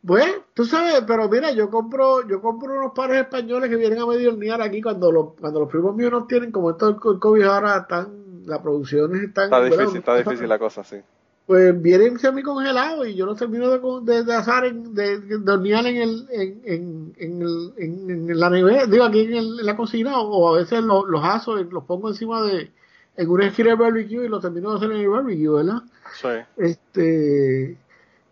Pues, 0.06 0.28
tú 0.54 0.64
sabes, 0.66 1.02
pero 1.08 1.28
mira, 1.28 1.50
yo 1.54 1.72
compro, 1.72 2.28
yo 2.28 2.40
compro 2.40 2.72
unos 2.72 2.92
pares 2.94 3.22
españoles 3.22 3.68
que 3.68 3.78
vienen 3.78 3.98
a 3.98 4.06
medio 4.06 4.30
hornear 4.30 4.62
aquí 4.62 4.80
cuando 4.80 5.12
los, 5.12 5.34
cuando 5.42 5.62
los 5.62 5.72
primos 5.72 5.96
míos 5.96 6.12
no 6.12 6.28
tienen, 6.28 6.52
como 6.52 6.70
esto 6.70 6.88
el 6.88 7.20
COVID 7.20 7.42
ahora 7.42 7.78
están, 7.78 8.46
las 8.46 8.60
producciones 8.60 9.24
están. 9.24 9.46
Está 9.46 9.64
difícil, 9.64 9.98
está 9.98 10.16
difícil 10.18 10.48
la 10.48 10.60
cosa, 10.60 10.84
sí 10.84 11.02
pues 11.48 11.82
vienen 11.82 12.20
semi 12.20 12.44
congelados 12.44 13.08
y 13.08 13.16
yo 13.16 13.26
los 13.26 13.40
termino 13.40 13.70
de, 14.02 14.24
de, 14.26 14.36
asar, 14.36 14.66
en, 14.66 14.94
de, 14.94 15.20
de 15.20 15.52
hornear 15.52 15.86
en, 15.88 15.96
el, 15.96 16.28
en, 16.30 16.62
en, 16.66 17.14
en, 17.18 17.42
el, 17.42 17.74
en, 17.78 18.40
la 18.40 18.50
nevera, 18.50 18.86
digo 18.86 19.06
aquí 19.06 19.22
en, 19.22 19.34
el, 19.34 19.60
en 19.62 19.66
la 19.66 19.78
cocina, 19.78 20.20
o, 20.20 20.54
a 20.54 20.60
veces 20.60 20.84
los, 20.84 21.06
los 21.08 21.24
aso, 21.24 21.56
los 21.56 21.86
pongo 21.86 22.10
encima 22.10 22.42
de, 22.42 22.70
en 23.16 23.30
una 23.30 23.48
esquina 23.48 23.70
de 23.70 23.76
barbecue 23.76 24.26
y 24.26 24.28
los 24.28 24.42
termino 24.42 24.72
de 24.72 24.76
hacer 24.76 24.92
en 24.92 24.98
el 24.98 25.10
barbecue, 25.10 25.48
¿verdad? 25.48 25.84
Sí. 26.20 26.28
Este, 26.58 27.78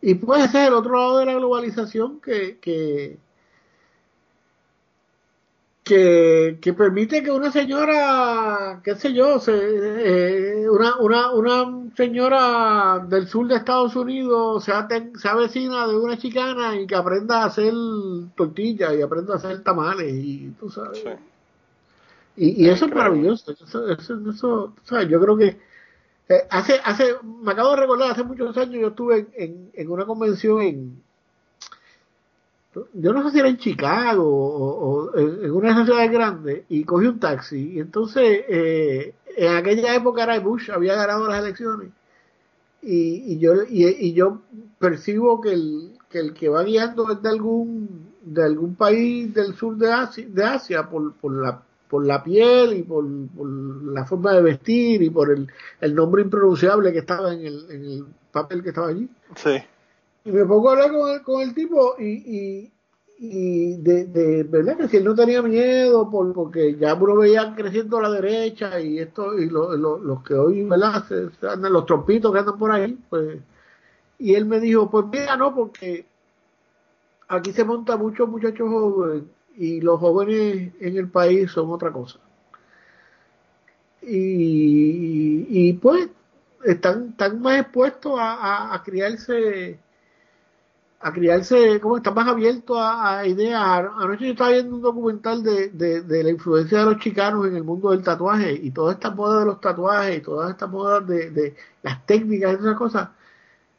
y 0.02 0.16
puede 0.16 0.50
ser 0.50 0.68
el 0.68 0.74
otro 0.74 0.98
lado 0.98 1.18
de 1.20 1.26
la 1.26 1.36
globalización 1.36 2.20
que, 2.20 2.58
que, 2.60 3.18
que, 5.86 6.58
que, 6.62 6.74
permite 6.74 7.22
que 7.22 7.30
una 7.30 7.52
señora, 7.52 8.82
qué 8.84 8.96
sé 8.96 9.14
yo, 9.14 9.40
se, 9.40 9.54
eh, 9.54 10.68
una, 10.68 10.98
una, 10.98 11.32
una 11.32 11.92
señora 11.96 13.06
del 13.08 13.28
sur 13.28 13.48
de 13.48 13.58
Estados 13.58 13.96
Unidos 13.96 14.64
sea, 14.64 14.88
sea 15.16 15.36
vecina 15.36 15.88
de 15.88 15.96
una 15.96 16.18
chicana 16.18 16.76
y 16.76 16.88
que 16.88 16.96
aprenda 16.96 17.44
a 17.44 17.46
hacer 17.46 17.72
tortillas 18.36 18.96
y 18.96 19.04
aprenda 19.04 19.34
a 19.36 19.38
hacer 19.38 19.64
tamales 19.64 20.12
y 20.12 20.56
tú 20.60 20.72
sabes. 20.72 21.04
Y, 22.36 22.66
y 22.66 22.70
eso 22.70 22.86
es 22.86 22.96
maravilloso. 22.96 23.52
Eso, 23.52 23.88
eso, 23.88 24.30
eso, 24.32 24.74
¿sabes? 24.86 25.08
Yo 25.08 25.22
creo 25.22 25.38
que 25.38 25.60
eh, 26.30 26.48
hace, 26.50 26.80
hace, 26.84 27.16
me 27.24 27.52
acabo 27.52 27.70
de 27.76 27.82
recordar, 27.82 28.12
hace 28.12 28.24
muchos 28.24 28.58
años 28.58 28.82
yo 28.82 28.88
estuve 28.88 29.28
en, 29.38 29.70
en 29.76 29.90
una 29.92 30.08
convención 30.08 30.62
en, 30.64 31.05
yo 32.94 33.14
no 33.14 33.24
sé 33.24 33.32
si 33.32 33.40
era 33.40 33.50
en 33.50 33.58
Chicago 33.58 34.24
o, 34.26 35.18
en 35.18 35.52
una 35.52 35.68
de 35.68 35.74
esas 35.74 35.86
ciudades 35.86 36.12
grandes, 36.12 36.64
y 36.70 36.84
cogí 36.84 37.08
un 37.08 37.20
taxi. 37.20 37.74
Y 37.74 37.80
entonces, 37.80 38.44
eh, 38.48 39.16
en 39.38 39.56
aquella 39.56 39.96
época 39.96 40.24
era 40.24 40.40
Bush, 40.40 40.72
había 40.72 40.96
ganado 40.96 41.28
las 41.28 41.44
elecciones. 41.44 41.90
Y, 42.82 43.34
y 43.34 43.40
yo 43.40 43.54
y, 43.68 44.14
yo 44.14 44.42
percibo 44.78 45.42
que 45.42 45.54
el, 45.54 46.34
que 46.34 46.50
va 46.50 46.64
guiando 46.64 47.12
es 47.12 47.22
de 47.22 47.30
algún 47.30 48.14
de 48.22 48.44
algún 48.44 48.76
país 48.76 49.34
del 49.34 49.56
sur 49.56 49.76
de 49.76 49.92
Asia, 49.92 50.26
de 50.30 50.44
Asia 50.44 50.88
por, 50.88 51.14
por 51.16 51.34
la 51.34 51.64
por 51.90 52.06
la 52.06 52.24
piel 52.24 52.74
y 52.74 52.84
por, 52.84 53.06
la 53.06 54.06
forma 54.06 54.34
de 54.34 54.42
vestir 54.42 55.02
y 55.02 55.10
por 55.10 55.32
el, 55.32 55.48
el 55.82 55.96
nombre 55.96 56.22
impronunciable 56.22 56.92
que 56.92 57.00
estaba 57.00 57.34
en 57.34 57.46
el, 57.46 57.66
en 57.70 57.86
el 57.86 58.06
papel 58.32 58.64
que 58.64 58.70
estaba 58.70 58.88
allí. 58.88 59.10
Sí. 59.36 59.58
Y 60.26 60.32
me 60.32 60.44
pongo 60.44 60.70
a 60.70 60.72
hablar 60.74 60.92
con 60.92 61.12
el, 61.12 61.22
con 61.22 61.42
el 61.42 61.54
tipo 61.54 61.96
y, 62.00 62.72
y, 63.20 63.78
de, 63.78 64.44
verdad 64.44 64.76
que 64.76 64.88
si 64.88 64.98
él 64.98 65.06
no 65.06 65.14
tenía 65.14 65.42
miedo 65.44 66.10
por, 66.10 66.34
porque 66.34 66.76
ya 66.76 66.96
uno 66.96 67.18
veía 67.18 67.54
creciendo 67.56 68.02
la 68.02 68.10
derecha 68.10 68.80
y 68.82 69.00
esto 69.00 69.38
y 69.38 69.50
lo, 69.50 69.78
los 69.78 70.24
que 70.24 70.34
hoy 70.34 70.64
verdad 70.64 71.06
se, 71.08 71.30
andan 71.48 71.72
los 71.72 71.86
trompitos 71.86 72.34
que 72.34 72.40
andan 72.40 72.58
por 72.58 72.72
ahí 72.72 72.98
pues 73.10 73.40
y 74.20 74.34
él 74.36 74.46
me 74.46 74.60
dijo 74.60 74.90
pues 74.90 75.06
mira 75.12 75.38
no 75.38 75.56
porque 75.56 76.06
aquí 77.28 77.54
se 77.54 77.64
monta 77.64 77.96
muchos 77.96 78.28
muchachos 78.28 78.68
jóvenes 78.68 79.24
y 79.56 79.80
los 79.80 80.00
jóvenes 80.00 80.74
en 80.80 80.98
el 80.98 81.10
país 81.10 81.52
son 81.52 81.72
otra 81.72 81.92
cosa 81.92 82.20
y, 84.02 85.46
y, 85.50 85.74
pues 85.74 86.10
están, 86.64 87.10
están 87.10 87.42
más 87.42 87.62
expuestos 87.62 88.14
a, 88.20 88.74
a 88.74 88.84
criarse 88.84 89.80
a 91.06 91.14
criarse, 91.14 91.80
como 91.80 91.98
está 91.98 92.10
más 92.10 92.28
abierto 92.28 92.82
a, 92.82 93.28
ideas. 93.28 93.62
Anoche 93.96 94.26
yo 94.26 94.32
estaba 94.32 94.50
viendo 94.50 94.76
un 94.76 94.82
documental 94.82 95.44
de, 95.44 95.70
de, 95.70 96.24
la 96.24 96.32
influencia 96.32 96.80
de 96.80 96.86
los 96.86 96.98
chicanos 96.98 97.46
en 97.46 97.56
el 97.56 97.64
mundo 97.64 97.92
del 97.92 98.02
tatuaje 98.02 98.54
y 98.54 98.72
toda 98.72 98.94
esta 98.94 99.12
moda 99.12 99.42
de 99.42 99.46
los 99.46 99.62
tatuajes 99.62 100.18
y 100.18 100.22
todas 100.22 100.50
estas 100.50 100.68
modas 100.68 101.06
de, 101.06 101.30
de 101.30 101.56
las 101.84 102.04
técnicas 102.08 102.54
y 102.54 102.56
esas 102.56 102.76
cosas 102.76 103.10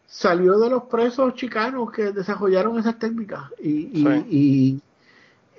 salió 0.07 0.57
de 0.61 0.71
los 0.71 0.85
presos 0.85 1.35
chicanos 1.35 1.91
que 1.91 2.13
desarrollaron 2.13 2.79
esas 2.79 2.97
técnicas 2.97 3.51
y, 3.61 3.91
y, 3.93 4.81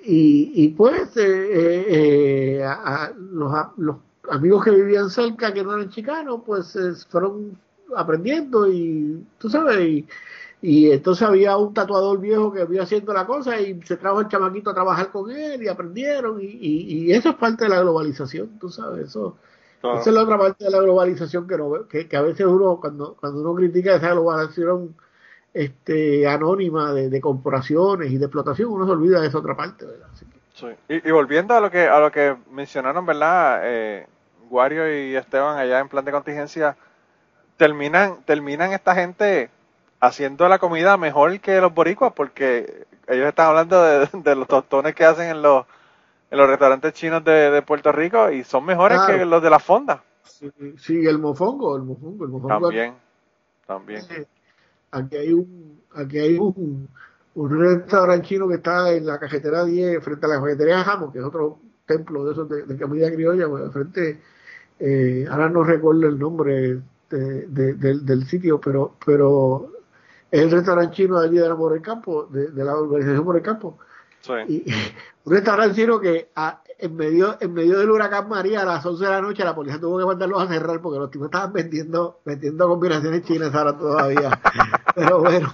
y, 0.02 0.52
y, 0.64 0.68
pues 0.68 1.14
eh, 1.18 2.54
eh, 2.56 2.64
a, 2.64 3.12
los, 3.14 3.52
los, 3.76 3.96
amigos 4.30 4.64
que 4.64 4.70
vivían 4.70 5.10
cerca 5.10 5.52
que 5.52 5.62
no 5.62 5.74
eran 5.74 5.90
chicanos 5.90 6.40
pues 6.46 6.78
fueron 7.10 7.58
aprendiendo 7.94 8.72
y 8.72 9.22
tú 9.38 9.50
sabes, 9.50 9.80
y, 9.80 10.06
y 10.60 10.90
entonces 10.90 11.26
había 11.26 11.56
un 11.56 11.72
tatuador 11.72 12.18
viejo 12.18 12.52
que 12.52 12.64
vio 12.64 12.82
haciendo 12.82 13.12
la 13.12 13.26
cosa 13.26 13.60
y 13.60 13.80
se 13.82 13.96
trajo 13.96 14.20
el 14.20 14.28
chamaquito 14.28 14.70
a 14.70 14.74
trabajar 14.74 15.10
con 15.10 15.30
él 15.30 15.62
y 15.62 15.68
aprendieron 15.68 16.40
y, 16.40 16.46
y, 16.46 17.12
eso 17.12 17.30
es 17.30 17.34
parte 17.36 17.64
de 17.64 17.70
la 17.70 17.80
globalización, 17.80 18.58
tú 18.58 18.68
sabes, 18.68 19.08
eso. 19.08 19.36
Esa 19.78 20.00
es 20.00 20.06
la 20.08 20.22
otra 20.22 20.36
parte 20.36 20.64
de 20.64 20.70
la 20.72 20.80
globalización 20.80 21.46
que, 21.46 21.56
no, 21.56 21.86
que, 21.88 22.08
que 22.08 22.16
a 22.16 22.22
veces 22.22 22.44
uno, 22.46 22.80
cuando, 22.80 23.14
cuando 23.14 23.40
uno 23.40 23.54
critica 23.54 23.94
esa 23.94 24.10
globalización 24.10 24.96
este, 25.54 26.26
anónima 26.26 26.92
de, 26.92 27.08
de, 27.08 27.20
corporaciones 27.20 28.10
y 28.10 28.18
de 28.18 28.24
explotación, 28.24 28.70
uno 28.70 28.86
se 28.86 28.92
olvida 28.92 29.20
de 29.20 29.28
esa 29.28 29.38
otra 29.38 29.56
parte, 29.56 29.86
¿verdad? 29.86 30.08
Sí. 30.54 30.66
Y, 30.88 31.10
volviendo 31.12 31.54
a 31.54 31.60
lo 31.60 31.70
que 31.70 31.86
a 31.86 32.00
lo 32.00 32.10
que 32.10 32.36
mencionaron, 32.50 33.06
¿verdad? 33.06 33.60
Eh, 33.62 34.06
Wario 34.50 34.92
y 34.92 35.14
Esteban 35.14 35.56
allá 35.56 35.78
en 35.78 35.88
plan 35.88 36.04
de 36.04 36.10
contingencia, 36.10 36.76
terminan, 37.56 38.24
terminan 38.24 38.72
esta 38.72 38.96
gente 38.96 39.50
haciendo 40.00 40.48
la 40.48 40.58
comida 40.58 40.96
mejor 40.96 41.40
que 41.40 41.60
los 41.60 41.74
boricuas, 41.74 42.12
porque 42.12 42.86
ellos 43.06 43.26
están 43.26 43.48
hablando 43.48 43.82
de, 43.82 44.34
los 44.34 44.46
tostones 44.46 44.94
que 44.94 45.04
hacen 45.04 45.30
en 45.30 45.42
los, 45.42 45.66
en 46.30 46.38
los 46.38 46.48
restaurantes 46.48 46.92
chinos 46.92 47.24
de, 47.24 47.62
Puerto 47.66 47.92
Rico 47.92 48.30
y 48.30 48.44
son 48.44 48.64
mejores 48.64 49.00
que 49.06 49.24
los 49.24 49.42
de 49.42 49.50
la 49.50 49.58
fonda. 49.58 50.02
Sí, 50.24 51.06
el 51.06 51.18
mofongo, 51.18 51.76
el 51.76 51.82
mofongo, 51.82 52.24
el 52.24 52.30
mofongo. 52.30 52.60
También, 52.60 52.94
también. 53.66 54.02
Aquí 54.90 55.16
hay 55.16 55.32
un, 55.32 55.82
aquí 55.94 56.18
hay 56.18 56.38
un, 56.38 56.88
un 57.34 57.60
restaurante 57.60 58.26
chino 58.26 58.48
que 58.48 58.56
está 58.56 58.92
en 58.92 59.06
la 59.06 59.18
cajetera 59.18 59.64
10, 59.64 60.02
frente 60.02 60.26
a 60.26 60.28
la 60.28 60.40
cajetería 60.40 60.84
Jamo, 60.84 61.12
que 61.12 61.18
es 61.18 61.24
otro 61.24 61.58
templo 61.86 62.24
de 62.24 62.32
esos 62.32 62.48
de, 62.48 62.78
comida 62.78 63.10
criolla, 63.10 63.48
pues, 63.48 63.72
frente, 63.72 64.20
eh, 64.78 65.26
ahora 65.30 65.48
no 65.48 65.64
recuerdo 65.64 66.06
el 66.06 66.18
nombre 66.18 66.80
del, 67.10 68.26
sitio, 68.26 68.60
pero, 68.60 68.94
pero 69.04 69.72
es 70.30 70.42
el 70.42 70.50
restaurante 70.50 70.96
chino 70.96 71.20
de 71.20 71.28
allí 71.28 71.38
de 71.38 71.48
la 71.48 71.56
Por 71.56 71.74
el 71.74 71.82
Campo, 71.82 72.26
de, 72.26 72.64
la 72.64 72.76
organización 72.76 73.24
Por 73.24 73.36
el 73.36 73.42
Campo. 73.42 73.78
Y, 74.48 74.64
un 75.24 75.32
restaurante 75.32 75.74
chino 75.74 76.00
que 76.00 76.30
a, 76.34 76.62
en 76.78 76.94
medio 76.94 77.36
en 77.40 77.52
medio 77.52 77.78
del 77.78 77.90
huracán 77.90 78.28
María 78.28 78.62
a 78.62 78.64
las 78.64 78.86
11 78.86 79.04
de 79.04 79.10
la 79.10 79.20
noche 79.20 79.44
la 79.44 79.54
policía 79.54 79.80
tuvo 79.80 79.98
que 79.98 80.06
mandarlos 80.06 80.42
a 80.42 80.48
cerrar 80.48 80.80
porque 80.80 80.98
los 80.98 81.10
tipos 81.10 81.26
estaban 81.26 81.52
vendiendo 81.52 82.20
vendiendo 82.24 82.68
combinaciones 82.68 83.24
chinas 83.24 83.52
ahora 83.54 83.76
todavía 83.76 84.40
pero 84.94 85.20
bueno 85.20 85.52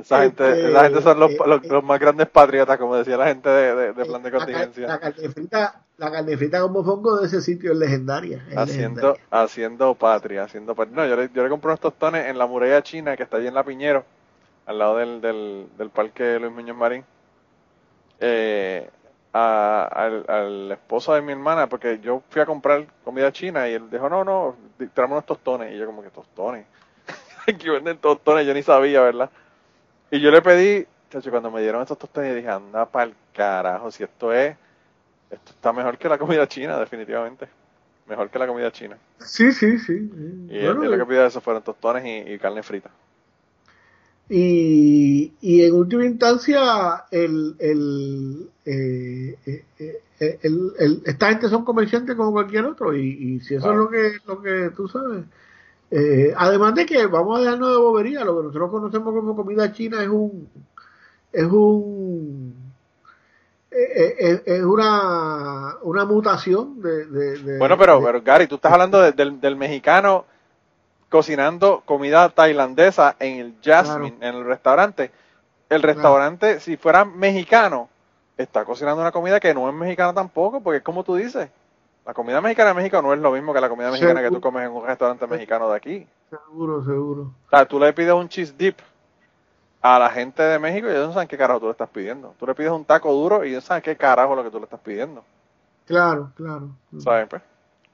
esa 0.00 0.22
gente 0.22 0.48
este, 0.48 0.68
la 0.70 0.84
gente 0.84 1.02
son 1.02 1.20
los, 1.20 1.30
eh, 1.30 1.60
los, 1.68 1.84
más 1.84 1.98
grandes 1.98 2.28
patriotas 2.28 2.78
como 2.78 2.96
decía 2.96 3.16
la 3.16 3.26
gente 3.26 3.48
de, 3.48 3.92
de, 3.92 4.04
plan 4.04 4.22
de 4.22 4.30
contingencia 4.30 4.86
la, 4.86 4.98
carne 4.98 5.28
frita 5.28 5.84
la 5.96 6.10
carne 6.10 6.36
frita 6.36 6.60
como 6.60 6.84
fongo 6.84 7.18
de 7.18 7.26
ese 7.26 7.40
sitio 7.40 7.72
es 7.72 7.78
legendaria 7.78 8.44
haciendo 8.56 9.16
haciendo 9.30 9.94
patria 9.94 10.44
haciendo 10.44 10.74
patria. 10.74 10.96
no 10.96 11.06
yo 11.06 11.16
le, 11.16 11.30
yo 11.32 11.42
le 11.42 11.48
compré 11.48 11.68
unos 11.68 11.80
tostones 11.80 12.26
en 12.26 12.38
la 12.38 12.46
muralla 12.46 12.82
china 12.82 13.16
que 13.16 13.22
está 13.22 13.36
allí 13.36 13.46
en 13.46 13.54
la 13.54 13.64
Piñero 13.64 14.04
al 14.66 14.78
lado 14.78 14.96
del, 14.98 15.20
del, 15.20 15.66
del 15.76 15.90
parque 15.90 16.38
Luis 16.38 16.52
Muñoz 16.52 16.76
Marín 16.76 17.04
eh, 18.20 18.88
a, 19.32 19.84
al, 19.84 20.24
al, 20.28 20.72
esposo 20.72 21.14
de 21.14 21.22
mi 21.22 21.32
hermana, 21.32 21.68
porque 21.68 22.00
yo 22.00 22.22
fui 22.28 22.42
a 22.42 22.46
comprar 22.46 22.86
comida 23.04 23.32
china 23.32 23.68
y 23.68 23.74
él 23.74 23.88
dijo, 23.90 24.08
no, 24.08 24.24
no, 24.24 24.56
traemos 24.92 25.16
unos 25.16 25.26
tostones. 25.26 25.72
Y 25.72 25.78
yo 25.78 25.86
como 25.86 26.02
que 26.02 26.10
tostones. 26.10 26.66
que 27.58 27.70
venden 27.70 27.98
tostones, 27.98 28.46
yo 28.46 28.54
ni 28.54 28.62
sabía, 28.62 29.00
¿verdad? 29.02 29.30
Y 30.10 30.20
yo 30.20 30.30
le 30.30 30.42
pedí, 30.42 30.86
chacho, 31.10 31.30
cuando 31.30 31.50
me 31.50 31.60
dieron 31.60 31.82
estos 31.82 31.98
tostones, 31.98 32.34
dije, 32.34 32.48
anda 32.48 32.86
pa'l 32.86 33.14
carajo, 33.34 33.90
si 33.90 34.02
esto 34.02 34.32
es, 34.32 34.56
esto 35.30 35.50
está 35.50 35.72
mejor 35.72 35.98
que 35.98 36.08
la 36.08 36.18
comida 36.18 36.46
china, 36.48 36.78
definitivamente. 36.78 37.48
Mejor 38.08 38.28
que 38.28 38.38
la 38.40 38.46
comida 38.48 38.72
china. 38.72 38.98
Sí, 39.18 39.52
sí, 39.52 39.78
sí. 39.78 40.10
Y 40.50 40.62
lo 40.62 40.98
que 40.98 41.06
pidió 41.06 41.24
eso 41.24 41.40
fueron 41.40 41.62
tostones 41.62 42.26
y 42.28 42.38
carne 42.38 42.62
frita. 42.62 42.90
Y, 44.32 45.32
y 45.40 45.64
en 45.64 45.74
última 45.74 46.04
instancia, 46.04 47.04
el, 47.10 47.56
el, 47.58 48.48
eh, 48.64 49.36
eh, 49.44 49.64
eh, 50.20 50.38
el, 50.42 51.02
esta 51.04 51.30
gente 51.30 51.48
son 51.48 51.64
comerciantes 51.64 52.14
como 52.14 52.30
cualquier 52.30 52.64
otro, 52.66 52.94
y, 52.94 53.08
y 53.08 53.40
si 53.40 53.56
eso 53.56 53.72
es 53.72 53.76
lo 53.76 53.90
que, 53.90 54.12
lo 54.26 54.40
que 54.40 54.70
tú 54.76 54.86
sabes. 54.86 55.24
Además 56.36 56.74
de 56.74 56.86
que 56.86 57.06
vamos 57.06 57.38
a 57.38 57.42
dejarnos 57.42 57.70
de 57.70 57.76
bobería, 57.76 58.24
lo 58.24 58.36
que 58.36 58.42
nosotros 58.44 58.70
conocemos 58.70 59.14
como 59.14 59.36
comida 59.36 59.72
china 59.72 60.02
es 60.02 60.08
un. 60.08 60.48
es 61.32 61.44
un. 61.44 62.54
es, 63.70 64.62
una, 64.62 65.76
una 65.82 66.04
mutación 66.04 66.80
de, 66.80 67.56
bueno, 67.58 67.76
pero, 67.78 68.02
pero 68.02 68.22
Gary, 68.22 68.46
tú 68.46 68.56
estás 68.56 68.72
hablando 68.72 69.00
del, 69.00 69.40
del 69.40 69.56
mexicano 69.56 70.24
cocinando 71.10 71.82
comida 71.84 72.28
tailandesa 72.30 73.16
en 73.18 73.38
el 73.38 73.54
Jasmine, 73.62 74.16
en 74.20 74.34
el 74.36 74.44
restaurante. 74.44 75.10
El 75.68 75.82
restaurante, 75.82 76.60
si 76.60 76.76
fuera 76.76 77.04
mexicano, 77.04 77.88
está 78.36 78.64
cocinando 78.64 79.02
una 79.02 79.12
comida 79.12 79.38
que 79.40 79.52
no 79.52 79.68
es 79.68 79.74
mexicana 79.74 80.14
tampoco, 80.14 80.60
porque 80.60 80.78
es 80.78 80.82
como 80.82 81.04
tú 81.04 81.16
dices, 81.16 81.50
la 82.10 82.14
comida 82.14 82.40
mexicana 82.40 82.70
de 82.70 82.74
México 82.74 83.00
no 83.00 83.14
es 83.14 83.20
lo 83.20 83.30
mismo 83.30 83.54
que 83.54 83.60
la 83.60 83.68
comida 83.68 83.88
mexicana 83.88 84.20
que 84.20 84.30
tú 84.30 84.40
comes 84.40 84.66
en 84.66 84.72
un 84.72 84.84
restaurante 84.84 85.28
mexicano 85.28 85.70
de 85.70 85.76
aquí. 85.76 86.08
Seguro, 86.28 86.84
seguro. 86.84 87.22
O 87.46 87.50
sea, 87.50 87.64
tú 87.66 87.78
le 87.78 87.92
pides 87.92 88.12
un 88.12 88.28
cheese 88.28 88.52
dip 88.58 88.80
a 89.80 89.96
la 89.96 90.10
gente 90.10 90.42
de 90.42 90.58
México 90.58 90.88
y 90.88 90.90
ellos 90.90 91.06
no 91.06 91.12
saben 91.12 91.28
qué 91.28 91.38
carajo 91.38 91.60
tú 91.60 91.66
le 91.66 91.70
estás 91.70 91.88
pidiendo. 91.88 92.34
Tú 92.36 92.48
le 92.48 92.56
pides 92.56 92.72
un 92.72 92.84
taco 92.84 93.12
duro 93.12 93.44
y 93.44 93.50
ellos 93.50 93.62
saben 93.62 93.84
qué 93.84 93.96
carajo 93.96 94.32
es 94.32 94.38
lo 94.38 94.42
que 94.42 94.50
tú 94.50 94.58
le 94.58 94.64
estás 94.64 94.80
pidiendo. 94.80 95.22
Claro, 95.86 96.32
claro. 96.34 96.70
¿Sabes? 96.98 97.28
Pues? 97.28 97.42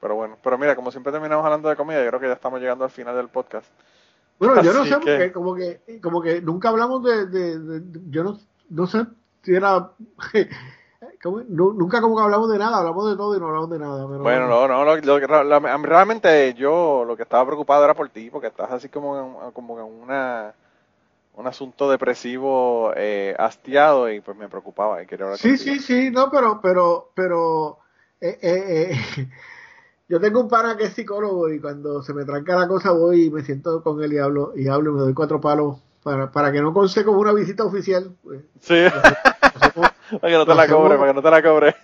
Pero 0.01 0.15
bueno, 0.15 0.35
pero 0.43 0.57
mira, 0.57 0.75
como 0.75 0.89
siempre 0.89 1.11
terminamos 1.11 1.45
hablando 1.45 1.69
de 1.69 1.75
comida, 1.75 2.03
yo 2.03 2.07
creo 2.07 2.19
que 2.19 2.27
ya 2.27 2.33
estamos 2.33 2.59
llegando 2.59 2.85
al 2.85 2.89
final 2.89 3.15
del 3.15 3.27
podcast. 3.27 3.67
Bueno, 4.39 4.63
yo 4.63 4.73
no 4.73 4.83
sé, 4.83 4.95
porque 4.95 5.31
como 5.31 5.53
que, 5.53 6.01
como 6.01 6.23
que 6.23 6.41
nunca 6.41 6.69
hablamos 6.69 7.03
de, 7.03 7.27
de, 7.27 7.81
yo 8.09 8.23
no, 8.23 8.39
no 8.69 8.87
sé 8.87 9.05
si 9.43 9.53
era, 9.53 9.91
nunca 11.25 12.01
como 12.01 12.15
que 12.15 12.23
hablamos 12.23 12.49
de 12.49 12.57
nada, 12.57 12.77
hablamos 12.77 13.09
de 13.09 13.17
todo 13.17 13.35
y 13.35 13.39
no 13.39 13.47
hablamos 13.47 13.69
de 13.69 13.79
nada. 13.79 14.05
bueno, 14.05 14.47
no, 14.47 14.67
no, 14.67 14.83
lo, 14.85 15.59
realmente 15.83 16.53
yo 16.53 17.03
lo 17.05 17.15
que 17.15 17.23
estaba 17.23 17.45
preocupado 17.45 17.83
era 17.83 17.93
por 17.93 18.09
ti, 18.09 18.29
porque 18.29 18.47
estás 18.47 18.71
así 18.71 18.89
como 18.89 19.17
en, 19.17 19.51
como 19.51 19.79
en 19.79 19.85
una 19.85 20.53
un 21.37 21.45
asunto 21.45 21.89
depresivo 21.89 22.93
eh, 22.95 23.35
hastiado 23.37 24.09
y 24.11 24.21
pues 24.21 24.35
me 24.35 24.49
preocupaba 24.49 25.01
y 25.03 25.05
quería 25.05 25.25
hablar 25.25 25.39
Sí, 25.39 25.55
sí, 25.57 25.79
sí, 25.79 26.09
no, 26.09 26.31
pero, 26.31 26.59
pero, 26.61 27.11
pero, 27.13 27.77
eh, 28.19 28.39
eh, 28.41 28.91
eh 28.91 29.29
yo 30.09 30.19
tengo 30.19 30.41
un 30.41 30.47
pana 30.47 30.75
que 30.75 30.85
es 30.85 30.93
psicólogo 30.93 31.49
y 31.49 31.59
cuando 31.59 32.01
se 32.01 32.13
me 32.13 32.25
tranca 32.25 32.55
la 32.55 32.67
cosa 32.67 32.91
voy 32.91 33.25
y 33.25 33.29
me 33.29 33.43
siento 33.43 33.83
con 33.83 34.03
él 34.03 34.13
y 34.13 34.17
hablo 34.17 34.53
y 34.55 34.67
hablo 34.67 34.89
y 34.89 34.93
me 34.95 34.99
doy 35.01 35.13
cuatro 35.13 35.39
palos 35.39 35.77
para, 36.01 36.31
para 36.31 36.51
que 36.51 36.61
no 36.61 36.73
conste 36.73 37.05
como 37.05 37.19
una 37.19 37.33
visita 37.33 37.63
oficial. 37.63 38.15
Pues, 38.23 38.41
sí. 38.59 38.85
Para 40.21 40.31
que 40.31 40.37
no 40.37 40.45
te 40.45 40.55
la 40.55 40.67
cobre, 40.67 40.95
para 40.97 41.11
que 41.11 41.15
no 41.15 41.21
te 41.21 41.31
la 41.31 41.43
cobre. 41.43 41.75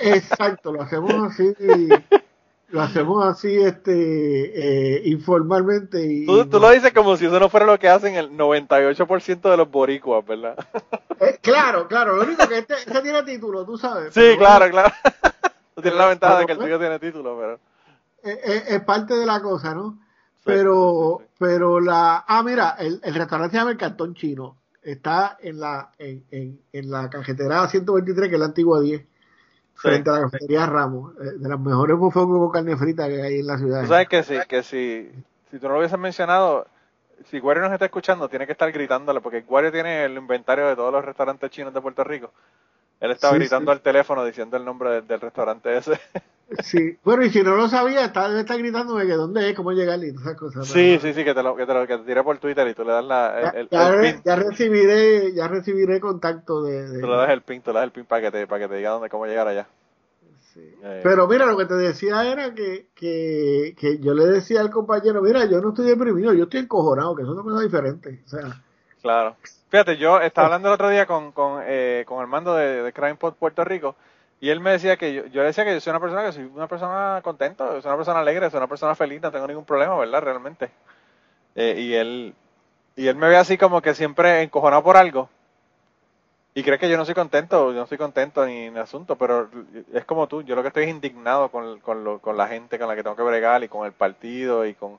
Exacto, 0.00 0.72
lo 0.72 0.82
hacemos 0.82 1.12
así. 1.32 1.54
lo 2.68 2.80
hacemos 2.80 3.24
así 3.24 3.56
este 3.56 4.96
eh, 4.96 5.02
informalmente 5.04 6.04
y 6.04 6.26
tú, 6.26 6.46
tú, 6.46 6.58
lo 6.58 6.68
dices 6.70 6.92
como 6.92 7.16
si 7.16 7.26
eso 7.26 7.38
no 7.38 7.48
fuera 7.48 7.64
lo 7.64 7.78
que 7.78 7.88
hacen 7.88 8.16
el 8.16 8.32
98% 8.32 9.40
de 9.40 9.56
los 9.56 9.70
boricuas 9.70 10.26
¿verdad? 10.26 10.56
Eh, 11.18 11.38
claro 11.40 11.88
claro 11.88 12.16
lo 12.16 12.24
único 12.24 12.46
que 12.46 12.58
este, 12.58 12.74
este 12.74 13.00
tiene 13.00 13.22
título 13.22 13.64
tú 13.64 13.78
sabes 13.78 14.12
sí 14.12 14.34
claro 14.36 14.68
claro 14.68 14.92
Tú 15.76 15.82
tienes 15.82 15.98
la 15.98 16.06
ventaja 16.06 16.38
de 16.38 16.46
que 16.46 16.52
el 16.52 16.58
tuyo 16.58 16.78
tiene 16.78 16.98
título, 16.98 17.38
pero. 17.38 17.60
Es, 18.22 18.80
parte 18.84 19.14
de 19.14 19.26
la 19.26 19.42
cosa, 19.42 19.74
¿no? 19.74 19.98
pero, 20.42 21.20
pero 21.38 21.80
la. 21.80 22.24
Ah, 22.26 22.42
mira, 22.42 22.76
el, 22.78 22.98
el, 23.04 23.14
restaurante 23.14 23.52
se 23.52 23.58
llama 23.58 23.72
El 23.72 23.76
Cantón 23.76 24.14
Chino. 24.14 24.56
Está 24.86 25.36
en 25.42 25.58
la, 25.58 25.90
en, 25.98 26.24
en, 26.30 26.60
en 26.72 26.90
la 26.90 27.10
cajetera 27.10 27.66
123, 27.68 28.28
que 28.28 28.34
es 28.36 28.38
la 28.38 28.46
antigua 28.46 28.80
10 28.80 29.02
frente 29.74 30.10
a 30.10 30.12
la 30.14 30.20
cafetería 30.22 30.66
Ramos, 30.66 31.12
eh, 31.20 31.38
de 31.38 31.48
las 31.48 31.60
mejores 31.60 31.96
bufongos 31.96 32.38
con 32.38 32.50
carne 32.50 32.76
frita 32.76 33.08
que 33.08 33.20
hay 33.20 33.40
en 33.40 33.46
la 33.46 33.58
ciudad. 33.58 33.82
Tú 33.82 33.88
sabes 33.88 34.08
que 34.08 34.22
sí, 34.22 34.36
que 34.48 34.62
si, 34.62 35.10
si 35.50 35.58
tú 35.58 35.66
no 35.66 35.74
lo 35.74 35.78
hubieses 35.80 35.98
mencionado, 35.98 36.66
si 37.24 37.40
Guario 37.40 37.64
nos 37.64 37.72
está 37.72 37.86
escuchando, 37.86 38.28
tiene 38.28 38.46
que 38.46 38.52
estar 38.52 38.70
gritándole, 38.70 39.20
porque 39.20 39.42
Guario 39.42 39.72
tiene 39.72 40.04
el 40.04 40.16
inventario 40.16 40.68
de 40.68 40.76
todos 40.76 40.92
los 40.92 41.04
restaurantes 41.04 41.50
chinos 41.50 41.74
de 41.74 41.80
Puerto 41.80 42.04
Rico. 42.04 42.32
Él 43.00 43.10
estaba 43.10 43.34
gritando 43.36 43.72
al 43.72 43.80
teléfono 43.80 44.24
diciendo 44.24 44.56
el 44.56 44.64
nombre 44.64 45.02
del, 45.02 45.20
restaurante 45.20 45.76
ese. 45.76 45.98
Sí, 46.62 46.96
bueno, 47.02 47.24
y 47.24 47.30
si 47.30 47.42
no 47.42 47.56
lo 47.56 47.66
sabía, 47.66 48.04
está, 48.04 48.38
está 48.38 48.56
gritándome 48.56 49.04
que 49.04 49.14
dónde 49.14 49.50
es, 49.50 49.56
cómo 49.56 49.72
llegar 49.72 49.98
y 50.04 50.10
esas 50.10 50.36
cosas. 50.36 50.68
Sí, 50.68 50.96
sí, 51.02 51.12
sí, 51.12 51.24
que 51.24 51.34
te 51.34 51.42
lo, 51.42 51.56
que 51.56 51.66
te 51.66 51.74
lo 51.74 51.84
que 51.88 51.98
te 51.98 52.04
tiré 52.04 52.22
por 52.22 52.38
Twitter 52.38 52.68
y 52.68 52.74
tú 52.74 52.84
le 52.84 52.92
das 52.92 53.04
la, 53.04 53.50
el, 53.50 53.68
ya, 53.68 54.22
ya, 54.24 54.36
recibiré, 54.36 55.34
ya 55.34 55.48
recibiré 55.48 55.98
contacto 55.98 56.62
de, 56.62 56.88
de, 56.88 57.00
Tú 57.00 57.08
le 57.08 57.16
das 57.16 57.30
el 57.30 57.42
pin, 57.42 57.62
tú 57.62 57.72
le 57.72 57.80
das 57.80 57.86
el 57.86 57.90
pin 57.90 58.04
para 58.04 58.22
que 58.22 58.30
te, 58.30 58.46
para 58.46 58.62
que 58.62 58.68
te 58.68 58.76
diga 58.76 58.90
dónde, 58.90 59.08
cómo 59.08 59.26
llegar 59.26 59.48
allá. 59.48 59.66
Sí. 60.54 60.72
Eh. 60.84 61.00
Pero 61.02 61.26
mira, 61.26 61.46
lo 61.46 61.56
que 61.56 61.64
te 61.64 61.74
decía 61.74 62.24
era 62.30 62.54
que, 62.54 62.90
que, 62.94 63.74
que 63.76 63.98
yo 63.98 64.14
le 64.14 64.26
decía 64.26 64.60
al 64.60 64.70
compañero, 64.70 65.22
mira, 65.22 65.46
yo 65.46 65.60
no 65.60 65.70
estoy 65.70 65.86
deprimido, 65.86 66.32
yo 66.32 66.44
estoy 66.44 66.60
encojonado, 66.60 67.16
que 67.16 67.22
eso 67.22 67.32
es 67.32 67.38
una 67.38 67.42
cosa 67.42 67.64
diferente. 67.64 68.22
O 68.24 68.28
sea, 68.28 68.62
claro. 69.06 69.36
Fíjate, 69.68 69.96
yo 69.96 70.20
estaba 70.20 70.46
hablando 70.46 70.68
el 70.68 70.74
otro 70.74 70.88
día 70.88 71.06
con, 71.06 71.32
con, 71.32 71.62
eh, 71.64 72.04
con 72.06 72.20
el 72.20 72.26
mando 72.26 72.54
de, 72.54 72.82
de 72.82 72.92
Crime 72.92 73.14
Puerto 73.14 73.64
Rico 73.64 73.94
y 74.40 74.50
él 74.50 74.60
me 74.60 74.72
decía 74.72 74.96
que 74.96 75.14
yo, 75.14 75.26
yo 75.26 75.42
le 75.42 75.48
decía 75.48 75.64
que 75.64 75.72
yo 75.72 75.80
soy 75.80 75.90
una 75.90 76.00
persona 76.00 76.24
que 76.24 76.32
soy 76.32 76.44
una 76.44 76.66
persona 76.66 77.20
contenta, 77.22 77.68
soy 77.80 77.86
una 77.86 77.96
persona 77.96 78.20
alegre, 78.20 78.50
soy 78.50 78.58
una 78.58 78.66
persona 78.66 78.94
feliz, 78.94 79.22
no 79.22 79.30
tengo 79.30 79.46
ningún 79.46 79.64
problema, 79.64 79.96
¿verdad? 79.96 80.22
Realmente. 80.22 80.70
Eh, 81.54 81.76
y 81.78 81.94
él 81.94 82.34
y 82.96 83.06
él 83.08 83.16
me 83.16 83.28
ve 83.28 83.36
así 83.36 83.56
como 83.58 83.80
que 83.80 83.94
siempre 83.94 84.42
encojonado 84.42 84.82
por 84.82 84.96
algo. 84.96 85.28
Y 86.54 86.62
cree 86.62 86.78
que 86.78 86.88
yo 86.88 86.96
no 86.96 87.04
soy 87.04 87.14
contento, 87.14 87.72
yo 87.72 87.80
no 87.80 87.86
soy 87.86 87.98
contento 87.98 88.44
ni 88.46 88.64
en 88.64 88.78
asunto, 88.78 89.16
pero 89.16 89.50
es 89.92 90.04
como 90.06 90.26
tú, 90.26 90.42
yo 90.42 90.56
lo 90.56 90.62
que 90.62 90.68
estoy 90.68 90.84
es 90.84 90.90
indignado 90.90 91.50
con, 91.50 91.80
con, 91.80 92.02
lo, 92.02 92.18
con 92.18 92.36
la 92.38 92.48
gente 92.48 92.78
con 92.78 92.88
la 92.88 92.96
que 92.96 93.02
tengo 93.02 93.14
que 93.14 93.22
bregar 93.22 93.62
y 93.62 93.68
con 93.68 93.86
el 93.86 93.92
partido 93.92 94.64
y 94.64 94.74
con 94.74 94.98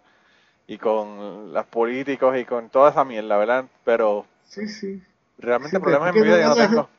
y 0.67 0.77
con 0.77 1.53
los 1.53 1.65
políticos 1.67 2.37
y 2.37 2.45
con 2.45 2.69
toda 2.69 2.91
esa 2.91 3.05
mierda, 3.05 3.37
¿verdad? 3.37 3.65
Pero 3.85 4.25
sí, 4.45 4.67
sí. 4.67 5.01
realmente 5.37 5.77
el 5.77 5.81
problema 5.81 6.09
en 6.09 6.15
mi 6.15 6.21
vida 6.21 6.41
yo 6.41 6.49
no 6.49 6.55
tengo. 6.55 6.89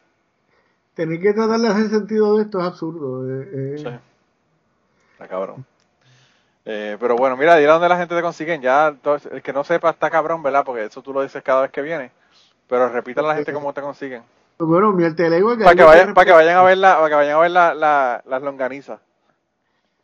Tener 0.94 1.20
que 1.20 1.32
tratar 1.32 1.60
de 1.60 1.68
hacer 1.68 1.90
sentido 1.90 2.36
de 2.36 2.44
esto 2.44 2.58
es 2.58 2.66
absurdo. 2.66 3.28
Eh, 3.30 3.50
eh. 3.52 3.74
Sí. 3.78 3.88
Está 5.12 5.28
cabrón. 5.28 5.64
Eh, 6.64 6.96
pero 6.98 7.16
bueno, 7.16 7.36
mira, 7.36 7.56
dile 7.56 7.68
dónde 7.68 7.88
la 7.88 7.98
gente 7.98 8.16
te 8.16 8.22
consigue. 8.22 8.58
Ya, 8.58 8.94
el 9.30 9.42
que 9.42 9.52
no 9.52 9.64
sepa 9.64 9.90
está 9.90 10.10
cabrón, 10.10 10.42
¿verdad? 10.42 10.64
Porque 10.64 10.84
eso 10.84 11.02
tú 11.02 11.12
lo 11.12 11.22
dices 11.22 11.42
cada 11.42 11.62
vez 11.62 11.70
que 11.70 11.82
viene. 11.82 12.10
Pero 12.68 12.88
repita 12.88 13.20
a 13.20 13.24
la 13.24 13.34
gente 13.34 13.52
cómo 13.52 13.72
te 13.72 13.80
consiguen. 13.80 14.22
Bueno, 14.58 14.92
mi 14.92 15.04
alter 15.04 15.30
Para 15.62 15.74
que, 15.74 15.84
vayan, 15.84 16.14
para 16.14 16.24
que 16.24 16.32
vayan 16.32 16.56
a 16.56 16.62
ver, 16.62 16.78
la, 16.78 16.96
para 16.96 17.08
que 17.08 17.14
vayan 17.14 17.36
a 17.36 17.40
ver 17.40 17.50
la, 17.52 17.74
la, 17.74 18.22
las 18.26 18.42
longanizas. 18.42 19.00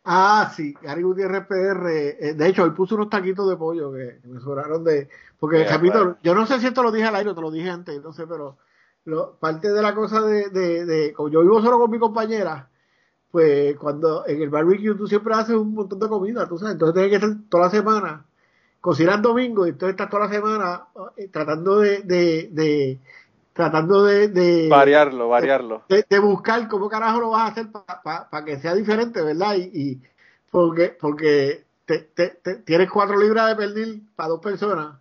Ah, 0.05 0.51
sí, 0.55 0.73
Gary 0.81 1.01
Gutiérrez 1.01 1.47
PR. 1.47 1.89
Eh, 1.89 2.33
de 2.35 2.47
hecho, 2.47 2.63
hoy 2.63 2.71
puse 2.71 2.93
unos 2.93 3.09
taquitos 3.09 3.49
de 3.49 3.57
pollo 3.57 3.91
que, 3.91 4.19
me 4.25 4.39
sobraron 4.39 4.83
de. 4.83 5.09
Porque, 5.39 5.65
capítulo, 5.65 6.17
yo 6.21 6.35
no 6.35 6.45
sé 6.45 6.59
si 6.59 6.67
esto 6.67 6.83
lo 6.83 6.91
dije 6.91 7.07
al 7.07 7.15
aire 7.15 7.31
o 7.31 7.35
te 7.35 7.41
lo 7.41 7.51
dije 7.51 7.69
antes, 7.69 8.01
no 8.03 8.13
sé, 8.13 8.27
pero 8.27 8.57
lo, 9.05 9.35
parte 9.35 9.71
de 9.71 9.81
la 9.81 9.95
cosa 9.95 10.21
de, 10.21 10.49
de, 10.49 10.85
de. 10.85 11.13
Como 11.13 11.29
yo 11.29 11.41
vivo 11.41 11.61
solo 11.61 11.79
con 11.79 11.89
mi 11.89 11.97
compañera, 11.97 12.69
pues 13.31 13.75
cuando 13.77 14.25
en 14.27 14.41
el 14.41 14.49
barbecue 14.49 14.95
tú 14.95 15.07
siempre 15.07 15.33
haces 15.33 15.55
un 15.55 15.73
montón 15.73 15.99
de 15.99 16.07
comida, 16.07 16.47
tú 16.47 16.57
sabes, 16.57 16.73
entonces 16.73 16.93
tienes 16.93 17.09
que 17.09 17.25
estar 17.25 17.49
toda 17.49 17.65
la 17.65 17.71
semana 17.71 18.25
cocinar 18.85 19.19
domingo 19.19 19.65
y 19.65 19.71
entonces 19.71 19.93
estás 19.93 20.11
toda 20.11 20.27
la 20.27 20.31
semana 20.31 20.85
eh, 21.17 21.27
tratando 21.29 21.79
de, 21.79 22.03
de, 22.03 22.99
tratando 23.55 24.03
de, 24.03 24.67
variarlo, 24.69 25.29
variarlo. 25.29 25.83
De, 25.87 26.19
buscar 26.19 26.67
cómo 26.67 26.89
carajo 26.89 27.21
lo 27.21 27.29
vas 27.29 27.43
a 27.43 27.51
hacer 27.53 27.67
para 27.71 28.43
que 28.43 28.57
sea 28.57 28.75
diferente, 28.75 29.21
¿verdad? 29.21 29.55
Y, 29.55 30.01
porque, 30.51 30.89
porque 30.99 31.63
te, 31.85 32.09
tienes 32.65 32.91
cuatro 32.91 33.17
libras 33.17 33.47
de 33.47 33.55
pernil 33.55 34.09
para 34.13 34.29
dos 34.29 34.41
personas. 34.41 34.97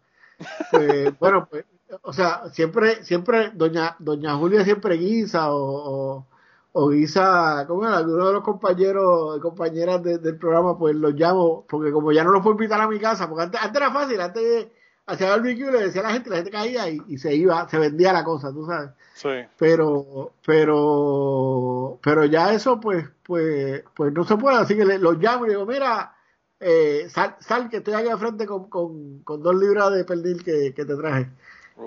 Pues, 0.70 1.18
bueno, 1.18 1.48
pues, 1.50 1.64
o 2.02 2.12
sea, 2.12 2.48
siempre, 2.52 3.04
siempre, 3.04 3.50
doña, 3.54 3.96
doña 3.98 4.36
Julia 4.36 4.62
siempre 4.62 4.98
guisa 4.98 5.52
o, 5.52 6.24
o, 6.70 6.88
guisa, 6.90 7.64
como 7.66 7.84
era? 7.84 7.96
Alguno 7.96 8.28
de 8.28 8.34
los 8.34 8.44
compañeros, 8.44 9.40
compañeras 9.40 10.00
del 10.00 10.38
programa, 10.38 10.78
pues 10.78 10.94
los 10.94 11.14
llamo, 11.14 11.66
porque 11.68 11.90
como 11.90 12.12
ya 12.12 12.22
no 12.22 12.30
los 12.30 12.40
puedo 12.40 12.54
invitar 12.54 12.80
a 12.80 12.86
mi 12.86 13.00
casa, 13.00 13.28
porque 13.28 13.42
antes, 13.42 13.60
antes 13.60 13.82
era 13.82 13.90
fácil, 13.90 14.20
antes 14.20 14.68
hacía 15.06 15.30
barbecue, 15.30 15.70
le 15.70 15.82
decía 15.82 16.00
a 16.00 16.04
la 16.04 16.12
gente, 16.12 16.30
la 16.30 16.36
gente 16.36 16.50
caía 16.50 16.88
y, 16.88 17.18
se 17.18 17.34
iba, 17.34 17.68
se 17.68 17.78
vendía 17.78 18.12
la 18.12 18.24
cosa, 18.24 18.52
tú 18.52 18.66
sabes. 18.66 18.90
Sí. 19.14 19.28
Pero, 19.58 20.32
pero, 20.44 21.98
pero 22.02 22.24
ya 22.24 22.52
eso, 22.52 22.80
pues, 22.80 23.06
pues, 23.22 23.82
pues 23.94 24.12
no 24.12 24.24
se 24.24 24.36
puede, 24.36 24.56
así 24.56 24.76
que 24.76 24.84
los 24.84 25.18
llamo 25.18 25.46
y 25.46 25.50
digo, 25.50 25.66
mira, 25.66 26.14
eh, 26.60 27.06
sal, 27.10 27.36
sal, 27.40 27.68
que 27.68 27.78
estoy 27.78 27.94
aquí 27.94 28.08
al 28.08 28.18
frente 28.18 28.46
con, 28.46 28.68
con, 28.68 29.20
con, 29.20 29.42
dos 29.42 29.54
libras 29.54 29.92
de 29.92 30.04
pernil 30.04 30.42
que, 30.42 30.72
que 30.74 30.84
te 30.84 30.96
traje. 30.96 31.28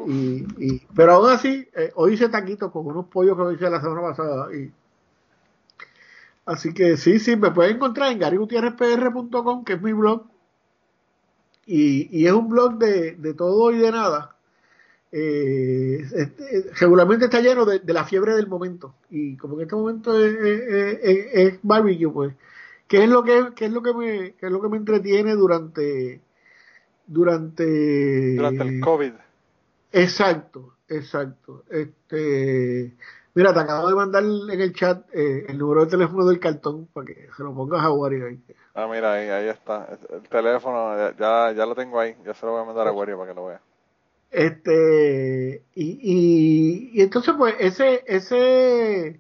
Y, 0.06 0.46
y, 0.58 0.88
pero 0.96 1.14
aún 1.14 1.30
así, 1.30 1.68
eh, 1.74 1.92
hoy 1.96 2.14
hice 2.14 2.30
taquitos 2.30 2.72
con 2.72 2.86
unos 2.86 3.08
pollos 3.08 3.38
que 3.38 3.54
hice 3.54 3.70
la 3.70 3.82
semana 3.82 4.02
pasada. 4.02 4.54
Y, 4.54 4.72
así 6.46 6.74
que 6.74 6.98
sí, 6.98 7.20
sí, 7.20 7.36
me 7.36 7.52
pueden 7.52 7.78
encontrar 7.78 8.12
en 8.12 8.20
garigutierrezpr.com, 8.20 9.64
que 9.64 9.74
es 9.74 9.82
mi 9.82 9.94
blog 9.94 10.26
y, 11.68 12.08
y 12.18 12.26
es 12.26 12.34
un 12.34 12.50
blog 12.50 12.78
de, 12.78 13.16
de, 13.16 13.34
todo 13.34 13.72
y 13.72 13.78
de 13.78 13.92
nada. 13.92 14.36
Eh, 15.12 16.06
este, 16.16 16.72
regularmente 16.80 17.26
está 17.26 17.42
lleno 17.42 17.66
de, 17.66 17.80
de, 17.80 17.94
la 17.94 18.06
fiebre 18.06 18.36
del 18.36 18.48
momento 18.48 18.96
y 19.10 19.38
como 19.38 19.56
en 19.56 19.62
este 19.62 19.76
momento 19.76 20.20
es, 20.20 20.36
es, 20.36 21.28
es, 21.34 21.60
barbecue 21.64 22.12
pues 22.12 22.34
qué 22.90 23.06
es 23.06 23.10
lo 23.10 23.24
que 23.24 23.52
qué 23.56 23.68
es 23.68 23.72
lo 23.72 23.82
que 23.82 23.94
me 23.94 24.34
qué 24.34 24.48
es 24.48 24.52
lo 24.52 24.62
que 24.62 24.68
me 24.68 24.76
entretiene 24.76 25.36
durante 25.36 26.20
durante 27.06 28.36
durante 28.36 28.64
el 28.64 28.82
covid 28.82 29.14
exacto 29.94 30.76
exacto 30.90 31.64
este 31.70 32.94
Mira, 33.38 33.54
te 33.54 33.60
acabo 33.60 33.88
de 33.88 33.94
mandar 33.94 34.24
en 34.24 34.60
el 34.60 34.74
chat 34.74 35.06
eh, 35.14 35.46
el 35.48 35.60
número 35.60 35.86
de 35.86 35.92
teléfono 35.92 36.26
del 36.26 36.40
cartón 36.40 36.88
para 36.88 37.06
que 37.06 37.30
se 37.38 37.44
lo 37.44 37.54
pongas 37.54 37.84
a 37.84 37.92
Wario. 37.92 38.36
Ah, 38.80 38.88
mira, 38.88 39.14
ahí, 39.14 39.28
ahí 39.28 39.48
está. 39.48 39.98
El 40.12 40.30
teléfono, 40.30 40.96
ya, 41.18 41.52
ya 41.52 41.66
lo 41.66 41.74
tengo 41.74 42.00
ahí. 42.00 42.16
Ya 42.24 42.36
se 42.36 42.46
lo 42.46 42.52
voy 42.52 42.62
a 42.62 42.66
mandar 42.66 42.88
a 42.88 42.92
Wario 42.92 43.18
para 43.18 43.32
que 43.32 43.36
lo 43.36 43.48
vea. 43.48 43.60
Este, 44.30 45.64
y, 45.74 46.00
y, 46.00 46.92
y 46.94 47.02
entonces, 47.02 47.34
pues, 47.36 47.56
ese, 47.58 48.04
ese, 48.06 49.08
eh, 49.08 49.20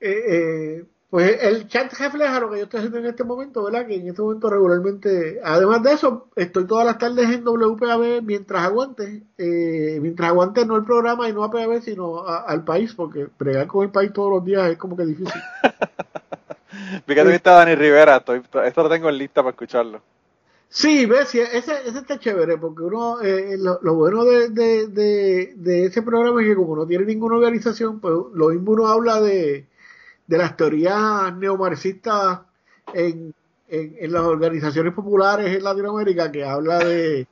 eh, 0.00 0.84
pues 1.10 1.42
el 1.42 1.66
chat 1.66 1.92
refleja 1.94 2.38
lo 2.38 2.52
que 2.52 2.58
yo 2.58 2.64
estoy 2.64 2.78
haciendo 2.78 2.98
en 2.98 3.06
este 3.06 3.24
momento, 3.24 3.64
¿verdad? 3.64 3.84
Que 3.88 3.96
en 3.96 4.06
este 4.06 4.22
momento 4.22 4.48
regularmente, 4.48 5.40
además 5.42 5.82
de 5.82 5.92
eso, 5.94 6.28
estoy 6.36 6.68
todas 6.68 6.86
las 6.86 6.98
tardes 6.98 7.28
en 7.30 7.44
WPAB 7.44 8.22
mientras 8.22 8.62
aguante, 8.62 9.24
eh, 9.38 9.98
mientras 10.00 10.28
aguante 10.28 10.64
no 10.64 10.76
el 10.76 10.84
programa 10.84 11.28
y 11.28 11.32
no 11.32 11.42
a 11.42 11.50
PAB, 11.50 11.82
sino 11.82 12.24
al 12.28 12.62
país, 12.62 12.94
porque 12.94 13.26
pregar 13.26 13.66
con 13.66 13.84
el 13.84 13.90
país 13.90 14.12
todos 14.12 14.30
los 14.30 14.44
días 14.44 14.70
es 14.70 14.78
como 14.78 14.96
que 14.96 15.04
difícil. 15.04 15.40
Fíjate 17.06 17.30
que 17.30 17.36
está 17.36 17.52
Dani 17.52 17.74
Rivera, 17.74 18.16
estoy, 18.16 18.42
esto 18.64 18.82
lo 18.82 18.88
tengo 18.88 19.08
en 19.08 19.18
lista 19.18 19.42
para 19.42 19.50
escucharlo. 19.50 20.02
Sí, 20.68 21.04
ves, 21.04 21.34
ese, 21.34 21.88
ese 21.88 21.98
está 21.98 22.18
chévere, 22.18 22.56
porque 22.56 22.82
uno, 22.82 23.20
eh, 23.20 23.56
lo, 23.58 23.80
lo, 23.82 23.94
bueno 23.94 24.24
de, 24.24 24.50
de, 24.50 24.86
de, 24.86 25.54
de, 25.56 25.86
ese 25.86 26.00
programa 26.02 26.40
es 26.42 26.48
que 26.48 26.54
como 26.54 26.76
no 26.76 26.86
tiene 26.86 27.06
ninguna 27.06 27.36
organización, 27.36 27.98
pues 27.98 28.14
lo 28.32 28.50
mismo 28.50 28.72
uno 28.72 28.86
habla 28.86 29.20
de, 29.20 29.66
de 30.28 30.38
las 30.38 30.56
teorías 30.56 31.36
neomarxistas 31.36 32.42
en, 32.94 33.34
en, 33.68 34.12
las 34.12 34.22
organizaciones 34.22 34.94
populares 34.94 35.56
en 35.56 35.64
Latinoamérica 35.64 36.30
que 36.30 36.44
habla 36.44 36.78
de, 36.78 37.26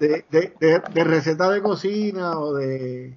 de, 0.00 0.24
de, 0.60 1.04
recetas 1.04 1.52
de 1.52 1.62
cocina 1.62 2.38
o 2.38 2.54
de 2.54 3.16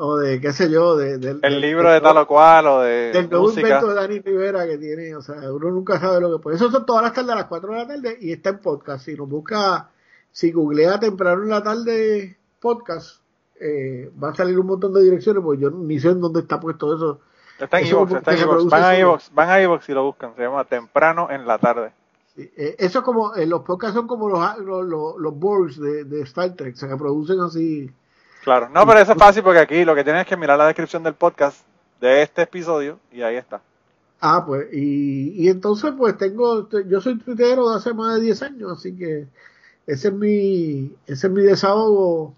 o 0.00 0.16
de 0.16 0.40
qué 0.40 0.52
sé 0.52 0.70
yo 0.70 0.96
de, 0.96 1.38
el 1.42 1.60
libro 1.60 1.90
de 1.90 2.00
tal 2.00 2.16
o 2.18 2.26
cual 2.26 2.66
o 2.68 2.80
de 2.82 3.10
del 3.12 3.28
nuevo 3.28 3.50
invento 3.50 3.88
de 3.88 3.94
Dani 3.94 4.20
Rivera 4.20 4.64
que 4.64 4.78
tiene 4.78 5.14
o 5.16 5.22
sea 5.22 5.52
uno 5.52 5.70
nunca 5.70 5.98
sabe 5.98 6.20
lo 6.20 6.36
que 6.36 6.42
puede 6.42 6.56
eso 6.56 6.70
son 6.70 6.86
todas 6.86 7.02
las 7.02 7.12
tardes 7.12 7.32
a 7.32 7.34
las 7.34 7.46
4 7.46 7.72
de 7.72 7.76
la 7.76 7.86
tarde 7.86 8.18
y 8.20 8.32
está 8.32 8.50
en 8.50 8.58
podcast 8.58 9.04
si 9.04 9.14
nos 9.14 9.28
busca 9.28 9.90
si 10.30 10.52
googlea 10.52 11.00
temprano 11.00 11.42
en 11.42 11.48
la 11.48 11.64
tarde 11.64 12.36
podcast 12.60 13.20
eh, 13.60 14.12
va 14.22 14.30
a 14.30 14.34
salir 14.34 14.56
un 14.58 14.68
montón 14.68 14.94
de 14.94 15.02
direcciones 15.02 15.42
pues 15.42 15.58
yo 15.58 15.70
ni 15.70 15.98
sé 15.98 16.10
en 16.10 16.20
dónde 16.20 16.40
está 16.40 16.60
puesto 16.60 16.94
eso 16.94 17.20
Está 17.58 17.80
en 17.80 17.86
Evox, 17.88 18.12
está 18.12 18.32
en 18.34 18.38
Evox. 18.38 18.66
Van 18.66 18.82
a 18.84 18.96
Evox, 18.96 19.30
van 19.34 19.50
a 19.50 19.60
Evox 19.60 19.88
y 19.88 19.92
lo 19.92 20.04
buscan. 20.04 20.34
Se 20.36 20.42
llama 20.42 20.64
Temprano 20.64 21.28
en 21.30 21.46
la 21.46 21.58
tarde. 21.58 21.92
Sí, 22.36 22.48
eh, 22.56 22.76
eso 22.78 23.02
como, 23.02 23.34
eh, 23.34 23.46
los 23.46 23.62
podcasts 23.62 23.96
son 23.96 24.06
como 24.06 24.28
los, 24.28 24.58
los, 24.58 24.86
los, 24.86 25.16
los 25.18 25.38
boards 25.38 25.80
de, 25.80 26.04
de, 26.04 26.20
Star 26.22 26.54
Trek, 26.54 26.76
se 26.76 26.86
reproducen 26.86 27.40
así. 27.40 27.90
Claro, 28.42 28.68
no, 28.68 28.86
pero 28.86 29.00
eso 29.00 29.12
es 29.12 29.18
fácil 29.18 29.42
porque 29.42 29.60
aquí 29.60 29.84
lo 29.84 29.94
que 29.94 30.04
tienes 30.04 30.22
es 30.22 30.28
que 30.28 30.36
mirar 30.36 30.58
la 30.58 30.66
descripción 30.66 31.02
del 31.02 31.14
podcast 31.14 31.60
de 32.00 32.22
este 32.22 32.42
episodio 32.42 32.98
y 33.12 33.22
ahí 33.22 33.36
está. 33.36 33.60
Ah, 34.20 34.44
pues, 34.46 34.68
y, 34.72 35.44
y 35.44 35.48
entonces 35.48 35.92
pues 35.96 36.16
tengo, 36.16 36.68
yo 36.86 37.00
soy 37.00 37.18
tuitero 37.18 37.70
de 37.70 37.76
hace 37.76 37.94
más 37.94 38.16
de 38.16 38.22
10 38.22 38.42
años, 38.42 38.72
así 38.72 38.96
que 38.96 39.26
ese 39.86 40.08
es 40.08 40.14
mi, 40.14 40.92
ese 41.06 41.26
es 41.28 41.32
mi 41.32 41.42
desahogo 41.42 42.34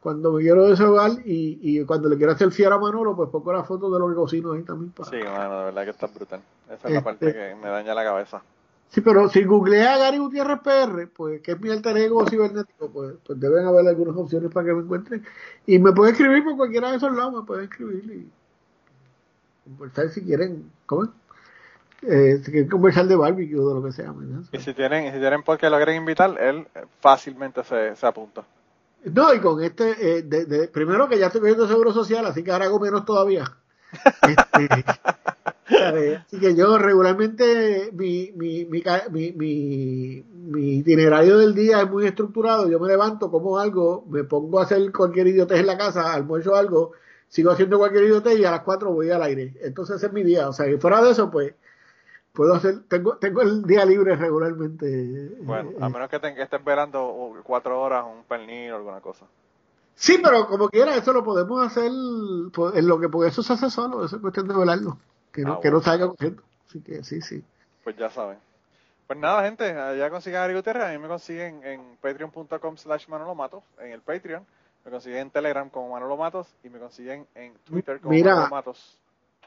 cuando 0.00 0.32
me 0.32 0.42
quiero 0.42 0.66
desahogar 0.68 1.10
y, 1.24 1.58
y 1.60 1.84
cuando 1.84 2.08
le 2.08 2.16
quiero 2.16 2.32
hacer 2.32 2.50
fiar 2.50 2.72
a 2.72 2.78
Manolo, 2.78 3.16
pues 3.16 3.30
pongo 3.30 3.52
la 3.52 3.64
foto 3.64 3.90
de 3.90 3.98
lo 3.98 4.08
que 4.08 4.14
cocino 4.14 4.52
ahí 4.52 4.62
también. 4.62 4.92
Para... 4.92 5.10
Sí, 5.10 5.18
bueno, 5.18 5.58
de 5.58 5.64
verdad 5.66 5.84
que 5.84 5.90
está 5.90 6.06
brutal. 6.06 6.40
Esa 6.70 6.88
es 6.88 6.94
la 6.94 7.02
parte 7.02 7.26
este 7.28 7.38
que 7.38 7.54
me 7.56 7.68
daña 7.68 7.94
la 7.94 8.04
cabeza. 8.04 8.42
Sí, 8.90 9.02
pero 9.02 9.28
si 9.28 9.44
googlea 9.44 9.94
a 9.94 9.98
Gary 9.98 10.18
Gutiérrez 10.18 10.60
PR, 10.60 11.08
pues 11.14 11.42
que 11.42 11.52
es 11.52 11.60
mi 11.60 11.70
alter 11.70 11.96
ego 11.98 12.26
cibernético, 12.26 12.90
pues, 12.90 13.16
pues 13.24 13.38
deben 13.38 13.66
haber 13.66 13.86
algunas 13.86 14.16
opciones 14.16 14.50
para 14.50 14.66
que 14.66 14.72
me 14.72 14.82
encuentren. 14.82 15.24
Y 15.66 15.78
me 15.78 15.92
pueden 15.92 16.14
escribir 16.14 16.42
por 16.42 16.56
cualquiera 16.56 16.90
de 16.90 16.96
esos 16.96 17.14
lados, 17.14 17.34
me 17.34 17.46
pueden 17.46 17.64
escribir 17.64 18.04
y 18.04 18.30
conversar 19.64 20.08
si 20.08 20.22
quieren, 20.22 20.70
¿cómo? 20.86 21.12
Eh, 22.02 22.40
si 22.42 22.50
quieren 22.50 22.70
conversar 22.70 23.06
de 23.06 23.16
barbecue 23.16 23.58
o 23.58 23.68
de 23.68 23.74
lo 23.74 23.84
que 23.84 23.92
sea. 23.92 24.14
Y 24.52 24.58
si 24.58 24.72
tienen, 24.72 25.12
si 25.12 25.18
tienen 25.18 25.42
por 25.42 25.58
qué 25.58 25.68
lo 25.68 25.76
quieren 25.76 25.96
invitar, 25.96 26.40
él 26.40 26.66
fácilmente 27.00 27.62
se, 27.64 27.94
se 27.94 28.06
apunta. 28.06 28.44
No, 29.04 29.34
y 29.34 29.40
con 29.40 29.62
este, 29.62 30.18
eh, 30.18 30.22
de, 30.22 30.44
de, 30.46 30.68
primero 30.68 31.08
que 31.08 31.18
ya 31.18 31.26
estoy 31.26 31.40
cogiendo 31.40 31.68
seguro 31.68 31.92
social, 31.92 32.24
así 32.26 32.42
que 32.42 32.50
ahora 32.50 32.66
hago 32.66 32.80
menos 32.80 33.04
todavía. 33.04 33.44
Este, 34.22 34.84
así 35.68 36.38
que 36.38 36.54
yo 36.54 36.78
regularmente 36.78 37.90
mi, 37.92 38.32
mi, 38.36 38.64
mi, 38.64 38.82
mi, 39.10 40.24
mi, 40.34 40.78
itinerario 40.78 41.38
del 41.38 41.54
día 41.54 41.82
es 41.82 41.90
muy 41.90 42.06
estructurado. 42.06 42.68
Yo 42.68 42.80
me 42.80 42.88
levanto, 42.88 43.30
como 43.30 43.58
algo, 43.58 44.04
me 44.08 44.24
pongo 44.24 44.60
a 44.60 44.64
hacer 44.64 44.92
cualquier 44.92 45.28
idiotez 45.28 45.60
en 45.60 45.66
la 45.66 45.78
casa, 45.78 46.12
almuerzo 46.12 46.56
algo, 46.56 46.92
sigo 47.28 47.50
haciendo 47.50 47.78
cualquier 47.78 48.04
idiotez 48.04 48.38
y 48.38 48.44
a 48.44 48.50
las 48.50 48.62
4 48.62 48.92
voy 48.92 49.10
al 49.10 49.22
aire. 49.22 49.54
Entonces 49.62 49.96
ese 49.96 50.06
es 50.06 50.12
mi 50.12 50.22
día. 50.22 50.48
O 50.48 50.52
sea, 50.52 50.68
y 50.68 50.78
fuera 50.78 51.02
de 51.02 51.10
eso, 51.10 51.30
pues, 51.30 51.54
puedo 52.32 52.54
hacer, 52.54 52.80
tengo, 52.88 53.16
tengo 53.16 53.42
el 53.42 53.64
día 53.64 53.84
libre 53.84 54.16
regularmente. 54.16 55.36
Bueno, 55.40 55.72
a 55.80 55.88
menos 55.88 56.08
que, 56.08 56.20
que 56.20 56.42
estés 56.42 56.64
velando 56.64 57.34
cuatro 57.44 57.80
horas 57.80 58.04
un 58.06 58.24
pernil 58.24 58.72
o 58.72 58.76
alguna 58.76 59.00
cosa. 59.00 59.26
Sí, 59.98 60.20
pero 60.22 60.46
como 60.46 60.68
quiera, 60.68 60.94
eso 60.94 61.12
lo 61.12 61.24
podemos 61.24 61.66
hacer 61.66 61.90
pues, 62.52 62.76
en 62.76 62.86
lo 62.86 63.00
que 63.00 63.08
porque 63.08 63.30
eso 63.30 63.42
se 63.42 63.54
hace 63.54 63.68
solo, 63.68 64.04
eso 64.04 64.14
es 64.14 64.22
cuestión 64.22 64.46
de 64.46 64.56
velarlo, 64.56 64.96
que 65.32 65.42
no, 65.42 65.54
ah, 65.54 65.60
que 65.60 65.70
no 65.70 65.80
salga 65.80 66.08
cogiendo. 66.08 66.42
Así 66.66 66.80
que 66.80 67.02
sí, 67.04 67.20
sí. 67.20 67.42
Pues 67.84 67.96
ya 67.96 68.10
saben. 68.10 68.38
Pues 69.08 69.18
nada, 69.18 69.42
gente, 69.42 69.64
ya 69.96 70.10
consiguen 70.10 70.38
a 70.38 70.44
Ari 70.44 70.54
Gutiérrez, 70.54 70.84
a 70.84 70.90
mí 70.90 70.98
me 70.98 71.08
consiguen 71.08 71.64
en 71.64 71.96
patreon.com 72.02 72.76
slash 72.76 73.08
Manolo 73.08 73.34
Matos, 73.34 73.64
en 73.80 73.92
el 73.92 74.02
Patreon, 74.02 74.44
me 74.84 74.90
consiguen 74.90 75.20
en 75.20 75.30
Telegram 75.30 75.70
como 75.70 75.88
Manolo 75.88 76.18
Matos 76.18 76.46
y 76.62 76.68
me 76.68 76.78
consiguen 76.78 77.26
en 77.34 77.54
Twitter 77.64 78.00
como 78.00 78.14
Manolo 78.14 78.50
Matos. 78.50 78.98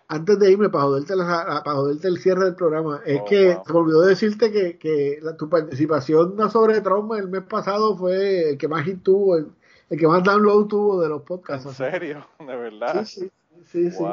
Antes 0.07 0.39
de 0.39 0.51
irme, 0.51 0.69
para 0.69 0.85
joderte, 0.85 1.13
para 1.15 1.75
joderte 1.75 2.07
el 2.07 2.17
cierre 2.17 2.45
del 2.45 2.55
programa, 2.55 3.01
es 3.05 3.21
oh, 3.21 3.25
que 3.25 3.57
se 3.65 3.71
me 3.71 3.79
olvidó 3.79 4.01
decirte 4.01 4.51
que, 4.51 4.79
que 4.79 5.19
la, 5.21 5.37
tu 5.37 5.47
participación 5.47 6.37
sobre 6.49 6.81
Trump 6.81 7.13
el 7.13 7.29
mes 7.29 7.43
pasado 7.43 7.95
fue 7.95 8.49
el 8.49 8.57
que 8.57 8.67
más 8.67 8.83
hit 8.83 9.03
tuvo, 9.03 9.37
el, 9.37 9.53
que 9.89 10.07
más 10.07 10.23
download 10.23 10.65
tuvo 10.65 11.01
de 11.01 11.07
los 11.07 11.21
podcasts. 11.21 11.67
¿En 11.67 11.73
serio? 11.75 12.27
¿De 12.39 12.55
verdad? 12.57 13.05
Sí, 13.05 13.31
sí, 13.67 13.91
sí. 13.91 14.03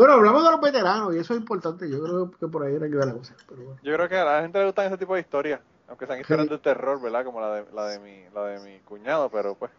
Bueno, 0.00 0.14
hablamos 0.14 0.42
de 0.42 0.50
los 0.50 0.60
veteranos 0.62 1.14
y 1.14 1.18
eso 1.18 1.34
es 1.34 1.40
importante. 1.40 1.86
Yo 1.86 2.02
creo 2.02 2.30
que 2.30 2.46
por 2.46 2.62
ahí 2.64 2.74
era 2.74 2.88
que 2.88 2.96
va 2.96 3.04
la 3.04 3.12
cosa. 3.12 3.34
Yo 3.82 3.94
creo 3.94 4.08
que 4.08 4.16
a 4.16 4.24
la 4.24 4.40
gente 4.40 4.58
le 4.58 4.64
gustan 4.64 4.86
ese 4.86 4.96
tipo 4.96 5.14
de 5.14 5.20
historias, 5.20 5.60
aunque 5.88 6.06
sean 6.06 6.20
historias 6.20 6.48
de 6.48 6.56
terror, 6.56 7.02
¿verdad? 7.02 7.22
Como 7.22 7.38
la 7.38 7.56
de, 7.56 7.64
la 7.74 7.86
de, 7.88 7.98
mi, 7.98 8.24
la 8.34 8.46
de 8.46 8.60
mi 8.60 8.78
cuñado, 8.80 9.28
pero 9.28 9.56
pues. 9.56 9.70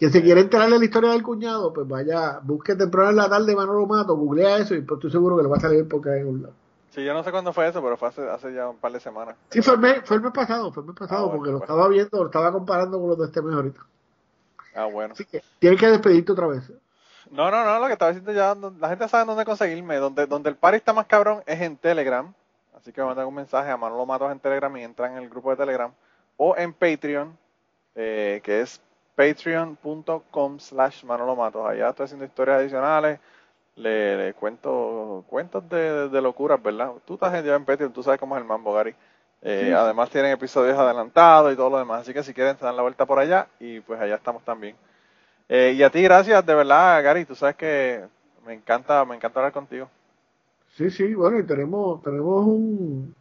Que 0.00 0.08
si 0.08 0.22
quiere 0.22 0.40
enterar 0.40 0.68
de 0.70 0.76
la 0.76 0.84
historia 0.84 1.12
del 1.12 1.22
cuñado, 1.22 1.72
pues 1.72 1.86
vaya, 1.86 2.40
busque 2.42 2.74
temprano 2.74 3.10
en 3.10 3.16
la 3.16 3.28
tarde 3.28 3.54
Manolo 3.54 3.86
Mato, 3.86 4.16
googlea 4.16 4.56
eso 4.56 4.74
y 4.74 4.80
pues 4.80 4.98
estoy 4.98 5.12
seguro 5.12 5.36
que 5.36 5.44
le 5.44 5.48
va 5.48 5.58
a 5.58 5.60
salir 5.60 5.86
porque 5.86 6.10
hay 6.10 6.22
un 6.22 6.42
lado. 6.42 6.54
Sí, 6.90 7.04
yo 7.04 7.14
no 7.14 7.22
sé 7.22 7.30
cuándo 7.30 7.52
fue 7.52 7.68
eso, 7.68 7.80
pero 7.80 7.96
fue 7.96 8.08
hace, 8.08 8.28
hace 8.28 8.52
ya 8.52 8.68
un 8.68 8.78
par 8.78 8.90
de 8.90 8.98
semanas. 8.98 9.36
Sí, 9.50 9.62
fue 9.62 9.74
el 9.74 9.80
mes, 9.80 10.02
fue 10.04 10.16
el 10.16 10.22
mes 10.24 10.32
pasado, 10.32 10.72
fue 10.72 10.82
el 10.82 10.88
mes 10.88 10.96
pasado, 10.98 11.28
ah, 11.28 11.32
porque 11.32 11.52
lo 11.52 11.58
pues. 11.58 11.70
estaba 11.70 11.88
viendo, 11.88 12.18
lo 12.18 12.26
estaba 12.26 12.50
comparando 12.50 12.98
con 12.98 13.08
los 13.10 13.18
de 13.20 13.26
este 13.26 13.40
mes 13.40 13.54
ahorita. 13.54 13.80
Ah, 14.74 14.86
bueno. 14.86 15.12
Así 15.14 15.24
que 15.24 15.44
tienes 15.60 15.78
que 15.78 15.86
despedirte 15.86 16.32
otra 16.32 16.48
vez. 16.48 16.72
No, 17.30 17.50
no, 17.50 17.64
no, 17.64 17.78
lo 17.78 17.86
que 17.86 17.92
estaba 17.92 18.12
diciendo 18.12 18.32
ya, 18.32 18.54
la 18.78 18.88
gente 18.88 19.08
sabe 19.08 19.24
dónde 19.24 19.44
conseguirme. 19.44 19.96
Donde, 19.96 20.26
donde 20.26 20.50
el 20.50 20.56
party 20.56 20.76
está 20.76 20.92
más 20.92 21.06
cabrón 21.06 21.42
es 21.46 21.60
en 21.60 21.76
Telegram. 21.76 22.32
Así 22.76 22.92
que 22.92 23.00
me 23.00 23.06
mandan 23.06 23.26
un 23.26 23.34
mensaje 23.34 23.70
a 23.70 23.76
Manolo 23.76 24.04
Matos 24.04 24.30
en 24.30 24.40
Telegram 24.40 24.76
y 24.76 24.82
entran 24.82 25.12
en 25.12 25.22
el 25.22 25.28
grupo 25.28 25.50
de 25.50 25.56
Telegram. 25.56 25.92
O 26.36 26.56
en 26.56 26.72
Patreon, 26.72 27.36
eh, 27.94 28.40
que 28.42 28.60
es 28.60 28.80
patreon.com 29.14 30.58
slash 30.58 31.04
Manolo 31.04 31.36
Matos. 31.36 31.66
Allá 31.66 31.90
estoy 31.90 32.04
haciendo 32.04 32.24
historias 32.24 32.58
adicionales. 32.58 33.20
Le, 33.76 34.34
cuento 34.34 35.24
cuentos 35.28 35.68
de, 35.68 36.08
de, 36.08 36.22
locuras, 36.22 36.62
¿verdad? 36.62 36.92
Tú 37.04 37.14
estás 37.14 37.44
ya 37.44 37.56
en 37.56 37.64
Patreon, 37.64 37.92
tú 37.92 38.04
sabes 38.04 38.20
cómo 38.20 38.36
es 38.36 38.42
el 38.42 38.46
mambo, 38.46 38.72
Gary. 38.72 38.94
Eh, 39.46 39.74
además 39.76 40.08
tienen 40.08 40.32
episodios 40.32 40.78
adelantados 40.78 41.52
y 41.52 41.56
todo 41.56 41.68
lo 41.68 41.78
demás. 41.78 42.00
Así 42.00 42.14
que 42.14 42.22
si 42.22 42.32
quieren, 42.32 42.56
se 42.56 42.64
dan 42.64 42.76
la 42.76 42.82
vuelta 42.82 43.04
por 43.04 43.18
allá 43.18 43.46
y 43.60 43.80
pues 43.80 44.00
allá 44.00 44.14
estamos 44.14 44.42
también. 44.42 44.74
Eh, 45.48 45.74
y 45.76 45.82
a 45.82 45.90
ti, 45.90 46.02
gracias, 46.02 46.44
de 46.44 46.54
verdad, 46.54 47.02
Gary. 47.02 47.24
Tú 47.24 47.34
sabes 47.34 47.56
que 47.56 48.04
me 48.46 48.54
encanta, 48.54 49.04
me 49.04 49.16
encanta 49.16 49.40
hablar 49.40 49.52
contigo. 49.52 49.88
Sí, 50.76 50.90
sí, 50.90 51.14
bueno, 51.14 51.38
y 51.38 51.46
tenemos, 51.46 52.02
tenemos 52.02 52.46
un, 52.46 53.14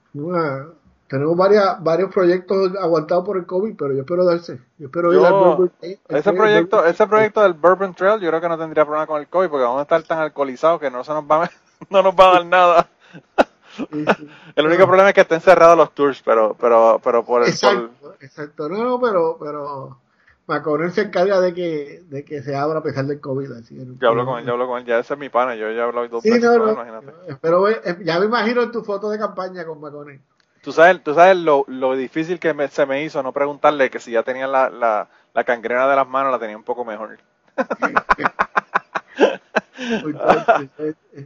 tenemos 1.07 1.37
varias, 1.37 1.83
varios 1.83 2.11
proyectos 2.11 2.71
aguantados 2.79 3.23
por 3.23 3.37
el 3.37 3.45
COVID, 3.45 3.75
pero 3.77 3.93
yo 3.93 4.01
espero 4.01 4.25
darse. 4.25 4.59
Yo 4.79 4.87
espero 4.87 5.13
ir 5.13 5.23
al 5.23 5.71
ese 6.09 6.33
proyecto, 6.33 6.83
ese 6.85 7.05
proyecto 7.05 7.43
del 7.43 7.53
Bourbon 7.53 7.93
Trail, 7.93 8.19
yo 8.19 8.29
creo 8.29 8.41
que 8.41 8.49
no 8.49 8.57
tendría 8.57 8.85
problema 8.85 9.05
con 9.05 9.21
el 9.21 9.27
COVID, 9.27 9.49
porque 9.49 9.63
vamos 9.63 9.79
a 9.79 9.83
estar 9.83 10.01
tan 10.03 10.19
alcoholizados 10.19 10.79
que 10.79 10.89
no 10.89 11.03
se 11.03 11.13
nos 11.13 11.25
va, 11.25 11.47
no 11.91 12.01
nos 12.01 12.15
va 12.15 12.29
a 12.29 12.33
dar 12.33 12.45
nada. 12.45 12.89
El 14.55 14.67
único 14.67 14.85
problema 14.85 15.09
es 15.09 15.15
que 15.15 15.21
estén 15.21 15.41
cerrados 15.41 15.75
los 15.75 15.95
tours, 15.95 16.21
pero, 16.23 16.55
pero, 16.59 17.01
pero 17.03 17.25
por 17.25 17.41
el 17.41 17.49
exacto, 17.49 18.15
exacto, 18.21 18.69
no, 18.69 18.83
no, 18.83 18.99
pero, 18.99 19.37
pero 19.39 19.97
Maconel 20.45 20.91
se 20.91 21.01
encarga 21.01 21.39
de 21.39 21.53
que, 21.53 22.03
de 22.09 22.25
que 22.25 22.41
se 22.43 22.55
abra 22.55 22.79
a 22.79 22.83
pesar 22.83 23.05
del 23.05 23.21
COVID. 23.21 23.51
Así, 23.53 23.77
yo 23.99 24.09
hablo 24.09 24.25
con 24.25 24.39
él, 24.39 24.45
yo 24.45 24.53
hablo 24.53 24.67
con 24.67 24.79
él, 24.79 24.85
ya 24.85 24.99
ese 24.99 25.13
es 25.13 25.19
mi 25.19 25.29
pana, 25.29 25.55
yo 25.55 25.71
ya 25.71 25.77
he 25.77 25.81
hablado 25.81 26.07
dos 26.07 26.23
veces, 26.23 26.41
no, 26.41 26.71
imagínate. 26.71 27.13
Pero 27.41 27.69
eh, 27.69 27.81
ya 28.03 28.19
me 28.19 28.25
imagino 28.25 28.61
en 28.61 28.71
tu 28.71 28.83
foto 28.83 29.09
de 29.09 29.17
campaña 29.17 29.65
con 29.65 29.79
Maconel. 29.79 30.19
Tú 30.61 30.71
sabes, 30.71 31.03
tú 31.03 31.13
sabes 31.13 31.37
lo, 31.37 31.65
lo 31.67 31.95
difícil 31.95 32.39
que 32.39 32.55
se 32.69 32.85
me 32.85 33.03
hizo 33.03 33.21
no 33.21 33.33
preguntarle 33.33 33.89
que 33.89 33.99
si 33.99 34.11
ya 34.11 34.23
tenía 34.23 34.47
la, 34.47 34.69
la, 34.69 35.09
la 35.33 35.43
cangrena 35.43 35.87
de 35.87 35.95
las 35.95 36.07
manos, 36.07 36.31
la 36.31 36.39
tenía 36.39 36.55
un 36.55 36.63
poco 36.63 36.85
mejor. 36.85 37.17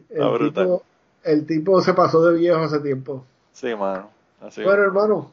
el, 0.10 0.40
tipo, 0.40 0.84
el 1.24 1.46
tipo 1.46 1.82
se 1.82 1.94
pasó 1.94 2.24
de 2.24 2.38
viejo 2.38 2.60
hace 2.60 2.80
tiempo. 2.80 3.26
Sí, 3.52 3.76
mano. 3.76 4.10
Así 4.42 4.64
bueno, 4.64 4.84
hermano. 4.84 5.32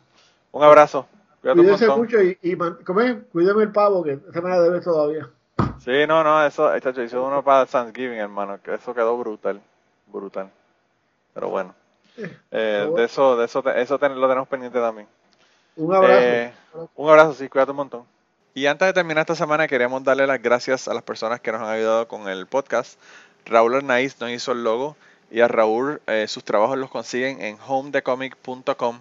Un 0.52 0.62
abrazo. 0.62 1.06
Cuídese 1.52 1.88
mucho 1.88 2.22
y, 2.22 2.38
y 2.40 2.56
cuídame 2.56 3.64
el 3.64 3.72
pavo 3.72 4.02
que 4.02 4.18
esa 4.30 4.40
me 4.40 4.48
la 4.48 4.62
debe 4.62 4.80
todavía. 4.80 5.28
Sí, 5.78 6.06
no, 6.08 6.24
no, 6.24 6.44
eso, 6.46 6.74
hecho, 6.74 7.02
hizo 7.02 7.22
uno 7.22 7.44
para 7.44 7.66
Thanksgiving, 7.66 8.18
hermano, 8.18 8.58
que 8.62 8.74
eso 8.74 8.94
quedó 8.94 9.18
brutal, 9.18 9.60
brutal. 10.06 10.50
Pero 11.34 11.50
bueno, 11.50 11.74
eh, 12.16 12.30
eh 12.50 12.90
de 12.96 13.04
eso, 13.04 13.36
de 13.36 13.44
eso, 13.44 13.62
eso 13.74 13.98
lo 13.98 14.28
tenemos 14.28 14.48
pendiente 14.48 14.78
también. 14.80 15.06
Un 15.76 15.94
abrazo. 15.94 16.14
Eh, 16.18 16.52
un 16.94 17.10
abrazo, 17.10 17.34
sí, 17.34 17.48
cuídate 17.48 17.72
un 17.72 17.76
montón. 17.76 18.04
Y 18.54 18.66
antes 18.66 18.86
de 18.86 18.92
terminar 18.94 19.22
esta 19.22 19.34
semana, 19.34 19.68
queríamos 19.68 20.02
darle 20.02 20.26
las 20.26 20.40
gracias 20.40 20.88
a 20.88 20.94
las 20.94 21.02
personas 21.02 21.40
que 21.40 21.52
nos 21.52 21.60
han 21.60 21.68
ayudado 21.68 22.08
con 22.08 22.28
el 22.28 22.46
podcast. 22.46 22.98
Raúl 23.44 23.74
Arnaiz 23.74 24.18
nos 24.20 24.30
hizo 24.30 24.52
el 24.52 24.64
logo 24.64 24.96
y 25.30 25.40
a 25.40 25.48
Raúl 25.48 26.00
eh, 26.06 26.26
sus 26.28 26.44
trabajos 26.44 26.78
los 26.78 26.88
consiguen 26.88 27.42
en 27.42 27.58
homedecomic.com 27.66 29.00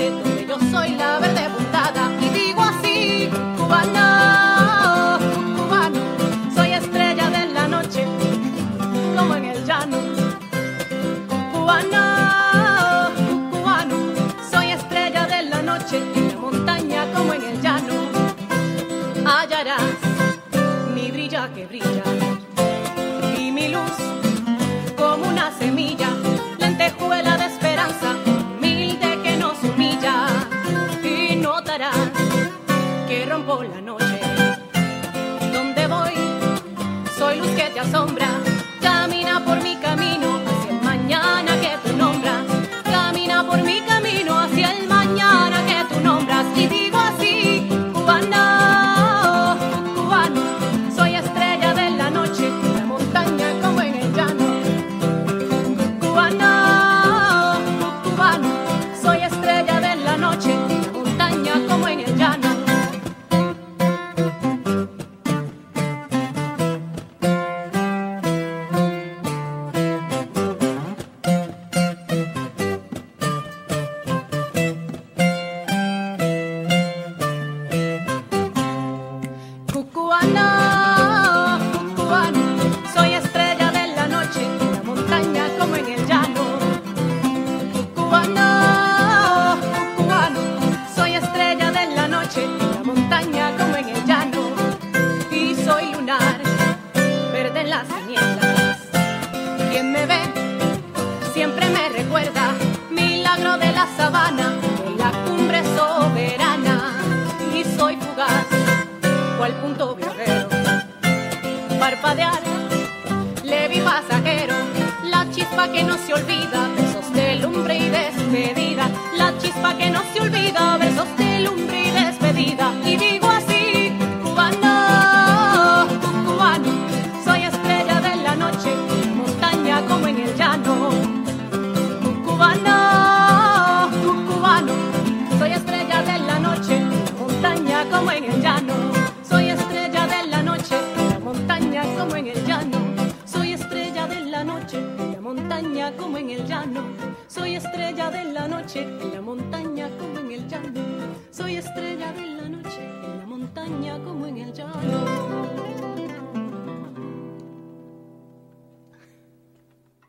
Y 0.00 0.10
digo 0.10 0.56
así, 0.56 0.96
cubano, 0.96 1.24
cubano, 1.24 1.63